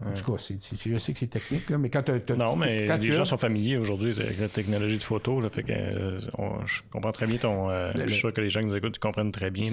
En 0.00 0.12
tout 0.12 0.30
cas, 0.36 0.36
je 0.38 0.98
sais 0.98 1.12
que 1.12 1.18
c'est 1.18 1.26
technique, 1.26 1.68
là, 1.70 1.76
mais 1.76 1.90
quand 1.90 2.04
tu 2.04 2.12
Non, 2.36 2.54
mais 2.54 2.86
quand 2.86 2.94
les 2.94 3.00
tu 3.00 3.12
gens 3.12 3.22
as- 3.22 3.24
sont 3.24 3.36
familiers 3.36 3.78
aujourd'hui 3.78 4.12
avec 4.20 4.38
la 4.38 4.48
technologie 4.48 4.96
de 4.96 5.02
photo. 5.02 5.40
Là, 5.40 5.50
fait 5.50 5.64
que, 5.64 5.72
euh, 5.72 6.20
on- 6.38 6.64
je 6.66 6.82
comprends 6.92 7.10
très 7.10 7.26
bien 7.26 7.38
ton. 7.38 7.68
euh, 7.68 7.90
je 7.96 8.02
suis 8.06 8.18
sûr 8.20 8.32
que 8.32 8.40
les 8.40 8.48
gens 8.48 8.60
qui 8.60 8.66
nous 8.66 8.76
écoutent 8.76 9.00
comprennent 9.00 9.32
très 9.32 9.50
bien. 9.50 9.64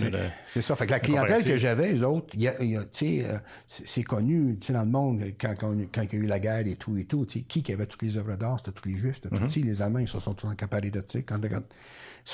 C'est 0.48 0.62
ça. 0.62 0.76
Fait 0.76 0.88
que 0.88 0.92
la 0.92 1.00
clientèle 1.00 1.44
que 1.44 1.58
j'avais, 1.58 1.94
eux 1.94 2.04
autres, 2.08 2.36
y 2.36 2.48
a- 2.48 2.60
y 2.64 2.76
a, 2.76 2.80
euh, 3.04 3.38
c'est 3.68 4.02
connu 4.02 4.58
dans 4.70 4.80
le 4.80 4.86
monde 4.90 5.22
quand, 5.40 5.54
quand, 5.60 5.76
quand 5.94 6.02
il 6.02 6.18
y 6.18 6.22
a 6.22 6.24
eu 6.24 6.28
la 6.28 6.40
guerre 6.40 6.66
et 6.66 6.76
tout 6.76 6.98
et 6.98 7.06
tout. 7.06 7.24
Qui 7.26 7.44
qui 7.62 7.72
avait 7.72 7.86
toutes 7.86 8.02
les 8.02 8.18
œuvres 8.18 8.36
d'art? 8.36 8.58
C'était 8.58 8.72
tous 8.72 8.88
les 8.90 8.96
Juifs. 8.96 9.20
C'était 9.22 9.48
sais, 9.48 9.60
Les 9.60 9.84
Allemands, 9.84 10.00
ils 10.00 10.08
se 10.08 10.20
sont 10.20 10.34
tous 10.34 10.50
accaparés 10.50 10.90
de 10.90 11.04
ça. 11.08 11.20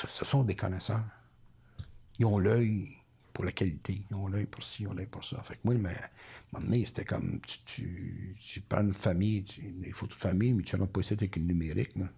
Ce 0.08 0.24
sont 0.24 0.44
des 0.44 0.54
connaisseurs. 0.54 1.02
Ils 2.22 2.26
ont 2.26 2.38
l'œil 2.38 2.88
pour 3.32 3.44
la 3.44 3.50
qualité. 3.50 4.00
Ils 4.08 4.14
ont 4.14 4.28
l'œil 4.28 4.46
pour 4.46 4.62
ci, 4.62 4.84
ils 4.84 4.86
ont 4.86 4.92
l'œil 4.94 5.06
pour 5.08 5.24
ça. 5.24 5.42
Fait 5.42 5.54
que 5.54 5.60
moi, 5.64 5.74
mais, 5.74 5.88
à 5.88 5.92
un 5.92 6.60
moment 6.60 6.66
donné, 6.70 6.84
c'était 6.84 7.04
comme 7.04 7.40
tu, 7.40 7.58
tu, 7.64 8.36
tu 8.40 8.60
prends 8.60 8.82
une 8.82 8.92
famille, 8.92 9.42
tu, 9.42 9.60
des 9.72 9.90
photos 9.90 10.16
de 10.16 10.20
famille, 10.22 10.52
mais 10.52 10.62
tu 10.62 10.76
n'en 10.78 10.86
pas 10.86 11.00
ici 11.00 11.14
avec 11.14 11.34
une 11.36 11.46
numérique. 11.48 11.96
Non, 11.96 12.08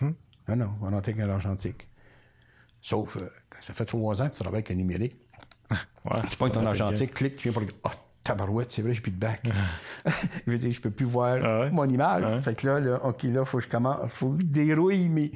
Hmm? 0.00 0.12
non, 0.48 0.56
non, 0.56 0.70
on 0.80 0.86
en 0.86 0.92
a 0.94 0.98
avec 0.98 1.18
un 1.18 1.28
argentique. 1.28 1.88
Sauf 2.80 3.16
euh, 3.16 3.28
quand 3.50 3.60
ça 3.60 3.74
fait 3.74 3.84
trois 3.86 4.22
ans 4.22 4.28
que 4.28 4.34
tu 4.34 4.40
travailles 4.40 4.60
avec 4.60 4.70
un 4.70 4.74
numérique. 4.76 5.16
Ouais. 6.04 6.20
Tu 6.30 6.36
pognes 6.36 6.52
ton 6.52 6.64
argentique, 6.64 7.12
clique, 7.12 7.36
tu 7.36 7.48
viens 7.48 7.52
pour 7.52 7.62
le. 7.62 7.68
Ah, 7.84 7.90
tabarouette, 8.22 8.70
c'est 8.70 8.82
vrai, 8.82 8.92
j'ai 8.94 9.00
plus 9.00 9.12
de 9.12 9.16
bac. 9.18 9.48
je 10.46 10.50
veux 10.50 10.58
dire, 10.58 10.70
je 10.70 10.80
peux 10.80 10.90
plus 10.90 11.06
voir 11.06 11.38
Ah 11.42 11.60
ouais? 11.60 11.70
mon 11.70 11.88
image. 11.88 12.22
Ouais? 12.24 12.40
Fait 12.42 12.54
que 12.54 12.66
là, 12.66 12.78
là, 12.80 13.04
OK, 13.04 13.22
là, 13.24 13.44
faut 13.44 13.58
que 13.58 13.64
je 13.64 13.68
commence. 13.68 14.10
Faut 14.12 14.30
que 14.30 14.40
je 14.42 14.46
dérouille 14.46 15.08
mes, 15.08 15.32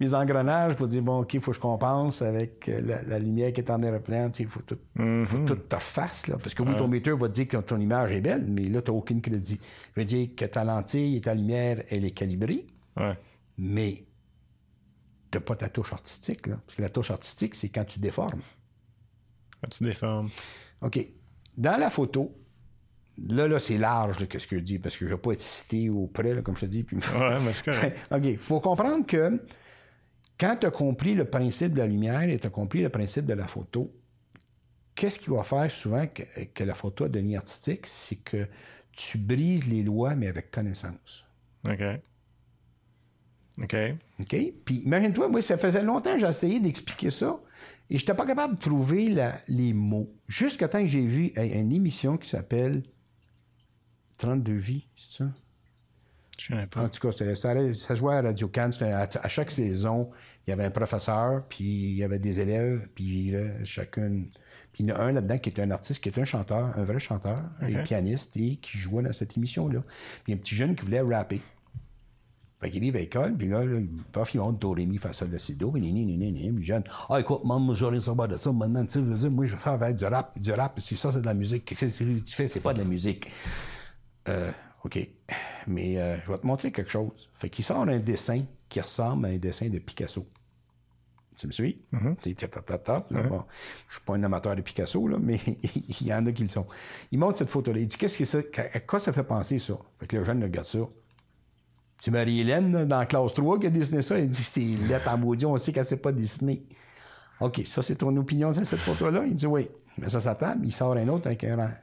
mes 0.00 0.14
engrenages 0.14 0.74
pour 0.74 0.86
dire, 0.86 1.02
bon, 1.02 1.20
OK, 1.20 1.38
faut 1.40 1.50
que 1.50 1.56
je 1.56 1.60
compense 1.60 2.22
avec 2.22 2.68
euh, 2.68 2.80
la, 2.80 3.02
la 3.02 3.18
lumière 3.18 3.52
qui 3.52 3.60
est 3.60 3.70
en 3.70 3.82
aéroplane. 3.82 4.32
Il 4.38 4.46
faut 4.48 4.62
tout, 4.62 4.78
Mm-hmm. 4.98 5.24
faut 5.26 5.38
tout 5.44 5.56
te 5.56 5.74
refasse, 5.74 6.26
là. 6.26 6.36
Parce 6.38 6.54
que 6.54 6.62
oui, 6.62 6.74
ton 6.76 6.88
metteur 6.88 7.16
va 7.18 7.28
te 7.28 7.34
dire 7.34 7.48
que 7.48 7.56
ton 7.58 7.78
image 7.80 8.12
est 8.12 8.20
belle, 8.20 8.46
mais 8.48 8.64
là, 8.64 8.80
tu 8.82 8.90
n'as 8.90 8.96
aucun 8.96 9.20
crédit. 9.20 9.60
Je 9.94 10.00
veux 10.00 10.06
dire 10.06 10.30
que 10.36 10.44
ta 10.46 10.64
lentille 10.64 11.16
et 11.16 11.20
ta 11.20 11.34
lumière, 11.34 11.82
elle 11.90 12.04
est 12.04 12.10
calibrée, 12.12 12.66
Ouais. 12.98 13.16
mais 13.58 14.04
tu 15.30 15.38
n'as 15.38 15.40
pas 15.44 15.54
ta 15.56 15.68
touche 15.68 15.92
artistique, 15.92 16.46
là. 16.46 16.56
Parce 16.66 16.76
que 16.76 16.82
la 16.82 16.88
touche 16.90 17.10
artistique, 17.10 17.54
c'est 17.54 17.68
quand 17.68 17.84
tu 17.84 17.98
déformes. 18.00 18.40
Quand 19.62 19.68
tu 19.70 19.84
déformes. 19.84 20.28
OK. 20.82 20.98
Dans 21.56 21.78
la 21.78 21.90
photo, 21.90 22.34
là, 23.28 23.46
là, 23.46 23.58
c'est 23.58 23.78
large, 23.78 24.20
là, 24.20 24.26
qu'est-ce 24.26 24.46
que 24.46 24.58
je 24.58 24.62
dis, 24.62 24.78
parce 24.78 24.96
que 24.96 25.04
je 25.06 25.10
ne 25.10 25.16
vais 25.16 25.20
pas 25.20 25.32
être 25.32 25.42
cité 25.42 25.90
au 25.90 26.06
près, 26.06 26.34
là, 26.34 26.42
comme 26.42 26.56
je 26.56 26.62
te 26.62 26.66
dis. 26.66 26.82
Puis... 26.82 26.96
Ouais, 26.96 27.38
mais 27.40 27.52
c'est 27.52 27.64
correct. 27.64 27.98
OK. 28.10 28.24
Il 28.24 28.38
faut 28.38 28.60
comprendre 28.60 29.06
que 29.06 29.42
quand 30.38 30.56
tu 30.56 30.66
as 30.66 30.70
compris 30.70 31.14
le 31.14 31.24
principe 31.24 31.74
de 31.74 31.78
la 31.78 31.86
lumière 31.86 32.22
et 32.22 32.38
tu 32.38 32.46
as 32.46 32.50
compris 32.50 32.82
le 32.82 32.88
principe 32.88 33.26
de 33.26 33.34
la 33.34 33.46
photo, 33.46 33.94
qu'est-ce 34.94 35.18
qui 35.18 35.30
va 35.30 35.44
faire 35.44 35.70
souvent 35.70 36.06
que, 36.06 36.22
que 36.54 36.64
la 36.64 36.74
photo 36.74 37.08
devient 37.08 37.36
artistique? 37.36 37.86
C'est 37.86 38.16
que 38.16 38.48
tu 38.92 39.18
brises 39.18 39.66
les 39.66 39.82
lois, 39.82 40.14
mais 40.14 40.28
avec 40.28 40.50
connaissance. 40.50 41.24
OK. 41.68 41.82
OK. 43.62 43.76
OK? 44.20 44.36
Puis 44.64 44.76
imagine-toi, 44.84 45.28
moi, 45.28 45.42
ça 45.42 45.58
faisait 45.58 45.82
longtemps 45.82 46.14
que 46.14 46.20
j'essayais 46.20 46.60
d'expliquer 46.60 47.10
ça 47.10 47.38
et 47.94 47.98
je 47.98 48.02
n'étais 48.02 48.14
pas 48.14 48.26
capable 48.26 48.54
de 48.56 48.60
trouver 48.60 49.08
la- 49.08 49.38
les 49.48 49.72
mots. 49.72 50.12
Jusqu'à 50.28 50.66
temps 50.68 50.80
que 50.80 50.86
j'ai 50.88 51.04
vu 51.06 51.32
une 51.36 51.72
émission 51.72 52.16
qui 52.16 52.28
s'appelle 52.28 52.82
32 54.18 54.54
vies, 54.54 54.86
c'est 54.96 55.18
ça? 55.18 55.30
Je 56.38 56.48
connais 56.48 56.66
pas. 56.66 56.80
En 56.82 56.88
tout 56.88 57.00
cas, 57.00 57.12
ça, 57.34 57.74
ça 57.74 57.94
jouait 57.94 58.14
à 58.16 58.22
Radio 58.22 58.48
Cannes. 58.48 58.72
À, 58.80 59.02
à 59.22 59.28
chaque 59.28 59.50
saison, 59.50 60.10
il 60.46 60.50
y 60.50 60.52
avait 60.52 60.64
un 60.64 60.70
professeur, 60.70 61.46
puis 61.48 61.64
il 61.64 61.94
y 61.96 62.02
avait 62.02 62.18
des 62.18 62.40
élèves, 62.40 62.88
puis 62.94 63.34
euh, 63.34 63.64
chacune. 63.64 64.30
Puis 64.72 64.84
il 64.84 64.88
y 64.88 64.92
en 64.92 64.96
a 64.96 65.00
un 65.02 65.12
là-dedans 65.12 65.38
qui 65.38 65.50
était 65.50 65.62
un 65.62 65.70
artiste, 65.70 66.02
qui 66.02 66.08
était 66.08 66.22
un 66.22 66.24
chanteur, 66.24 66.76
un 66.76 66.84
vrai 66.84 66.98
chanteur, 66.98 67.42
et 67.68 67.74
pianiste, 67.82 68.36
et 68.38 68.56
qui 68.56 68.78
jouait 68.78 69.02
dans 69.02 69.12
cette 69.12 69.36
émission-là. 69.36 69.84
Puis 70.24 70.32
un 70.32 70.36
petit 70.38 70.54
jeune 70.56 70.74
qui 70.74 70.84
voulait 70.84 71.02
rapper. 71.02 71.40
Fait 72.62 72.70
qu'il 72.70 72.80
arrive 72.80 72.94
à 72.94 73.00
l'école, 73.00 73.36
puis 73.36 73.48
là, 73.48 73.64
il 73.64 73.88
prof, 74.12 74.32
il 74.34 74.38
monte 74.38 74.60
do, 74.60 74.70
ré, 74.70 74.86
mi, 74.86 74.96
fa, 74.96 75.12
sol, 75.12 75.30
la, 75.32 75.38
si, 75.40 75.56
do, 75.56 75.72
puis 75.72 75.80
ni, 75.80 75.92
ni, 75.92 76.06
ni, 76.06 76.16
ni, 76.16 76.32
puis 76.32 76.50
le 76.50 76.62
jeune, 76.62 76.84
ah, 77.08 77.18
écoute, 77.18 77.44
maman, 77.44 77.74
je 77.74 77.84
rien 77.84 78.00
savoir 78.00 78.28
de 78.28 78.36
ça, 78.36 78.52
maintenant, 78.52 78.84
tu 78.84 78.92
sais, 78.92 79.00
je 79.00 79.04
veux 79.04 79.18
dire, 79.18 79.30
moi, 79.32 79.46
je 79.46 79.52
vais 79.52 79.58
faire 79.58 79.72
avec 79.72 79.96
du 79.96 80.04
rap, 80.04 80.38
du 80.38 80.52
rap, 80.52 80.78
si 80.78 80.96
ça, 80.96 81.10
c'est 81.10 81.20
de 81.20 81.26
la 81.26 81.34
musique, 81.34 81.64
qu'est-ce 81.64 81.98
que 81.98 82.20
tu 82.20 82.34
fais, 82.34 82.46
c'est 82.46 82.60
pas 82.60 82.72
de 82.72 82.78
la 82.78 82.84
musique. 82.84 83.28
Euh, 84.28 84.52
OK. 84.84 85.08
Mais 85.66 85.98
euh, 85.98 86.18
je 86.24 86.30
vais 86.30 86.38
te 86.38 86.46
montrer 86.46 86.70
quelque 86.70 86.90
chose. 86.90 87.28
Fait 87.34 87.50
qu'il 87.50 87.64
sort 87.64 87.82
un 87.82 87.98
dessin 87.98 88.44
qui 88.68 88.80
ressemble 88.80 89.26
à 89.26 89.28
un 89.30 89.38
dessin 89.38 89.68
de 89.68 89.80
Picasso. 89.80 90.24
Tu 91.36 91.46
me 91.48 91.52
suis? 91.52 91.82
C'est 92.20 92.34
ta, 92.48 93.04
là, 93.10 93.22
bon, 93.24 93.42
je 93.88 93.94
suis 93.94 94.02
pas 94.04 94.14
un 94.14 94.22
amateur 94.22 94.54
de 94.54 94.60
Picasso, 94.60 95.08
là, 95.08 95.18
mais 95.20 95.40
il 96.00 96.06
y 96.06 96.14
en 96.14 96.24
a 96.26 96.32
qui 96.32 96.42
le 96.42 96.48
sont. 96.48 96.66
Il 97.10 97.18
montre 97.18 97.38
cette 97.38 97.48
photo-là. 97.48 97.80
Il 97.80 97.86
dit 97.88 97.96
Qu'est-ce 97.96 98.18
que 98.18 98.24
ça, 98.24 98.38
à 98.72 98.80
quoi 98.80 99.00
ça 99.00 99.12
fait 99.12 99.24
penser, 99.24 99.58
ça? 99.58 99.74
Fait 99.98 100.06
que 100.06 100.16
le 100.16 100.24
jeune 100.24 100.42
regarde 100.42 100.66
ça. 100.66 100.78
C'est 102.04 102.10
Marie-Hélène, 102.10 102.84
dans 102.86 102.98
la 102.98 103.06
classe 103.06 103.32
3, 103.32 103.60
qui 103.60 103.68
a 103.68 103.70
dessiné 103.70 104.02
ça. 104.02 104.18
Elle 104.18 104.28
dit 104.28 104.42
C'est 104.42 104.60
lettre 104.60 105.08
en 105.08 105.16
maudit, 105.18 105.46
on 105.46 105.56
sait 105.56 105.70
qu'elle 105.72 105.84
ne 105.84 105.88
sait 105.88 105.98
pas 105.98 106.10
dessiner. 106.10 106.64
OK, 107.38 107.62
ça, 107.64 107.80
c'est 107.80 107.94
ton 107.94 108.16
opinion 108.16 108.50
de 108.50 108.64
cette 108.64 108.80
photo-là? 108.80 109.22
Il 109.24 109.36
dit 109.36 109.46
oui. 109.46 109.68
Met 109.98 110.06
ça 110.06 110.10
sur 110.18 110.22
sa 110.22 110.34
table, 110.34 110.62
il 110.66 110.72
sort 110.72 110.96
un 110.96 111.06
autre 111.06 111.28
avec 111.28 111.44
un, 111.44 111.54
Rem- 111.54 111.74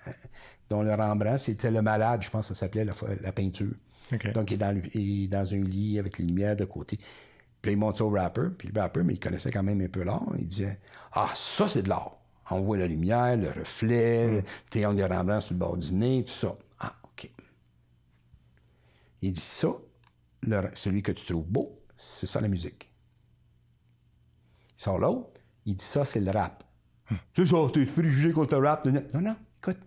dont 0.69 0.81
le 0.83 0.93
Rembrandt, 0.93 1.37
c'était 1.37 1.71
le 1.71 1.81
malade, 1.81 2.21
je 2.21 2.29
pense 2.29 2.49
que 2.49 2.53
ça 2.53 2.59
s'appelait 2.65 2.83
la, 2.83 2.91
la 3.21 3.31
peinture. 3.31 3.71
Donc, 4.33 4.51
il 4.51 4.55
est, 4.55 4.57
dans, 4.57 4.81
il 4.93 5.23
est 5.23 5.27
dans 5.29 5.53
un 5.53 5.61
lit 5.63 5.99
avec 5.99 6.17
les 6.17 6.25
lumières 6.25 6.57
de 6.57 6.65
côté. 6.65 6.99
Puis 7.61 7.71
il 7.71 7.77
monte 7.77 7.95
ça 7.99 8.03
au 8.03 8.09
rapper. 8.09 8.49
Puis 8.57 8.67
le 8.73 8.81
rapper, 8.81 9.03
mais 9.03 9.13
il 9.13 9.19
connaissait 9.21 9.51
quand 9.51 9.63
même 9.63 9.79
un 9.79 9.87
peu 9.87 10.03
l'art. 10.03 10.25
Il 10.37 10.47
disait 10.47 10.79
Ah, 11.13 11.31
ça, 11.33 11.69
c'est 11.69 11.83
de 11.83 11.87
l'art. 11.89 12.17
On 12.51 12.59
voit 12.59 12.75
la 12.75 12.87
lumière, 12.87 13.37
le 13.37 13.51
reflet, 13.51 14.29
le 14.29 14.43
triangle 14.69 14.97
de 14.97 15.03
Rembrandt 15.03 15.39
sur 15.45 15.53
le 15.53 15.59
bord 15.59 15.77
du 15.77 15.93
nez, 15.93 16.25
tout 16.25 16.33
ça. 16.33 16.57
Ah, 16.81 16.93
OK. 17.05 17.31
Il 19.21 19.31
dit 19.31 19.39
ça, 19.39 19.69
le- 20.41 20.72
celui 20.74 21.02
que 21.03 21.11
tu 21.11 21.26
trouves 21.26 21.48
beau, 21.48 21.82
c'est 21.98 22.26
ça 22.28 22.40
la 22.41 22.48
musique. 22.48 22.91
Il 24.78 24.82
sort 24.82 24.98
l'autre, 24.99 25.40
il 25.66 25.76
dit 25.76 25.84
ça, 25.84 26.06
c'est 26.06 26.20
le 26.22 26.32
rap. 26.32 26.64
C'est 27.34 27.45
ça, 27.45 27.57
t'es 27.74 27.86
préjugé 27.86 28.32
contre 28.32 28.56
le 28.57 28.68
rap. 28.68 28.86
Non, 28.86 29.02
non, 29.22 29.36
écoute, 29.57 29.80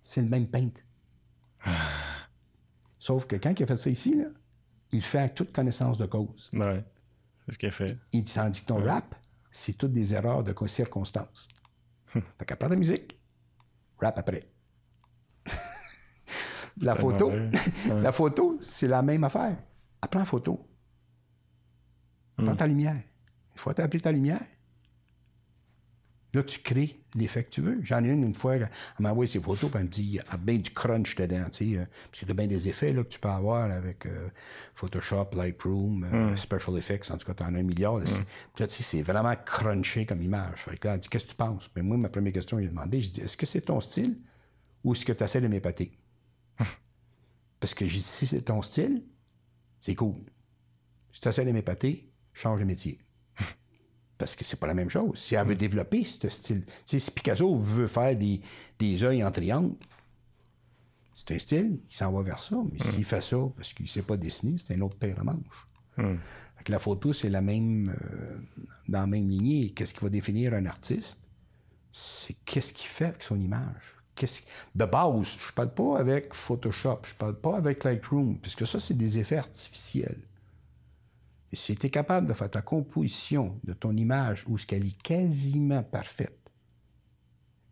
c'est 0.00 0.22
le 0.22 0.28
même 0.28 0.46
peintre. 0.48 0.80
Sauf 2.98 3.26
que 3.26 3.36
quand 3.36 3.58
il 3.58 3.62
a 3.62 3.66
fait 3.66 3.76
ça 3.76 3.90
ici, 3.90 4.14
là, 4.14 4.26
il 4.92 5.02
fait 5.02 5.18
avec 5.18 5.34
toute 5.34 5.52
connaissance 5.52 5.98
de 5.98 6.06
cause. 6.06 6.50
Ouais. 6.52 6.84
C'est 7.46 7.52
ce 7.52 7.58
qu'il 7.58 7.68
a 7.68 7.72
fait. 7.72 7.98
Il 8.12 8.24
tandis 8.24 8.60
que 8.60 8.66
ton 8.66 8.82
rap, 8.84 9.14
c'est 9.50 9.76
toutes 9.76 9.92
des 9.92 10.14
erreurs 10.14 10.42
de 10.44 10.54
circonstances. 10.66 11.48
fait 12.06 12.44
qu'apprends 12.46 12.68
la 12.68 12.76
musique, 12.76 13.18
rap 14.00 14.18
après. 14.18 14.48
la 16.80 16.94
photo, 16.94 17.30
la 17.88 18.12
photo, 18.12 18.56
c'est 18.60 18.88
la 18.88 19.02
même 19.02 19.24
affaire. 19.24 19.56
Apprends 20.02 20.20
la 20.20 20.24
photo. 20.26 20.66
Prends 22.36 22.56
ta 22.56 22.66
lumière. 22.66 22.94
Une 22.94 23.56
fois 23.58 23.72
que 23.72 23.76
tu 23.78 23.82
as 23.82 23.84
appris 23.86 24.00
ta 24.00 24.12
lumière, 24.12 24.40
là, 26.34 26.42
tu 26.42 26.60
crées 26.60 27.00
l'effet 27.16 27.42
que 27.42 27.50
tu 27.50 27.60
veux. 27.62 27.78
J'en 27.82 28.04
ai 28.04 28.10
une 28.10 28.22
une 28.22 28.34
fois, 28.34 28.56
elle 28.56 28.70
m'a 29.00 29.10
envoyé 29.10 29.26
ses 29.28 29.40
photos, 29.40 29.70
puis 29.70 29.80
elle 29.80 29.86
me 29.86 29.90
dit, 29.90 30.02
il 30.04 30.10
y 30.12 30.20
a 30.20 30.36
bien 30.36 30.56
du 30.58 30.70
crunch 30.70 31.16
dedans, 31.16 31.46
tu 31.50 31.70
sais, 31.72 31.78
euh, 31.78 31.84
parce 32.10 32.18
qu'il 32.20 32.28
y 32.28 32.30
a 32.30 32.34
bien 32.34 32.46
des 32.46 32.68
effets 32.68 32.92
là, 32.92 33.02
que 33.02 33.08
tu 33.08 33.18
peux 33.18 33.28
avoir 33.28 33.70
avec 33.72 34.06
euh, 34.06 34.28
Photoshop, 34.74 35.30
Lightroom, 35.34 36.04
euh, 36.04 36.36
Special 36.36 36.76
Effects, 36.76 37.10
en 37.10 37.16
tout 37.16 37.26
cas, 37.26 37.34
tu 37.34 37.42
en 37.42 37.54
as 37.54 37.58
un 37.58 37.62
milliard. 37.62 38.00
c'est- 38.06 38.20
Puis 38.54 38.60
là, 38.62 38.66
tu 38.68 38.74
sais, 38.76 38.82
c'est 38.84 39.02
vraiment 39.02 39.34
crunché 39.44 40.06
comme 40.06 40.22
image. 40.22 40.58
Fait 40.60 40.76
que 40.76 40.86
là, 40.86 40.94
elle 40.94 41.00
dit, 41.00 41.08
qu'est-ce 41.08 41.24
que 41.24 41.30
tu 41.30 41.36
penses? 41.36 41.68
Mais 41.74 41.82
moi, 41.82 41.96
ma 41.96 42.08
première 42.10 42.32
question, 42.34 42.60
j'ai 42.60 42.68
demandé, 42.68 43.00
je 43.00 43.10
dis, 43.10 43.20
est-ce 43.22 43.36
que 43.36 43.46
c'est 43.46 43.62
ton 43.62 43.80
style 43.80 44.16
ou 44.84 44.92
est-ce 44.92 45.04
que 45.04 45.12
tu 45.12 45.24
essaies 45.24 45.40
de 45.40 45.48
m'épater? 45.48 45.98
Parce 47.58 47.74
que 47.74 47.84
j'ai 47.86 47.98
dit, 47.98 48.04
si 48.04 48.26
c'est 48.28 48.42
ton 48.42 48.62
style, 48.62 49.02
c'est 49.80 49.94
cool. 49.94 50.16
Si 51.12 51.20
tu 51.20 51.28
essaies 51.28 51.44
de 51.44 51.52
m'épater, 51.52 52.10
change 52.32 52.60
de 52.60 52.64
métier. 52.64 52.98
Parce 54.18 54.36
que 54.36 54.44
c'est 54.44 54.58
pas 54.58 54.66
la 54.66 54.74
même 54.74 54.90
chose. 54.90 55.18
Si 55.18 55.34
elle 55.34 55.46
veut 55.46 55.54
développer 55.54 56.04
ce 56.04 56.28
style, 56.28 56.64
si 56.84 56.98
Picasso 57.10 57.56
veut 57.56 57.86
faire 57.86 58.16
des, 58.16 58.40
des 58.78 59.02
œils 59.02 59.24
en 59.24 59.30
triangle, 59.30 59.74
c'est 61.14 61.34
un 61.34 61.38
style, 61.38 61.80
il 61.90 61.94
s'en 61.94 62.12
va 62.12 62.22
vers 62.22 62.42
ça. 62.42 62.56
Mais 62.70 62.78
s'il 62.78 63.04
fait 63.04 63.20
ça 63.20 63.38
parce 63.56 63.72
qu'il 63.72 63.88
sait 63.88 64.02
pas 64.02 64.16
dessiner, 64.16 64.56
c'est 64.58 64.74
un 64.76 64.80
autre 64.82 64.96
paire 64.96 65.16
de 65.16 65.22
manches. 65.22 65.66
Que 66.64 66.72
la 66.72 66.78
photo, 66.78 67.12
c'est 67.12 67.28
la 67.28 67.40
même, 67.40 67.88
euh, 67.88 68.38
dans 68.88 69.00
la 69.00 69.06
même 69.06 69.28
lignée. 69.28 69.70
Qu'est-ce 69.70 69.94
qui 69.94 70.00
va 70.00 70.10
définir 70.10 70.54
un 70.54 70.66
artiste? 70.66 71.18
C'est 71.92 72.36
qu'est-ce 72.44 72.72
qu'il 72.72 72.88
fait 72.88 73.06
avec 73.06 73.22
son 73.22 73.40
image. 73.40 73.96
De 74.74 74.84
base, 74.84 75.36
je 75.38 75.52
parle 75.52 75.74
pas 75.74 75.98
avec 75.98 76.34
Photoshop, 76.34 77.00
je 77.06 77.14
parle 77.14 77.38
pas 77.40 77.56
avec 77.56 77.84
Lightroom, 77.84 78.38
puisque 78.38 78.66
ça, 78.66 78.80
c'est 78.80 78.96
des 78.96 79.18
effets 79.18 79.38
artificiels. 79.38 80.22
Et 81.52 81.56
si 81.56 81.74
tu 81.74 81.86
es 81.86 81.90
capable 81.90 82.26
de 82.28 82.32
faire 82.32 82.50
ta 82.50 82.62
composition 82.62 83.58
de 83.64 83.72
ton 83.72 83.96
image 83.96 84.44
où 84.48 84.58
ce 84.58 84.66
qu'elle 84.66 84.86
est 84.86 85.02
quasiment 85.02 85.82
parfaite 85.82 86.50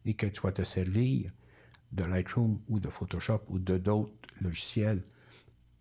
et 0.05 0.14
que 0.14 0.27
tu 0.27 0.40
vas 0.40 0.52
te 0.52 0.62
servir 0.62 1.31
de 1.93 2.05
Lightroom 2.05 2.60
ou 2.68 2.81
de 2.81 2.89
Photoshop 2.89 3.43
ou 3.48 3.59
de 3.59 3.77
d'autres 3.77 4.12
logiciels 4.40 5.02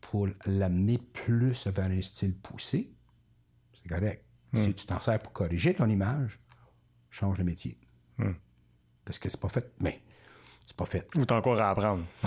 pour 0.01 0.27
l'amener 0.45 0.97
plus 0.97 1.67
vers 1.67 1.89
un 1.89 2.01
style 2.01 2.35
poussé, 2.35 2.91
c'est 3.73 3.89
correct. 3.89 4.25
Si 4.53 4.73
tu 4.73 4.85
t'en 4.85 5.01
sers 5.01 5.21
pour 5.21 5.33
corriger 5.33 5.73
ton 5.73 5.89
image, 5.89 6.39
change 7.09 7.39
de 7.39 7.43
métier. 7.43 7.77
Parce 9.03 9.19
que 9.19 9.29
c'est 9.29 9.39
pas 9.39 9.49
fait. 9.49 9.73
Mais 9.79 10.01
c'est 10.65 10.75
pas 10.75 10.85
fait. 10.85 11.07
Ou 11.15 11.25
t'as 11.25 11.37
encore 11.37 11.59
à 11.59 11.69
apprendre. 11.69 12.03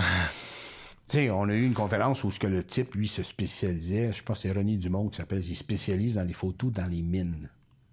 Tu 1.09 1.15
sais, 1.15 1.31
on 1.31 1.45
a 1.49 1.55
eu 1.55 1.65
une 1.65 1.73
conférence 1.73 2.23
où 2.23 2.31
ce 2.31 2.39
que 2.39 2.47
le 2.47 2.63
type, 2.63 2.95
lui, 2.95 3.09
se 3.09 3.23
spécialisait, 3.23 4.13
je 4.13 4.23
pense 4.23 4.43
que 4.43 4.43
c'est 4.43 4.53
René 4.53 4.77
Dumont 4.77 5.09
qui 5.09 5.17
s'appelle, 5.17 5.43
il 5.43 5.55
spécialise 5.55 6.17
dans 6.17 6.25
les 6.25 6.35
photos 6.35 6.71
dans 6.71 6.87
les 6.87 7.01
mines. 7.01 7.49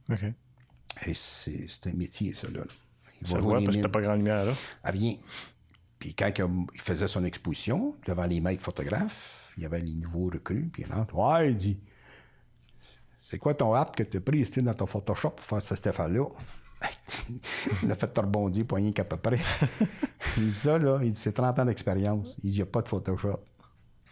OK. 0.10 0.20
Et 1.06 1.14
c'est 1.14 1.66
c'est 1.70 1.88
un 1.88 1.94
métier, 1.94 2.34
ça, 2.34 2.50
là. 2.52 2.60
Il 3.22 3.28
Ça 3.28 3.36
va 3.36 3.40
voir 3.40 3.64
parce 3.64 3.78
que 3.78 3.82
t'as 3.82 3.88
pas 3.88 4.02
grande 4.02 4.18
lumière 4.18 4.44
là. 4.44 4.54
Ah, 4.84 4.92
rien. 4.92 5.16
Puis 5.98 6.14
quand 6.14 6.30
il 6.74 6.82
faisait 6.82 7.08
son 7.08 7.24
exposition 7.24 7.96
devant 8.06 8.26
les 8.26 8.42
maîtres 8.42 8.64
photographes, 8.64 9.54
il 9.56 9.64
y 9.64 9.66
avait 9.66 9.80
les 9.80 9.94
nouveaux 9.94 10.30
recrues, 10.30 10.70
puis 10.72 10.84
il 10.86 10.94
rentre. 10.94 11.16
Ouais, 11.16 11.52
il 11.52 11.56
dit 11.56 11.80
C'est 13.18 13.38
quoi 13.38 13.54
ton 13.54 13.74
app 13.74 13.96
que 13.96 14.04
tu 14.04 14.18
as 14.18 14.22
pris 14.22 14.44
dans 14.58 14.74
ton 14.74 14.88
Photoshop 14.88 15.32
pour 15.32 15.46
faire 15.46 15.62
ce 15.62 15.76
Stéphane-là 15.76 16.26
Il 17.84 17.92
a 17.92 17.96
fait 17.96 18.08
te 18.08 18.20
rebondir, 18.20 18.66
pas 18.66 18.76
rien 18.78 18.92
qu'à 18.92 19.04
peu 19.06 19.18
près. 19.18 19.40
il 20.38 20.48
dit 20.52 20.56
ça, 20.56 20.78
là, 20.78 21.00
il 21.04 21.12
dit 21.12 21.18
c'est 21.20 21.32
30 21.34 21.60
ans 21.60 21.66
d'expérience. 21.66 22.36
Il 22.44 22.50
dit 22.52 22.58
il 22.58 22.60
n'y 22.60 22.64
a 22.64 22.66
pas 22.66 22.82
de 22.82 22.88
Photoshop. 22.88 23.40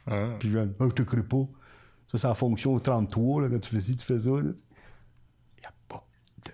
Ah. 0.08 0.36
Puis 0.40 0.50
je 0.52 0.60
dis, 0.60 0.72
ah, 0.80 0.84
je 0.90 0.94
te 0.94 1.02
crée 1.04 1.24
pas. 1.24 1.46
Ça, 2.12 2.18
c'est 2.18 2.28
en 2.28 2.36
fonction 2.36 2.74
au 2.74 2.80
33, 2.80 3.42
là, 3.44 3.50
quand 3.50 3.60
tu 3.60 3.70
fais 3.70 3.82
ci, 3.82 3.96
tu 3.96 4.06
fais 4.06 4.20
ça. 4.20 4.30
là. 4.32 4.42
Il 4.42 5.62
n'y 5.62 5.66
a 5.66 5.74
pas 5.88 6.06
de 6.46 6.52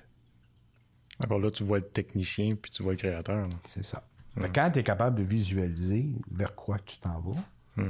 Encore 1.26 1.40
là, 1.40 1.52
tu 1.52 1.64
vois 1.64 1.80
le 1.80 1.88
technicien 1.88 2.50
puis 2.62 2.72
tu 2.72 2.84
vois 2.84 2.94
le 2.94 2.98
créateur. 2.98 3.48
C'est 3.68 3.84
ça. 3.84 4.04
Mais 4.36 4.50
quand 4.52 4.70
tu 4.72 4.80
es 4.80 4.84
capable 4.84 5.18
de 5.18 5.24
visualiser 5.24 6.10
vers 6.32 6.56
quoi 6.56 6.78
tu 6.80 6.98
t'en 7.00 7.20
vas, 7.20 7.84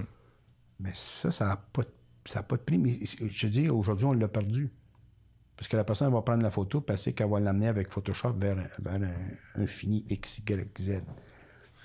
mais 0.80 0.92
ça, 0.94 1.30
ça 1.30 1.46
n'a 1.46 1.58
pas, 1.58 1.84
de- 1.84 1.92
ça 2.26 2.40
a 2.40 2.44
pas 2.44 2.56
de 2.58 2.62
prix. 2.62 2.78
Mais 2.78 2.98
je 3.04 3.42
te 3.42 3.48
dis, 3.48 3.70
aujourd'hui, 3.70 4.06
on 4.06 4.14
l'a 4.14 4.28
perdu. 4.30 4.72
Parce 5.60 5.68
que 5.68 5.76
la 5.76 5.84
personne 5.84 6.14
va 6.14 6.22
prendre 6.22 6.42
la 6.42 6.50
photo, 6.52 6.80
passer 6.80 7.12
qu'elle 7.12 7.30
va 7.30 7.42
l'amener 7.42 7.68
avec 7.68 7.92
Photoshop 7.92 8.32
vers, 8.40 8.58
un- 8.58 8.82
vers 8.82 8.94
un, 8.96 9.62
un 9.62 9.68
fini 9.68 10.06
X, 10.10 10.38
Y, 10.40 10.80
Z. 10.80 11.04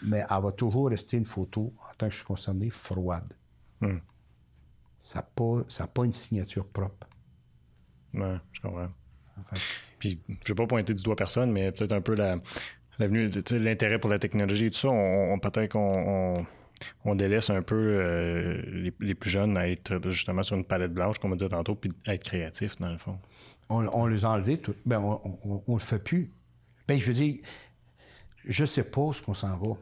Mais 0.04 0.18
elle 0.30 0.42
va 0.42 0.52
toujours 0.52 0.90
rester 0.90 1.16
une 1.16 1.24
photo, 1.24 1.74
en 1.90 1.94
tant 1.98 2.06
que 2.06 2.12
je 2.12 2.18
suis 2.18 2.24
concerné, 2.24 2.70
froide. 2.70 3.32
Hmm. 3.80 3.98
Ça 5.00 5.18
n'a 5.18 5.22
pas, 5.24 5.64
ça 5.66 5.88
pas 5.88 6.04
une 6.04 6.12
signature 6.12 6.68
propre. 6.68 7.08
Ouais, 8.14 8.36
je 8.52 8.60
comprends. 8.60 8.90
Puis, 9.98 10.20
je 10.28 10.52
vais 10.52 10.54
pas 10.54 10.66
pointer 10.68 10.94
du 10.94 11.02
doigt 11.02 11.16
personne, 11.16 11.50
mais 11.50 11.72
peut-être 11.72 11.90
un 11.92 12.00
peu 12.00 12.14
la, 12.14 12.38
l'avenue, 13.00 13.28
l'intérêt 13.50 13.98
pour 13.98 14.08
la 14.10 14.20
technologie 14.20 14.66
et 14.66 14.70
tout 14.70 14.78
ça, 14.78 14.88
on, 14.88 15.32
on- 15.32 15.38
peut-être 15.40 15.72
qu'on 15.72 16.36
on, 16.38 16.46
on 17.04 17.14
délaisse 17.16 17.50
un 17.50 17.62
peu 17.62 17.74
euh, 17.74 18.62
les, 18.70 18.94
les 19.00 19.14
plus 19.16 19.30
jeunes 19.30 19.56
à 19.56 19.68
être 19.68 20.00
justement 20.10 20.44
sur 20.44 20.56
une 20.56 20.64
palette 20.64 20.92
blanche, 20.94 21.18
comme 21.18 21.32
on 21.32 21.36
disait 21.36 21.48
tantôt, 21.48 21.74
puis 21.74 21.90
à 22.06 22.14
être 22.14 22.22
créatifs, 22.22 22.76
dans 22.78 22.90
le 22.92 22.98
fond. 22.98 23.18
On, 23.68 24.06
les 24.06 24.24
a 24.24 24.30
enlevés, 24.30 24.58
tout. 24.58 24.74
Ben, 24.84 25.00
on, 25.00 25.62
on 25.66 25.74
le 25.74 25.80
fait 25.80 25.98
plus. 25.98 26.30
Ben, 26.86 26.98
je 27.00 27.06
veux 27.06 27.14
dire, 27.14 27.38
je 28.46 28.64
sais 28.64 28.84
pas 28.84 29.10
ce 29.12 29.22
qu'on 29.22 29.34
s'en 29.34 29.56
va. 29.56 29.74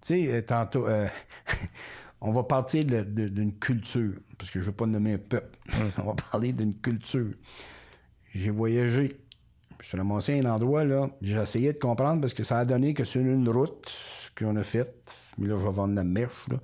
Tu 0.00 0.08
sais, 0.08 0.34
euh, 0.34 0.42
tantôt, 0.42 0.86
euh, 0.86 1.06
on 2.20 2.32
va 2.32 2.42
partir 2.42 2.84
d'une 2.84 3.58
culture, 3.58 4.14
parce 4.38 4.50
que 4.50 4.60
je 4.60 4.66
veux 4.66 4.76
pas 4.76 4.86
nommer 4.86 5.14
un 5.14 5.18
peuple. 5.18 5.58
on 5.98 6.02
va 6.02 6.14
parler 6.30 6.52
d'une 6.52 6.74
culture. 6.74 7.32
J'ai 8.34 8.50
voyagé. 8.50 9.08
Je 9.80 9.86
suis 9.86 9.96
ramassé 9.96 10.40
un 10.40 10.50
endroit, 10.50 10.84
là. 10.84 11.08
J'ai 11.22 11.38
essayé 11.38 11.72
de 11.72 11.78
comprendre 11.78 12.20
parce 12.20 12.34
que 12.34 12.42
ça 12.42 12.58
a 12.58 12.64
donné 12.64 12.92
que 12.92 13.04
sur 13.04 13.22
une 13.22 13.48
route 13.48 13.94
qu'on 14.38 14.56
a 14.56 14.62
faite, 14.62 15.32
mais 15.38 15.48
là, 15.48 15.56
je 15.58 15.66
vais 15.66 15.72
vendre 15.72 15.94
la 15.94 16.04
mèche, 16.04 16.48
là. 16.50 16.58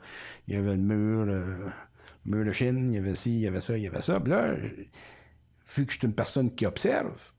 Il 0.49 0.55
y 0.55 0.57
avait 0.59 0.77
le 0.77 0.83
mur, 0.83 1.27
euh, 1.29 1.69
le 2.27 2.37
mur 2.37 2.45
de 2.45 2.53
Chine, 2.53 2.89
il 2.91 2.95
y 2.95 2.99
avait 2.99 3.15
ci, 3.15 3.33
il 3.33 3.41
y 3.41 3.47
avait 3.47 3.61
ça, 3.61 3.77
il 3.77 3.85
y 3.85 3.87
avait 3.87 4.03
ça. 4.03 4.19
Là, 4.25 4.55
vu 5.75 5.87
que 5.87 5.93
je 5.93 5.99
suis 5.99 6.07
une 6.07 6.15
personne 6.15 6.55
qui 6.55 6.67
observe, 6.67 7.33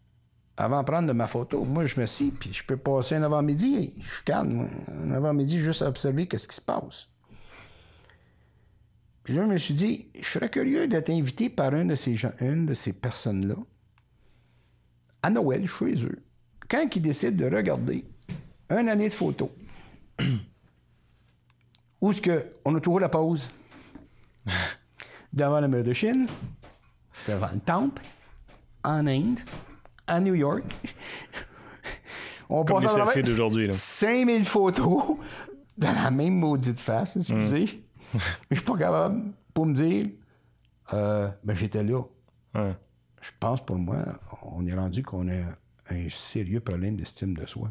avant 0.58 0.82
de 0.82 0.86
prendre 0.86 1.08
de 1.08 1.14
ma 1.14 1.28
photo, 1.28 1.64
moi, 1.64 1.86
je 1.86 2.00
me 2.00 2.06
suis, 2.06 2.32
puis 2.32 2.52
je 2.52 2.64
peux 2.64 2.78
passer 2.78 3.16
un 3.16 3.24
avant-midi. 3.24 3.94
Je 4.02 4.12
suis 4.12 4.24
calme, 4.24 4.68
un 5.06 5.12
avant-midi, 5.12 5.60
juste 5.60 5.84
à 5.84 5.88
observer 5.88 6.28
qu'est-ce 6.28 6.48
qui 6.48 6.56
se 6.56 6.62
passe. 6.62 7.08
Puis 9.24 9.36
là, 9.36 9.44
je 9.44 9.48
me 9.48 9.58
suis 9.58 9.74
dit, 9.74 10.08
je 10.20 10.26
serais 10.26 10.50
curieux 10.50 10.88
d'être 10.88 11.10
invité 11.10 11.50
par 11.50 11.76
une 11.76 11.90
de 11.90 11.96
ces 11.96 12.16
gens, 12.16 12.32
une 12.40 12.66
de 12.66 12.74
ces 12.74 12.94
personnes-là 12.94 13.56
à 15.22 15.30
Noël 15.30 15.68
chez 15.68 16.06
eux. 16.06 16.24
Quand 16.70 16.96
ils 16.96 17.02
décident 17.02 17.38
de 17.38 17.56
regarder 17.56 18.06
une 18.70 18.90
année 18.90 19.10
de 19.10 19.14
photos, 19.14 19.50
où 22.02 22.12
est-ce 22.12 22.22
qu'on 22.22 22.76
a 22.76 22.80
toujours 22.80 23.00
la 23.00 23.10
pause? 23.10 23.50
Devant 25.34 25.60
le 25.60 25.68
mur 25.68 25.84
de 25.84 25.94
Chine, 25.94 26.28
devant 27.28 27.50
le 27.54 27.60
temple, 27.60 28.02
en 28.84 29.08
Inde, 29.08 29.40
à 30.06 30.20
New 30.20 30.36
York. 30.36 30.64
On 32.50 32.64
Comme 32.64 32.82
passe 32.82 33.16
les 33.16 33.24
d'aujourd'hui, 33.24 33.68
là. 33.68 33.74
5000 33.74 34.46
photos 34.46 35.18
de 35.78 35.86
la 35.86 36.12
même 36.12 36.36
maudite 36.36 36.80
face, 36.80 37.18
excusez. 37.18 37.66
Mm. 37.66 37.80
Mais 38.14 38.20
je 38.52 38.56
suis 38.56 38.66
pas 38.66 38.78
capable 38.78 39.34
pour 39.54 39.66
me 39.66 39.74
dire, 39.74 40.08
euh, 40.94 41.30
ben 41.44 41.56
j'étais 41.56 41.84
là. 41.84 42.02
Ouais. 42.56 42.76
Je 43.22 43.32
pense 43.40 43.66
pour 43.66 43.78
moi, 43.78 43.98
on 44.44 44.66
est 44.66 44.74
rendu 44.74 45.04
qu'on 45.04 45.28
a 45.28 45.42
un 45.90 46.10
sérieux 46.10 46.62
problème 46.62 46.96
d'estime 46.96 47.36
de 47.36 47.46
soi. 47.46 47.70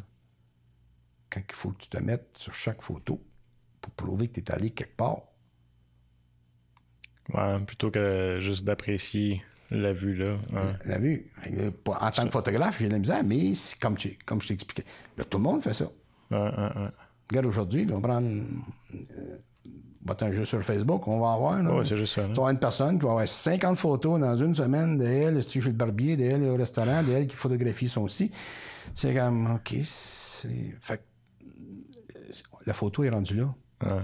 Quand 1.31 1.41
il 1.49 1.55
faut 1.55 1.71
que 1.71 1.79
tu 1.79 1.89
te 1.89 1.99
mettes 1.99 2.37
sur 2.37 2.53
chaque 2.53 2.83
photo 2.83 3.21
pour 3.81 3.93
prouver 3.93 4.29
que 4.29 4.35
tu 4.35 4.41
es 4.41 4.53
allé 4.53 4.71
quelque 4.71 4.97
part. 4.97 5.23
Ouais, 7.33 7.59
plutôt 7.61 7.91
que 7.91 8.39
juste 8.41 8.65
d'apprécier 8.65 9.43
la 9.71 9.93
vue 9.93 10.15
là. 10.15 10.37
hein. 10.55 10.73
La 10.85 10.99
vue. 10.99 11.31
En 11.87 12.11
tant 12.11 12.25
que 12.25 12.31
photographe, 12.31 12.79
j'ai 12.79 12.87
de 12.89 12.93
la 12.93 12.99
misère, 12.99 13.25
mais 13.25 13.53
comme, 13.81 13.97
tu, 13.97 14.17
comme 14.25 14.41
je 14.41 14.49
t'expliquais, 14.49 14.85
tout 15.29 15.39
le 15.39 15.43
monde 15.45 15.63
fait 15.63 15.75
ça. 15.75 15.87
Ouais, 16.31 16.39
ouais, 16.39 16.49
ouais. 16.49 16.89
Regarde, 17.31 17.47
aujourd'hui, 17.47 17.87
on 17.91 17.99
va 17.99 18.09
prendre. 18.09 18.29
Euh, 18.95 20.33
juste 20.33 20.45
sur 20.45 20.63
Facebook, 20.63 21.09
on 21.09 21.19
va 21.19 21.33
avoir. 21.33 21.61
là. 21.63 21.75
Ouais, 21.75 21.85
c'est 21.85 21.97
juste 21.97 22.15
ça. 22.15 22.23
Tu 22.23 22.29
vas 22.29 22.33
avoir 22.35 22.51
une 22.51 22.59
personne 22.61 22.99
qui 22.99 23.05
va 23.05 23.11
avoir 23.13 23.27
50 23.27 23.77
photos 23.77 24.21
dans 24.21 24.37
une 24.37 24.55
semaine 24.55 24.97
d'elle, 24.99 25.43
chez 25.43 25.61
le 25.61 25.73
barbier, 25.73 26.17
d'elle 26.17 26.45
au 26.45 26.55
restaurant, 26.57 27.03
d'elle 27.03 27.27
qui 27.27 27.35
photographie 27.35 27.89
son 27.89 28.03
aussi. 28.03 28.31
C'est 28.95 29.15
comme, 29.15 29.55
OK, 29.57 29.75
c'est. 29.83 30.77
Fait 30.81 30.99
que, 30.99 31.45
euh, 32.17 32.33
la 32.67 32.73
photo 32.73 33.03
est 33.03 33.11
rendue 33.11 33.35
là. 33.37 33.55
Ouais. 33.85 34.03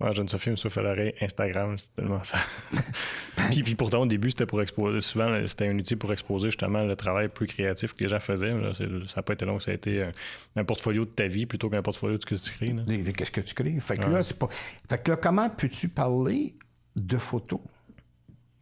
Ouais, 0.00 0.12
Jeanne-Sophie 0.12 0.50
me 0.50 0.56
souffle 0.56 0.78
à 0.80 0.82
l'oreille, 0.82 1.14
Instagram, 1.20 1.76
c'est 1.76 1.94
tellement 1.94 2.24
ça. 2.24 2.38
puis, 3.50 3.62
puis 3.62 3.74
pourtant, 3.74 4.00
au 4.00 4.06
début, 4.06 4.30
c'était 4.30 4.46
pour 4.46 4.62
exposer. 4.62 5.00
Souvent, 5.02 5.28
là, 5.28 5.46
c'était 5.46 5.68
un 5.68 5.78
outil 5.78 5.94
pour 5.94 6.10
exposer 6.10 6.48
justement 6.48 6.84
le 6.84 6.96
travail 6.96 7.28
plus 7.28 7.46
créatif 7.46 7.92
que 7.92 8.04
les 8.04 8.08
gens 8.08 8.18
faisaient. 8.20 8.52
Là, 8.52 8.72
ça 8.72 8.84
n'a 8.86 9.22
pas 9.22 9.34
été 9.34 9.44
long, 9.44 9.58
ça 9.60 9.72
a 9.72 9.74
été 9.74 10.02
euh, 10.02 10.10
un 10.56 10.64
portfolio 10.64 11.04
de 11.04 11.10
ta 11.10 11.26
vie 11.26 11.44
plutôt 11.44 11.68
qu'un 11.68 11.82
portfolio 11.82 12.16
de 12.16 12.22
ce 12.22 12.26
que 12.26 12.34
tu 12.34 12.50
crées. 12.50 12.72
là. 12.72 12.82
Qu'est-ce 13.12 13.30
que 13.30 13.42
tu 13.42 13.54
crées? 13.54 13.78
Fait 13.80 13.98
que 13.98 14.08
là, 14.08 14.22
c'est 14.22 14.38
pas. 14.38 14.48
Fait 14.88 15.02
que 15.02 15.10
là, 15.10 15.16
comment 15.18 15.50
peux-tu 15.50 15.90
parler 15.90 16.54
de 16.96 17.18
photos? 17.18 17.60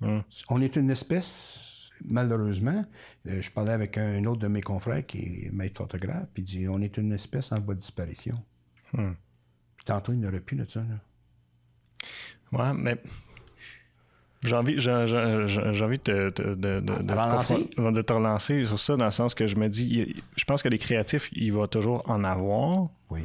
Hum. 0.02 0.22
On 0.48 0.60
est 0.60 0.74
une 0.76 0.90
espèce, 0.90 1.90
malheureusement. 2.04 2.84
euh, 3.28 3.40
je 3.40 3.50
parlais 3.50 3.72
avec 3.72 3.96
un 3.96 4.24
autre 4.24 4.40
de 4.40 4.48
mes 4.48 4.60
confrères 4.60 5.06
qui 5.06 5.18
est 5.46 5.50
maître 5.52 5.78
photographe, 5.78 6.26
puis 6.34 6.42
il 6.42 6.46
dit 6.46 6.68
on 6.68 6.80
est 6.80 6.96
une 6.96 7.12
espèce 7.12 7.52
en 7.52 7.60
voie 7.60 7.74
de 7.74 7.80
disparition. 7.80 8.34
Hum. 8.96 9.14
Tantôt, 9.86 10.12
il 10.12 10.18
n'aurait 10.20 10.40
plus 10.40 10.56
de 10.56 10.64
ça. 10.64 10.80
Là. 10.80 10.96
Ouais, 12.52 12.72
mais 12.74 12.96
j'ai 14.44 14.54
envie, 14.54 14.78
j'ai, 14.78 15.06
j'ai- 15.06 15.46
j'ai- 15.48 15.72
j'ai 15.72 15.84
envie 15.84 15.98
de, 15.98 16.30
te- 16.30 16.42
de, 16.42 16.54
de, 16.54 16.80
de, 16.80 17.02
de, 17.02 17.12
relancer? 17.12 17.68
de 17.76 18.02
te 18.02 18.12
relancer 18.12 18.64
sur 18.64 18.78
ça, 18.78 18.96
dans 18.96 19.04
le 19.06 19.10
sens 19.10 19.34
que 19.34 19.46
je 19.46 19.56
me 19.56 19.68
dis, 19.68 20.14
je 20.36 20.44
pense 20.44 20.62
que 20.62 20.68
les 20.68 20.78
créatifs, 20.78 21.28
il 21.32 21.52
va 21.52 21.66
toujours 21.66 22.02
en 22.08 22.22
avoir. 22.24 22.88
Oui. 23.10 23.20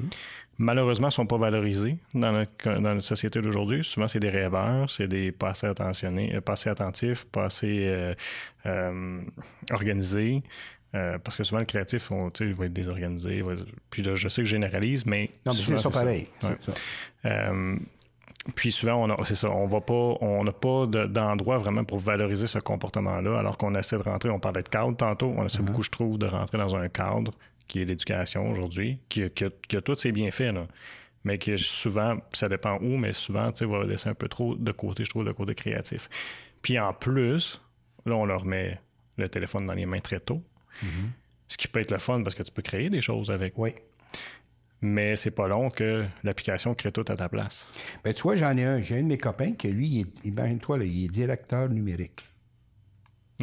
Malheureusement, 0.59 1.07
ils 1.07 1.09
ne 1.09 1.13
sont 1.13 1.25
pas 1.25 1.37
valorisés 1.37 1.97
dans 2.13 2.31
notre, 2.31 2.63
dans 2.73 2.81
notre 2.93 3.01
société 3.01 3.41
d'aujourd'hui. 3.41 3.83
Souvent, 3.83 4.07
c'est 4.07 4.19
des 4.19 4.29
rêveurs, 4.29 4.89
c'est 4.89 5.07
des 5.07 5.31
pas 5.31 5.49
assez 5.49 5.65
attentionnés, 5.67 6.35
euh, 6.35 6.41
pas 6.41 6.53
assez 6.53 6.69
attentifs, 6.69 7.25
pas 7.25 7.45
assez 7.45 7.85
euh, 7.87 8.13
euh, 8.67 9.21
organisés. 9.71 10.43
Euh, 10.95 11.17
parce 11.17 11.37
que 11.37 11.43
souvent, 11.43 11.59
le 11.59 11.65
créatif, 11.65 12.11
on, 12.11 12.29
il 12.39 12.53
va 12.53 12.65
être 12.67 12.73
désorganisé. 12.73 13.41
va 13.41 13.53
Puis 13.89 14.03
là, 14.03 14.13
je 14.13 14.27
sais 14.27 14.41
que 14.43 14.45
je 14.45 14.51
généralise, 14.51 15.07
mais. 15.07 15.31
Non, 15.45 15.53
mais 15.53 15.59
souvent, 15.59 15.77
c'est 15.77 15.83
ça 15.83 15.89
pareil. 15.89 16.27
Ouais. 16.43 16.49
C'est 16.61 16.63
ça. 16.63 16.73
Euh, 17.25 17.75
puis 18.55 18.71
souvent, 18.71 18.95
on 18.95 19.09
a, 19.09 19.23
c'est 19.25 19.35
ça, 19.35 19.49
on 19.49 19.67
va 19.67 19.79
pas, 19.81 19.93
on 20.21 20.43
n'a 20.43 20.51
pas 20.51 20.85
de- 20.85 21.05
d'endroit 21.05 21.57
vraiment 21.59 21.83
pour 21.85 21.99
valoriser 21.99 22.47
ce 22.47 22.59
comportement-là, 22.59 23.39
alors 23.39 23.57
qu'on 23.57 23.73
essaie 23.75 23.97
de 23.97 24.03
rentrer, 24.03 24.29
on 24.29 24.39
parlait 24.39 24.63
de 24.63 24.69
cadre 24.69 24.95
tantôt, 24.97 25.33
on 25.37 25.45
essaie 25.45 25.59
beaucoup, 25.63 25.81
je 25.83 25.89
trouve, 25.89 26.17
de 26.17 26.25
rentrer 26.27 26.57
dans 26.57 26.75
un 26.75 26.89
cadre 26.89 27.31
qui 27.67 27.81
est 27.81 27.85
l'éducation 27.85 28.49
aujourd'hui, 28.51 28.99
qui, 29.07 29.23
a- 29.23 29.29
qui, 29.29 29.45
a, 29.45 29.49
qui 29.69 29.77
a 29.77 29.81
tous 29.81 29.95
ses 29.95 30.11
bienfaits, 30.11 30.51
là. 30.53 30.67
mais 31.23 31.37
qui 31.37 31.57
souvent, 31.57 32.17
ça 32.33 32.49
dépend 32.49 32.77
où, 32.81 32.97
mais 32.97 33.13
souvent, 33.13 33.49
tu 33.53 33.59
sais, 33.59 33.65
va 33.65 33.83
laisser 33.85 34.09
un 34.09 34.13
peu 34.13 34.27
trop 34.27 34.55
de 34.55 34.71
côté, 34.73 35.05
je 35.05 35.09
trouve, 35.09 35.23
le 35.23 35.33
côté 35.33 35.55
créatif. 35.55 36.09
Puis 36.61 36.77
en 36.77 36.91
plus, 36.93 37.61
là, 38.05 38.15
on 38.15 38.25
leur 38.25 38.43
met 38.45 38.77
le 39.17 39.29
téléphone 39.29 39.65
dans 39.65 39.73
les 39.73 39.85
mains 39.85 39.99
très 40.01 40.19
tôt, 40.19 40.43
ce 41.47 41.55
qui 41.55 41.67
peut 41.69 41.79
être 41.79 41.91
le 41.91 41.99
fun 41.99 42.21
parce 42.23 42.35
que 42.35 42.43
tu 42.43 42.51
peux 42.51 42.61
créer 42.61 42.89
des 42.89 42.99
choses 43.01 43.31
avec, 43.31 43.53
Oui. 43.57 43.73
Mais 44.84 45.15
c'est 45.15 45.31
pas 45.31 45.47
long 45.47 45.69
que 45.69 46.05
l'application 46.23 46.76
crée 46.76 46.91
tout 46.91 47.05
à 47.07 47.15
ta 47.15 47.30
place. 47.30 47.68
Ben, 48.03 48.14
tu 48.14 48.23
vois, 48.23 48.35
j'en 48.35 48.55
ai 48.57 48.64
un. 48.64 48.81
J'ai 48.81 48.99
un 48.99 49.03
de 49.03 49.07
mes 49.07 49.18
copains 49.18 49.53
qui, 49.53 49.69
lui, 49.69 50.05
imagine-toi, 50.23 50.77
là, 50.77 50.84
il 50.84 51.05
est 51.05 51.07
directeur 51.07 51.69
numérique. 51.69 52.26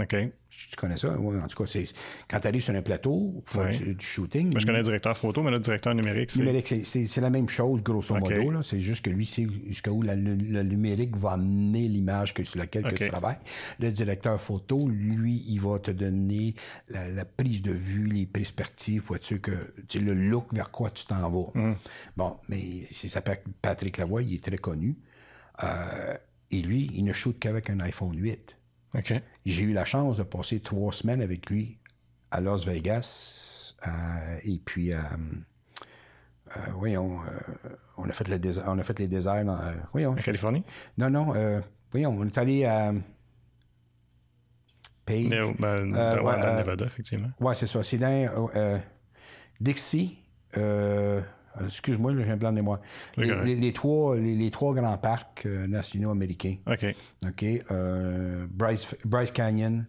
OK? 0.03 0.17
Tu 0.51 0.77
connais 0.77 0.97
ça? 0.97 1.17
Oui, 1.19 1.39
en 1.41 1.47
tout 1.47 1.57
cas, 1.63 1.71
c'est 1.71 1.85
quand 2.29 2.41
tu 2.41 2.49
arrives 2.49 2.63
sur 2.63 2.75
un 2.75 2.83
plateau 2.83 3.41
pour 3.45 3.55
faire 3.55 3.71
Ouais. 3.71 3.77
du, 3.77 3.95
du 3.95 4.05
shooting. 4.05 4.51
Moi, 4.51 4.59
je 4.59 4.67
connais 4.67 4.79
le 4.79 4.85
directeur 4.85 5.17
photo, 5.17 5.43
mais 5.43 5.53
le 5.53 5.61
directeur 5.61 5.95
numérique, 5.95 6.33
c'est. 6.33 6.39
numérique, 6.41 6.67
c'est- 6.67 7.21
la 7.21 7.31
même 7.31 7.49
chose, 7.49 7.83
grosso 7.83 8.15
OK. 8.17 8.21
modo. 8.23 8.51
là. 8.51 8.63
C'est 8.63 8.81
juste 8.81 9.05
que 9.05 9.11
lui, 9.11 9.27
c'est 9.27 9.47
jusqu'où 9.69 10.03
la- 10.03 10.17
le, 10.17 10.63
numérique 10.63 11.17
va 11.17 11.33
amener 11.33 11.87
l'image 11.87 12.35
que, 12.35 12.43
sur 12.43 12.59
laquelle 12.59 12.83
que 12.83 12.97
tu 12.97 13.09
travailles. 13.09 13.39
Le 13.79 13.91
directeur 13.93 14.41
photo, 14.41 14.89
lui, 14.89 15.45
il 15.47 15.61
va 15.61 15.79
te 15.79 15.93
donner 15.93 16.55
la, 16.89 17.09
la 17.09 17.25
prise 17.25 17.63
de 17.63 17.73
vue, 17.73 18.07
les 18.09 18.27
perspectives, 18.27 19.03
vois-tu, 19.03 19.39
que, 19.41 19.53
tu 19.89 20.01
le 20.01 20.15
look 20.15 20.53
vers 20.53 20.71
quoi 20.73 20.91
tu 20.91 21.05
t'en 21.05 21.31
vas. 21.31 21.51
Mm. 21.55 21.75
Bon, 22.17 22.37
mais 22.49 22.87
c'est 22.91 23.09
s'appelle 23.09 23.41
Patrick 23.63 23.99
Lavoie, 23.99 24.23
il 24.23 24.35
est 24.35 24.43
très 24.45 24.59
connu. 24.59 24.97
Euh, 25.63 26.17
et 26.51 26.63
lui, 26.63 26.91
il 26.95 27.05
ne 27.05 27.13
shoot 27.13 27.39
qu'avec 27.39 27.71
un 27.71 27.79
iPhone 27.81 28.17
8. 28.17 28.57
J'ai 29.45 29.63
eu 29.63 29.73
la 29.73 29.85
chance 29.85 30.17
de 30.19 30.23
passer 30.23 30.61
trois 30.61 30.93
semaines 30.93 31.23
avec 31.23 31.49
lui 31.51 31.79
à 32.31 32.41
Las 32.41 32.65
Vegas. 32.65 33.75
euh, 33.87 34.39
et 34.45 34.59
puis, 34.59 34.93
euh, 34.93 34.99
euh, 36.57 36.61
voyons, 36.75 37.21
euh, 37.23 37.69
on, 37.97 38.09
a 38.09 38.13
fait 38.13 38.29
le 38.29 38.39
désert, 38.39 38.65
on 38.67 38.79
a 38.79 38.83
fait 38.83 38.99
les 38.99 39.09
déserts. 39.09 39.45
Dans, 39.45 39.59
voyons, 39.93 40.13
En 40.13 40.15
Californie? 40.17 40.65
non, 40.99 41.11
non, 41.11 41.33
voyons, 41.91 42.11
on 42.19 42.27
est 42.27 42.39
allé 42.39 42.65
à 42.65 42.93
Page. 45.07 45.25
No, 45.27 45.53
ben, 45.59 45.95
Euh, 45.95 46.23
ouais, 46.23 46.41
dans 46.41 46.57
Nevada, 46.59 46.85
effectivement. 46.85 47.31
Ouais, 47.41 47.55
c'est 47.55 47.67
ça. 47.67 47.83
C'est 47.83 47.99
dans 47.99 48.81
Dixie. 49.61 50.19
Euh, 51.61 51.65
excuse-moi, 51.67 52.13
j'ai 52.23 52.31
un 52.31 52.37
blanc 52.37 52.51
de 52.51 52.57
mémoire. 52.57 52.81
Les, 53.17 53.29
correct. 53.29 53.45
les- 53.45 53.57
les 53.57 53.73
trois, 53.73 54.17
les, 54.17 54.37
les 54.37 54.51
trois 54.51 54.75
grands 54.75 54.99
parcs 54.99 55.43
euh, 55.47 55.67
nationaux 55.67 56.11
américains. 56.11 56.57
OK. 56.67 56.87
OK. 57.27 57.45
euh, 57.71 58.47
Bryce, 58.51 58.95
Bryce 59.05 59.31
Canyon. 59.33 59.87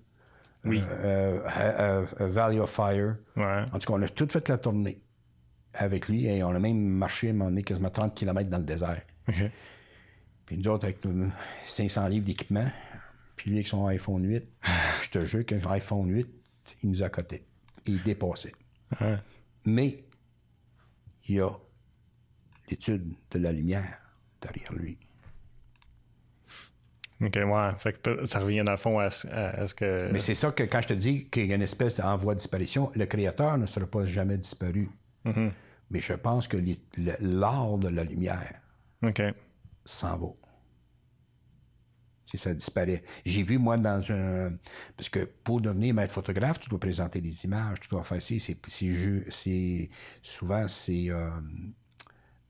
Oui. 0.63 0.81
euh, 0.87 2.05
Valley 2.19 2.59
of 2.59 2.69
Fire. 2.71 3.15
Ouais. 3.35 3.63
En 3.73 3.79
tout 3.79 3.91
cas, 3.91 3.99
on 3.99 4.01
a 4.03 4.09
tout 4.09 4.27
fait 4.29 4.47
la 4.49 4.57
tournée 4.57 5.01
avec 5.73 6.07
lui 6.07 6.25
et 6.27 6.43
on 6.43 6.49
a 6.49 6.59
même 6.59 6.77
marché 6.77 7.27
à 7.27 7.29
un 7.31 7.33
moment 7.33 7.49
donné 7.49 7.63
quasiment 7.63 7.89
30 7.89 8.13
km 8.13 8.49
dans 8.49 8.57
le 8.59 8.63
désert. 8.63 9.01
OK. 9.27 9.35
Puis 10.45 10.57
nous 10.57 10.67
autres, 10.67 10.83
avec 10.85 11.03
nos 11.05 11.27
500 11.65 12.07
livres 12.09 12.25
d'équipement, 12.25 12.65
puis 13.35 13.49
lui 13.51 13.57
avec 13.57 13.67
son 13.67 13.85
iPhone 13.87 14.23
8, 14.27 14.43
je 15.03 15.09
te 15.09 15.23
jure 15.25 15.45
qu'un 15.45 15.59
iPhone 15.69 16.09
8, 16.11 16.27
il 16.83 16.89
nous 16.89 17.01
a 17.03 17.09
coté. 17.09 17.43
Il 17.85 18.03
dépassait. 18.03 18.51
Ouais. 18.99 19.15
Mais 19.65 20.03
il 21.31 21.35
y 21.37 21.41
a 21.41 21.49
l'étude 22.69 23.13
de 23.31 23.39
la 23.39 23.51
lumière 23.51 23.99
derrière 24.41 24.73
lui. 24.73 24.97
OK, 27.23 27.35
ouais. 27.35 27.69
Fait 27.77 27.93
que 28.01 28.25
ça 28.25 28.39
revient 28.39 28.63
dans 28.65 28.71
le 28.71 28.77
fond 28.77 28.97
à, 28.99 29.11
ce- 29.11 29.27
à- 29.27 29.49
à 29.61 29.67
ce 29.67 29.75
que. 29.75 30.11
Mais 30.11 30.19
c'est 30.19 30.33
ça 30.35 30.51
que 30.51 30.63
quand 30.63 30.81
je 30.81 30.87
te 30.87 30.93
dis 30.93 31.29
qu'il 31.29 31.45
y 31.45 31.51
a 31.53 31.55
une 31.55 31.61
espèce 31.61 31.95
d'envoi 31.97 32.33
de 32.33 32.39
disparition, 32.39 32.91
le 32.95 33.05
créateur 33.05 33.57
ne 33.57 33.65
sera 33.67 33.85
pas 33.85 34.05
jamais 34.05 34.37
disparu. 34.37 34.89
Mais 35.25 35.99
je 35.99 36.13
pense 36.13 36.47
que 36.47 36.57
l'art 37.21 37.77
de 37.77 37.89
la 37.89 38.03
lumière 38.03 38.59
s'en 39.85 40.17
va. 40.17 40.27
Si 42.31 42.37
ça 42.37 42.53
disparaît. 42.53 43.03
J'ai 43.25 43.43
vu, 43.43 43.57
moi, 43.57 43.77
dans 43.77 44.01
un. 44.09 44.53
Parce 44.95 45.09
que 45.09 45.25
pour 45.43 45.59
devenir 45.59 45.93
maître 45.93 46.13
photographe, 46.13 46.61
tu 46.61 46.69
dois 46.69 46.79
présenter 46.79 47.19
des 47.19 47.43
images, 47.43 47.81
tu 47.81 47.89
dois 47.89 48.03
faire 48.03 48.21
ci. 48.21 48.39
C'est, 48.39 49.89
souvent, 50.23 50.65
c'est. 50.69 51.09
euh, 51.09 51.29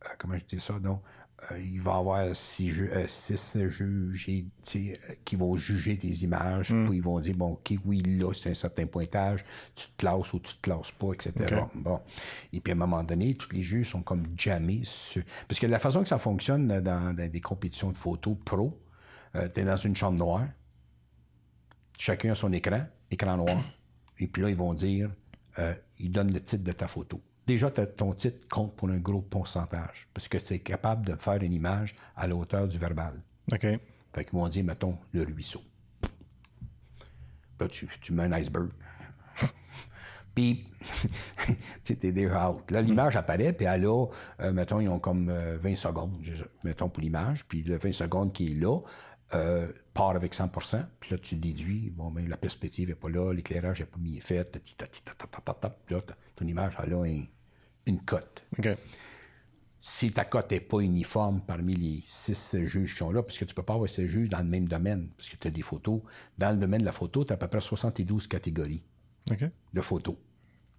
euh, 0.06 0.10
comment 0.20 0.38
je 0.38 0.46
dis 0.46 0.60
ça, 0.60 0.78
donc? 0.80 1.02
Euh, 1.50 1.60
il 1.60 1.82
va 1.82 1.94
y 1.94 1.96
avoir 1.96 2.36
six, 2.36 2.70
ju- 2.70 2.92
euh, 2.92 3.06
six 3.08 3.58
juges 3.68 4.30
et, 4.30 4.46
qui 5.26 5.36
vont 5.36 5.56
juger 5.56 5.98
tes 5.98 6.10
images, 6.24 6.68
puis 6.86 6.98
ils 6.98 7.02
vont 7.02 7.20
dire, 7.20 7.34
bon, 7.36 7.54
OK, 7.54 7.74
oui, 7.84 8.04
là, 8.04 8.32
c'est 8.34 8.52
un 8.52 8.54
certain 8.54 8.86
pointage, 8.86 9.44
tu 9.74 9.88
te 9.88 9.98
classes 9.98 10.32
ou 10.34 10.40
tu 10.40 10.56
te 10.58 10.62
classes 10.62 10.92
pas, 10.92 11.14
etc. 11.14 11.34
Bon. 11.74 12.00
Et 12.54 12.62
puis, 12.62 12.72
à 12.72 12.76
un 12.76 12.78
moment 12.78 13.04
donné, 13.04 13.34
tous 13.34 13.52
les 13.54 13.64
juges 13.64 13.90
sont 13.90 14.04
comme 14.04 14.24
sur... 14.84 15.24
Parce 15.48 15.60
que 15.60 15.66
la 15.66 15.80
façon 15.80 16.04
que 16.04 16.10
ça 16.10 16.20
fonctionne 16.20 16.80
dans 16.82 17.16
des 17.16 17.42
compétitions 17.42 17.92
de 17.92 17.98
photos 17.98 18.38
pro, 18.46 18.80
euh, 19.36 19.48
tu 19.54 19.62
es 19.62 19.64
dans 19.64 19.78
une 19.78 19.96
chambre 19.96 20.18
noire, 20.18 20.48
chacun 21.98 22.32
a 22.32 22.36
son 22.36 22.52
écran, 22.52 22.86
écran 23.10 23.38
noir, 23.38 23.64
et 24.18 24.28
puis 24.28 24.42
là, 24.42 24.50
ils 24.50 24.56
vont 24.56 24.74
dire, 24.74 25.12
euh, 25.60 25.74
ils 26.00 26.12
donnent 26.12 26.34
le 26.34 26.42
titre 26.42 26.64
de 26.64 26.72
ta 26.72 26.88
photo. 26.88 27.22
Déjà, 27.48 27.70
ton 27.72 28.14
titre 28.14 28.48
compte 28.48 28.76
pour 28.76 28.90
un 28.90 29.00
gros 29.00 29.22
pourcentage, 29.22 30.08
parce 30.14 30.28
que 30.28 30.38
tu 30.38 30.54
es 30.54 30.60
capable 30.60 31.06
de 31.06 31.16
faire 31.16 31.42
une 31.42 31.54
image 31.54 31.96
à 32.16 32.28
la 32.28 32.36
hauteur 32.36 32.68
du 32.68 32.78
verbal. 32.78 33.22
OK. 33.52 33.68
Fait 34.14 34.26
qu'ils 34.26 34.34
vont 34.34 34.48
dire, 34.48 34.64
mettons, 34.64 34.98
le 35.14 35.24
ruisseau. 35.24 35.62
Là, 37.60 37.68
tu, 37.68 37.88
tu 38.02 38.14
mets 38.14 38.24
un 38.24 38.32
iceberg. 38.34 38.70
puis, 40.36 40.68
t'es 41.84 42.12
déjà 42.12 42.50
out. 42.50 42.70
Là, 42.72 42.82
l'image 42.82 43.16
apparaît, 43.16 43.54
puis 43.54 43.66
elle 43.66 43.86
a, 43.86 44.06
euh, 44.42 44.52
mettons, 44.52 44.80
ils 44.80 44.90
ont 44.90 45.00
comme 45.00 45.30
euh, 45.30 45.58
20 45.62 45.76
secondes, 45.76 46.18
mettons, 46.64 46.90
pour 46.90 47.02
l'image. 47.02 47.46
Puis 47.46 47.64
le 47.64 47.78
20 47.78 47.92
secondes 47.92 48.34
qui 48.34 48.52
est 48.52 48.56
là, 48.56 48.80
euh, 49.34 49.72
part 49.94 50.16
avec 50.16 50.34
100% 50.34 50.86
puis 51.00 51.12
là, 51.12 51.18
tu 51.18 51.36
déduis, 51.36 51.90
bon, 51.90 52.12
ben, 52.12 52.28
la 52.28 52.38
perspective 52.38 52.90
n'est 52.90 52.96
pas 52.96 53.10
là, 53.10 53.34
l'éclairage 53.34 53.80
n'est 53.80 53.86
pas 53.86 54.00
mis 54.00 54.20
fait, 54.20 54.60
puis 54.62 54.76
là, 55.90 56.02
ton 56.36 56.46
image, 56.46 56.74
elle 56.84 56.94
a 56.94 57.06
une 57.86 58.02
cote. 58.02 58.44
Si 59.80 60.12
ta 60.12 60.26
cote 60.26 60.52
n'est 60.52 60.60
pas 60.60 60.80
uniforme 60.80 61.42
parmi 61.42 61.74
les 61.74 62.04
six 62.06 62.56
juges 62.66 62.92
qui 62.92 63.00
sont 63.00 63.12
là, 63.12 63.24
parce 63.24 63.40
que 63.40 63.46
tu 63.46 63.56
peux 63.56 63.64
pas 63.64 63.74
avoir 63.74 63.90
ces 63.90 64.06
juges 64.06 64.30
dans 64.30 64.38
le 64.38 64.46
même 64.46 64.68
domaine, 64.68 65.10
parce 65.18 65.28
que 65.28 65.38
tu 65.38 65.48
as 65.48 65.52
des 65.52 65.64
photos. 65.64 66.02
Dans 66.38 66.52
le 66.52 66.58
domaine 66.58 66.82
de 66.82 66.86
la 66.86 66.92
photo, 66.92 67.26
tu 67.26 67.34
as 67.34 67.36
à 67.36 67.38
peu 67.38 67.48
près 67.48 67.62
72 67.62 68.28
catégories 68.28 68.84
de 69.74 69.82
photos. 69.82 70.16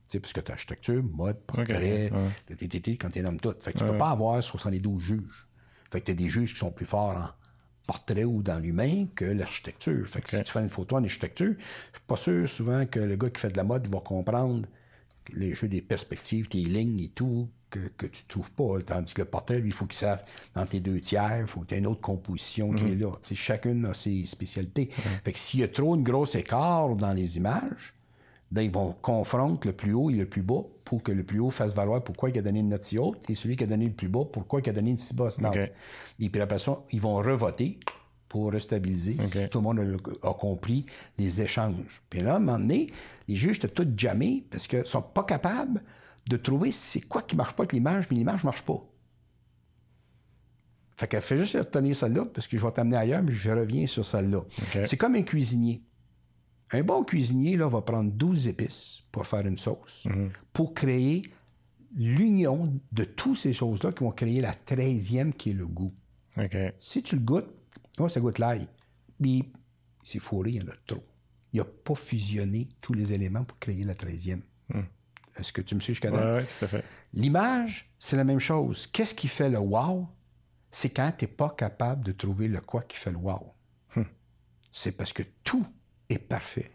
Tu 0.07 0.13
sais, 0.13 0.21
parce 0.21 0.33
que 0.33 0.41
tu 0.41 0.53
as 0.53 0.55
architecture, 0.55 1.03
mode, 1.03 1.41
portrait, 1.41 2.13
okay. 2.13 2.97
quand 2.97 3.11
tu 3.11 3.23
nommes 3.23 3.41
tout. 3.41 3.55
Fait 3.59 3.73
que 3.73 3.79
tu 3.79 3.85
peux 3.85 3.99
pas 3.99 4.11
avoir 4.11 4.41
72 4.43 5.01
juges. 5.01 5.49
Fait 5.91 6.01
que 6.01 6.07
tu 6.07 6.13
as 6.13 6.15
des 6.15 6.29
juges 6.29 6.53
qui 6.53 6.61
sont 6.61 6.71
plus 6.71 6.87
forts 6.87 7.17
en 7.17 7.29
portrait 7.87 8.25
ou 8.25 8.43
dans 8.43 8.59
l'humain 8.59 9.07
que 9.15 9.25
l'architecture. 9.25 10.07
Fait 10.07 10.21
que 10.21 10.31
si 10.31 10.43
tu 10.43 10.53
fais 10.53 10.61
une 10.61 10.71
photo 10.71 10.97
en 10.97 11.05
architecture, 11.05 11.55
je 11.59 11.99
suis 11.99 12.07
pas 12.07 12.17
sûr 12.17 12.49
souvent 12.49 12.87
que 12.87 13.01
le 13.01 13.17
gars 13.17 13.31
qui 13.31 13.41
fait 13.41 13.51
de 13.51 13.57
la 13.57 13.65
mode 13.65 13.93
va 13.93 14.01
comprendre 14.01 14.67
les 15.33 15.55
jeux 15.55 15.69
des 15.69 15.83
perspectives, 15.83 16.49
tes 16.49 16.59
lignes 16.59 17.01
et 17.01 17.09
tout, 17.09 17.49
que, 17.71 17.81
que 17.97 18.07
tu 18.07 18.25
trouves 18.25 18.51
pas. 18.53 18.81
Tandis 18.85 19.15
que 19.15 19.23
le 19.23 19.29
portrait, 19.29 19.59
lui, 19.59 19.71
il 19.71 19.73
faut 19.73 19.87
qu'il 19.87 19.99
sache 19.99 20.21
dans 20.55 20.67
tes 20.67 20.81
deux 20.81 21.01
tiers, 21.01 21.41
il 21.41 21.47
faut 21.47 21.61
que 21.61 21.67
tu 21.67 21.75
aies 21.75 21.79
une 21.79 21.87
autre 21.87 22.01
composition 22.01 22.73
qui 22.73 22.85
est 22.93 22.97
là. 22.97 23.13
sais, 23.23 23.35
chacune 23.35 23.87
a 23.87 23.95
ses 23.95 24.25
spécialités. 24.27 24.89
Fait 25.25 25.33
que 25.33 25.39
s'il 25.39 25.61
y 25.61 25.63
a 25.63 25.69
trop 25.69 25.95
une 25.95 26.03
grosse 26.03 26.35
écart 26.35 26.95
dans 26.97 27.13
les 27.13 27.37
images, 27.37 27.95
ben, 28.53 28.63
ils 28.63 28.71
vont 28.71 28.95
confronter 29.01 29.69
le 29.69 29.75
plus 29.75 29.95
haut 29.95 30.11
et 30.11 30.15
le 30.15 30.27
plus 30.27 30.43
bas 30.43 30.61
pour 30.85 31.03
que 31.03 31.11
le 31.11 31.25
plus 31.25 31.41
haut 31.41 31.49
fasse 31.49 31.75
valoir 31.75 32.05
pourquoi 32.05 32.29
il 32.29 32.39
a 32.39 32.43
donné 32.43 32.61
une 32.61 32.69
note 32.69 32.85
si 32.85 32.99
haute 32.99 33.29
et 33.31 33.35
celui 33.35 33.57
qui 33.57 33.65
a 33.65 33.67
donné 33.67 33.87
le 33.87 33.95
plus 33.95 34.09
bas, 34.09 34.27
pourquoi 34.31 34.61
il 34.61 34.69
a 34.69 34.75
donné 34.75 34.91
une 34.91 34.99
si 34.99 35.15
basse 35.15 35.41
note. 35.41 35.57
Et 36.21 36.29
puis 36.29 36.41
après 36.41 36.59
ça, 36.59 36.83
ils 36.93 37.01
vont 37.01 37.17
revoter 37.17 37.81
pour 38.29 38.53
restabiliser 38.53 39.17
si 39.23 39.49
tout 39.49 39.59
le 39.59 39.65
monde 39.65 39.99
a, 40.23 40.35
compris 40.35 40.85
les 41.19 41.41
échanges. 41.41 42.03
Puis 42.11 42.21
là, 42.21 42.35
à 42.35 42.37
un 42.37 42.41
moment 42.41 42.59
donné, 42.59 42.89
les 43.27 43.37
juges 43.37 43.57
étaient 43.57 43.69
tous 43.69 43.89
jamais 43.97 44.45
parce 44.51 44.67
qu'ils 44.67 44.87
sont 44.87 45.03
pas 45.03 45.25
capables 45.25 45.83
de 46.29 46.37
trouver 46.37 46.73
c'est 46.73 47.01
quoi 47.01 47.23
qui 47.23 47.37
marche 47.37 47.55
pas 47.55 47.63
avec 47.63 47.73
l'image, 47.73 48.05
mais 48.11 48.17
l'image 48.17 48.45
marche 48.45 48.63
pas. 48.65 48.85
Fait 50.97 51.09
qu'elle 51.09 51.23
fait 51.23 51.39
juste 51.39 51.57
retenir 51.57 51.97
celle-là, 51.97 52.27
parce 52.27 52.47
que 52.47 52.59
je 52.59 52.65
vais 52.65 52.71
t'amener 52.71 52.97
ailleurs, 52.97 53.23
mais 53.23 53.33
je 53.33 53.51
reviens 53.51 53.87
sur 53.87 54.05
celle-là. 54.05 54.43
C'est 54.85 54.99
comme 54.99 55.15
un 55.15 55.23
cuisinier. 55.23 55.83
Un 56.73 56.83
bon 56.83 57.05
cuisinier 57.05 57.57
là, 57.57 57.69
va 57.69 57.83
prendre 57.83 58.11
12 58.13 58.49
épices 58.49 59.03
pour 59.13 59.27
faire 59.27 59.47
une 59.47 59.59
sauce, 59.59 60.05
Mhm. 60.07 60.29
pour 60.53 60.73
créer 60.75 61.23
l'union 61.95 62.73
de 62.93 63.05
toutes 63.05 63.37
ces 63.37 63.53
choses-là 63.53 63.93
qui 63.93 64.03
vont 64.05 64.11
créer 64.13 64.41
la 64.41 64.55
treizième 64.55 65.33
qui 65.35 65.51
est 65.51 65.55
le 65.55 65.67
goût. 65.67 65.93
Si 66.79 67.03
tu 67.03 67.17
le 67.17 67.23
goûtes, 67.23 67.53
oh, 67.99 68.09
ça 68.09 68.21
goûte 68.21 68.39
l'ail. 68.39 68.67
Mais 69.21 69.41
c'est 70.03 70.19
fourré, 70.19 70.51
il 70.51 70.57
y 70.57 70.65
en 70.65 70.69
a 70.71 70.77
trop. 70.87 71.05
Il 71.53 71.59
n'a 71.59 71.67
pas 71.67 71.95
fusionné 71.95 72.69
tous 72.81 72.95
les 72.95 73.13
éléments 73.13 73.45
pour 73.45 73.59
créer 73.59 73.85
la 73.85 73.95
treizième. 73.95 74.43
Est-ce 75.37 75.53
que 75.53 75.61
tu 75.61 75.75
me 75.75 75.81
suis 75.81 75.93
jusqu'à 75.93 76.11
là? 76.11 76.35
Ouais, 76.37 76.45
tout 76.45 76.65
à 76.65 76.69
fait. 76.69 76.85
L'image, 77.13 77.91
c'est 77.99 78.17
la 78.17 78.25
même 78.25 78.41
chose. 78.41 78.87
Qu'est-ce 78.87 79.15
qui 79.15 79.29
fait 79.29 79.51
le 79.51 79.59
wow? 79.59 80.09
C'est 80.71 80.89
quand 80.91 81.13
tu 81.17 81.25
n'es 81.27 81.31
pas 81.31 81.51
capable 81.51 82.05
de 82.05 82.13
trouver 82.13 82.49
le 82.49 82.61
quoi 82.63 82.83
qui 82.83 82.97
fait 82.97 83.11
le 83.11 83.19
wow. 83.19 83.53
C'est 84.71 84.93
parce 84.93 85.13
que 85.13 85.23
tout 85.45 85.67
est 86.13 86.19
parfait. 86.19 86.71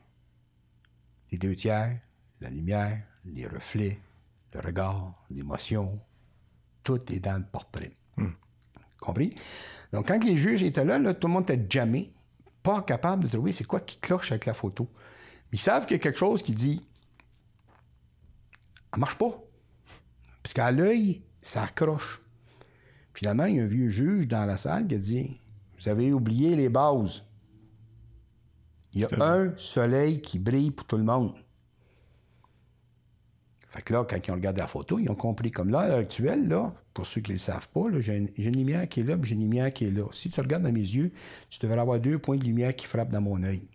Les 1.31 1.38
deux 1.38 1.55
tiers, 1.55 1.99
la 2.41 2.49
lumière, 2.49 3.03
les 3.26 3.47
reflets, 3.47 3.99
le 4.53 4.59
regard, 4.59 5.14
l'émotion, 5.30 5.99
tout 6.84 7.11
est 7.11 7.19
dans 7.19 7.38
le 7.38 7.45
portrait. 7.45 7.91
Compris? 8.99 9.34
Donc, 9.91 10.07
quand 10.07 10.23
les 10.23 10.38
juges 10.38 10.64
étaient 10.64 10.85
là, 10.85 10.97
là 10.97 11.14
tout 11.14 11.27
le 11.27 11.34
monde 11.34 11.49
était 11.49 11.65
jamais 11.69 12.14
pas 12.64 12.81
capable 12.81 13.23
de 13.23 13.30
trouver 13.30 13.51
c'est 13.51 13.64
quoi 13.64 13.80
qui 13.80 13.97
cloche 13.99 14.31
avec 14.31 14.45
la 14.45 14.53
photo. 14.53 14.89
Ils 15.51 15.59
savent 15.59 15.85
qu'il 15.85 15.95
y 15.95 15.99
a 15.99 16.03
quelque 16.03 16.19
chose 16.19 16.41
qui 16.41 16.53
dit 16.53 16.81
elle 18.93 18.99
marche 18.99 19.18
pas. 19.18 19.43
Parce 20.41 20.53
qu'à 20.53 20.72
l'œil, 20.72 21.23
ça 21.41 21.64
accroche. 21.64 22.22
Finalement, 23.14 23.45
il 23.45 23.55
y 23.55 23.59
a 23.59 23.64
un 23.64 23.68
vieux 23.68 23.89
juge 23.89 24.27
dans 24.27 24.45
la 24.45 24.57
salle 24.57 24.88
qui 24.88 24.95
a 24.95 24.97
dit 24.97 25.41
Vous 25.77 25.89
avez 25.89 26.14
oublié 26.14 26.55
les 26.55 26.69
bases. 26.69 27.23
Il 28.93 29.01
y 29.01 29.05
a 29.05 29.09
un 29.22 29.55
soleil 29.57 30.22
qui 30.22 30.39
brille 30.39 30.72
pour 30.72 30.85
tout 30.85 30.97
le 30.97 31.03
monde. 31.03 31.34
Fait 33.69 33.81
que 33.81 33.93
là, 33.93 34.05
quand 34.09 34.18
ils 34.26 34.31
ont 34.31 34.35
regardé 34.35 34.61
la 34.61 34.68
photo, 34.68 34.97
ils 34.97 35.09
ont 35.09 35.15
compris. 35.15 35.51
Comme 35.51 35.69
là, 35.69 35.81
à 35.81 35.88
l'heure 35.88 35.99
actuelle, 35.99 36.47
là, 36.47 36.73
pour 36.93 37.05
ceux 37.05 37.22
qui 37.22 37.31
ne 37.31 37.35
le 37.35 37.39
savent 37.39 37.68
pas, 37.69 37.84
j'ai, 37.99 38.15
une, 38.15 38.55
lumière 38.55 38.88
qui 38.88 39.01
est 39.01 39.03
là, 39.03 39.18
puis 39.18 39.30
j'ai 39.30 39.35
une 39.35 39.41
lumière 39.41 39.73
qui 39.73 39.85
est 39.85 39.91
là. 39.91 40.05
Si 40.11 40.30
tu 40.30 40.39
regardes 40.39 40.64
dans 40.64 40.72
mes 40.72 40.80
yeux, 40.80 41.11
tu 41.49 41.59
devrais 41.59 41.80
avoir 41.80 41.99
deux 41.99 42.18
points 42.18 42.38
de 42.38 42.43
lumière 42.43 42.76
qui 42.76 42.88
frappent 42.88 43.11
dans 43.11 43.22
mon 43.22 43.43
œil. 43.43 43.68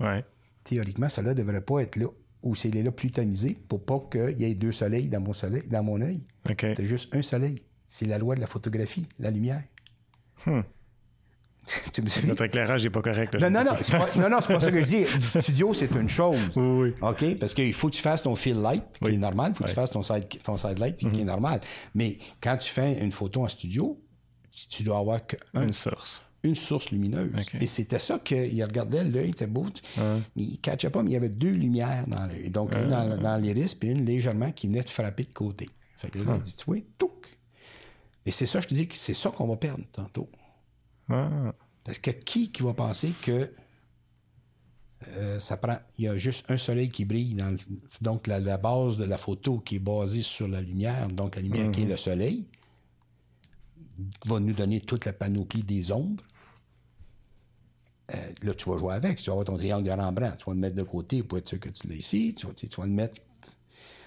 Ouais. 0.00 0.24
Théoriquement, 0.64 1.08
cela 1.08 1.30
ne 1.30 1.34
devrait 1.34 1.60
pas 1.60 1.80
être 1.80 1.96
là. 1.96 2.08
Ou 2.42 2.54
c'est 2.54 2.70
là 2.70 2.90
plus 2.90 3.10
tamisé 3.10 3.56
pour 3.68 3.84
pas 3.84 4.00
qu'il 4.10 4.38
y 4.38 4.44
ait 4.44 4.54
deux 4.54 4.72
soleils 4.72 5.08
dans 5.08 5.20
mon 5.20 5.32
soleil, 5.32 5.66
dans 5.68 5.82
mon 5.82 6.00
œil. 6.00 6.22
C'est 6.76 6.84
juste 6.84 7.14
un 7.14 7.22
soleil. 7.22 7.62
C'est 7.88 8.06
la 8.06 8.18
loi 8.18 8.34
de 8.34 8.40
la 8.40 8.46
photographie, 8.46 9.06
la 9.18 9.30
lumière. 9.30 9.62
tu 11.92 12.02
me 12.02 12.08
suis? 12.08 12.26
Notre 12.26 12.44
éclairage 12.44 12.84
n'est 12.84 12.90
pas 12.90 13.02
correct. 13.02 13.34
là, 13.34 13.50
Non, 13.50 13.60
non, 13.64 13.72
non, 13.72 13.78
c'est 13.82 13.92
pas, 13.96 14.08
non, 14.16 14.28
non, 14.30 14.38
c'est 14.40 14.52
pas 14.52 14.60
ça 14.60 14.70
que 14.70 14.80
je 14.80 14.86
dis. 14.86 15.04
Du 15.18 15.26
studio, 15.42 15.74
c'est 15.74 15.90
une 15.90 16.08
chose. 16.08 16.38
Oui, 16.56 16.92
oui. 16.92 16.94
OK? 17.02 17.38
Parce 17.38 17.54
qu'il 17.54 17.72
faut 17.72 17.88
que 17.88 17.94
tu 17.96 18.02
fasses 18.02 18.22
ton 18.22 18.36
fill 18.36 18.60
light, 18.60 18.84
qui 18.98 19.04
Oui. 19.04 19.14
est 19.14 19.18
normal. 19.18 19.52
Il 19.54 19.58
faut 19.58 19.64
que 19.64 19.68
tu 19.68 19.74
fasses 19.74 19.90
ton 19.90 20.02
side, 20.02 20.26
ton 20.44 20.56
side 20.56 20.78
light, 20.78 20.96
qui 20.96 21.20
est 21.20 21.24
normal. 21.24 21.60
Mais 21.94 22.18
quand 22.40 22.56
tu 22.56 22.70
fais 22.70 23.02
une 23.02 23.10
photo 23.12 23.42
en 23.44 23.48
studio, 23.48 24.00
tu, 24.50 24.68
tu 24.68 24.82
dois 24.84 24.98
avoir 24.98 25.26
qu'un 25.26 25.62
Une 25.62 25.72
source. 25.72 26.22
une 26.44 26.54
source 26.54 26.90
lumineuse. 26.90 27.30
Et 27.60 27.66
c'était 27.66 27.98
ça 27.98 28.18
qu'il 28.20 28.62
regardait, 28.64 29.04
l'œil 29.04 29.30
était 29.30 29.46
beau, 29.48 29.66
mais 29.98 30.20
il 30.36 30.52
ne 30.52 30.56
catchait 30.56 30.90
pas, 30.90 31.02
mais 31.02 31.10
il 31.10 31.14
y 31.14 31.16
avait 31.16 31.28
deux 31.28 31.50
lumières 31.50 32.04
dans 32.06 32.26
l'œil. 32.26 32.48
Donc, 32.50 32.72
une 32.74 32.88
dans, 32.88 33.16
dans 33.18 33.36
l'iris, 33.36 33.74
puis 33.74 33.90
une 33.90 34.04
légèrement 34.04 34.52
qui 34.52 34.68
venait 34.68 34.82
de 34.82 34.88
frapper 34.88 35.24
de 35.24 35.32
côté. 35.34 35.68
Fait 35.98 36.10
que 36.10 36.18
là, 36.18 36.34
il 36.36 36.42
dit, 36.42 36.54
tu 36.54 36.64
vois, 36.66 36.76
touc. 36.98 37.10
Et 38.24 38.30
c'est 38.30 38.46
ça, 38.46 38.60
je 38.60 38.68
te 38.68 38.74
dis 38.74 38.86
que 38.88 38.94
c'est 38.96 39.14
ça 39.14 39.30
qu'on 39.30 39.46
va 39.46 39.56
perdre 39.56 39.84
tantôt. 39.92 40.28
Ah. 41.08 41.54
Parce 41.84 41.98
que 41.98 42.10
qui 42.10 42.50
qui 42.50 42.62
va 42.62 42.74
penser 42.74 43.12
que 43.22 43.52
euh, 45.08 45.38
ça 45.38 45.56
prend. 45.56 45.78
Il 45.98 46.04
y 46.06 46.08
a 46.08 46.16
juste 46.16 46.44
un 46.50 46.56
soleil 46.56 46.88
qui 46.88 47.04
brille 47.04 47.34
dans 47.34 47.50
le- 47.50 47.58
donc 48.00 48.26
la, 48.26 48.40
la 48.40 48.56
base 48.56 48.96
de 48.96 49.04
la 49.04 49.18
photo 49.18 49.58
qui 49.60 49.76
est 49.76 49.80
basée 49.80 50.22
sur 50.22 50.48
la 50.48 50.60
lumière, 50.60 51.08
donc 51.08 51.36
la 51.36 51.42
lumière 51.42 51.70
qui 51.70 51.82
est 51.82 51.86
le 51.86 51.96
soleil, 51.96 52.46
va 54.24 54.40
nous 54.40 54.52
donner 54.52 54.80
toute 54.80 55.04
la 55.04 55.12
panoplie 55.12 55.62
des 55.62 55.92
ombres. 55.92 56.24
Euh, 58.14 58.16
là, 58.42 58.54
tu 58.54 58.68
vas 58.70 58.78
jouer 58.78 58.94
avec. 58.94 59.18
Tu 59.18 59.24
vas 59.26 59.32
avoir 59.32 59.46
ton 59.46 59.56
triangle 59.56 59.84
de 59.86 59.90
Rembrandt. 59.90 60.36
Tu 60.38 60.44
vas 60.44 60.54
le 60.54 60.60
mettre 60.60 60.76
de 60.76 60.82
côté 60.82 61.22
pour 61.22 61.38
être 61.38 61.48
sûr 61.48 61.58
que 61.60 61.68
tu 61.68 61.88
l'as 61.88 61.94
ici. 61.96 62.34
Tu 62.34 62.46
vas, 62.46 62.52
tu 62.54 62.66
vas 62.68 62.86
le 62.86 62.92
mettre. 62.92 63.20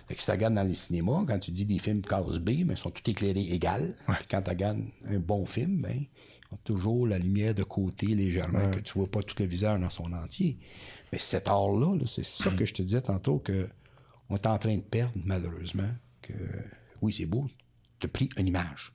Fait 0.08 0.16
que 0.16 0.20
si 0.22 0.26
tu 0.26 0.32
regardes 0.32 0.56
dans 0.56 0.64
les 0.64 0.74
cinémas, 0.74 1.24
quand 1.28 1.38
tu 1.40 1.52
dis 1.52 1.66
des 1.66 1.78
films 1.80 2.02
case 2.02 2.40
B, 2.40 2.46
ben, 2.64 2.72
ils 2.72 2.78
sont 2.78 2.90
tous 2.92 3.10
éclairés 3.12 3.48
égal. 3.52 3.94
Puis 4.08 4.28
quand 4.32 4.42
tu 4.42 4.50
regardes 4.50 4.82
un 5.06 5.20
bon 5.20 5.46
film, 5.46 5.82
ben, 5.82 6.06
toujours 6.58 7.08
la 7.08 7.20
lumière 7.20 7.54
de 7.54 7.64
côté 7.64 8.08
légèrement, 8.08 8.70
que 8.72 8.80
tu 8.80 8.94
vois 8.94 9.10
pas 9.10 9.22
tout 9.22 9.36
le 9.40 9.46
visage 9.46 9.80
dans 9.80 9.90
son 9.90 10.12
entier. 10.14 10.58
Mais 11.12 11.20
cet 11.20 11.48
art-là, 11.48 11.96
là, 11.96 12.06
c'est 12.08 12.24
ça 12.24 12.52
que 12.52 12.66
je 12.66 12.74
te 12.74 12.82
disais 12.82 13.02
tantôt 13.02 13.40
que 13.40 13.70
on 14.30 14.36
est 14.36 14.48
en 14.48 14.58
train 14.58 14.76
de 14.76 14.82
perdre, 14.82 15.14
malheureusement. 15.24 15.90
Que 16.22 16.34
oui, 17.02 17.14
c'est 17.14 17.26
beau. 17.26 17.50
Tu 18.00 18.06
as 18.06 18.10
pris 18.10 18.30
une 18.38 18.48
image. 18.48 18.94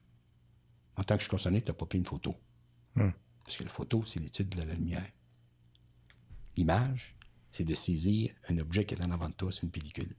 En 0.97 1.03
tant 1.03 1.15
que 1.15 1.21
je 1.21 1.25
suis 1.25 1.31
concerné, 1.31 1.61
tu 1.61 1.69
n'as 1.69 1.75
pas 1.75 1.87
pris 1.87 1.99
une 1.99 2.07
photo. 2.07 2.35
Parce 3.45 3.57
que 3.57 3.65
la 3.65 3.71
photo, 3.71 4.05
c'est 4.07 4.21
l'étude 4.21 4.49
de 4.49 4.59
la 4.59 4.75
lumière. 4.75 5.07
L'image, 6.57 7.15
c'est 7.51 7.65
de 7.65 7.75
saisir 7.75 8.33
un 8.49 8.59
objet 8.59 8.85
qui 8.85 8.95
est 8.95 9.05
en 9.05 9.11
avant 9.11 9.29
de 9.29 9.35
toi, 9.35 9.51
c'est 9.53 9.63
une 9.63 9.71
pellicule. 9.71 10.15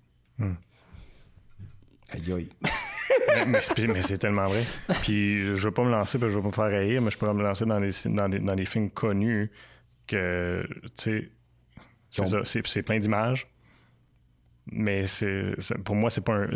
Aïe 2.11 2.31
aïe. 2.31 2.49
mais 3.47 3.61
mais 3.87 4.01
c'est 4.01 4.17
tellement 4.17 4.45
vrai. 4.45 4.63
Puis 5.01 5.55
je 5.55 5.63
veux 5.67 5.71
pas 5.71 5.83
me 5.83 5.91
lancer 5.91 6.17
parce 6.17 6.29
que 6.29 6.39
je 6.39 6.41
veux 6.43 6.49
pas 6.51 6.63
me 6.65 6.69
faire 6.69 6.79
rire, 6.79 7.01
mais 7.01 7.11
je 7.11 7.17
pourrais 7.17 7.33
me 7.33 7.43
lancer 7.43 7.65
dans 7.65 7.79
des, 7.79 7.91
dans 8.05 8.29
des, 8.29 8.39
dans 8.39 8.55
des 8.55 8.65
films 8.65 8.89
connus 8.89 9.51
que, 10.07 10.65
tu 10.97 11.03
sais, 11.21 11.29
c'est 12.11 12.25
ça, 12.27 12.39
c'est 12.43 12.65
c'est 12.67 12.83
plein 12.83 12.99
d'images. 12.99 13.47
Mais 14.71 15.05
c'est 15.05 15.53
pour 15.83 15.95
moi, 15.95 16.09
c'est 16.09 16.21
pas 16.21 16.33
un. 16.33 16.47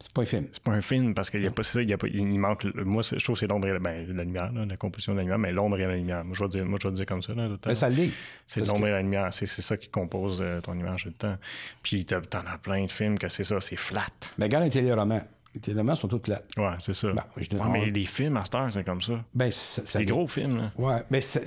C'est 0.00 0.12
pas 0.12 0.22
un 0.22 0.26
film. 0.26 0.46
C'est 0.52 0.62
pas 0.62 0.70
un 0.70 0.80
film 0.80 1.12
parce 1.12 1.28
qu'il 1.28 1.42
y 1.42 1.46
a 1.48 1.50
pas 1.50 1.64
ça, 1.64 1.82
il 1.82 1.88
y 1.90 1.92
a 1.92 1.98
pas 1.98 2.06
il 2.06 2.24
manque 2.38 2.64
moi 2.76 3.02
je 3.02 3.16
trouve 3.16 3.34
que 3.34 3.40
c'est 3.40 3.48
l'ombre 3.48 3.66
et 3.66 3.72
la, 3.72 3.80
ben, 3.80 4.06
la 4.14 4.22
lumière 4.22 4.52
là, 4.52 4.64
la 4.64 4.76
composition 4.76 5.12
de 5.12 5.16
la 5.16 5.22
lumière 5.24 5.40
mais 5.40 5.50
l'ombre 5.50 5.76
et 5.80 5.86
la 5.86 5.96
lumière. 5.96 6.24
Moi 6.24 6.36
je 6.38 6.44
vais 6.44 6.50
dire 6.50 6.64
moi 6.66 6.78
je 6.80 6.86
vais 6.86 6.94
dire 6.94 7.04
comme 7.06 7.20
ça 7.20 7.34
là, 7.34 7.48
tout. 7.48 7.58
Mais 7.68 7.74
ça 7.74 7.88
l'est. 7.88 8.12
C'est 8.46 8.64
l'ombre 8.64 8.82
que- 8.82 8.86
et 8.86 8.90
la 8.92 9.02
lumière, 9.02 9.34
c'est 9.34 9.46
ça 9.48 9.76
qui 9.76 9.88
compose 9.88 10.38
euh, 10.40 10.60
ton 10.60 10.74
image 10.78 11.02
tout 11.02 11.08
le 11.08 11.14
temps. 11.14 11.36
Puis 11.82 12.04
t'en 12.06 12.18
as 12.46 12.58
plein 12.62 12.84
de 12.84 12.90
films 12.92 13.18
que 13.18 13.28
c'est 13.28 13.42
ça, 13.42 13.60
c'est 13.60 13.74
flat. 13.74 14.06
Mais 14.38 14.44
regarde 14.44 14.66
un 14.66 14.70
téléroman. 14.70 15.20
Les 15.54 15.60
téléromans 15.60 15.94
sont 15.96 16.08
tous 16.08 16.26
là. 16.28 16.42
Ouais, 16.56 16.74
c'est 16.78 16.92
ça. 16.94 17.10
Bon, 17.12 17.22
je 17.36 17.42
Ouais, 17.42 17.48
donne- 17.58 17.72
mais 17.72 17.90
les 17.90 18.04
films 18.04 18.36
à 18.36 18.44
cette 18.44 18.54
heure, 18.54 18.72
c'est 18.72 18.84
comme 18.84 19.00
ça. 19.02 19.24
Ben, 19.34 19.50
ça, 19.50 19.84
ça 19.84 19.98
Des 19.98 20.04
dé- 20.04 20.12
gros 20.12 20.26
films, 20.26 20.56
là. 20.56 20.72
Ouais, 20.76 21.02
mais 21.10 21.20
ça- 21.20 21.40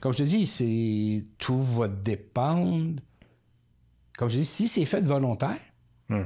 comme 0.00 0.12
je 0.12 0.18
te 0.18 0.22
dis, 0.22 0.46
c'est 0.46 1.24
tout 1.38 1.62
va 1.62 1.88
dépendre. 1.88 3.00
Comme 4.16 4.28
je 4.30 4.38
dis, 4.38 4.44
si 4.44 4.66
c'est 4.66 4.84
fait 4.84 5.02
volontaire, 5.02 5.58
Hmm. 6.08 6.24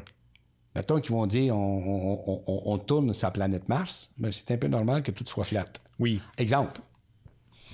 mettons 0.75 1.01
qu'ils 1.01 1.11
vont 1.13 1.27
dire 1.27 1.57
on, 1.57 2.23
on- 2.27 2.43
on- 2.47 2.63
on- 2.73 2.79
tourne 2.79 3.13
sur 3.13 3.27
la 3.27 3.33
planète 3.33 3.69
Mars, 3.69 4.11
ben 4.17 4.31
c'est 4.33 4.51
un 4.53 4.57
peu 4.57 4.69
normal 4.69 5.03
que 5.03 5.11
tout 5.11 5.25
soit 5.27 5.45
flat. 5.45 5.67
Oui. 5.99 6.21
Exemple. 6.39 6.81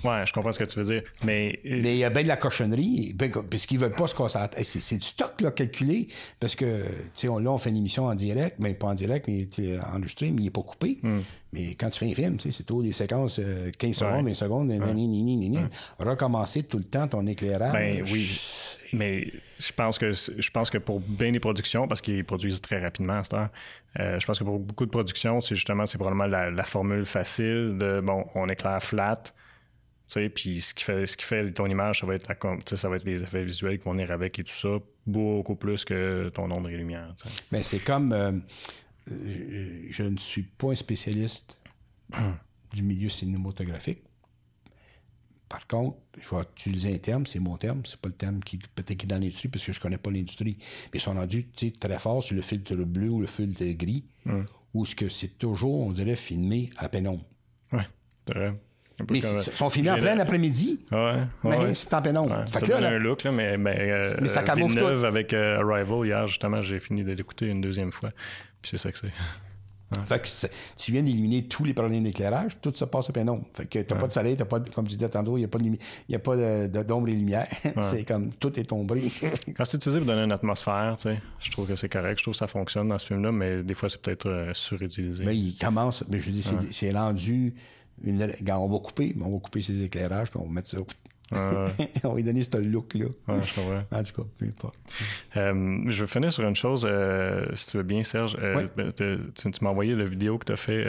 Ouais, 0.03 0.25
je 0.25 0.33
comprends 0.33 0.51
ce 0.51 0.59
que 0.59 0.63
tu 0.65 0.79
veux 0.79 0.85
dire. 0.85 1.03
Mais 1.23 1.59
euh, 1.65 1.79
Mais 1.81 1.95
il 1.95 1.99
y 1.99 2.03
a 2.03 2.09
bien 2.09 2.23
de 2.23 2.27
la 2.27 2.37
cochonnerie, 2.37 3.13
ben, 3.15 3.31
puisqu'ils 3.49 3.79
veulent 3.79 3.95
pas 3.95 4.07
se 4.07 4.15
tête. 4.15 4.63
C'est, 4.63 4.79
c'est 4.79 4.97
du 4.97 5.07
stock 5.07 5.41
là, 5.41 5.51
calculé, 5.51 6.07
parce 6.39 6.55
que 6.55 6.83
tu 6.83 6.91
sais, 7.15 7.29
on, 7.29 7.39
là, 7.39 7.51
on 7.51 7.57
fait 7.57 7.69
une 7.69 7.77
émission 7.77 8.05
en 8.05 8.15
direct, 8.15 8.55
mais 8.59 8.73
pas 8.73 8.87
en 8.87 8.93
direct, 8.93 9.27
mais 9.27 9.47
enregistré, 9.93 10.31
mais 10.31 10.41
il 10.41 10.45
n'est 10.45 10.49
pas 10.51 10.61
coupé. 10.61 10.99
Mais 11.51 11.73
quand 11.75 11.89
tu 11.89 11.99
fais 11.99 12.11
un 12.11 12.15
film, 12.15 12.37
tu 12.37 12.51
sais, 12.51 12.57
c'est 12.57 12.63
tout 12.63 12.83
des 12.83 12.91
séquences 12.91 13.39
euh, 13.39 13.71
15 13.77 13.95
secondes, 13.95 14.25
20 14.25 14.33
secondes, 14.35 14.67
nani, 14.67 15.07
nani. 15.07 15.59
recommencer 15.97 16.63
tout 16.63 16.77
le 16.77 16.83
temps 16.83 17.07
ton 17.07 17.25
éclairage. 17.25 17.73
Ben 17.73 18.03
oui. 18.11 18.39
Mais 18.93 19.27
je 19.59 19.71
pense 19.71 19.97
que 19.99 20.11
je 20.11 20.49
pense 20.51 20.69
que 20.69 20.77
pour 20.77 20.99
bien 20.99 21.31
des 21.31 21.39
productions, 21.39 21.87
parce 21.87 22.01
qu'ils 22.01 22.23
produisent 22.23 22.61
très 22.61 22.79
rapidement 22.79 23.19
à 23.19 23.23
cette 23.23 23.33
heure, 23.33 23.49
euh, 23.99 24.19
je 24.19 24.25
pense 24.25 24.39
que 24.39 24.43
pour 24.43 24.59
beaucoup 24.59 24.85
de 24.85 24.91
productions, 24.91 25.41
c'est 25.41 25.55
justement 25.55 25.85
c'est 25.85 25.97
probablement 25.97 26.27
la, 26.27 26.49
la 26.51 26.63
formule 26.63 27.05
facile 27.05 27.77
de 27.79 28.01
bon, 28.01 28.25
on 28.35 28.47
éclaire 28.49 28.81
flat. 28.81 29.21
Tu 30.09 30.13
sais, 30.13 30.29
puis 30.29 30.59
ce 30.59 30.73
qui 30.73 30.83
fait 30.83 31.05
ce 31.05 31.15
qui 31.15 31.23
fait 31.23 31.51
ton 31.51 31.67
image, 31.67 31.99
ça 31.99 32.07
va 32.07 32.15
être 32.15 32.27
la, 32.27 32.35
ça 32.77 32.89
va 32.89 32.95
être 32.95 33.05
les 33.05 33.21
effets 33.21 33.43
visuels 33.43 33.77
qui 33.77 33.85
vont 33.85 33.91
venir 33.91 34.09
avec 34.11 34.39
et 34.39 34.43
tout 34.43 34.51
ça, 34.51 34.79
beaucoup 35.05 35.55
plus 35.55 35.85
que 35.85 36.29
ton 36.29 36.49
ombre 36.49 36.69
et 36.69 36.77
lumière. 36.77 37.13
Mais 37.51 37.61
c'est 37.61 37.79
comme. 37.79 38.11
euh, 38.13 38.31
je 39.07 40.03
ne 40.03 40.17
suis 40.17 40.43
pas 40.43 40.71
un 40.71 40.75
spécialiste 40.75 41.59
du 42.73 42.83
milieu 42.83 43.09
cinématographique. 43.09 44.03
Par 45.47 45.65
contre, 45.65 45.97
je 46.21 46.35
vais 46.35 46.41
utiliser 46.41 46.93
un 46.93 46.97
terme, 46.99 47.25
c'est 47.25 47.39
mon 47.39 47.57
terme, 47.57 47.81
c'est 47.85 47.99
pas 47.99 48.09
le 48.09 48.13
terme 48.15 48.39
qui 48.39 48.57
peut-être 48.59 48.97
qui 48.97 49.05
est 49.05 49.09
dans 49.09 49.15
l'industrie 49.17 49.47
parce 49.47 49.65
que 49.65 49.73
je 49.73 49.79
connais 49.79 49.97
pas 49.97 50.11
l'industrie. 50.11 50.57
Mais 50.59 50.99
ils 50.99 51.01
sont 51.01 51.13
rendus 51.13 51.47
très 51.79 51.99
fort 51.99 52.21
sur 52.21 52.35
le 52.35 52.41
filtre 52.41 52.75
bleu 52.75 53.09
ou 53.09 53.19
le 53.19 53.25
filtre 53.27 53.63
gris, 53.73 54.05
où 54.75 54.85
ce 54.85 54.93
que 54.95 55.09
c'est 55.09 55.39
toujours, 55.39 55.81
on 55.81 55.91
dirait, 55.91 56.15
filmé 56.15 56.69
à 56.77 56.87
pénombre. 56.87 57.25
Ouais, 57.71 57.87
c'est 58.27 58.33
vrai. 58.35 58.53
Mais 59.09 59.19
ils 59.19 59.23
sont 59.23 59.69
filmés 59.69 59.91
en 59.91 59.99
plein 59.99 60.17
après-midi, 60.19 60.79
Ouais, 60.91 60.97
ouais, 61.43 61.57
mais 61.67 61.73
c'est 61.73 61.93
en 61.93 62.01
pénombre. 62.01 62.31
Ouais, 62.31 62.45
Fait 62.47 62.53
ça 62.53 62.61
que 62.61 62.71
là, 62.71 62.75
donne 62.75 62.83
là, 62.83 62.89
un 62.89 62.99
look, 62.99 63.23
là, 63.23 63.31
mais, 63.31 63.57
mais, 63.57 63.77
euh, 63.79 64.13
Mais 64.21 64.27
ça 64.27 64.43
camoufle 64.43 64.77
tout. 64.77 64.85
avec 64.85 65.33
euh, 65.33 65.61
Arrival, 65.61 66.05
hier, 66.05 66.27
justement, 66.27 66.61
j'ai 66.61 66.79
fini 66.79 67.03
de 67.03 67.11
l'écouter 67.11 67.47
une 67.47 67.61
deuxième 67.61 67.91
fois. 67.91 68.11
Puis 68.61 68.71
c'est 68.71 68.77
ça 68.77 68.91
que 68.91 68.97
c'est. 68.97 69.11
Fait 70.07 70.19
que 70.19 70.27
tu 70.77 70.91
viens 70.91 71.01
d'éliminer 71.01 71.43
tous 71.43 71.63
les 71.63 71.73
problèmes 71.73 72.03
d'éclairage, 72.03 72.57
tout 72.61 72.71
se 72.73 72.85
passe 72.85 73.09
à 73.09 73.13
pénombre. 73.13 73.45
Fait 73.53 73.65
que 73.65 73.79
t'as 73.79 73.95
pas 73.95 74.05
de 74.05 74.11
soleil, 74.11 74.35
t'as 74.35 74.45
pas 74.45 74.59
de, 74.59 74.69
comme 74.69 74.85
je 74.85 74.95
disais 74.95 75.09
tantôt, 75.09 75.35
il 75.35 75.39
n'y 75.39 75.45
a 75.45 75.47
pas 75.47 75.57
de, 76.35 76.69
y 76.69 76.77
a 76.77 76.83
d'ombre 76.83 77.09
et 77.09 77.13
lumière. 77.13 77.47
c'est 77.81 78.03
comme 78.05 78.31
tout 78.33 78.59
est 78.59 78.71
ombré. 78.71 79.01
Quand 79.57 79.65
c'est 79.65 79.77
utilisé 79.77 79.99
pour 79.99 80.07
donner 80.07 80.23
une 80.23 80.31
atmosphère, 80.31 80.95
tu 80.97 81.09
sais, 81.09 81.19
je 81.39 81.49
trouve 81.49 81.67
que 81.67 81.73
c'est 81.75 81.89
correct. 81.89 82.19
Je 82.19 82.23
trouve 82.23 82.33
que 82.35 82.39
ça 82.39 82.47
fonctionne 82.47 82.89
dans 82.89 82.99
ce 82.99 83.07
film-là, 83.07 83.31
mais 83.31 83.63
des 83.63 83.73
fois, 83.73 83.89
c'est 83.89 83.99
peut-être 84.01 84.29
euh, 84.29 84.53
surutilisé. 84.53 85.25
mais 85.25 85.35
il 85.35 85.57
commence, 85.57 86.03
mais 86.07 86.19
je 86.19 86.29
dis, 86.29 86.43
c'est, 86.43 86.71
c'est 86.71 86.91
rendu. 86.91 87.55
Une, 88.03 88.31
quand 88.45 88.57
on 88.59 88.69
va 88.69 88.79
couper, 88.79 89.15
on 89.21 89.29
va 89.31 89.39
couper 89.39 89.61
ses 89.61 89.83
éclairages, 89.83 90.29
puis 90.31 90.39
on 90.41 90.45
va 90.45 90.51
mettre 90.51 90.69
ça. 90.69 90.77
on 91.31 92.09
va 92.09 92.15
lui 92.15 92.23
donner 92.23 92.41
ce 92.41 92.57
look-là. 92.57 93.05
Ouais, 93.27 93.43
je 93.45 93.53
comprends. 93.53 93.83
En 93.91 94.03
tout 94.03 94.13
cas, 94.23 94.27
peu 94.37 94.45
importe. 94.47 94.75
Euh, 95.37 95.81
je 95.85 96.01
veux 96.01 96.07
finir 96.07 96.33
sur 96.33 96.47
une 96.47 96.55
chose, 96.55 96.87
euh, 96.89 97.45
si 97.53 97.67
tu 97.67 97.77
veux 97.77 97.83
bien, 97.83 98.03
Serge. 98.03 98.35
Euh, 98.41 98.55
Oui. 98.57 98.63
ben, 98.75 98.91
tu, 98.91 99.51
tu 99.51 99.63
m'as 99.63 99.69
envoyé 99.69 99.93
la 99.95 100.05
vidéo 100.05 100.37
que 100.39 100.45
tu 100.45 100.53
as 100.53 100.57
fait 100.57 100.83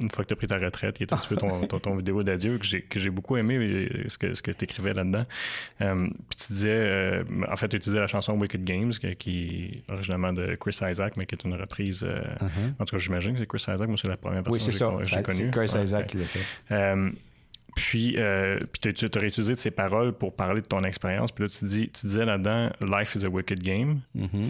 une 0.00 0.10
fois 0.10 0.22
que 0.24 0.28
tu 0.28 0.34
as 0.34 0.36
pris 0.36 0.46
ta 0.46 0.58
retraite, 0.58 0.96
qui 0.96 1.02
est 1.02 1.12
un 1.12 1.16
petit 1.16 1.28
peu 1.28 1.36
ton, 1.36 1.60
ton, 1.66 1.78
ton 1.78 1.96
vidéo 1.96 2.22
d'adieu, 2.22 2.58
que 2.58 2.64
j'ai, 2.64 2.82
que 2.82 3.00
j'ai 3.00 3.10
beaucoup 3.10 3.36
aimé 3.36 3.56
euh, 3.56 3.88
ce 4.08 4.18
que, 4.18 4.34
ce 4.34 4.42
que 4.42 4.50
tu 4.50 4.64
écrivais 4.64 4.92
là-dedans. 4.94 5.24
Euh, 5.80 6.06
puis 6.28 6.38
tu 6.46 6.52
disais, 6.52 6.68
euh, 6.70 7.24
en 7.50 7.56
fait, 7.56 7.68
tu 7.68 7.76
utilisais 7.76 7.98
la 8.00 8.06
chanson 8.06 8.38
Wicked 8.38 8.64
Games, 8.64 8.90
qui, 8.90 9.16
qui 9.16 9.72
est 9.88 9.92
originalement 9.92 10.32
de 10.32 10.54
Chris 10.56 10.78
Isaac, 10.88 11.14
mais 11.16 11.26
qui 11.26 11.34
est 11.34 11.44
une 11.44 11.54
reprise. 11.54 12.04
euh, 12.04 12.22
En 12.78 12.84
tout 12.84 12.96
cas, 12.96 12.98
j'imagine 13.02 13.32
que 13.32 13.38
c'est 13.40 13.46
Chris 13.46 13.62
Isaac, 13.62 13.88
moi, 13.88 13.96
c'est 13.96 14.08
la 14.08 14.16
première 14.16 14.42
personne 14.42 14.58
Uh-huh. 14.60 14.66
Oui, 14.66 14.72
c'est 14.72 14.78
que 14.78 15.04
ça. 15.04 15.16
j'ai, 15.16 15.22
connue. 15.22 15.38
C'est 15.38 15.50
Chris 15.50 15.72
Ouais, 15.78 15.84
Isaac 15.84 16.00
ouais. 16.02 16.06
qui 16.06 16.16
l'a 16.18 16.24
fait. 16.24 17.12
Puis, 17.76 18.14
euh, 18.16 18.58
puis 18.72 18.92
tu 18.92 19.06
as 19.06 19.20
réutilisé 19.20 19.52
de 19.54 19.58
ces 19.58 19.70
paroles 19.70 20.12
pour 20.12 20.34
parler 20.34 20.60
de 20.62 20.66
ton 20.66 20.82
expérience. 20.82 21.30
Puis 21.32 21.44
là, 21.44 21.50
tu, 21.50 21.64
dis, 21.64 21.88
tu 21.90 22.06
disais 22.06 22.24
là-dedans, 22.24 22.70
Life 22.80 23.14
is 23.14 23.24
a 23.24 23.28
wicked 23.28 23.60
game. 23.62 24.00
Mm-hmm. 24.16 24.48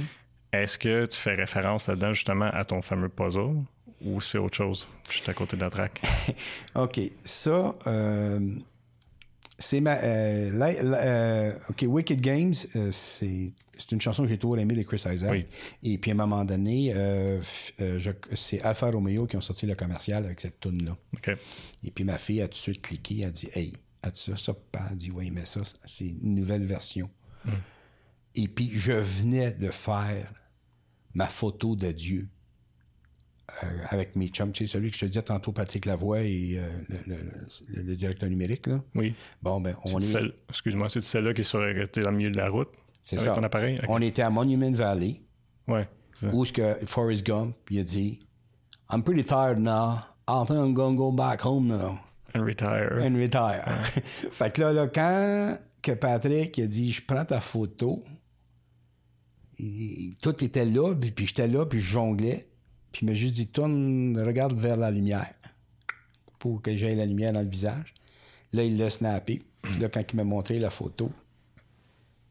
Est-ce 0.55 0.79
que 0.79 1.05
tu 1.05 1.19
fais 1.19 1.35
référence 1.35 1.89
là-dedans 1.89 2.15
justement 2.15 2.49
à 2.51 2.65
ton 2.65 2.81
fameux 2.81 3.11
puzzle? 3.11 3.57
Ou 4.05 4.21
c'est 4.21 4.39
autre 4.39 4.57
chose? 4.57 4.87
Je 5.11 5.19
suis 5.19 5.31
à 5.31 5.35
côté 5.35 5.57
de 5.57 5.63
la 5.63 5.71
track. 5.71 6.01
OK. 6.75 7.01
Ça, 7.25 7.75
euh, 7.87 8.55
c'est 9.59 9.81
ma. 9.81 9.99
euh, 10.03 10.51
la- 10.53 10.83
la- 10.83 11.03
euh, 11.05 11.53
OK, 11.71 11.85
Wicked 11.89 12.21
Games, 12.21 12.55
euh, 12.77 12.91
c'est, 12.93 13.53
c'est 13.77 13.93
une 13.93 14.01
chanson 14.01 14.23
que 14.23 14.29
j'ai 14.29 14.39
toujours 14.39 14.59
aimée 14.59 14.75
de 14.75 14.83
Chris 14.83 15.03
Isaac. 15.13 15.31
Oui. 15.31 15.47
Et 15.83 15.99
puis 15.99 16.11
à 16.11 16.15
un 16.15 16.17
moment 16.17 16.45
donné, 16.45 16.93
je- 16.95 18.11
c'est 18.35 18.61
Alfa 18.63 18.91
Romeo 18.91 19.27
qui 19.27 19.37
ont 19.37 19.41
sorti 19.41 19.67
le 19.67 19.75
commercial 19.75 20.25
avec 20.25 20.41
cette 20.41 20.61
tune 20.61 20.85
là 20.85 20.97
OK. 21.15 21.31
Et 21.85 21.91
puis 21.91 22.05
ma 22.05 22.19
fille 22.19 22.41
a 22.43 22.47
tout 22.49 22.53
de 22.53 22.57
suite 22.57 22.83
cliqué, 22.83 23.21
elle 23.23 23.27
a 23.29 23.31
dit 23.31 23.49
Hey, 23.55 23.73
as-tu 24.03 24.31
ça, 24.31 24.37
ça? 24.37 24.53
Puis 24.55 24.63
Elle 24.87 24.93
a 24.93 24.95
dit 24.95 25.11
Oui, 25.11 25.31
mais 25.33 25.45
ça, 25.45 25.61
c'est 25.85 26.07
une 26.09 26.35
nouvelle 26.37 26.65
version. 26.65 27.11
Et 28.35 28.47
puis 28.47 28.71
je 28.73 28.93
venais 28.93 29.53
de 29.53 29.71
faire 29.71 30.33
ma 31.15 31.27
photo 31.27 31.75
d'adieu 31.75 32.23
euh, 32.23 32.27
avec 33.89 34.15
mes 34.17 34.29
chums. 34.29 34.53
Tu 34.53 34.67
sais, 34.67 34.73
celui 34.73 34.91
que 34.91 34.97
je 34.97 35.01
te 35.03 35.07
disais 35.07 35.23
tantôt, 35.23 35.53
Patrick 35.53 35.87
Lavoie 35.87 36.21
et 36.23 36.59
euh, 36.59 36.69
le, 36.89 36.99
le- 37.07 37.23
le- 37.75 37.83
le 37.83 37.97
directeur 37.97 38.29
numérique. 38.29 38.67
Là. 38.67 38.81
Oui. 38.95 39.15
Bon, 39.43 39.61
ben, 39.61 39.75
on 39.85 39.99
est. 39.99 40.03
celle- 40.03 40.35
Excuse-moi, 40.49 40.89
c'est 40.89 41.01
celle-là 41.01 41.33
qui 41.35 41.41
est 41.41 41.45
sur 41.45 41.61
t'es 41.93 42.01
dans 42.03 42.11
le 42.11 42.17
milieu 42.17 42.31
de 42.31 42.37
la 42.39 42.49
route? 42.51 42.69
C'est 43.03 43.19
ça. 43.19 43.33
ton 43.33 43.43
appareil? 43.43 43.81
On 43.89 44.01
était 44.03 44.23
à 44.23 44.31
Monument 44.31 44.71
Valley, 44.73 45.23
Ouais. 45.67 45.89
où 46.33 46.45
ce 46.45 46.53
que 46.53 46.75
Forrest 46.87 47.25
Gump, 47.25 47.55
il 47.71 47.79
a 47.81 47.85
dit 47.85 48.19
I'm 48.93 49.03
pretty 49.03 49.25
tired 49.25 49.59
now. 49.59 49.95
I 50.29 50.45
think 50.47 50.59
I'm 50.59 50.75
gonna 50.75 50.97
go 50.97 51.11
back 51.11 51.43
home 51.45 51.69
now. 51.69 51.99
And 52.35 52.45
retire. 52.45 52.99
and 53.01 53.15
retire. 53.17 53.65
fait 54.31 54.53
que 54.53 54.61
là, 54.61 54.73
là, 54.75 54.89
quand 54.89 55.59
que 55.81 55.93
Patrick 55.93 56.59
a 56.59 56.67
dit 56.67 56.93
je 56.93 57.03
prends 57.03 57.25
ta 57.25 57.41
photo, 57.41 58.05
il- 59.59 60.17
tout 60.21 60.45
était 60.45 60.65
là, 60.65 60.95
puis, 60.95 61.11
puis 61.11 61.27
j'étais 61.27 61.49
là, 61.49 61.65
puis 61.67 61.81
je 61.81 61.93
jonglais, 61.93 62.48
puis 62.93 63.03
il 63.03 63.07
m'a 63.07 63.15
juste 63.15 63.35
dit 63.35 63.49
tourne, 63.49 64.19
regarde 64.19 64.59
vers 64.59 64.77
la 64.77 64.91
lumière 64.91 65.35
pour 66.39 66.63
que 66.63 66.75
j'aie 66.75 66.95
la 66.95 67.07
lumière 67.07 67.33
dans 67.33 67.43
le 67.43 67.49
visage. 67.49 67.95
Là, 68.53 68.65
il 68.65 68.79
l'a 68.79 68.91
snappé. 68.91 69.43
Puis 69.63 69.79
là, 69.79 69.89
quand 69.89 70.03
il 70.11 70.17
m'a 70.17 70.25
montré 70.25 70.59
la 70.59 70.71
photo, 70.71 71.07
tout 71.09 71.13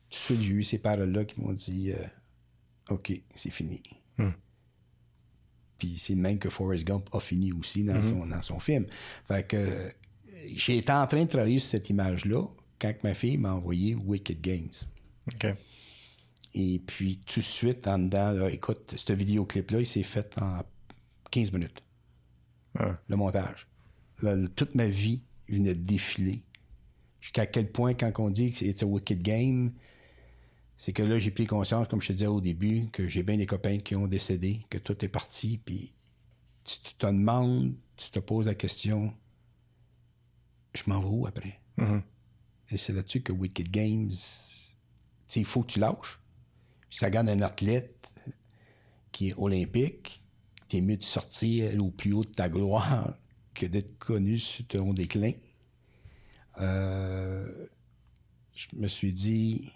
de 0.09 0.15
suite, 0.15 0.41
j'ai 0.41 0.53
eu 0.53 0.63
ces 0.63 0.77
paroles-là 0.77 1.25
qui 1.25 1.39
m'ont 1.41 1.51
dit 1.51 1.91
euh, 1.91 2.93
OK, 2.93 3.11
c'est 3.35 3.51
fini. 3.51 3.81
Hmm. 4.17 4.31
Puis 5.77 5.97
c'est 5.97 6.15
le 6.15 6.21
même 6.21 6.39
que 6.39 6.49
Forrest 6.49 6.85
Gump 6.85 7.09
a 7.13 7.19
fini 7.19 7.51
aussi 7.51 7.84
dans, 7.84 8.01
son, 8.01 8.25
dans 8.25 8.41
son 8.41 8.59
film. 8.59 8.88
Fait 9.27 9.45
que 9.45 9.57
euh, 9.57 9.89
j'ai 10.55 10.77
été 10.77 10.91
en 10.91 11.05
train 11.05 11.23
de 11.23 11.29
travailler 11.29 11.59
sur 11.59 11.69
cette 11.69 11.89
image-là 11.89 12.43
quand 12.79 12.93
ma 13.03 13.13
fille 13.13 13.38
m'a 13.38 13.53
envoyé 13.53 13.95
Wicked 13.95 14.41
Games. 14.41 14.71
OK. 15.27 15.47
Et 16.59 16.79
puis 16.79 17.19
tout 17.19 17.39
de 17.39 17.45
suite, 17.45 17.88
en 17.88 17.99
dedans, 17.99 18.31
là, 18.31 18.49
écoute, 18.49 18.95
ce 18.97 19.13
vidéoclip-là, 19.13 19.79
il 19.81 19.85
s'est 19.85 20.01
fait 20.01 20.35
en 20.41 20.63
15 21.29 21.51
minutes, 21.51 21.84
Ah. 22.79 22.95
le 23.07 23.15
montage. 23.15 23.67
Là, 24.23 24.35
toute 24.55 24.73
ma 24.73 24.88
vie 24.88 25.21
venait 25.47 25.75
de 25.75 25.84
défiler. 25.84 26.41
Jusqu'à 27.21 27.45
quel 27.45 27.71
point, 27.71 27.93
quand 27.93 28.11
on 28.19 28.31
dit 28.31 28.51
que 28.51 28.57
c'est 28.57 28.81
un 28.84 28.88
wicked 28.88 29.21
game, 29.21 29.71
c'est 30.77 30.93
que 30.93 31.03
là, 31.03 31.19
j'ai 31.19 31.29
pris 31.29 31.45
conscience, 31.45 31.88
comme 31.88 32.01
je 32.01 32.07
te 32.07 32.13
disais 32.13 32.25
au 32.25 32.41
début, 32.41 32.88
que 32.91 33.07
j'ai 33.07 33.21
bien 33.21 33.38
des 33.38 33.45
copains 33.45 33.77
qui 33.77 33.95
ont 33.95 34.07
décédé, 34.07 34.65
que 34.71 34.79
tout 34.79 35.05
est 35.05 35.09
parti, 35.09 35.59
puis 35.63 35.93
tu 36.63 36.79
te 36.97 37.05
demandes, 37.05 37.75
tu 37.97 38.09
te 38.09 38.17
poses 38.19 38.47
la 38.47 38.55
question, 38.55 39.13
je 40.73 40.81
m'en 40.88 40.99
vais 41.01 41.07
où 41.07 41.27
après? 41.27 41.59
Mhm. 41.77 42.01
Et 42.71 42.77
c'est 42.77 42.93
là-dessus 42.93 43.21
que 43.21 43.31
Wicked 43.31 43.69
Games, 43.69 44.11
il 45.35 45.45
faut 45.45 45.61
que 45.61 45.73
tu 45.73 45.79
lâches. 45.79 46.19
Si 46.89 46.99
tu 46.99 47.05
regardes 47.05 47.30
un 47.30 47.41
athlète 47.41 48.09
qui 49.11 49.30
est 49.30 49.34
olympique, 49.38 50.22
t'es 50.68 50.81
mieux 50.81 50.97
de 50.97 51.03
sortir 51.03 51.81
au 51.81 51.91
plus 51.91 52.14
haut 52.14 52.23
de 52.23 52.31
ta 52.31 52.49
gloire 52.49 53.18
que 53.53 53.65
d'être 53.65 53.97
connu 53.97 54.38
sur 54.38 54.65
ton 54.68 54.93
déclin. 54.93 55.34
Euh, 56.59 57.68
je 58.53 58.68
me 58.73 58.88
suis 58.88 59.14
dit, 59.14 59.72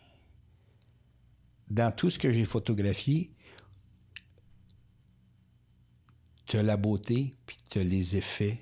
dans 1.69 1.95
tout 1.95 2.09
ce 2.09 2.19
que 2.19 2.31
j'ai 2.31 2.45
photographié, 2.45 3.31
tu 6.45 6.57
as 6.57 6.63
la 6.63 6.77
beauté, 6.77 7.33
puis 7.45 7.57
tu 7.69 7.79
as 7.79 7.83
les 7.83 8.17
effets 8.17 8.59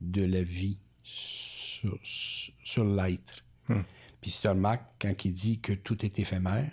de 0.00 0.22
la 0.22 0.42
vie 0.42 0.78
sur, 1.02 1.98
l'être. 2.84 3.44
Puis 4.20 4.30
si 4.30 4.40
tu 4.40 4.48
remarques, 4.48 4.84
quand 5.00 5.24
il 5.24 5.32
dit 5.32 5.60
que 5.60 5.72
tout 5.72 6.04
est 6.04 6.18
éphémère, 6.18 6.70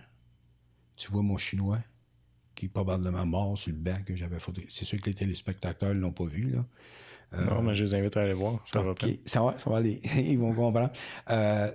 tu 0.96 1.12
vois 1.12 1.22
mon 1.22 1.38
chinois 1.38 1.80
qui 2.56 2.66
est 2.68 2.70
probablement 2.70 3.26
mort 3.26 3.58
sur 3.58 3.72
le 3.72 3.78
banc 3.78 3.98
que 4.06 4.16
j'avais 4.16 4.40
photographié. 4.40 4.70
C'est 4.78 4.86
sûr 4.86 5.00
que 5.02 5.08
les 5.08 5.14
téléspectateurs 5.14 5.94
ne 5.94 6.00
l'ont 6.00 6.14
pas 6.14 6.26
vu, 6.26 6.52
là. 6.52 6.66
Non, 7.38 7.62
mais 7.62 7.76
je 7.76 7.84
les 7.84 7.96
invite 7.96 8.16
à 8.16 8.22
aller 8.22 8.34
voir. 8.34 8.62
Ça 8.66 8.82
va 8.82 8.94
ça 9.26 9.44
va, 9.44 9.58
ça 9.58 9.70
va 9.70 9.78
aller. 9.78 10.00
Ils 10.16 10.38
vont 10.38 10.54
comprendre. 10.54 10.92
Euh, 11.30 11.70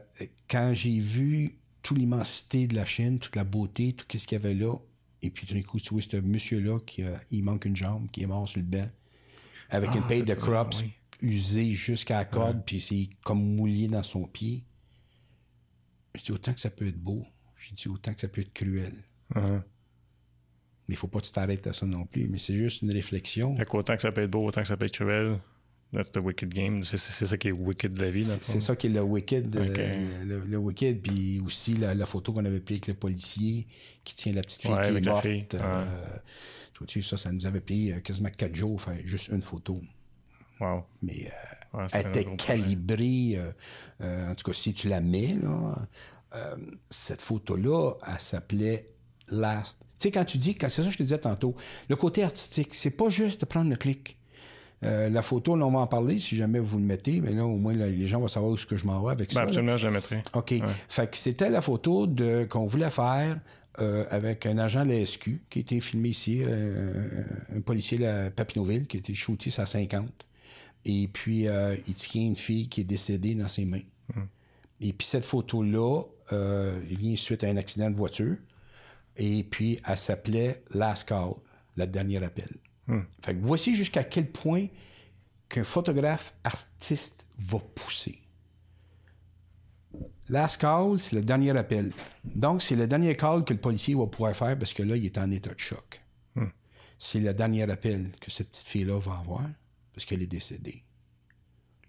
quand 0.49 0.71
j'ai 0.73 0.99
vu 0.99 1.59
toute 1.83 1.99
l'immensité 1.99 2.67
de 2.67 2.75
la 2.77 2.87
Chine, 2.87 3.19
toute 3.19 3.37
la 3.37 3.45
beauté, 3.45 3.93
tout 3.93 4.07
ce 4.17 4.27
qu'il 4.27 4.37
y 4.37 4.41
avait 4.41 4.55
là, 4.55 4.75
et 5.21 5.29
puis 5.29 5.47
tout 5.47 5.53
d'un 5.53 5.63
coup, 5.63 5.79
tu 5.79 5.93
vois 5.93 6.01
ce 6.03 6.17
monsieur-là 6.17 6.79
qui 6.81 7.03
il 7.31 7.43
manque 7.45 7.67
une 7.67 7.77
jambe, 7.77 8.11
qui 8.11 8.23
est 8.23 8.27
mort 8.27 8.49
sur 8.49 8.61
le 8.61 8.67
banc, 8.67 8.89
avec 9.69 9.91
Ah, 9.93 9.97
une 9.97 10.03
paille 10.05 10.19
cette 10.19 10.29
de 10.29 10.35
crops, 10.35 10.81
oui. 10.81 10.93
usé 11.21 11.73
jusqu'à 11.73 12.17
la 12.17 12.25
corde, 12.25 12.63
puis 12.65 12.81
c'est 12.81 13.11
comme 13.23 13.57
mouillé 13.57 13.89
dans 13.89 14.03
son 14.03 14.25
pied. 14.25 14.65
Je 16.15 16.23
dis 16.23 16.33
autant 16.33 16.55
que 16.55 16.61
ça 16.61 16.71
peut 16.71 16.87
être 16.87 16.99
beau. 16.99 17.27
Je 17.57 17.75
dis 17.75 17.89
autant 17.89 18.15
que 18.15 18.21
ça 18.21 18.29
peut 18.29 18.41
être 18.41 18.53
cruel. 18.55 18.95
Mais 19.37 20.95
il 20.95 20.97
faut 20.97 21.07
pas 21.09 21.21
que 21.21 21.27
tu 21.27 21.33
t'arrêtes 21.33 21.67
à 21.67 21.73
ça 21.73 21.87
non 21.87 22.05
plus. 22.07 22.29
Mais 22.29 22.39
c'est 22.39 22.55
juste 22.55 22.83
une 22.83 22.91
réflexion. 22.93 23.57
Fait 23.57 23.65
qu'autant 23.65 23.95
que 23.97 24.03
ça 24.03 24.11
peut 24.13 24.23
être 24.23 24.31
beau, 24.31 24.45
autant 24.47 24.63
que 24.63 24.69
ça 24.69 24.77
peut 24.77 24.87
être 24.87 24.95
cruel. 24.95 25.39
That's 25.93 26.13
the 26.13 26.19
wicked 26.19 26.55
game. 26.55 26.83
C'est 26.85 26.99
c'est 26.99 27.27
ça 27.27 27.37
qui 27.37 27.49
est 27.49 27.53
wicked 27.53 27.93
de 27.95 28.03
la 28.03 28.11
vie. 28.11 28.25
C'est 28.25 28.61
ça 28.61 28.77
qui 28.77 28.87
est 28.87 28.91
le 28.91 29.01
wicked. 29.03 29.55
euh, 29.57 30.25
le, 30.25 30.39
le 30.41 30.57
wicked. 30.57 31.01
Puis 31.03 31.41
aussi 31.45 31.75
la, 31.75 31.95
la 31.95 32.07
photo 32.07 32.33
qu'on 32.33 32.45
avait 32.45 32.61
prise 32.61 32.77
avec 32.77 32.87
le 32.89 32.95
policier 32.95 33.67
qui 34.05 34.15
tient 34.15 34.33
la 34.33 34.43
petite 34.43 34.63
fille 34.63 34.71
Ouais, 34.73 34.89
qui 34.91 34.97
est 34.97 35.01
morte. 35.01 35.23
fille, 35.27 35.47
euh, 35.55 35.85
tu 36.73 36.79
vois-tu, 36.79 37.03
ça, 37.03 37.17
ça 37.17 37.33
nous 37.33 37.45
avait 37.47 37.61
pris 37.61 37.93
euh, 37.93 38.01
quasiment 38.01 38.29
quatre 38.31 38.55
jours 38.55 38.81
faire 38.81 38.97
juste 39.05 39.29
une 39.29 39.43
photo. 39.43 39.83
Wow. 40.61 40.85
Mais 41.03 41.27
euh, 41.75 41.79
Ouais, 41.79 41.87
elle 41.93 42.07
était 42.09 42.25
calibrée. 42.37 43.33
euh, 43.37 43.51
euh, 44.01 44.31
en 44.31 44.35
tout 44.35 44.45
cas, 44.45 44.53
si 44.53 44.73
tu 44.75 44.89
la 44.89 45.01
mets, 45.01 45.37
là, 45.43 45.77
cette 46.89 47.21
photo-là, 47.21 47.95
elle 48.09 48.19
s'appelait 48.21 48.91
Last. 49.33 49.79
Tu 49.81 50.05
sais, 50.05 50.11
quand 50.11 50.25
tu 50.25 50.39
dis, 50.39 50.57
c'est 50.59 50.69
ça 50.71 50.83
que 50.83 50.91
je 50.91 50.97
te 50.97 51.03
disais 51.03 51.19
tantôt, 51.19 51.55
le 51.89 51.97
côté 51.97 52.23
artistique, 52.23 52.75
c'est 52.75 52.91
pas 52.91 53.09
juste 53.09 53.41
de 53.43 53.47
prendre 53.47 53.69
le 53.71 53.77
clic. 53.77 54.17
Euh, 54.83 55.11
la 55.11 55.21
photo, 55.21 55.57
là, 55.57 55.67
on 55.67 55.71
va 55.73 55.81
en 55.81 55.87
parler 55.87 56.19
si 56.19 56.37
jamais 56.37 56.59
vous 56.59 56.79
le 56.79 56.85
mettez, 56.85 57.21
mais 57.21 57.33
là, 57.33 57.45
au 57.45 57.57
moins, 57.59 57.75
là, 57.75 57.87
les 57.87 58.07
gens 58.07 58.19
vont 58.19 58.29
savoir 58.29 58.51
où 58.53 58.55
est-ce 58.55 58.65
que 58.65 58.77
je 58.77 58.87
m'en 58.87 59.03
vais 59.05 59.13
avec 59.13 59.29
Ben, 59.29 59.35
ça. 59.35 59.41
là. 59.41 59.47
absolument, 59.47 59.77
je 59.77 59.85
la 59.87 59.91
mettrai. 59.93 60.23
OK. 60.33 60.55
Fait 60.89 61.11
que 61.11 61.19
c'était 61.19 61.51
la 61.51 61.61
photo 61.61 62.07
de 62.07 62.45
qu'on 62.49 62.65
voulait 62.65 62.89
faire 62.89 63.39
euh, 63.81 64.07
avec 64.09 64.47
un 64.47 64.57
agent 64.57 64.85
de 64.87 64.91
la 64.93 65.05
SQ 65.05 65.43
qui 65.51 65.59
a 65.59 65.61
été 65.61 65.81
filmé 65.81 66.09
ici, 66.09 66.41
euh, 66.47 67.23
un 67.55 67.61
policier 67.61 67.99
de 67.99 68.31
Papineauville 68.31 68.87
qui 68.87 68.97
a 68.97 69.01
été 69.01 69.13
shooté 69.13 69.51
à 69.59 69.67
50. 69.67 70.09
Et 70.87 71.09
puis, 71.13 71.47
il 71.87 71.95
tient 71.95 72.23
une 72.23 72.37
fille 72.37 72.67
qui 72.71 72.81
est 72.81 72.85
décédée 72.85 73.35
dans 73.35 73.49
ses 73.49 73.67
mains. 73.67 73.83
Et 74.81 74.95
puis, 74.95 75.07
cette 75.07 75.27
photo-là, 75.27 76.05
il 76.33 76.97
vient 76.97 77.15
suite 77.17 77.45
à 77.45 77.49
un 77.49 77.59
accident 77.59 77.91
de 77.91 77.97
voiture. 77.97 78.37
Et 79.17 79.45
puis, 79.45 79.81
elle 79.87 79.99
s'appelait 79.99 80.63
Last 80.75 81.09
Call, 81.09 81.35
la 81.77 81.87
dernière 81.87 82.23
appel. 82.23 82.51
Fait 83.25 83.35
que 83.35 83.41
voici 83.41 83.77
jusqu'à 83.77 84.03
quel 84.03 84.31
point 84.31 84.67
qu'un 85.49 85.65
photographe 85.65 86.35
artiste 86.43 87.27
va 87.39 87.59
pousser. 87.59 88.21
Last 90.29 90.61
call, 90.61 90.99
c'est 91.01 91.17
le 91.17 91.23
dernier 91.23 91.57
appel. 91.57 91.93
Donc, 92.25 92.63
c'est 92.63 92.77
le 92.77 92.87
dernier 92.87 93.17
call 93.17 93.45
que 93.45 93.53
le 93.53 93.61
policier 93.61 93.95
va 93.95 94.07
pouvoir 94.07 94.35
faire 94.35 94.57
parce 94.59 94.73
que 94.73 94.83
là, 94.83 94.97
il 94.97 95.05
est 95.05 95.19
en 95.19 95.31
état 95.31 95.53
de 95.53 95.59
choc. 95.59 96.03
C'est 96.99 97.21
le 97.21 97.33
dernier 97.33 97.69
appel 97.71 98.13
que 98.21 98.31
cette 98.31 98.51
petite 98.51 98.69
fille-là 98.69 98.99
va 98.99 99.19
avoir 99.19 99.49
parce 99.93 100.05
qu'elle 100.05 100.23
est 100.23 100.27
décédée. 100.27 100.85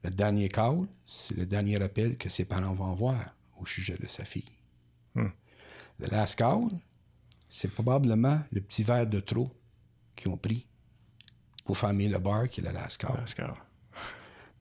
Le 0.04 0.10
dernier 0.10 0.50
call, 0.50 0.88
c'est 1.06 1.36
le 1.36 1.46
dernier 1.46 1.82
appel 1.82 2.18
que 2.18 2.30
ses 2.30 2.46
parents 2.46 2.74
vont 2.74 2.92
avoir 2.92 3.36
au 3.60 3.66
sujet 3.66 3.98
de 3.98 4.08
sa 4.08 4.24
fille. 4.26 4.52
Le 5.16 6.08
last 6.10 6.36
call, 6.36 6.70
c'est 7.54 7.70
probablement 7.74 8.40
le 8.52 8.62
petit 8.62 8.82
verre 8.84 9.06
de 9.06 9.20
trop 9.20 9.52
qu'ils 10.16 10.32
ont 10.32 10.38
pris 10.38 10.68
pour 11.66 11.78
fermer 11.78 12.08
le 12.08 12.18
bar 12.18 12.48
qui 12.48 12.62
est 12.62 12.64
le. 12.64 12.74
Pascal. 12.74 13.54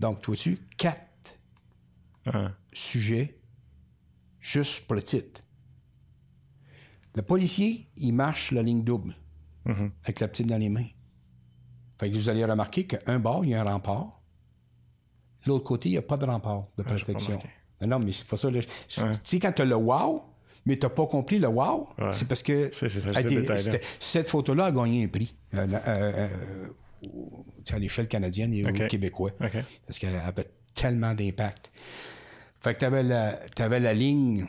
Donc, 0.01 0.21
toi 0.23 0.35
tu 0.35 0.59
quatre 0.77 1.39
Ah. 2.27 2.51
sujet 2.73 3.39
juste 4.41 4.87
pour 4.87 4.97
le 4.97 5.03
titre. 5.03 5.41
Le 7.15 7.23
policier, 7.23 7.89
il 7.97 8.13
marche 8.13 8.51
la 8.53 8.63
ligne 8.63 8.83
double 8.85 9.15
avec 10.05 10.19
la 10.21 10.27
petite 10.29 10.47
dans 10.49 10.59
les 10.59 10.69
mains. 10.69 10.87
Fait 11.99 12.11
que 12.11 12.15
vous 12.17 12.29
allez 12.29 12.45
remarquer 12.45 12.87
qu'un 12.87 13.19
bord, 13.21 13.45
il 13.45 13.51
y 13.51 13.55
a 13.55 13.61
un 13.61 13.65
rempart. 13.65 14.21
L'autre 15.47 15.65
côté, 15.65 15.91
il 15.91 15.93
n'y 15.93 15.99
a 15.99 16.03
pas 16.03 16.17
de 16.17 16.25
rempart 16.25 16.67
de 16.77 16.83
pas 16.83 16.95
protection. 16.95 17.39
non, 17.81 17.87
non, 17.87 17.99
mais 18.01 18.11
c'est 18.13 18.27
pas 18.27 18.37
ça. 18.37 18.51
là. 18.51 18.61
Tu 18.89 19.01
sais, 19.23 19.39
quand 19.39 19.53
tu 19.53 19.63
as 19.63 19.65
le 19.65 19.77
wow, 19.77 20.23
mais 20.67 20.77
tu 20.77 20.85
n'as 20.87 20.91
pas 20.91 21.07
compris 21.07 21.39
le 21.39 21.49
wow, 21.49 21.89
Ouais. 21.99 22.13
c'est 22.13 22.27
parce 22.29 22.43
que 22.43 22.71
cette 23.99 24.29
photo-là 24.29 24.67
a 24.67 24.73
gagné 24.73 25.05
un 25.05 25.09
prix 25.09 25.35
euh, 25.55 25.67
euh, 25.73 26.29
euh, 27.05 27.09
à 27.71 27.79
l'échelle 27.79 28.09
canadienne 28.09 28.53
et 28.55 28.65
OK. 28.65 28.81
au 28.83 28.87
québécois. 28.87 29.31
OK. 29.41 29.57
Parce 29.87 29.99
qu'elle 29.99 30.17
avait 30.17 30.47
tellement 30.75 31.15
d'impact. 31.15 31.71
Fait 32.61 32.75
que 32.75 32.81
tu 32.81 32.85
avais 32.85 33.03
la, 33.03 33.33
t'avais 33.57 33.81
la 33.81 33.95
ligne 33.95 34.47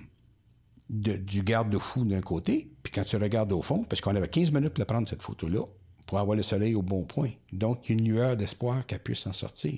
de- 0.89 1.15
du 1.15 1.43
garde-fou 1.43 2.03
d'un 2.03 2.19
côté, 2.21 2.69
puis 2.83 2.91
quand 2.91 3.03
tu 3.05 3.15
regardes 3.15 3.53
au 3.53 3.61
fond, 3.61 3.83
parce 3.83 4.01
qu'on 4.01 4.15
avait 4.15 4.27
15 4.27 4.51
minutes 4.51 4.73
pour 4.73 4.85
prendre 4.85 5.07
cette 5.07 5.21
photo-là, 5.21 5.63
pour 6.05 6.19
avoir 6.19 6.35
le 6.35 6.43
soleil 6.43 6.75
au 6.75 6.81
bon 6.81 7.03
point. 7.03 7.29
Donc, 7.53 7.88
il 7.88 7.91
y 7.93 7.95
a 7.95 7.99
une 7.99 8.09
lueur 8.09 8.35
d'espoir 8.38 8.85
qu'elle 8.85 8.99
puisse 8.99 9.19
s'en 9.19 9.31
sortir. 9.33 9.73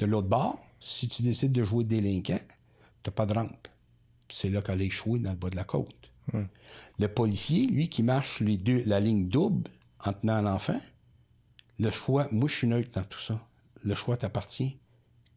De 0.00 0.06
l'autre 0.06 0.28
bord, 0.28 0.58
si 0.80 1.08
tu 1.08 1.22
décides 1.22 1.52
de 1.52 1.62
jouer 1.64 1.84
délinquant, 1.84 2.38
tu 3.02 3.10
pas 3.10 3.24
de 3.26 3.34
rampe. 3.34 3.68
C'est 4.30 4.48
là 4.48 4.62
qu'elle 4.62 4.80
a 4.80 4.84
échoué 4.84 5.18
dans 5.18 5.30
le 5.30 5.36
bas 5.36 5.50
de 5.50 5.56
la 5.56 5.64
côte. 5.64 6.10
Le 6.98 7.08
policier, 7.08 7.66
lui, 7.66 7.88
qui 7.88 8.02
marche 8.02 8.40
les 8.40 8.56
deux, 8.56 8.82
la 8.86 9.00
ligne 9.00 9.28
double 9.28 9.68
en 10.04 10.12
tenant 10.12 10.40
l'enfant, 10.42 10.80
le 11.78 11.90
choix, 11.90 12.28
moi 12.30 12.48
je 12.48 12.54
suis 12.54 12.66
neutre 12.66 12.90
dans 12.92 13.02
tout 13.02 13.18
ça. 13.18 13.44
Le 13.82 13.94
choix 13.94 14.16
t'appartient. 14.16 14.78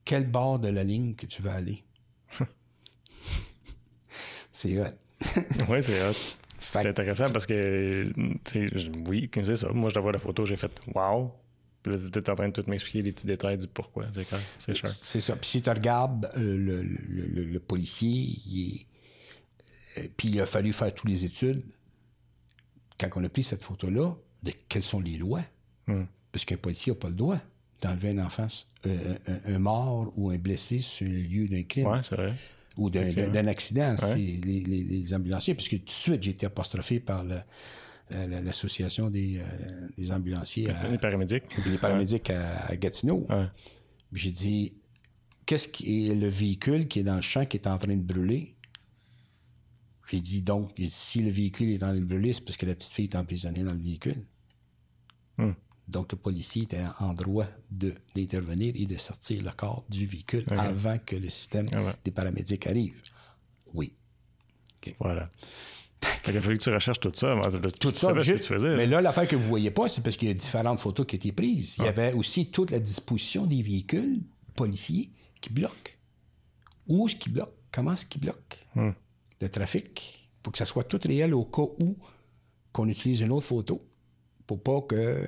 Quel 0.05 0.29
bord 0.29 0.59
de 0.59 0.67
la 0.67 0.83
ligne 0.83 1.15
que 1.15 1.25
tu 1.25 1.41
veux 1.41 1.49
aller? 1.49 1.83
C'est 4.51 4.79
hot. 4.79 4.85
Oui, 5.69 5.81
c'est 5.81 6.07
hot. 6.07 6.13
C'est 6.59 6.85
intéressant 6.85 7.29
parce 7.31 7.45
que, 7.45 8.11
oui, 9.07 9.29
c'est 9.33 9.55
ça. 9.55 9.69
Moi, 9.69 9.89
je 9.89 9.99
vois 9.99 10.11
la 10.11 10.19
photo, 10.19 10.45
j'ai 10.45 10.55
fait 10.55 10.71
wow. 10.93 11.31
Puis 11.83 11.91
là, 11.93 11.99
tu 12.11 12.17
es 12.19 12.29
en 12.29 12.35
train 12.35 12.47
de 12.47 12.53
tout 12.53 12.63
m'expliquer 12.69 13.01
les 13.01 13.11
petits 13.11 13.27
détails 13.27 13.57
du 13.57 13.67
pourquoi. 13.67 14.07
C'est 14.13 14.23
clair, 14.25 14.39
c'est 14.57 14.73
cher. 14.73 14.89
C'est 14.89 15.19
ça. 15.21 15.35
Puis 15.35 15.49
si 15.49 15.61
tu 15.61 15.69
regardes 15.69 16.31
euh, 16.37 16.57
le, 16.57 16.81
le- 16.81 17.25
le- 17.27 17.43
le 17.45 17.59
policier, 17.59 18.09
il 18.47 18.75
est- 18.75 18.85
euh, 20.01 20.07
puis 20.15 20.29
il 20.29 20.39
a 20.41 20.45
fallu 20.45 20.71
faire 20.73 20.93
toutes 20.93 21.09
les 21.09 21.25
études. 21.25 21.61
Quand 22.99 23.09
on 23.15 23.23
a 23.23 23.29
pris 23.29 23.43
cette 23.43 23.63
photo-là, 23.63 24.15
de 24.43 24.51
quelles 24.69 24.83
sont 24.83 24.99
les 24.99 25.17
lois? 25.17 25.43
Parce 26.31 26.45
qu'un 26.45 26.57
policier 26.57 26.93
n'a 26.93 26.99
pas 26.99 27.09
le 27.09 27.15
droit 27.15 27.39
d'enlever 27.81 28.09
un 28.11 28.19
enfant, 28.19 28.47
euh, 28.85 29.15
un, 29.27 29.55
un 29.55 29.59
mort 29.59 30.13
ou 30.15 30.29
un 30.29 30.37
blessé 30.37 30.79
sur 30.79 31.05
le 31.07 31.15
lieu 31.17 31.47
d'un 31.47 31.63
crime. 31.63 31.87
Ouais, 31.87 31.99
c'est 32.03 32.15
vrai. 32.15 32.33
ou 32.75 32.89
d'un- 32.89 33.03
accident, 33.47 33.95
les, 34.15 34.61
les- 34.61 34.83
les 34.83 35.13
ambulanciers, 35.13 35.53
puisque 35.53 35.77
tout 35.79 35.85
de 35.85 35.91
suite, 35.91 36.23
j'ai 36.23 36.31
été 36.31 36.45
apostrophé 36.47 36.99
par 36.99 37.23
le- 37.23 37.35
euh, 37.35 37.39
l'association 38.11 39.09
des, 39.09 39.39
euh, 39.39 39.87
des 39.97 40.11
ambulanciers, 40.11 40.69
à- 40.69 40.89
Les 40.89 40.97
paramédics. 40.97 41.43
les 41.65 41.77
paramédics 41.77 42.29
à, 42.29 42.65
à 42.67 42.75
Gatineau. 42.75 43.25
Ouais. 43.29 43.47
J'ai 44.11 44.31
dit, 44.31 44.73
qu'est-ce 45.45 45.67
qui 45.67 46.09
est 46.09 46.15
le 46.15 46.27
véhicule 46.27 46.87
qui 46.87 46.99
est 46.99 47.03
dans 47.03 47.15
le 47.15 47.21
champ, 47.21 47.45
qui 47.45 47.57
est 47.57 47.67
en 47.67 47.77
train 47.77 47.95
de 47.95 48.01
brûler? 48.01 48.55
J'ai 50.11 50.19
dit, 50.21 50.41
donc, 50.41 50.71
si 50.89 51.21
le 51.23 51.31
véhicule 51.31 51.69
est 51.69 51.83
en 51.83 51.87
train 51.87 51.95
de 51.99 52.05
brûler, 52.05 52.33
c'est 52.33 52.41
parce 52.43 52.57
que 52.57 52.65
la 52.65 52.75
petite 52.75 52.91
fille 52.93 53.05
est 53.05 53.15
emprisonnée 53.15 53.63
dans 53.63 53.71
le 53.73 53.79
véhicule. 53.79 54.23
Hmm. 55.37 55.53
Donc, 55.87 56.11
le 56.11 56.17
policier 56.17 56.63
était 56.63 56.83
en 56.99 57.13
droit 57.13 57.47
d'intervenir 57.71 58.73
et 58.75 58.85
de 58.85 58.97
sortir 58.97 59.41
le 59.43 59.51
corps 59.51 59.83
du 59.89 60.05
véhicule 60.05 60.43
avant 60.49 60.97
que 60.99 61.15
le 61.15 61.29
système 61.29 61.65
Ah 61.73 61.83
ouais. 61.83 61.93
des 62.05 62.11
paramédics 62.11 62.67
arrive. 62.67 62.95
Oui. 63.73 63.93
Voilà. 64.99 65.27
Qu'il 66.23 66.37
a 66.37 66.41
fallu 66.41 66.57
que 66.57 66.63
tu 66.63 66.69
recherches 66.73 66.99
tout 66.99 67.11
ça. 67.13 67.35
Tout 67.79 67.91
ça, 67.91 68.07
savais 68.07 68.23
ce 68.23 68.31
que 68.31 68.37
tu 68.37 68.47
faisais. 68.47 68.75
Mais 68.75 68.85
là. 68.87 69.01
l'affaire 69.01 69.27
que 69.27 69.35
vous 69.35 69.47
voyez 69.47 69.71
pas, 69.71 69.87
c'est 69.87 70.01
parce 70.01 70.15
qu'il 70.17 70.27
y 70.27 70.31
a 70.31 70.33
différentes 70.33 70.79
photos 70.79 71.05
qui 71.05 71.15
été 71.15 71.31
prises. 71.31 71.75
Il 71.79 71.85
y 71.85 71.87
avait 71.87 72.13
aussi 72.13 72.47
toute 72.47 72.71
la 72.71 72.79
disposition 72.79 73.45
des 73.45 73.61
véhicules 73.61 74.21
policiers 74.55 75.11
qui 75.41 75.51
bloquent. 75.51 75.91
Où 76.87 77.07
est-ce 77.07 77.15
qu'ils 77.15 77.33
bloquent? 77.33 77.51
Comment 77.71 77.93
est-ce 77.93 78.05
qu'ils 78.05 78.21
bloquent? 78.21 78.57
Le 79.41 79.49
trafic, 79.49 80.29
pour 80.41 80.51
que 80.53 80.57
ça 80.59 80.65
soit 80.65 80.83
tout 80.83 80.99
réel 81.03 81.33
au 81.33 81.43
cas 81.45 81.63
où 81.83 81.97
qu'on 82.71 82.87
utilise 82.87 83.21
une 83.21 83.31
autre 83.31 83.45
photo, 83.45 83.81
pour 84.47 84.61
pas 84.61 84.81
que 84.81 85.27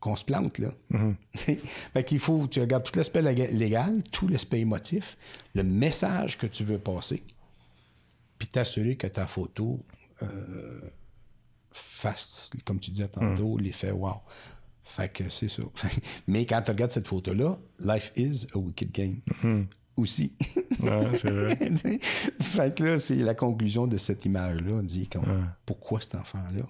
qu'on 0.00 0.16
se 0.16 0.24
plante, 0.24 0.58
là. 0.58 0.72
fait 1.36 2.04
qu'il 2.04 2.18
faut, 2.18 2.48
tu 2.48 2.60
regardes 2.60 2.82
tout 2.82 2.98
l'aspect 2.98 3.22
léga- 3.22 3.52
légal, 3.52 4.02
tout 4.10 4.26
l'aspect 4.26 4.58
émotif, 4.58 5.16
le 5.54 5.62
message 5.62 6.36
que 6.38 6.46
tu 6.48 6.64
veux 6.64 6.78
passer, 6.78 7.22
puis 8.36 8.48
t'assurer 8.48 8.96
que 8.96 9.06
ta 9.06 9.28
photo 9.28 9.78
fasse, 11.72 12.50
comme 12.64 12.80
tu 12.80 12.90
disais 12.90 13.08
tantôt, 13.08 13.58
l'effet 13.58 13.92
wow. 13.92 14.20
Fait 14.84 15.08
que 15.08 15.28
c'est 15.28 15.48
ça. 15.48 15.62
Mais 16.26 16.44
quand 16.44 16.60
tu 16.62 16.70
regardes 16.70 16.90
cette 16.90 17.06
photo-là, 17.06 17.58
life 17.80 18.12
is 18.16 18.46
a 18.54 18.58
wicked 18.58 18.92
game. 18.92 19.20
Aussi. 19.96 20.32
Ouais, 20.80 21.00
c'est 21.16 21.30
vrai. 21.30 21.58
fait 22.40 22.74
que 22.74 22.84
là, 22.84 22.98
c'est 22.98 23.16
la 23.16 23.34
conclusion 23.34 23.86
de 23.86 23.98
cette 23.98 24.24
image-là. 24.24 24.72
On 24.72 24.82
dit 24.82 25.08
pourquoi 25.66 26.00
cet 26.00 26.14
enfant-là? 26.14 26.64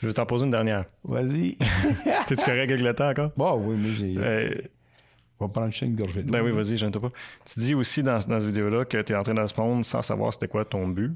Je 0.00 0.06
vais 0.06 0.12
t'en 0.12 0.26
poser 0.26 0.44
une 0.44 0.50
dernière. 0.50 0.84
Vas-y. 1.02 1.56
T'es-tu 2.28 2.44
correct 2.44 2.70
avec 2.70 2.80
le 2.80 2.94
temps 2.94 3.08
encore? 3.08 3.32
bon, 3.36 3.58
oui, 3.64 3.76
mais 3.78 3.92
j'ai. 3.92 4.14
Euh, 4.18 4.54
va 5.40 5.48
prendre 5.48 5.70
juste 5.70 5.82
une 5.82 5.96
gorgée 5.96 6.22
d'eau. 6.22 6.32
ben 6.32 6.42
oui, 6.42 6.52
vas-y, 6.52 6.76
je 6.76 6.86
pas. 6.86 7.10
Tu 7.44 7.60
dis 7.60 7.74
aussi 7.74 8.02
dans, 8.02 8.18
dans 8.18 8.40
cette 8.40 8.48
vidéo-là 8.48 8.84
que 8.84 9.00
tu 9.02 9.12
es 9.12 9.16
entré 9.16 9.34
dans 9.34 9.46
ce 9.46 9.60
monde 9.60 9.84
sans 9.84 10.02
savoir 10.02 10.32
c'était 10.32 10.48
quoi 10.48 10.64
ton 10.64 10.88
but. 10.88 11.12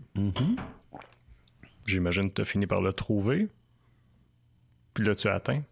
J'imagine 1.86 2.28
que 2.28 2.34
tu 2.34 2.42
as 2.42 2.44
fini 2.44 2.66
par 2.66 2.80
le 2.80 2.92
trouver. 2.92 3.48
Puis 4.92 5.04
là, 5.04 5.14
tu 5.14 5.28
as 5.28 5.34
atteint. 5.34 5.62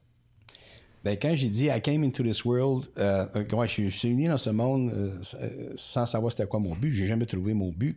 Ben, 1.05 1.17
quand 1.17 1.35
j'ai 1.35 1.49
dit 1.49 1.67
I 1.67 1.81
came 1.81 2.03
into 2.03 2.23
this 2.23 2.45
world, 2.45 2.89
euh, 2.99 3.27
euh, 3.37 3.57
ouais, 3.57 3.69
je, 3.69 3.89
suis 3.91 4.11
venu 4.11 4.27
dans 4.27 4.39
ce 4.39 4.51
monde 4.51 4.91
euh, 4.93 5.21
euh, 5.41 5.73
sans 5.77 6.05
savoir 6.05 6.33
c'était 6.33 6.47
quoi 6.47 6.59
mon 6.59 6.75
but. 6.75 6.91
J'ai 6.91 7.07
jamais 7.07 7.27
trouvé 7.27 7.55
mon 7.55 7.71
but. 7.71 7.97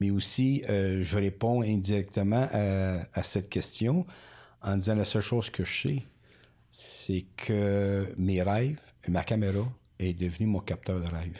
Mais 0.00 0.10
aussi, 0.10 0.64
euh, 0.68 1.00
je 1.02 1.16
réponds 1.16 1.62
indirectement 1.62 2.48
à, 2.52 3.06
à 3.12 3.22
cette 3.22 3.48
question 3.48 4.06
en 4.62 4.76
disant 4.76 4.94
la 4.94 5.04
seule 5.04 5.22
chose 5.22 5.50
que 5.50 5.64
je 5.64 5.80
sais, 5.80 6.02
c'est 6.70 7.24
que 7.36 8.06
mes 8.16 8.42
rêves, 8.42 8.80
ma 9.08 9.24
caméra 9.24 9.66
est 9.98 10.14
devenue 10.14 10.46
mon 10.46 10.60
capteur 10.60 11.00
de 11.00 11.06
rêve. 11.06 11.36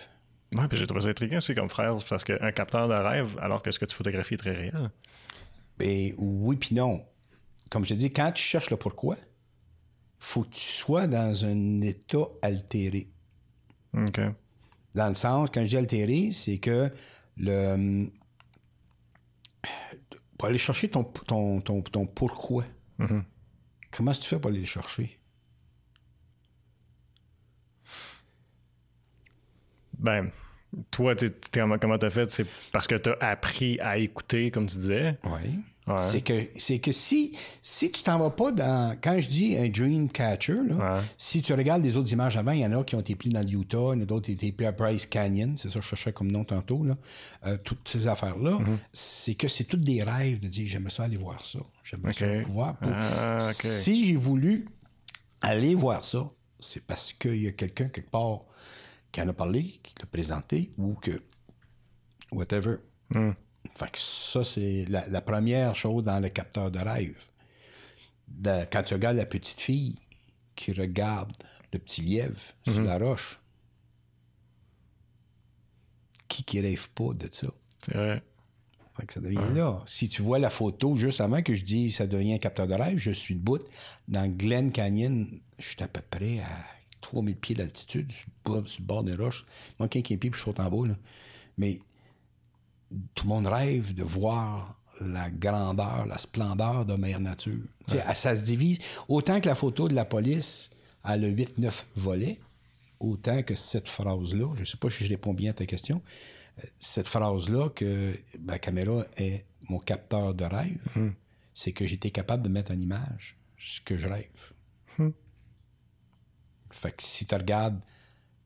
Ouais, 0.58 0.66
puis 0.68 0.78
j'ai 0.78 0.86
trouvé 0.86 1.02
ça 1.02 1.08
intriguant 1.08 1.38
aussi 1.38 1.54
comme 1.54 1.68
frère, 1.68 1.96
parce 2.08 2.24
qu'un 2.24 2.52
capteur 2.52 2.88
de 2.88 2.94
rêve, 2.94 3.38
alors 3.40 3.62
que 3.62 3.70
ce 3.70 3.78
que 3.78 3.84
tu 3.84 3.94
photographies 3.94 4.34
est 4.34 4.38
très 4.38 4.52
réel. 4.52 4.90
Ben, 5.78 6.14
oui, 6.16 6.56
puis 6.56 6.74
non. 6.74 7.04
Comme 7.70 7.84
je 7.84 7.94
dis, 7.94 8.10
quand 8.12 8.32
tu 8.32 8.42
cherches 8.42 8.70
le 8.70 8.76
pourquoi, 8.76 9.16
faut 10.18 10.42
que 10.42 10.48
tu 10.50 10.60
sois 10.62 11.06
dans 11.06 11.44
un 11.44 11.80
état 11.82 12.26
altéré. 12.42 13.08
OK. 13.94 14.20
Dans 14.94 15.08
le 15.08 15.14
sens, 15.14 15.50
quand 15.52 15.60
je 15.64 15.68
dis 15.68 15.76
altéré, 15.76 16.30
c'est 16.32 16.58
que 16.58 16.90
le. 17.36 18.08
Pour 20.38 20.48
aller 20.48 20.58
chercher 20.58 20.88
ton, 20.88 21.04
ton, 21.04 21.60
ton, 21.60 21.82
ton 21.82 22.06
pourquoi, 22.06 22.64
Mhm. 22.98 23.24
comment 23.90 24.10
est-ce 24.12 24.20
que 24.20 24.24
tu 24.24 24.30
fais 24.30 24.40
pour 24.40 24.50
aller 24.50 24.60
le 24.60 24.66
chercher? 24.66 25.17
Ben, 29.98 30.30
toi, 30.90 31.14
t'es- 31.16 31.32
comment 31.52 31.78
comment 31.78 31.98
t'as 31.98 32.10
fait? 32.10 32.30
C'est 32.30 32.46
parce 32.72 32.86
que 32.86 32.94
t'as 32.96 33.16
appris 33.20 33.78
à 33.80 33.98
écouter, 33.98 34.50
comme 34.50 34.66
tu 34.66 34.76
disais? 34.78 35.18
Oui. 35.24 35.60
Ouais. 35.86 35.94
C'est 35.96 36.20
que, 36.20 36.34
c'est 36.58 36.80
que 36.80 36.92
si, 36.92 37.34
si 37.62 37.90
tu 37.90 38.02
t'en 38.02 38.18
vas 38.18 38.28
pas 38.28 38.52
dans. 38.52 38.94
Quand 39.02 39.18
je 39.20 39.26
dis 39.30 39.56
un 39.56 39.70
dream 39.70 40.10
catcher, 40.10 40.58
là, 40.68 40.74
Ouais. 40.98 41.00
si 41.16 41.40
tu 41.40 41.54
regardes 41.54 41.82
les 41.82 41.96
autres 41.96 42.12
images 42.12 42.36
avant, 42.36 42.52
il 42.52 42.60
y 42.60 42.66
en 42.66 42.78
a 42.78 42.84
qui 42.84 42.94
ont 42.94 43.00
été 43.00 43.14
pris 43.14 43.30
dans 43.30 43.40
le 43.40 43.48
Utah, 43.50 43.92
il 43.94 43.96
y 43.96 44.00
en 44.00 44.02
a 44.02 44.04
d'autres 44.04 44.26
qui 44.26 44.32
ont 44.32 44.34
été 44.34 44.52
pris 44.52 44.66
à 44.66 44.72
Bryce 44.72 45.06
Canyon, 45.06 45.56
c'est 45.56 45.70
ça 45.70 45.78
que 45.78 45.82
je 45.82 45.88
cherchais 45.88 46.12
comme 46.12 46.30
nom 46.30 46.44
tantôt, 46.44 46.84
là. 46.84 46.98
Euh, 47.46 47.56
toutes 47.64 47.88
ces 47.88 48.06
affaires-là, 48.06 48.58
Mm-hmm. 48.58 48.78
c'est 48.92 49.34
que 49.34 49.48
c'est 49.48 49.64
toutes 49.64 49.80
des 49.80 50.02
rêves 50.02 50.40
de 50.40 50.48
dire 50.48 50.66
j'aimerais 50.66 50.90
ça 50.90 51.04
aller 51.04 51.16
voir 51.16 51.42
ça. 51.42 51.60
J'aimerais 51.82 52.12
ça 52.12 52.26
pouvoir. 52.44 52.76
pour- 52.76 52.92
Ah. 52.92 53.38
Si 53.54 54.04
j'ai 54.04 54.16
voulu 54.16 54.66
aller 55.40 55.74
voir 55.74 56.04
ça, 56.04 56.28
c'est 56.60 56.82
parce 56.84 57.14
qu'il 57.14 57.36
y 57.42 57.46
a 57.48 57.52
quelqu'un 57.52 57.88
quelque 57.88 58.10
part 58.10 58.40
qui 59.18 59.24
en 59.24 59.28
a 59.28 59.32
parlé, 59.32 59.62
qui 59.82 59.94
l'a 60.00 60.06
présenté, 60.06 60.70
ou 60.78 60.94
que. 60.94 61.20
whatever. 62.30 62.76
Hmm. 63.10 63.32
Fait 63.74 63.90
que 63.90 63.98
ça, 63.98 64.44
c'est 64.44 64.84
la, 64.88 65.08
la 65.08 65.20
première 65.20 65.74
chose 65.74 66.04
dans 66.04 66.20
le 66.20 66.28
capteur 66.28 66.70
de 66.70 66.78
rêve. 66.78 67.18
De- 68.28 68.64
quand 68.70 68.82
tu 68.84 68.94
regardes 68.94 69.16
la 69.16 69.26
petite 69.26 69.60
fille 69.60 69.98
qui 70.54 70.72
regarde 70.72 71.32
le 71.72 71.78
petit 71.80 72.02
lièvre 72.02 72.40
sur 72.64 72.82
la 72.82 72.98
roche, 72.98 73.40
qui 76.28 76.44
qui 76.44 76.60
rêve 76.60 76.88
pas 76.90 77.12
de 77.14 77.28
ça? 77.32 77.48
C'est 77.84 77.94
vrai. 77.94 78.22
Fait 78.96 79.06
que 79.06 79.14
ça 79.14 79.20
devient 79.20 79.52
là. 79.54 79.82
Si 79.86 80.08
tu 80.08 80.22
vois 80.22 80.38
la 80.38 80.50
photo 80.50 80.94
juste 80.94 81.20
avant 81.20 81.42
que 81.42 81.54
je 81.54 81.64
dise 81.64 81.96
ça 81.96 82.06
devient 82.06 82.34
un 82.34 82.38
capteur 82.38 82.66
de 82.68 82.74
rêve, 82.74 82.98
je 82.98 83.10
suis 83.10 83.34
debout 83.34 83.58
dans 84.06 84.28
Glen 84.28 84.70
Canyon. 84.70 85.40
Je 85.58 85.66
suis 85.66 85.82
à 85.82 85.88
peu 85.88 86.02
près 86.02 86.40
à 86.40 86.48
3000 87.00 87.36
pieds 87.36 87.54
d'altitude, 87.54 88.12
sur 88.12 88.80
le 88.80 88.84
bord- 88.84 89.04
des 89.04 89.14
roches. 89.14 89.44
Moi, 89.78 89.88
15 89.88 90.02
pieds, 90.02 90.16
puis 90.16 90.30
je 90.32 90.38
saute 90.38 90.60
en 90.60 90.70
bas. 90.70 90.88
là. 90.88 90.94
Mais 91.56 91.78
tout 93.14 93.24
le 93.24 93.28
monde 93.28 93.46
rêve 93.46 93.94
de 93.94 94.02
voir 94.02 94.80
la 95.00 95.30
grandeur, 95.30 96.06
la 96.06 96.18
splendeur 96.18 96.84
de 96.84 96.94
Mère 96.94 97.20
Nature. 97.20 97.62
Ça 98.14 98.34
se 98.36 98.42
divise. 98.42 98.78
Autant 99.08 99.40
que 99.40 99.48
la 99.48 99.54
photo 99.54 99.88
de 99.88 99.94
la 99.94 100.04
police 100.04 100.70
a 101.04 101.16
le 101.16 101.28
8-9 101.30 101.84
volets, 101.94 102.40
autant 102.98 103.42
que 103.42 103.54
cette 103.54 103.88
phrase-là, 103.88 104.52
je 104.54 104.60
ne 104.60 104.64
sais 104.64 104.76
pas 104.76 104.90
si 104.90 105.04
je 105.04 105.08
réponds 105.10 105.34
bien 105.34 105.50
à 105.50 105.54
ta 105.54 105.66
question, 105.66 106.02
euh, 106.58 106.62
cette 106.80 107.06
phrase-là 107.06 107.68
que 107.70 108.12
ma 108.40 108.58
caméra 108.58 109.04
est 109.16 109.44
mon 109.68 109.78
capteur 109.78 110.34
de 110.34 110.44
rêve, 110.44 110.78
c'est 111.54 111.72
que 111.72 111.86
j'étais 111.86 112.10
capable 112.10 112.42
de 112.42 112.48
mettre 112.48 112.72
en 112.72 112.78
image 112.78 113.36
ce 113.58 113.80
que 113.80 113.96
je 113.96 114.08
rêve. 114.08 114.26
Fait 116.70 116.92
que 116.92 117.02
si 117.02 117.26
tu 117.26 117.34
regardes, 117.34 117.80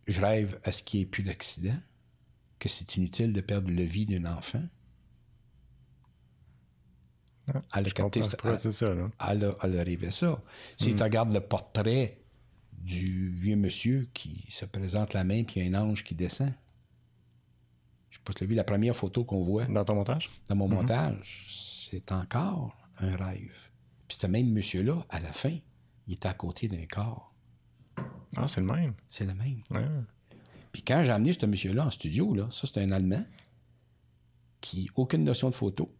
je 0.08 0.20
rêve 0.20 0.60
à 0.64 0.72
ce 0.72 0.82
qu'il 0.82 0.98
n'y 1.00 1.02
ait 1.04 1.06
plus 1.06 1.22
d'accident, 1.22 1.76
que 2.58 2.68
c'est 2.68 2.96
inutile 2.96 3.32
de 3.32 3.40
perdre 3.40 3.70
la 3.70 3.84
vie 3.84 4.06
d'un 4.06 4.24
enfant. 4.24 4.62
Elle 7.74 7.86
a 7.88 7.90
capté 7.90 8.20
comprends 8.20 8.56
ça- 8.70 8.94
là. 8.94 9.10
elle 9.30 9.44
a, 9.44 9.56
elle 9.62 9.78
a 9.80 9.82
rêvé 9.82 10.10
ça. 10.10 10.40
Si 10.76 10.94
tu 10.94 11.02
regardes 11.02 11.32
le 11.32 11.40
portrait 11.40 12.20
du 12.72 13.30
vieux 13.30 13.56
monsieur 13.56 14.08
qui 14.14 14.46
se 14.50 14.64
présente 14.64 15.12
la 15.12 15.24
main, 15.24 15.42
puis 15.44 15.60
il 15.60 15.68
y 15.70 15.74
a 15.74 15.78
un 15.78 15.82
ange 15.82 16.04
qui 16.04 16.14
descend. 16.14 16.52
Je 18.10 18.16
sais 18.18 18.22
pas 18.24 18.32
si 18.32 18.38
tu 18.38 18.44
l'as 18.44 18.48
vu, 18.48 18.54
la 18.54 18.64
première 18.64 18.94
photo 18.94 19.24
qu'on 19.24 19.42
voit 19.42 19.64
Dans 19.64 19.84
ton 19.84 19.94
montage? 19.96 20.30
dans 20.48 20.54
mon 20.56 20.68
montage, 20.68 21.46
c'est 21.82 22.12
encore 22.12 22.76
un 22.98 23.16
rêve. 23.16 23.56
Puis 24.06 24.18
ce 24.20 24.26
même 24.26 24.50
monsieur-là, 24.52 25.04
à 25.08 25.18
la 25.20 25.32
fin, 25.32 25.56
il 26.06 26.14
était 26.14 26.28
à 26.28 26.34
côté 26.34 26.68
d'un 26.68 26.86
corps. 26.86 27.31
Ah, 28.36 28.48
c'est 28.48 28.60
le 28.60 28.66
même. 28.66 28.94
C'est 29.08 29.26
le 29.26 29.34
même. 29.34 29.62
Puis 30.72 30.82
quand 30.82 31.02
j'ai 31.02 31.12
amené 31.12 31.32
ce 31.32 31.44
monsieur-là 31.44 31.86
en 31.86 31.90
studio, 31.90 32.34
là, 32.34 32.48
ça, 32.50 32.66
c'est 32.66 32.80
un 32.80 32.90
Allemand 32.92 33.24
qui 34.60 34.86
n'a 34.86 34.92
aucune 34.96 35.24
notion 35.24 35.50
de 35.50 35.54
photo. 35.54 35.94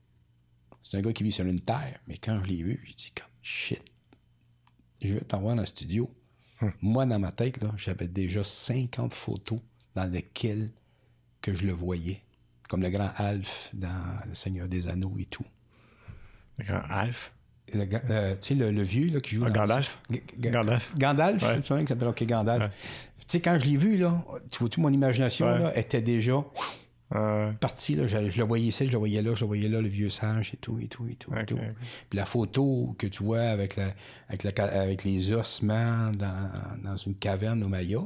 C'est 0.81 0.97
un 0.97 1.03
gars 1.03 1.13
qui 1.13 1.25
vit 1.25 1.33
sur 1.33 1.45
une 1.45 1.61
terre. 1.61 2.01
Mais 2.07 2.17
quand 2.17 2.41
je 2.43 2.47
l'ai 2.47 2.63
vu, 2.63 2.83
j'ai 2.87 2.95
dit 2.95 3.13
comme 3.15 3.31
shit. 3.43 3.83
Je 5.01 5.15
vais 5.15 5.21
t'envoyer 5.21 5.57
dans 5.57 5.63
le 5.63 5.67
studio. 5.67 6.11
Moi, 6.81 7.07
dans 7.07 7.19
ma 7.19 7.33
tête, 7.33 7.63
là, 7.63 7.73
j'avais 7.77 8.09
déjà 8.09 8.45
50 8.45 9.13
photos 9.13 9.61
dans 9.95 10.11
lesquelles 10.11 10.71
que 11.41 11.55
je 11.55 11.67
le 11.67 11.73
voyais. 11.73 12.23
Comme 12.69 12.83
le 12.83 12.91
grand 12.91 13.11
Alf 13.17 13.69
dans 13.75 14.21
Le 14.27 14.35
Seigneur 14.35 14.69
des 14.69 14.89
Anneaux 14.89 15.15
et 15.19 15.27
tout. 15.27 15.45
Le 16.59 16.65
grand 16.65 16.83
Alf? 16.89 17.35
Le 17.75 17.85
euh, 18.11 18.35
tu 18.41 18.49
sais, 18.49 18.55
le, 18.55 18.71
le 18.71 18.83
vieux 18.83 19.11
là, 19.13 19.21
qui 19.21 19.35
joue 19.37 19.45
Ah, 19.47 19.51
dans- 19.51 19.61
Gandalf? 19.63 19.99
G- 20.11 20.23
Gandalf. 20.39 20.93
Gandalf, 20.99 21.43
Ouais. 21.43 21.63
ça 21.65 21.81
qui 21.81 21.87
s'appelle 21.87 22.09
OK, 22.09 22.23
Gandalf. 22.25 22.71
Tu 23.19 23.25
sais, 23.29 23.41
quand 23.41 23.59
je 23.59 23.65
l'ai 23.67 23.77
vu, 23.77 23.97
là, 23.97 24.23
tu 24.51 24.59
vois-tu, 24.59 24.81
mon 24.81 24.93
imagination 24.93 25.47
Ouais. 25.47 25.59
là, 25.59 25.79
était 25.79 26.03
déjà 26.03 26.45
partie. 27.61 27.95
Là, 27.95 28.07
je, 28.07 28.29
je 28.29 28.39
le 28.39 28.45
voyais 28.45 28.67
ici, 28.67 28.87
je 28.87 28.93
le 28.93 28.99
voyais 28.99 29.23
là, 29.23 29.35
je 29.35 29.41
le 29.43 29.47
voyais 29.47 29.69
là, 29.69 29.81
le 29.81 29.89
vieux 29.89 30.09
sage 30.11 30.53
et 30.55 30.57
tout, 30.57 30.79
et 30.81 30.89
tout, 30.89 31.07
et 31.09 31.15
tout. 31.15 31.33
et 31.37 31.45
tout. 31.45 31.59
Puis 32.11 32.17
la 32.17 32.25
photo 32.25 32.95
que 32.99 33.07
tu 33.07 33.23
vois 33.23 33.43
avec, 33.43 33.77
la, 33.77 33.95
avec, 34.29 34.43
la, 34.45 34.65
avec 34.81 35.05
les 35.05 35.33
ossements 35.33 36.11
dans, 36.13 36.51
dans 36.83 36.97
une 36.97 37.15
caverne 37.15 37.63
au 37.63 37.69
Maya, 37.69 38.01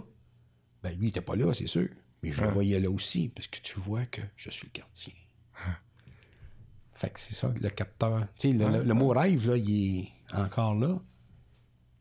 ben 0.83 0.91
lui, 0.91 1.07
il 1.07 1.09
était 1.09 1.20
pas 1.20 1.37
là, 1.37 1.53
c'est 1.55 1.66
sûr. 1.69 1.89
Mais 2.23 2.33
je 2.33 2.43
le 2.43 2.49
voyais 2.51 2.81
là 2.81 2.91
aussi, 2.91 3.28
parce 3.28 3.47
que 3.47 3.59
tu 3.61 3.78
vois 3.78 4.05
que 4.07 4.20
je 4.37 4.51
suis 4.51 4.69
le 4.73 4.81
gardien. 4.81 5.12
Fait 6.97 7.10
que 7.10 7.20
c'est 7.20 7.35
ça, 7.35 7.52
le 7.60 7.68
capteur. 7.70 8.27
Tu 8.39 8.48
sais, 8.51 8.55
le, 8.56 8.78
le- 8.78 8.82
le 8.85 8.94
mot 8.94 9.09
rêve, 9.09 9.47
là, 9.48 9.56
il 9.56 10.01
est 10.01 10.09
encore 10.35 10.74
là. 10.74 10.98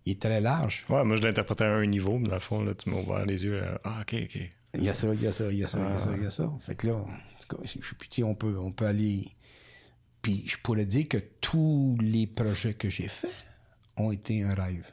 Il 0.06 0.14
est 0.14 0.22
très 0.22 0.40
large. 0.40 0.86
ouais, 0.90 1.04
moi, 1.04 1.16
je 1.18 1.22
l'interprétais 1.24 1.64
à 1.66 1.74
un 1.74 1.86
niveau, 1.86 2.18
mais 2.20 2.28
dans 2.30 2.36
le 2.36 2.40
fond, 2.40 2.64
là, 2.64 2.74
tu 2.76 2.90
m'as 2.90 2.98
ouvert 2.98 3.26
les 3.26 3.44
yeux. 3.44 3.64
à- 3.64 3.82
Ah, 3.84 4.02
OK, 4.02 4.16
OK. 4.24 4.40
Il 4.76 4.84
y 4.84 4.90
a 4.90 4.94
ça, 4.94 5.14
il 5.14 5.22
y 5.22 5.28
a 5.28 5.32
ça, 5.32 5.52
il 5.52 5.58
y 5.58 5.64
a 5.64 5.68
ça, 5.68 5.80
il 5.80 5.94
y 5.94 5.96
a 5.96 6.00
ça, 6.00 6.12
il 6.16 6.24
y 6.24 6.26
a 6.26 6.30
ça. 6.30 6.52
Fait 6.60 6.76
que 6.76 6.88
là, 6.88 6.94
en 6.96 7.06
tout 7.06 7.58
cas, 7.58 7.64
je- 7.64 8.24
on 8.24 8.36
peut, 8.36 8.58
on 8.58 8.72
peut 8.72 8.86
aller. 8.86 9.32
Puis 10.22 10.44
je 10.48 10.58
pourrais 10.58 10.86
dire 10.86 11.08
que 11.08 11.18
tous 11.42 11.98
les 12.02 12.28
projets 12.28 12.74
que 12.74 12.88
j'ai 12.90 13.08
faits 13.08 13.32
ont 13.98 14.12
été 14.12 14.44
un 14.44 14.54
rêve. 14.54 14.90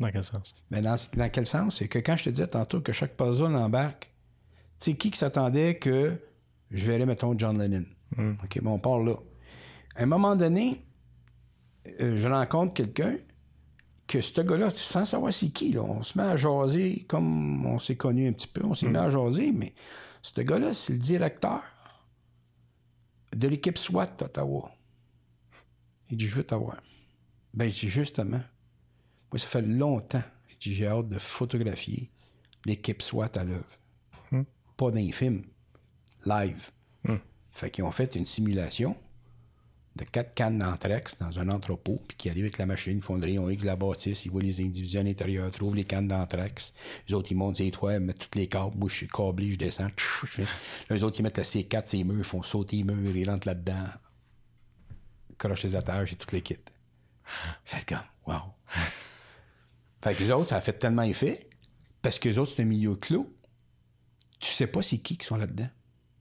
Dans 0.00 0.10
quel 0.10 0.24
sens? 0.24 0.54
Mais 0.70 0.80
dans, 0.82 0.96
dans 1.16 1.30
quel 1.30 1.46
sens? 1.46 1.76
C'est 1.78 1.88
que 1.88 1.98
quand 1.98 2.16
je 2.16 2.24
te 2.24 2.30
disais 2.30 2.46
tantôt 2.48 2.80
que 2.80 2.92
chaque 2.92 3.16
puzzle 3.16 3.54
embarque, 3.54 4.10
tu 4.78 4.90
sais, 4.90 4.96
qui 4.96 5.10
qui 5.10 5.18
s'attendait 5.18 5.76
que 5.78 6.20
je 6.70 6.86
verrais, 6.86 7.06
mettons, 7.06 7.36
John 7.38 7.58
Lennon? 7.58 7.84
OK, 8.18 8.60
bon, 8.62 8.72
on 8.72 8.78
part 8.78 9.00
là. 9.00 9.14
À 9.94 10.02
un 10.02 10.06
moment 10.06 10.36
donné, 10.36 10.84
euh, 12.00 12.16
je 12.16 12.28
rencontre 12.28 12.74
quelqu'un 12.74 13.16
que 14.06 14.20
ce 14.20 14.40
gars-là, 14.40 14.70
sans 14.70 15.04
savoir 15.04 15.32
c'est 15.32 15.48
qui, 15.48 15.72
là, 15.72 15.82
on 15.82 16.02
se 16.02 16.16
met 16.16 16.24
à 16.24 16.36
jaser 16.36 17.04
comme 17.08 17.66
on 17.66 17.78
s'est 17.78 17.96
connu 17.96 18.28
un 18.28 18.32
petit 18.32 18.46
peu, 18.46 18.64
on 18.64 18.74
s'est 18.74 18.88
mis 18.88 18.96
à 18.96 19.10
jaser, 19.10 19.52
mais 19.52 19.74
ce 20.22 20.40
gars-là, 20.40 20.72
c'est 20.72 20.92
le 20.92 20.98
directeur 20.98 21.62
de 23.34 23.48
l'équipe 23.48 23.78
SWAT 23.78 24.06
d'Ottawa. 24.18 24.70
Il 26.10 26.16
dit, 26.16 26.26
je 26.26 26.36
veux 26.36 26.44
t'avoir. 26.44 26.76
Ben, 27.52 27.68
j'ai 27.68 27.88
justement, 27.88 28.40
moi, 29.32 29.38
ça 29.38 29.46
fait 29.46 29.62
longtemps 29.62 30.22
que 30.48 30.70
j'ai 30.70 30.86
hâte 30.86 31.08
de 31.08 31.18
photographier 31.18 32.10
l'équipe 32.64 33.02
SWAT 33.02 33.30
à 33.34 33.44
l'œuvre. 33.44 33.78
Pas 34.76 34.90
dans 34.90 34.96
les 34.96 35.12
films, 35.12 35.44
live. 36.24 36.70
Fait 37.56 37.70
qu'ils 37.70 37.84
ont 37.84 37.90
fait 37.90 38.14
une 38.16 38.26
simulation 38.26 38.94
de 39.94 40.04
quatre 40.04 40.34
cannes 40.34 40.58
d'anthrax 40.58 41.16
dans 41.18 41.38
un 41.38 41.48
entrepôt, 41.48 42.02
puis 42.06 42.14
qui 42.14 42.28
arrivent 42.28 42.44
avec 42.44 42.58
la 42.58 42.66
machine, 42.66 42.98
ils 42.98 43.02
font 43.02 43.14
le 43.14 43.22
rayon 43.22 43.48
X 43.48 43.64
la 43.64 43.76
bâtisse, 43.76 44.26
ils 44.26 44.30
voient 44.30 44.42
les 44.42 44.60
individus 44.60 44.98
à 44.98 45.02
l'intérieur, 45.02 45.50
trouvent 45.50 45.74
les 45.74 45.84
cannes 45.84 46.06
d'anthrax. 46.06 46.74
Les 47.08 47.14
autres, 47.14 47.32
ils 47.32 47.34
montent 47.34 47.58
les 47.58 47.70
toits, 47.70 47.94
ils 47.94 48.00
mettent 48.00 48.18
toutes 48.18 48.34
les 48.34 48.46
câbles. 48.46 48.76
Moi, 48.76 48.90
je 48.90 48.94
suis 48.96 49.08
câblé, 49.08 49.52
je 49.52 49.56
descends. 49.56 49.88
les 50.90 51.02
autres, 51.02 51.18
ils 51.18 51.22
mettent 51.22 51.38
la 51.38 51.44
C4, 51.44 51.86
ces 51.86 52.04
murs, 52.04 52.18
ils 52.18 52.24
font 52.24 52.42
sauter 52.42 52.76
les 52.76 52.84
murs, 52.84 53.16
ils 53.16 53.30
rentrent 53.30 53.46
là-dedans, 53.46 53.86
crochent 55.38 55.64
les 55.64 55.74
attaches 55.74 56.12
et 56.12 56.16
toutes 56.16 56.32
les 56.32 56.42
kits. 56.42 56.56
Faites 57.64 57.86
comme, 57.88 58.04
wow. 58.26 58.52
Fait 60.02 60.14
que 60.14 60.22
les 60.22 60.30
autres, 60.30 60.50
ça 60.50 60.58
a 60.58 60.60
fait 60.60 60.78
tellement 60.78 61.04
effet, 61.04 61.48
parce 62.02 62.18
que 62.18 62.28
les 62.28 62.36
autres, 62.36 62.52
c'est 62.54 62.60
un 62.60 62.66
milieu 62.66 62.96
clos. 62.96 63.34
Tu 64.40 64.50
sais 64.50 64.66
pas 64.66 64.82
c'est 64.82 64.98
qui 64.98 65.16
qui 65.16 65.24
sont 65.24 65.36
là-dedans. 65.36 65.70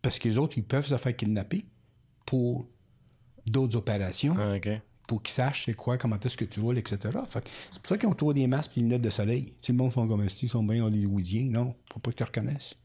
Parce 0.06 0.20
que 0.20 0.30
les 0.30 0.38
autres, 0.38 0.56
ils 0.56 0.64
peuvent 0.64 0.86
se 0.86 0.96
faire 0.98 1.16
kidnapper 1.16 1.66
pour 2.28 2.68
d'autres 3.48 3.76
opérations, 3.76 4.36
Ah, 4.38 4.56
pour 5.08 5.24
qu'ils 5.24 5.34
sachent 5.34 5.66
c'est 5.66 5.74
quoi, 5.74 5.98
comment 5.98 6.20
est-ce 6.20 6.38
que 6.38 6.46
tu 6.46 6.60
roules, 6.60 6.78
etc. 6.78 6.98
Que 7.02 7.40
c'est 7.72 7.82
pour 7.82 7.88
ça 7.88 7.98
qu'ils 7.98 8.08
ont 8.08 8.14
toujours 8.14 8.36
des 8.36 8.46
masques 8.46 8.78
et 8.78 8.82
des 8.82 8.84
lunettes 8.84 9.02
de 9.02 9.10
soleil. 9.10 9.46
Tu 9.46 9.54
sais, 9.62 9.72
le 9.72 9.80
monde 9.80 9.92
sont 9.92 10.08
comme 10.08 10.24
ils 10.24 10.48
sont 10.48 10.64
bien 10.64 10.86
hollywoodiens. 10.86 11.50
Non, 11.50 11.74
faut 11.92 12.00
pas 12.00 12.12
qu'ils 12.12 12.18
te 12.18 12.24
reconnaissent. 12.24 12.76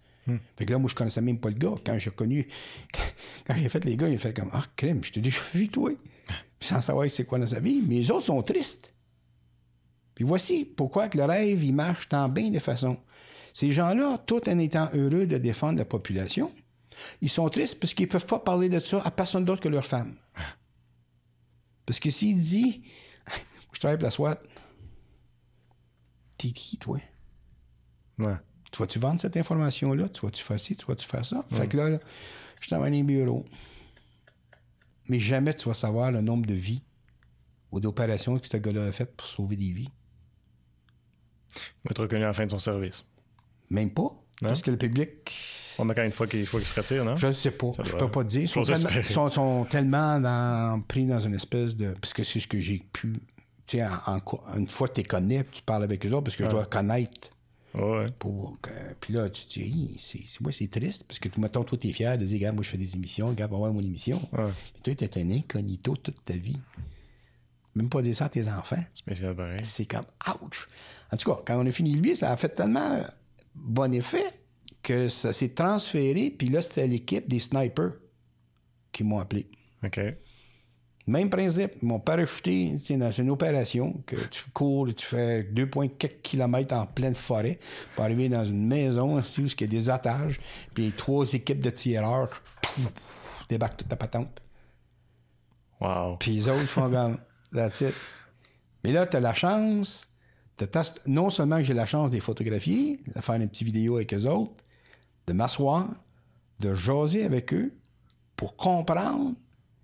Fait 0.56 0.64
que 0.64 0.72
là, 0.72 0.78
moi, 0.78 0.88
je 0.88 0.94
connaissais 0.94 1.20
même 1.20 1.38
pas 1.38 1.50
le 1.50 1.56
gars. 1.56 1.74
Quand 1.84 1.98
j'ai 1.98 2.08
reconnu, 2.08 2.48
quand 3.46 3.54
j'ai 3.54 3.68
fait 3.68 3.84
les 3.84 3.98
gars, 3.98 4.08
il 4.08 4.14
a 4.14 4.18
fait 4.18 4.32
comme 4.32 4.48
Ah, 4.54 4.64
crème, 4.74 5.04
je 5.04 5.12
t'ai 5.12 5.20
déjà 5.20 5.40
vu, 5.52 5.68
toi. 5.68 5.90
Sans 6.58 6.80
savoir 6.80 7.10
c'est 7.10 7.26
quoi 7.26 7.38
dans 7.38 7.46
sa 7.46 7.60
vie. 7.60 7.82
Mais 7.86 7.96
les 7.96 8.10
autres 8.10 8.24
sont 8.24 8.40
tristes. 8.40 8.94
Puis 10.14 10.24
voici 10.24 10.64
pourquoi 10.64 11.10
que 11.10 11.18
le 11.18 11.24
rêve, 11.24 11.62
il 11.62 11.74
marche 11.74 12.08
dans 12.08 12.30
bien 12.30 12.48
des 12.48 12.60
façons. 12.60 12.96
Ces 13.52 13.72
gens-là, 13.72 14.22
tout 14.26 14.48
en 14.48 14.58
étant 14.58 14.88
heureux 14.94 15.26
de 15.26 15.36
défendre 15.36 15.76
la 15.76 15.84
population, 15.84 16.50
ils 17.20 17.28
sont 17.28 17.48
tristes 17.48 17.78
parce 17.78 17.94
qu'ils 17.94 18.08
peuvent 18.08 18.26
pas 18.26 18.38
parler 18.38 18.68
de 18.68 18.78
ça 18.80 19.00
à 19.04 19.10
personne 19.10 19.44
d'autre 19.44 19.60
que 19.60 19.68
leur 19.68 19.84
femme. 19.84 20.16
Parce 21.86 22.00
que 22.00 22.10
s'il 22.10 22.38
dit 22.38 22.82
Je 23.72 23.80
travaille 23.80 23.98
pour 23.98 24.04
la 24.04 24.10
SWAT, 24.10 24.40
t'es 26.38 26.50
qui, 26.50 26.78
toi? 26.78 26.98
Ouais. 28.18 28.36
Tu 28.70 28.78
vas-tu 28.78 28.98
vendre 28.98 29.20
cette 29.20 29.36
information-là? 29.36 30.08
Tu 30.08 30.20
vas-tu 30.20 30.42
faire 30.42 30.60
ci? 30.60 30.76
Tu 30.76 30.86
vas-tu 30.86 31.06
faire 31.06 31.24
ça? 31.24 31.44
Fait 31.50 31.66
que 31.66 31.76
là, 31.76 31.88
là 31.88 31.98
je 32.60 32.68
travaille 32.68 32.90
dans 32.90 32.96
les 32.96 33.02
bureaux. 33.02 33.44
Mais 35.08 35.18
jamais 35.18 35.54
tu 35.54 35.66
vas 35.66 35.74
savoir 35.74 36.12
le 36.12 36.20
nombre 36.20 36.46
de 36.46 36.54
vies 36.54 36.82
ou 37.72 37.80
d'opérations 37.80 38.38
que 38.38 38.46
ce 38.46 38.56
gars-là 38.56 38.86
a 38.86 38.92
faites 38.92 39.16
pour 39.16 39.26
sauver 39.26 39.56
des 39.56 39.72
vies. 39.72 39.90
Il 41.56 41.84
va 41.84 41.90
être 41.90 42.02
reconnu 42.02 42.22
à 42.22 42.28
la 42.28 42.32
fin 42.32 42.46
de 42.46 42.50
son 42.50 42.58
service. 42.58 43.04
Même 43.70 43.92
pas. 43.92 44.14
Parce 44.40 44.62
que 44.62 44.70
le 44.70 44.78
public, 44.78 45.30
On 45.80 45.88
a 45.88 45.94
quand 45.94 46.00
même 46.02 46.08
une 46.08 46.12
fois 46.14 46.26
qu'il 46.26 46.46
faut 46.46 46.58
qu'il 46.58 46.66
se 46.66 46.78
retire, 46.80 47.04
non? 47.04 47.16
je 47.16 47.26
ne 47.28 47.32
sais 47.32 47.50
pas. 47.50 47.72
Ça 47.76 47.82
Je 47.84 47.90
doit- 47.90 47.98
peux 48.00 48.10
pas 48.10 48.24
te 48.24 48.28
dire. 48.28 48.42
Ils 48.42 48.48
sont, 48.48 48.62
tellement, 48.62 48.88
espérer. 48.88 49.12
sont- 49.12 49.30
sont 49.30 49.64
tellement 49.68 50.20
dans- 50.20 50.80
pris 50.86 51.06
dans 51.06 51.18
une 51.20 51.34
espèce 51.34 51.76
de. 51.76 51.94
Parce 52.00 52.12
que 52.12 52.22
c'est 52.22 52.40
ce 52.40 52.46
que 52.48 52.60
j'ai 52.60 52.82
pu. 52.92 53.14
Tu 53.66 53.76
sais, 53.78 53.84
en- 53.86 54.14
en 54.14 54.20
co- 54.20 54.42
une 54.56 54.68
fois 54.68 54.88
que 54.88 54.94
tu 54.94 55.00
les 55.00 55.06
connais, 55.06 55.44
tu 55.50 55.62
parles 55.62 55.84
avec 55.84 56.04
eux 56.04 56.10
autres, 56.10 56.24
parce 56.24 56.36
que 56.36 56.44
je 56.44 56.50
dois 56.50 56.66
connaître. 56.66 57.30
Ouais. 57.72 58.06
Pour 58.18 58.58
puis 59.00 59.14
là, 59.14 59.30
tu 59.30 59.44
te 59.46 59.60
dis, 59.60 59.94
c'est, 60.00 60.18
moi, 60.40 60.50
c'est 60.50 60.66
triste, 60.68 61.04
parce 61.06 61.20
que 61.20 61.28
tout 61.28 61.40
mettons, 61.40 61.62
toi, 61.62 61.78
t'es 61.80 61.92
fier 61.92 62.18
de 62.18 62.24
dire, 62.24 62.36
regarde, 62.38 62.56
moi, 62.56 62.64
je 62.64 62.68
fais 62.70 62.76
des 62.78 62.96
émissions, 62.96 63.28
regarde, 63.28 63.52
va 63.52 63.58
voir 63.58 63.72
mon 63.72 63.80
émission. 63.80 64.20
Ouais. 64.32 64.46
Mais 64.74 64.80
toi, 64.82 65.06
t'es 65.08 65.20
un 65.20 65.30
incognito 65.30 65.96
toute 65.96 66.24
ta 66.24 66.34
vie. 66.34 66.58
Même 67.76 67.88
pas 67.88 68.02
dire 68.02 68.16
ça 68.16 68.24
à 68.24 68.28
tes 68.28 68.48
enfants. 68.48 68.82
Spécial 68.94 69.36
pareil. 69.36 69.60
C'est 69.62 69.84
comme, 69.86 70.04
ouch! 70.42 70.68
En 71.12 71.16
tout 71.16 71.30
cas, 71.32 71.40
quand 71.46 71.62
on 71.62 71.66
a 71.66 71.70
fini 71.70 71.94
lui, 71.94 72.16
ça 72.16 72.32
a 72.32 72.36
fait 72.36 72.48
tellement 72.48 73.00
bon 73.54 73.94
effet 73.94 74.24
que 74.82 75.08
ça 75.08 75.32
s'est 75.32 75.50
transféré, 75.50 76.30
puis 76.30 76.48
là, 76.48 76.62
c'était 76.62 76.86
l'équipe 76.86 77.28
des 77.28 77.38
snipers 77.38 77.92
qui 78.92 79.04
m'ont 79.04 79.18
appelé. 79.18 79.46
OK. 79.84 80.00
Même 81.06 81.28
principe, 81.30 81.72
ils 81.82 81.88
m'ont 81.88 81.98
parachuté 81.98 82.76
dans 82.90 83.10
une 83.10 83.30
opération 83.30 84.02
que 84.06 84.16
tu 84.30 84.44
cours, 84.52 84.94
tu 84.94 85.04
fais 85.04 85.42
2,4 85.42 86.20
km 86.22 86.74
en 86.76 86.86
pleine 86.86 87.14
forêt 87.14 87.58
pour 87.94 88.04
arriver 88.04 88.28
dans 88.28 88.44
une 88.44 88.66
maison 88.66 89.18
où 89.18 89.20
il 89.20 89.60
y 89.60 89.64
a 89.64 89.66
des 89.66 89.90
attaches, 89.90 90.38
puis 90.72 90.92
trois 90.92 91.32
équipes 91.32 91.64
de 91.64 91.70
tireurs 91.70 92.30
débarquent 93.48 93.78
toute 93.78 93.88
ta 93.88 93.96
patente. 93.96 94.40
Wow. 95.80 96.16
Puis 96.18 96.32
les 96.32 96.48
autres 96.48 96.66
font 96.66 96.90
comme 96.90 97.18
that's 97.52 97.80
it. 97.80 97.94
Mais 98.84 98.92
là, 98.92 99.06
tu 99.06 99.16
as 99.16 99.20
la 99.20 99.34
chance, 99.34 100.08
t'as- 100.56 100.94
non 101.06 101.30
seulement 101.30 101.56
que 101.56 101.64
j'ai 101.64 101.74
la 101.74 101.86
chance 101.86 102.10
de 102.10 102.16
les 102.16 102.20
photographier, 102.20 103.00
de 103.14 103.20
faire 103.20 103.34
une 103.36 103.48
petite 103.48 103.66
vidéo 103.66 103.96
avec 103.96 104.12
eux 104.14 104.26
autres, 104.26 104.52
de 105.30 105.34
m'asseoir, 105.36 105.88
de 106.58 106.74
jaser 106.74 107.22
avec 107.24 107.54
eux 107.54 107.72
pour 108.34 108.56
comprendre. 108.56 109.36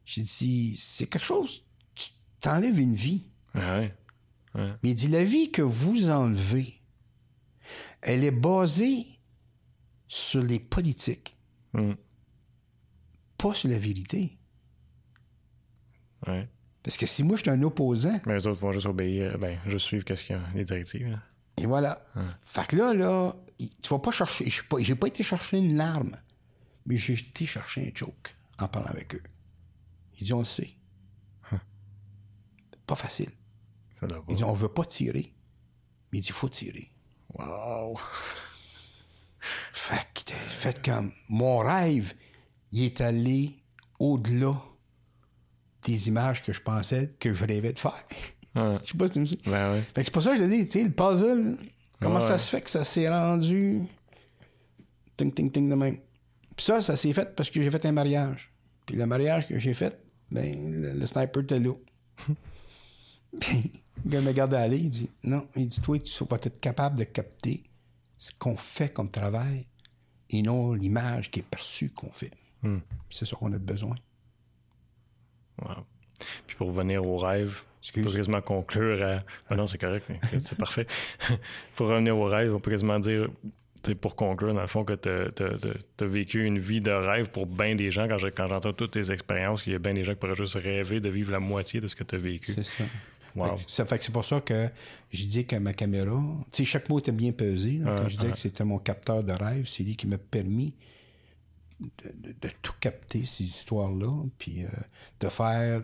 J'ai 0.05 0.23
dit, 0.23 0.74
c'est 0.77 1.06
quelque 1.06 1.24
chose, 1.24 1.64
tu 1.94 2.10
t'enlèves 2.40 2.81
une 2.81 2.94
vie. 2.94 3.24
Ouais. 3.55 3.94
Mais 4.55 4.90
il 4.90 4.94
dit, 4.94 5.09
la 5.09 5.23
vie 5.23 5.51
que 5.52 5.62
vous 5.62 6.10
enlevez, 6.10 6.81
elle 8.02 8.24
est 8.24 8.31
basée 8.32 9.06
sur 10.09 10.43
les 10.43 10.59
politiques, 10.60 11.32
Hmm. 11.73 11.93
pas 13.36 13.52
sur 13.52 13.68
la 13.68 13.78
vérité. 13.78 14.39
Ouais. 16.27 16.48
Parce 16.82 16.97
que 16.97 17.05
si 17.06 17.23
moi, 17.23 17.36
je 17.36 17.43
suis 17.43 17.51
un 17.51 17.62
opposant, 17.62 18.18
Mais 18.27 18.35
les 18.35 18.47
autres 18.47 18.60
vont 18.60 18.73
juste 18.73 18.86
obéir, 18.86 19.39
ben, 19.39 19.59
juste 19.66 19.86
suivre 19.86 20.05
qu'est-ce 20.05 20.24
qu'il 20.24 20.36
y 20.36 20.39
a, 20.39 20.43
les 20.55 20.64
directives. 20.64 21.14
Et 21.56 21.66
voilà. 21.66 22.04
Fait 22.44 22.66
que 22.66 22.76
là, 22.76 22.92
là, 22.92 23.34
tu 23.58 23.88
vas 23.90 23.98
pas 23.98 24.10
chercher. 24.10 24.48
J'ai 24.48 24.62
pas, 24.62 24.76
pas 25.00 25.06
été 25.08 25.22
chercher 25.22 25.58
une 25.58 25.76
larme, 25.76 26.16
mais 26.84 26.96
j'ai 26.96 27.14
été 27.14 27.46
chercher 27.46 27.88
un 27.88 27.96
joke 27.96 28.36
en 28.58 28.68
parlant 28.68 28.88
avec 28.88 29.14
eux. 29.14 29.22
Ils 30.14 30.24
disent, 30.24 30.32
on 30.32 30.38
le 30.38 30.44
sait. 30.44 30.70
Pas 32.86 32.94
facile. 32.94 33.30
Ça. 34.00 34.06
Ils 34.28 34.36
disent, 34.36 34.44
on 34.44 34.52
veut 34.52 34.68
pas 34.68 34.84
tirer. 34.84 35.32
Mais 36.12 36.18
il 36.18 36.22
dit, 36.22 36.28
il 36.28 36.34
faut 36.34 36.48
tirer. 36.48 36.90
Wow. 37.34 37.98
Fait 39.72 40.08
que, 40.12 40.32
fait 40.32 40.84
comme, 40.84 41.12
mon 41.28 41.58
rêve, 41.58 42.14
il 42.72 42.82
est 42.82 43.00
allé 43.00 43.62
au-delà 44.00 44.60
des 45.82 46.08
images 46.08 46.42
que 46.42 46.52
je 46.52 46.60
pensais, 46.60 47.14
que 47.20 47.32
je 47.32 47.44
rêvais 47.44 47.72
de 47.72 47.78
faire. 47.78 48.04
Ouais. 48.56 48.78
Je 48.84 48.90
sais 48.92 48.98
pas 48.98 49.06
si 49.06 49.12
tu 49.12 49.20
me 49.20 49.26
suis. 49.26 49.38
Ben 49.46 49.72
ouais. 49.74 49.82
Fait 49.82 50.00
que 50.00 50.04
c'est 50.06 50.10
pour 50.12 50.22
ça 50.22 50.30
que 50.30 50.38
je 50.38 50.42
te 50.42 50.48
dis, 50.48 50.66
tu 50.66 50.78
sais, 50.78 50.84
le 50.84 50.90
puzzle, 50.90 51.56
comment 52.00 52.16
Ouais. 52.16 52.20
ça 52.22 52.38
se 52.38 52.48
fait 52.48 52.60
que 52.62 52.70
ça 52.70 52.82
s'est 52.84 53.08
rendu 53.08 53.82
ting, 55.16 55.32
ting, 55.32 55.50
ting 55.50 55.68
de 55.68 55.74
même? 55.74 55.96
Puis 56.56 56.64
ça, 56.64 56.80
ça 56.80 56.96
s'est 56.96 57.12
fait 57.12 57.34
parce 57.36 57.50
que 57.50 57.60
j'ai 57.62 57.70
fait 57.70 57.84
un 57.84 57.92
mariage. 57.92 58.50
Puis 58.86 58.96
le 58.96 59.06
mariage 59.06 59.46
que 59.46 59.58
j'ai 59.58 59.74
fait, 59.74 59.98
ben, 60.30 60.72
le, 60.82 60.92
le 60.94 61.06
sniper 61.06 61.42
était 61.42 61.58
là. 61.60 61.72
Puis 63.40 63.72
le 64.04 64.10
gars 64.10 64.20
me 64.22 64.28
regarde 64.28 64.54
aller, 64.54 64.78
il 64.78 64.88
dit, 64.88 65.10
non, 65.22 65.46
il 65.56 65.66
dit, 65.68 65.80
toi, 65.80 65.98
tu 65.98 66.24
vas 66.24 66.36
être 66.42 66.60
capable 66.60 66.98
de 66.98 67.04
capter 67.04 67.62
ce 68.16 68.32
qu'on 68.38 68.56
fait 68.56 68.88
comme 68.90 69.10
travail 69.10 69.66
et 70.30 70.40
non 70.42 70.72
l'image 70.72 71.30
qui 71.30 71.40
est 71.40 71.42
perçue 71.46 71.90
qu'on 71.90 72.10
fait. 72.10 72.32
Hmm. 72.62 72.78
C'est 73.10 73.26
ça 73.26 73.36
qu'on 73.36 73.52
a 73.52 73.58
besoin. 73.58 73.94
Wow. 75.60 75.84
Puis 76.47 76.56
pour 76.56 76.68
revenir 76.68 77.05
au 77.06 77.18
rêve, 77.18 77.62
Excuse. 77.82 78.05
on 78.06 78.10
peut 78.10 78.16
quasiment 78.16 78.40
conclure 78.40 79.02
à. 79.06 79.22
Ah 79.48 79.56
non, 79.56 79.66
c'est 79.66 79.78
correct, 79.78 80.06
c'est 80.43 80.59
parfait. 80.59 80.86
pour 81.76 81.88
revenir 81.88 82.16
au 82.16 82.24
rêve, 82.24 82.55
on 82.55 82.60
peut 82.60 82.70
quasiment 82.70 82.98
dire, 82.98 83.28
pour 84.01 84.16
conclure, 84.16 84.52
dans 84.55 84.60
le 84.62 84.66
fond, 84.66 84.84
que 84.84 84.94
tu 84.94 85.09
as, 85.09 86.06
vécu 86.06 86.44
une 86.44 86.59
vie 86.59 86.80
de 86.80 86.90
rêve 86.90 87.30
pour 87.30 87.47
bien 87.47 87.74
des 87.76 87.90
gens. 87.90 88.09
Quand 88.09 88.18
je- 88.18 88.28
j'entends 88.36 88.72
toutes 88.72 88.93
tes 88.93 89.12
expériences, 89.12 89.62
qu'il 89.62 89.72
y 89.72 89.76
a 89.76 89.78
bien 89.78 89.94
des 89.94 90.02
gens 90.02 90.12
qui 90.14 90.18
pourraient 90.18 90.34
juste 90.34 90.55
rêver 90.55 90.98
de 91.01 91.09
vivre 91.09 91.30
la 91.30 91.38
moitié 91.40 91.80
de 91.80 91.86
ce 91.86 91.94
que 91.94 92.02
tu 92.02 92.14
as 92.16 92.18
vécu. 92.18 92.52
C'est 92.52 92.64
ça. 92.64 92.84
Wow. 93.36 93.59
Fait 93.59 93.64
que 93.66 93.70
ça 93.70 93.84
fait 93.84 93.98
que 93.98 94.05
c'est 94.06 94.12
pour 94.12 94.24
ça 94.24 94.40
que 94.40 94.68
j'ai 95.10 95.26
dit 95.26 95.47
que 95.47 95.56
ma 95.56 95.74
caméra, 95.74 96.18
tu 96.51 96.62
sais, 96.62 96.64
chaque 96.64 96.88
mot 96.88 96.98
était 96.98 97.12
bien 97.12 97.32
pesé. 97.32 97.72
là. 97.84 97.94
Quand 97.98 98.09
je 98.09 98.16
disais 98.16 98.32
que 98.32 98.38
c'était 98.38 98.64
mon 98.64 98.78
capteur 98.78 99.22
de 99.22 99.32
rêve, 99.32 99.66
c'est 99.68 99.82
lui 99.84 99.94
qui 99.94 100.06
m'a 100.06 100.16
permis 100.18 100.72
de, 101.78 101.88
de- 102.28 102.32
de 102.40 102.48
tout 102.62 102.72
capter 102.80 103.24
ces 103.26 103.44
histoires-là, 103.44 104.10
puis 104.38 104.64
euh, 104.64 104.68
de 105.20 105.28
faire 105.28 105.82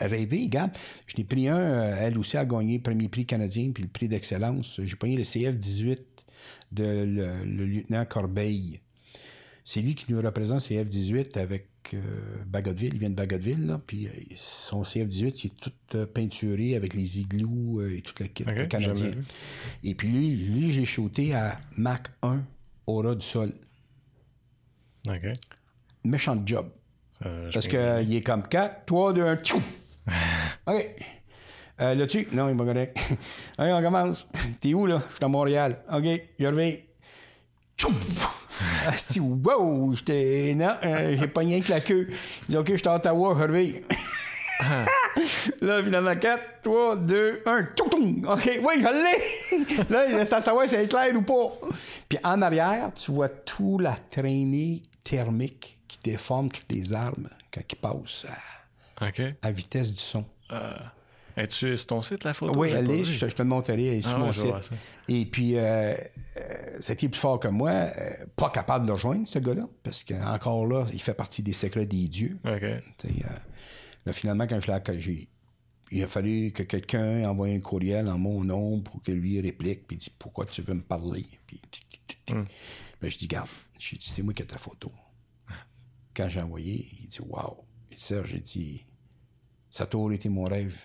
rêver. 0.00 0.44
Regarde, 0.44 0.72
je 1.06 1.16
n'ai 1.16 1.24
pris 1.24 1.48
un, 1.48 1.58
euh, 1.58 1.96
elle 1.98 2.18
aussi 2.18 2.36
a 2.36 2.44
gagné 2.44 2.76
le 2.76 2.82
premier 2.82 3.08
prix 3.08 3.26
canadien, 3.26 3.70
puis 3.72 3.82
le 3.82 3.88
prix 3.88 4.08
d'excellence. 4.08 4.80
J'ai 4.82 4.96
pris 4.96 5.16
le 5.16 5.22
CF-18 5.22 5.98
de 6.72 6.84
le, 6.84 7.44
le 7.44 7.66
lieutenant 7.66 8.04
Corbeil. 8.04 8.80
C'est 9.64 9.82
lui 9.82 9.94
qui 9.94 10.12
nous 10.12 10.20
représente 10.20 10.62
CF-18 10.62 11.38
avec 11.38 11.68
euh, 11.94 11.98
Bagotville. 12.46 12.94
Il 12.94 12.98
vient 12.98 13.10
de 13.10 13.14
Bagotville, 13.14 13.66
là. 13.66 13.80
Puis 13.86 14.06
euh, 14.06 14.10
son 14.36 14.82
CF-18, 14.82 15.40
il 15.44 15.46
est 15.46 15.60
tout 15.60 15.96
euh, 15.96 16.06
peinturé 16.06 16.74
avec 16.74 16.94
les 16.94 17.20
igloos 17.20 17.86
et 17.86 18.00
tout 18.00 18.14
le 18.20 18.26
kit 18.26 18.44
canadien. 18.68 19.12
Et 19.84 19.94
puis 19.94 20.08
lui, 20.08 20.36
lui 20.36 20.72
j'ai 20.72 20.84
shooté 20.84 21.34
à 21.34 21.60
Mach 21.76 22.02
1 22.22 22.42
au 22.86 22.96
ras 22.96 23.14
du 23.14 23.26
sol. 23.26 23.52
OK. 25.08 25.32
Méchant 26.04 26.40
job. 26.44 26.68
Parce 27.20 27.68
qu'il 27.68 28.14
est 28.14 28.24
comme 28.24 28.48
4, 28.48 28.86
3, 28.86 29.12
2, 29.12 29.22
1, 29.22 29.36
tchou! 29.36 29.62
OK. 30.66 30.86
Euh, 31.80 31.94
Là-dessus? 31.94 32.28
Non, 32.32 32.48
il 32.48 32.54
m'a 32.54 32.64
correct. 32.64 32.98
Allez, 33.56 33.72
on 33.78 33.82
commence. 33.82 34.28
T'es 34.60 34.74
où, 34.74 34.86
là? 34.86 35.00
Je 35.10 35.16
suis 35.16 35.24
à 35.24 35.28
Montréal. 35.28 35.82
OK, 35.92 36.04
je 36.38 36.46
reviens. 36.46 36.74
Tchou! 37.76 37.92
Ah, 38.86 38.92
wow! 39.18 39.94
J'étais. 39.94 40.54
Non, 40.54 40.76
euh, 40.84 41.16
j'ai 41.18 41.26
pogné 41.28 41.54
avec 41.54 41.68
la 41.68 41.80
queue. 41.80 42.08
Il 42.10 42.50
dit, 42.50 42.56
OK, 42.58 42.70
je 42.72 42.76
suis 42.76 42.88
à 42.88 42.96
Ottawa, 42.96 43.34
je 43.38 43.42
reviens. 43.44 43.72
Là, 45.62 45.82
finalement, 45.82 46.14
4, 46.14 46.60
3, 46.62 46.96
2, 46.96 47.42
1, 47.46 47.62
tchou, 47.74 47.88
tchou! 47.88 48.22
OK, 48.28 48.60
oui, 48.62 48.74
je 48.76 48.92
l'ai! 48.92 49.84
Là, 49.88 50.06
il 50.06 50.16
laisse 50.16 50.32
à 50.34 50.42
savoir 50.42 50.64
si 50.64 50.70
c'est 50.70 50.86
clair 50.88 51.14
ou 51.16 51.22
pas. 51.22 51.58
Puis 52.08 52.18
en 52.22 52.42
arrière, 52.42 52.90
tu 52.94 53.10
vois 53.12 53.30
tout 53.30 53.78
la 53.78 53.96
traînée 54.10 54.82
thermique 55.02 55.78
qui 55.88 55.98
déforme 56.04 56.50
toutes 56.50 56.70
les 56.70 56.92
armes 56.92 57.30
quand 57.50 57.62
ils 57.70 57.76
passent 57.76 58.26
à, 59.00 59.50
vitesse 59.50 59.92
du 59.92 60.00
son. 60.00 60.24
Euh, 60.52 60.74
Es-tu 61.36 61.76
sur 61.76 61.86
ton 61.86 62.02
site, 62.02 62.24
la 62.24 62.34
photo? 62.34 62.58
Oui, 62.58 62.70
elle 62.70 62.90
est. 62.90 63.04
Je, 63.04 63.26
te 63.26 63.42
le 63.42 63.48
montrerai. 63.48 63.86
Elle 63.86 63.94
est 63.94 64.00
sur 64.02 64.16
Ah, 64.16 64.18
mon 64.18 64.32
site. 64.32 64.70
Et 65.08 65.24
puis, 65.24 65.56
euh, 65.56 65.94
euh, 66.36 66.76
c'était 66.80 67.08
plus 67.08 67.18
fort 67.20 67.38
que 67.38 67.48
moi. 67.48 67.70
euh, 67.70 67.90
pas 68.36 68.50
capable 68.50 68.86
de 68.86 68.92
rejoindre, 68.92 69.26
ce 69.26 69.38
gars-là. 69.38 69.68
Parce 69.82 70.04
qu'encore 70.04 70.66
là, 70.66 70.86
il 70.92 71.00
fait 71.00 71.14
partie 71.14 71.42
des 71.42 71.52
secrets 71.52 71.86
des 71.86 72.08
dieux. 72.08 72.38
Là, 72.44 74.12
finalement, 74.12 74.46
quand 74.46 74.60
je 74.60 74.66
l'ai 74.66 74.72
accroché, 74.74 75.28
il 75.90 76.02
a 76.02 76.06
fallu 76.08 76.52
que 76.52 76.62
quelqu'un 76.62 77.28
envoie 77.28 77.48
un 77.48 77.60
courriel 77.60 78.08
en 78.08 78.18
mon 78.18 78.44
nom 78.44 78.80
pour 78.80 79.02
que 79.02 79.12
lui 79.12 79.40
réplique, 79.40 79.86
puis 79.86 79.96
il 79.96 80.00
dit 80.00 80.12
Pourquoi 80.18 80.46
tu 80.46 80.62
veux 80.62 80.74
me 80.74 80.82
parler? 80.82 81.26
Puis. 81.46 81.60
Ben, 82.28 83.10
je 83.10 83.18
dis 83.18 83.26
Garde, 83.28 83.48
c'est 83.78 84.22
moi 84.22 84.34
qui 84.34 84.42
ai 84.42 84.46
ta 84.46 84.58
photo. 84.58 84.92
Quand 86.14 86.28
j'ai 86.28 86.40
envoyé, 86.40 86.88
il 87.00 87.08
dit 87.08 87.20
Waouh. 87.26 87.56
Et 87.90 87.96
Serge, 87.96 88.30
j'ai 88.30 88.40
dit 88.40 88.84
Ça 89.70 89.84
a 89.84 89.86
toujours 89.86 90.12
été 90.12 90.28
mon 90.28 90.44
rêve 90.44 90.76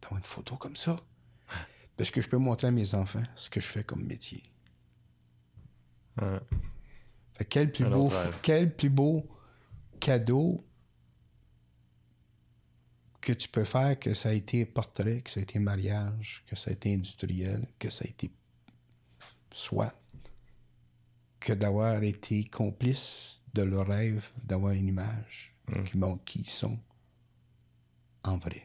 d'avoir 0.00 0.18
une 0.18 0.24
photo 0.24 0.56
comme 0.56 0.76
ça. 0.76 1.00
Parce 1.96 2.10
que 2.10 2.20
je 2.20 2.28
peux 2.28 2.36
montrer 2.36 2.68
à 2.68 2.70
mes 2.70 2.94
enfants 2.94 3.22
ce 3.34 3.48
que 3.48 3.60
je 3.60 3.66
fais 3.66 3.82
comme 3.82 4.04
métier. 4.04 4.42
Ouais. 6.20 6.40
Fait 7.32 7.44
que 7.44 7.50
quel 7.50 7.72
plus 7.72 7.84
beau, 7.84 8.10
quel 8.42 8.74
plus 8.74 8.90
beau 8.90 9.26
cadeau 9.98 10.66
que 13.20 13.32
tu 13.32 13.48
peux 13.48 13.64
faire 13.64 13.98
que 13.98 14.14
ça 14.14 14.28
a 14.28 14.32
été 14.32 14.64
portrait, 14.66 15.22
que 15.22 15.30
ça 15.30 15.40
a 15.40 15.42
été 15.42 15.58
mariage, 15.58 16.44
que 16.46 16.54
ça 16.54 16.70
a 16.70 16.74
été 16.74 16.94
industriel, 16.94 17.66
que 17.78 17.90
ça 17.90 18.04
a 18.04 18.08
été 18.08 18.30
soit 19.52 19.94
que 21.40 21.52
d'avoir 21.52 22.02
été 22.02 22.44
complice 22.44 23.42
de 23.54 23.62
leur 23.62 23.86
rêve, 23.86 24.30
d'avoir 24.44 24.72
une 24.72 24.88
image 24.88 25.56
Mm. 25.68 25.84
qui 25.84 25.98
montre 25.98 26.24
qui 26.24 26.40
ils 26.40 26.48
sont 26.48 26.78
en 28.28 28.38
vrai. 28.38 28.62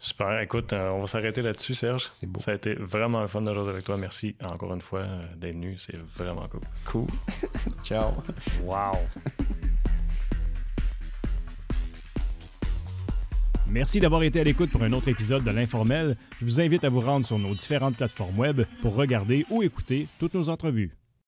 Super. 0.00 0.40
Écoute, 0.40 0.72
euh, 0.72 0.90
on 0.90 1.00
va 1.00 1.06
s'arrêter 1.08 1.42
là-dessus, 1.42 1.74
Serge. 1.74 2.08
C'est 2.14 2.26
beau. 2.26 2.38
Ça 2.40 2.52
a 2.52 2.54
été 2.54 2.74
vraiment 2.74 3.20
le 3.20 3.26
fun 3.26 3.42
de 3.42 3.52
jouer 3.52 3.68
avec 3.68 3.84
toi. 3.84 3.96
Merci 3.96 4.36
encore 4.44 4.72
une 4.72 4.80
fois 4.80 5.00
euh, 5.00 5.26
d'être 5.36 5.54
venu. 5.54 5.76
C'est 5.76 5.96
vraiment 5.96 6.46
cool. 6.48 6.60
Cool. 6.84 7.08
Ciao. 7.84 8.12
Wow! 8.62 8.94
Merci 13.70 14.00
d'avoir 14.00 14.22
été 14.22 14.40
à 14.40 14.44
l'écoute 14.44 14.70
pour 14.70 14.82
un 14.82 14.92
autre 14.92 15.08
épisode 15.08 15.44
de 15.44 15.50
l'Informel. 15.50 16.16
Je 16.40 16.46
vous 16.46 16.60
invite 16.60 16.84
à 16.84 16.88
vous 16.88 17.00
rendre 17.00 17.26
sur 17.26 17.38
nos 17.38 17.54
différentes 17.54 17.96
plateformes 17.96 18.38
web 18.38 18.62
pour 18.80 18.94
regarder 18.94 19.44
ou 19.50 19.62
écouter 19.62 20.06
toutes 20.18 20.32
nos 20.34 20.48
entrevues. 20.48 20.97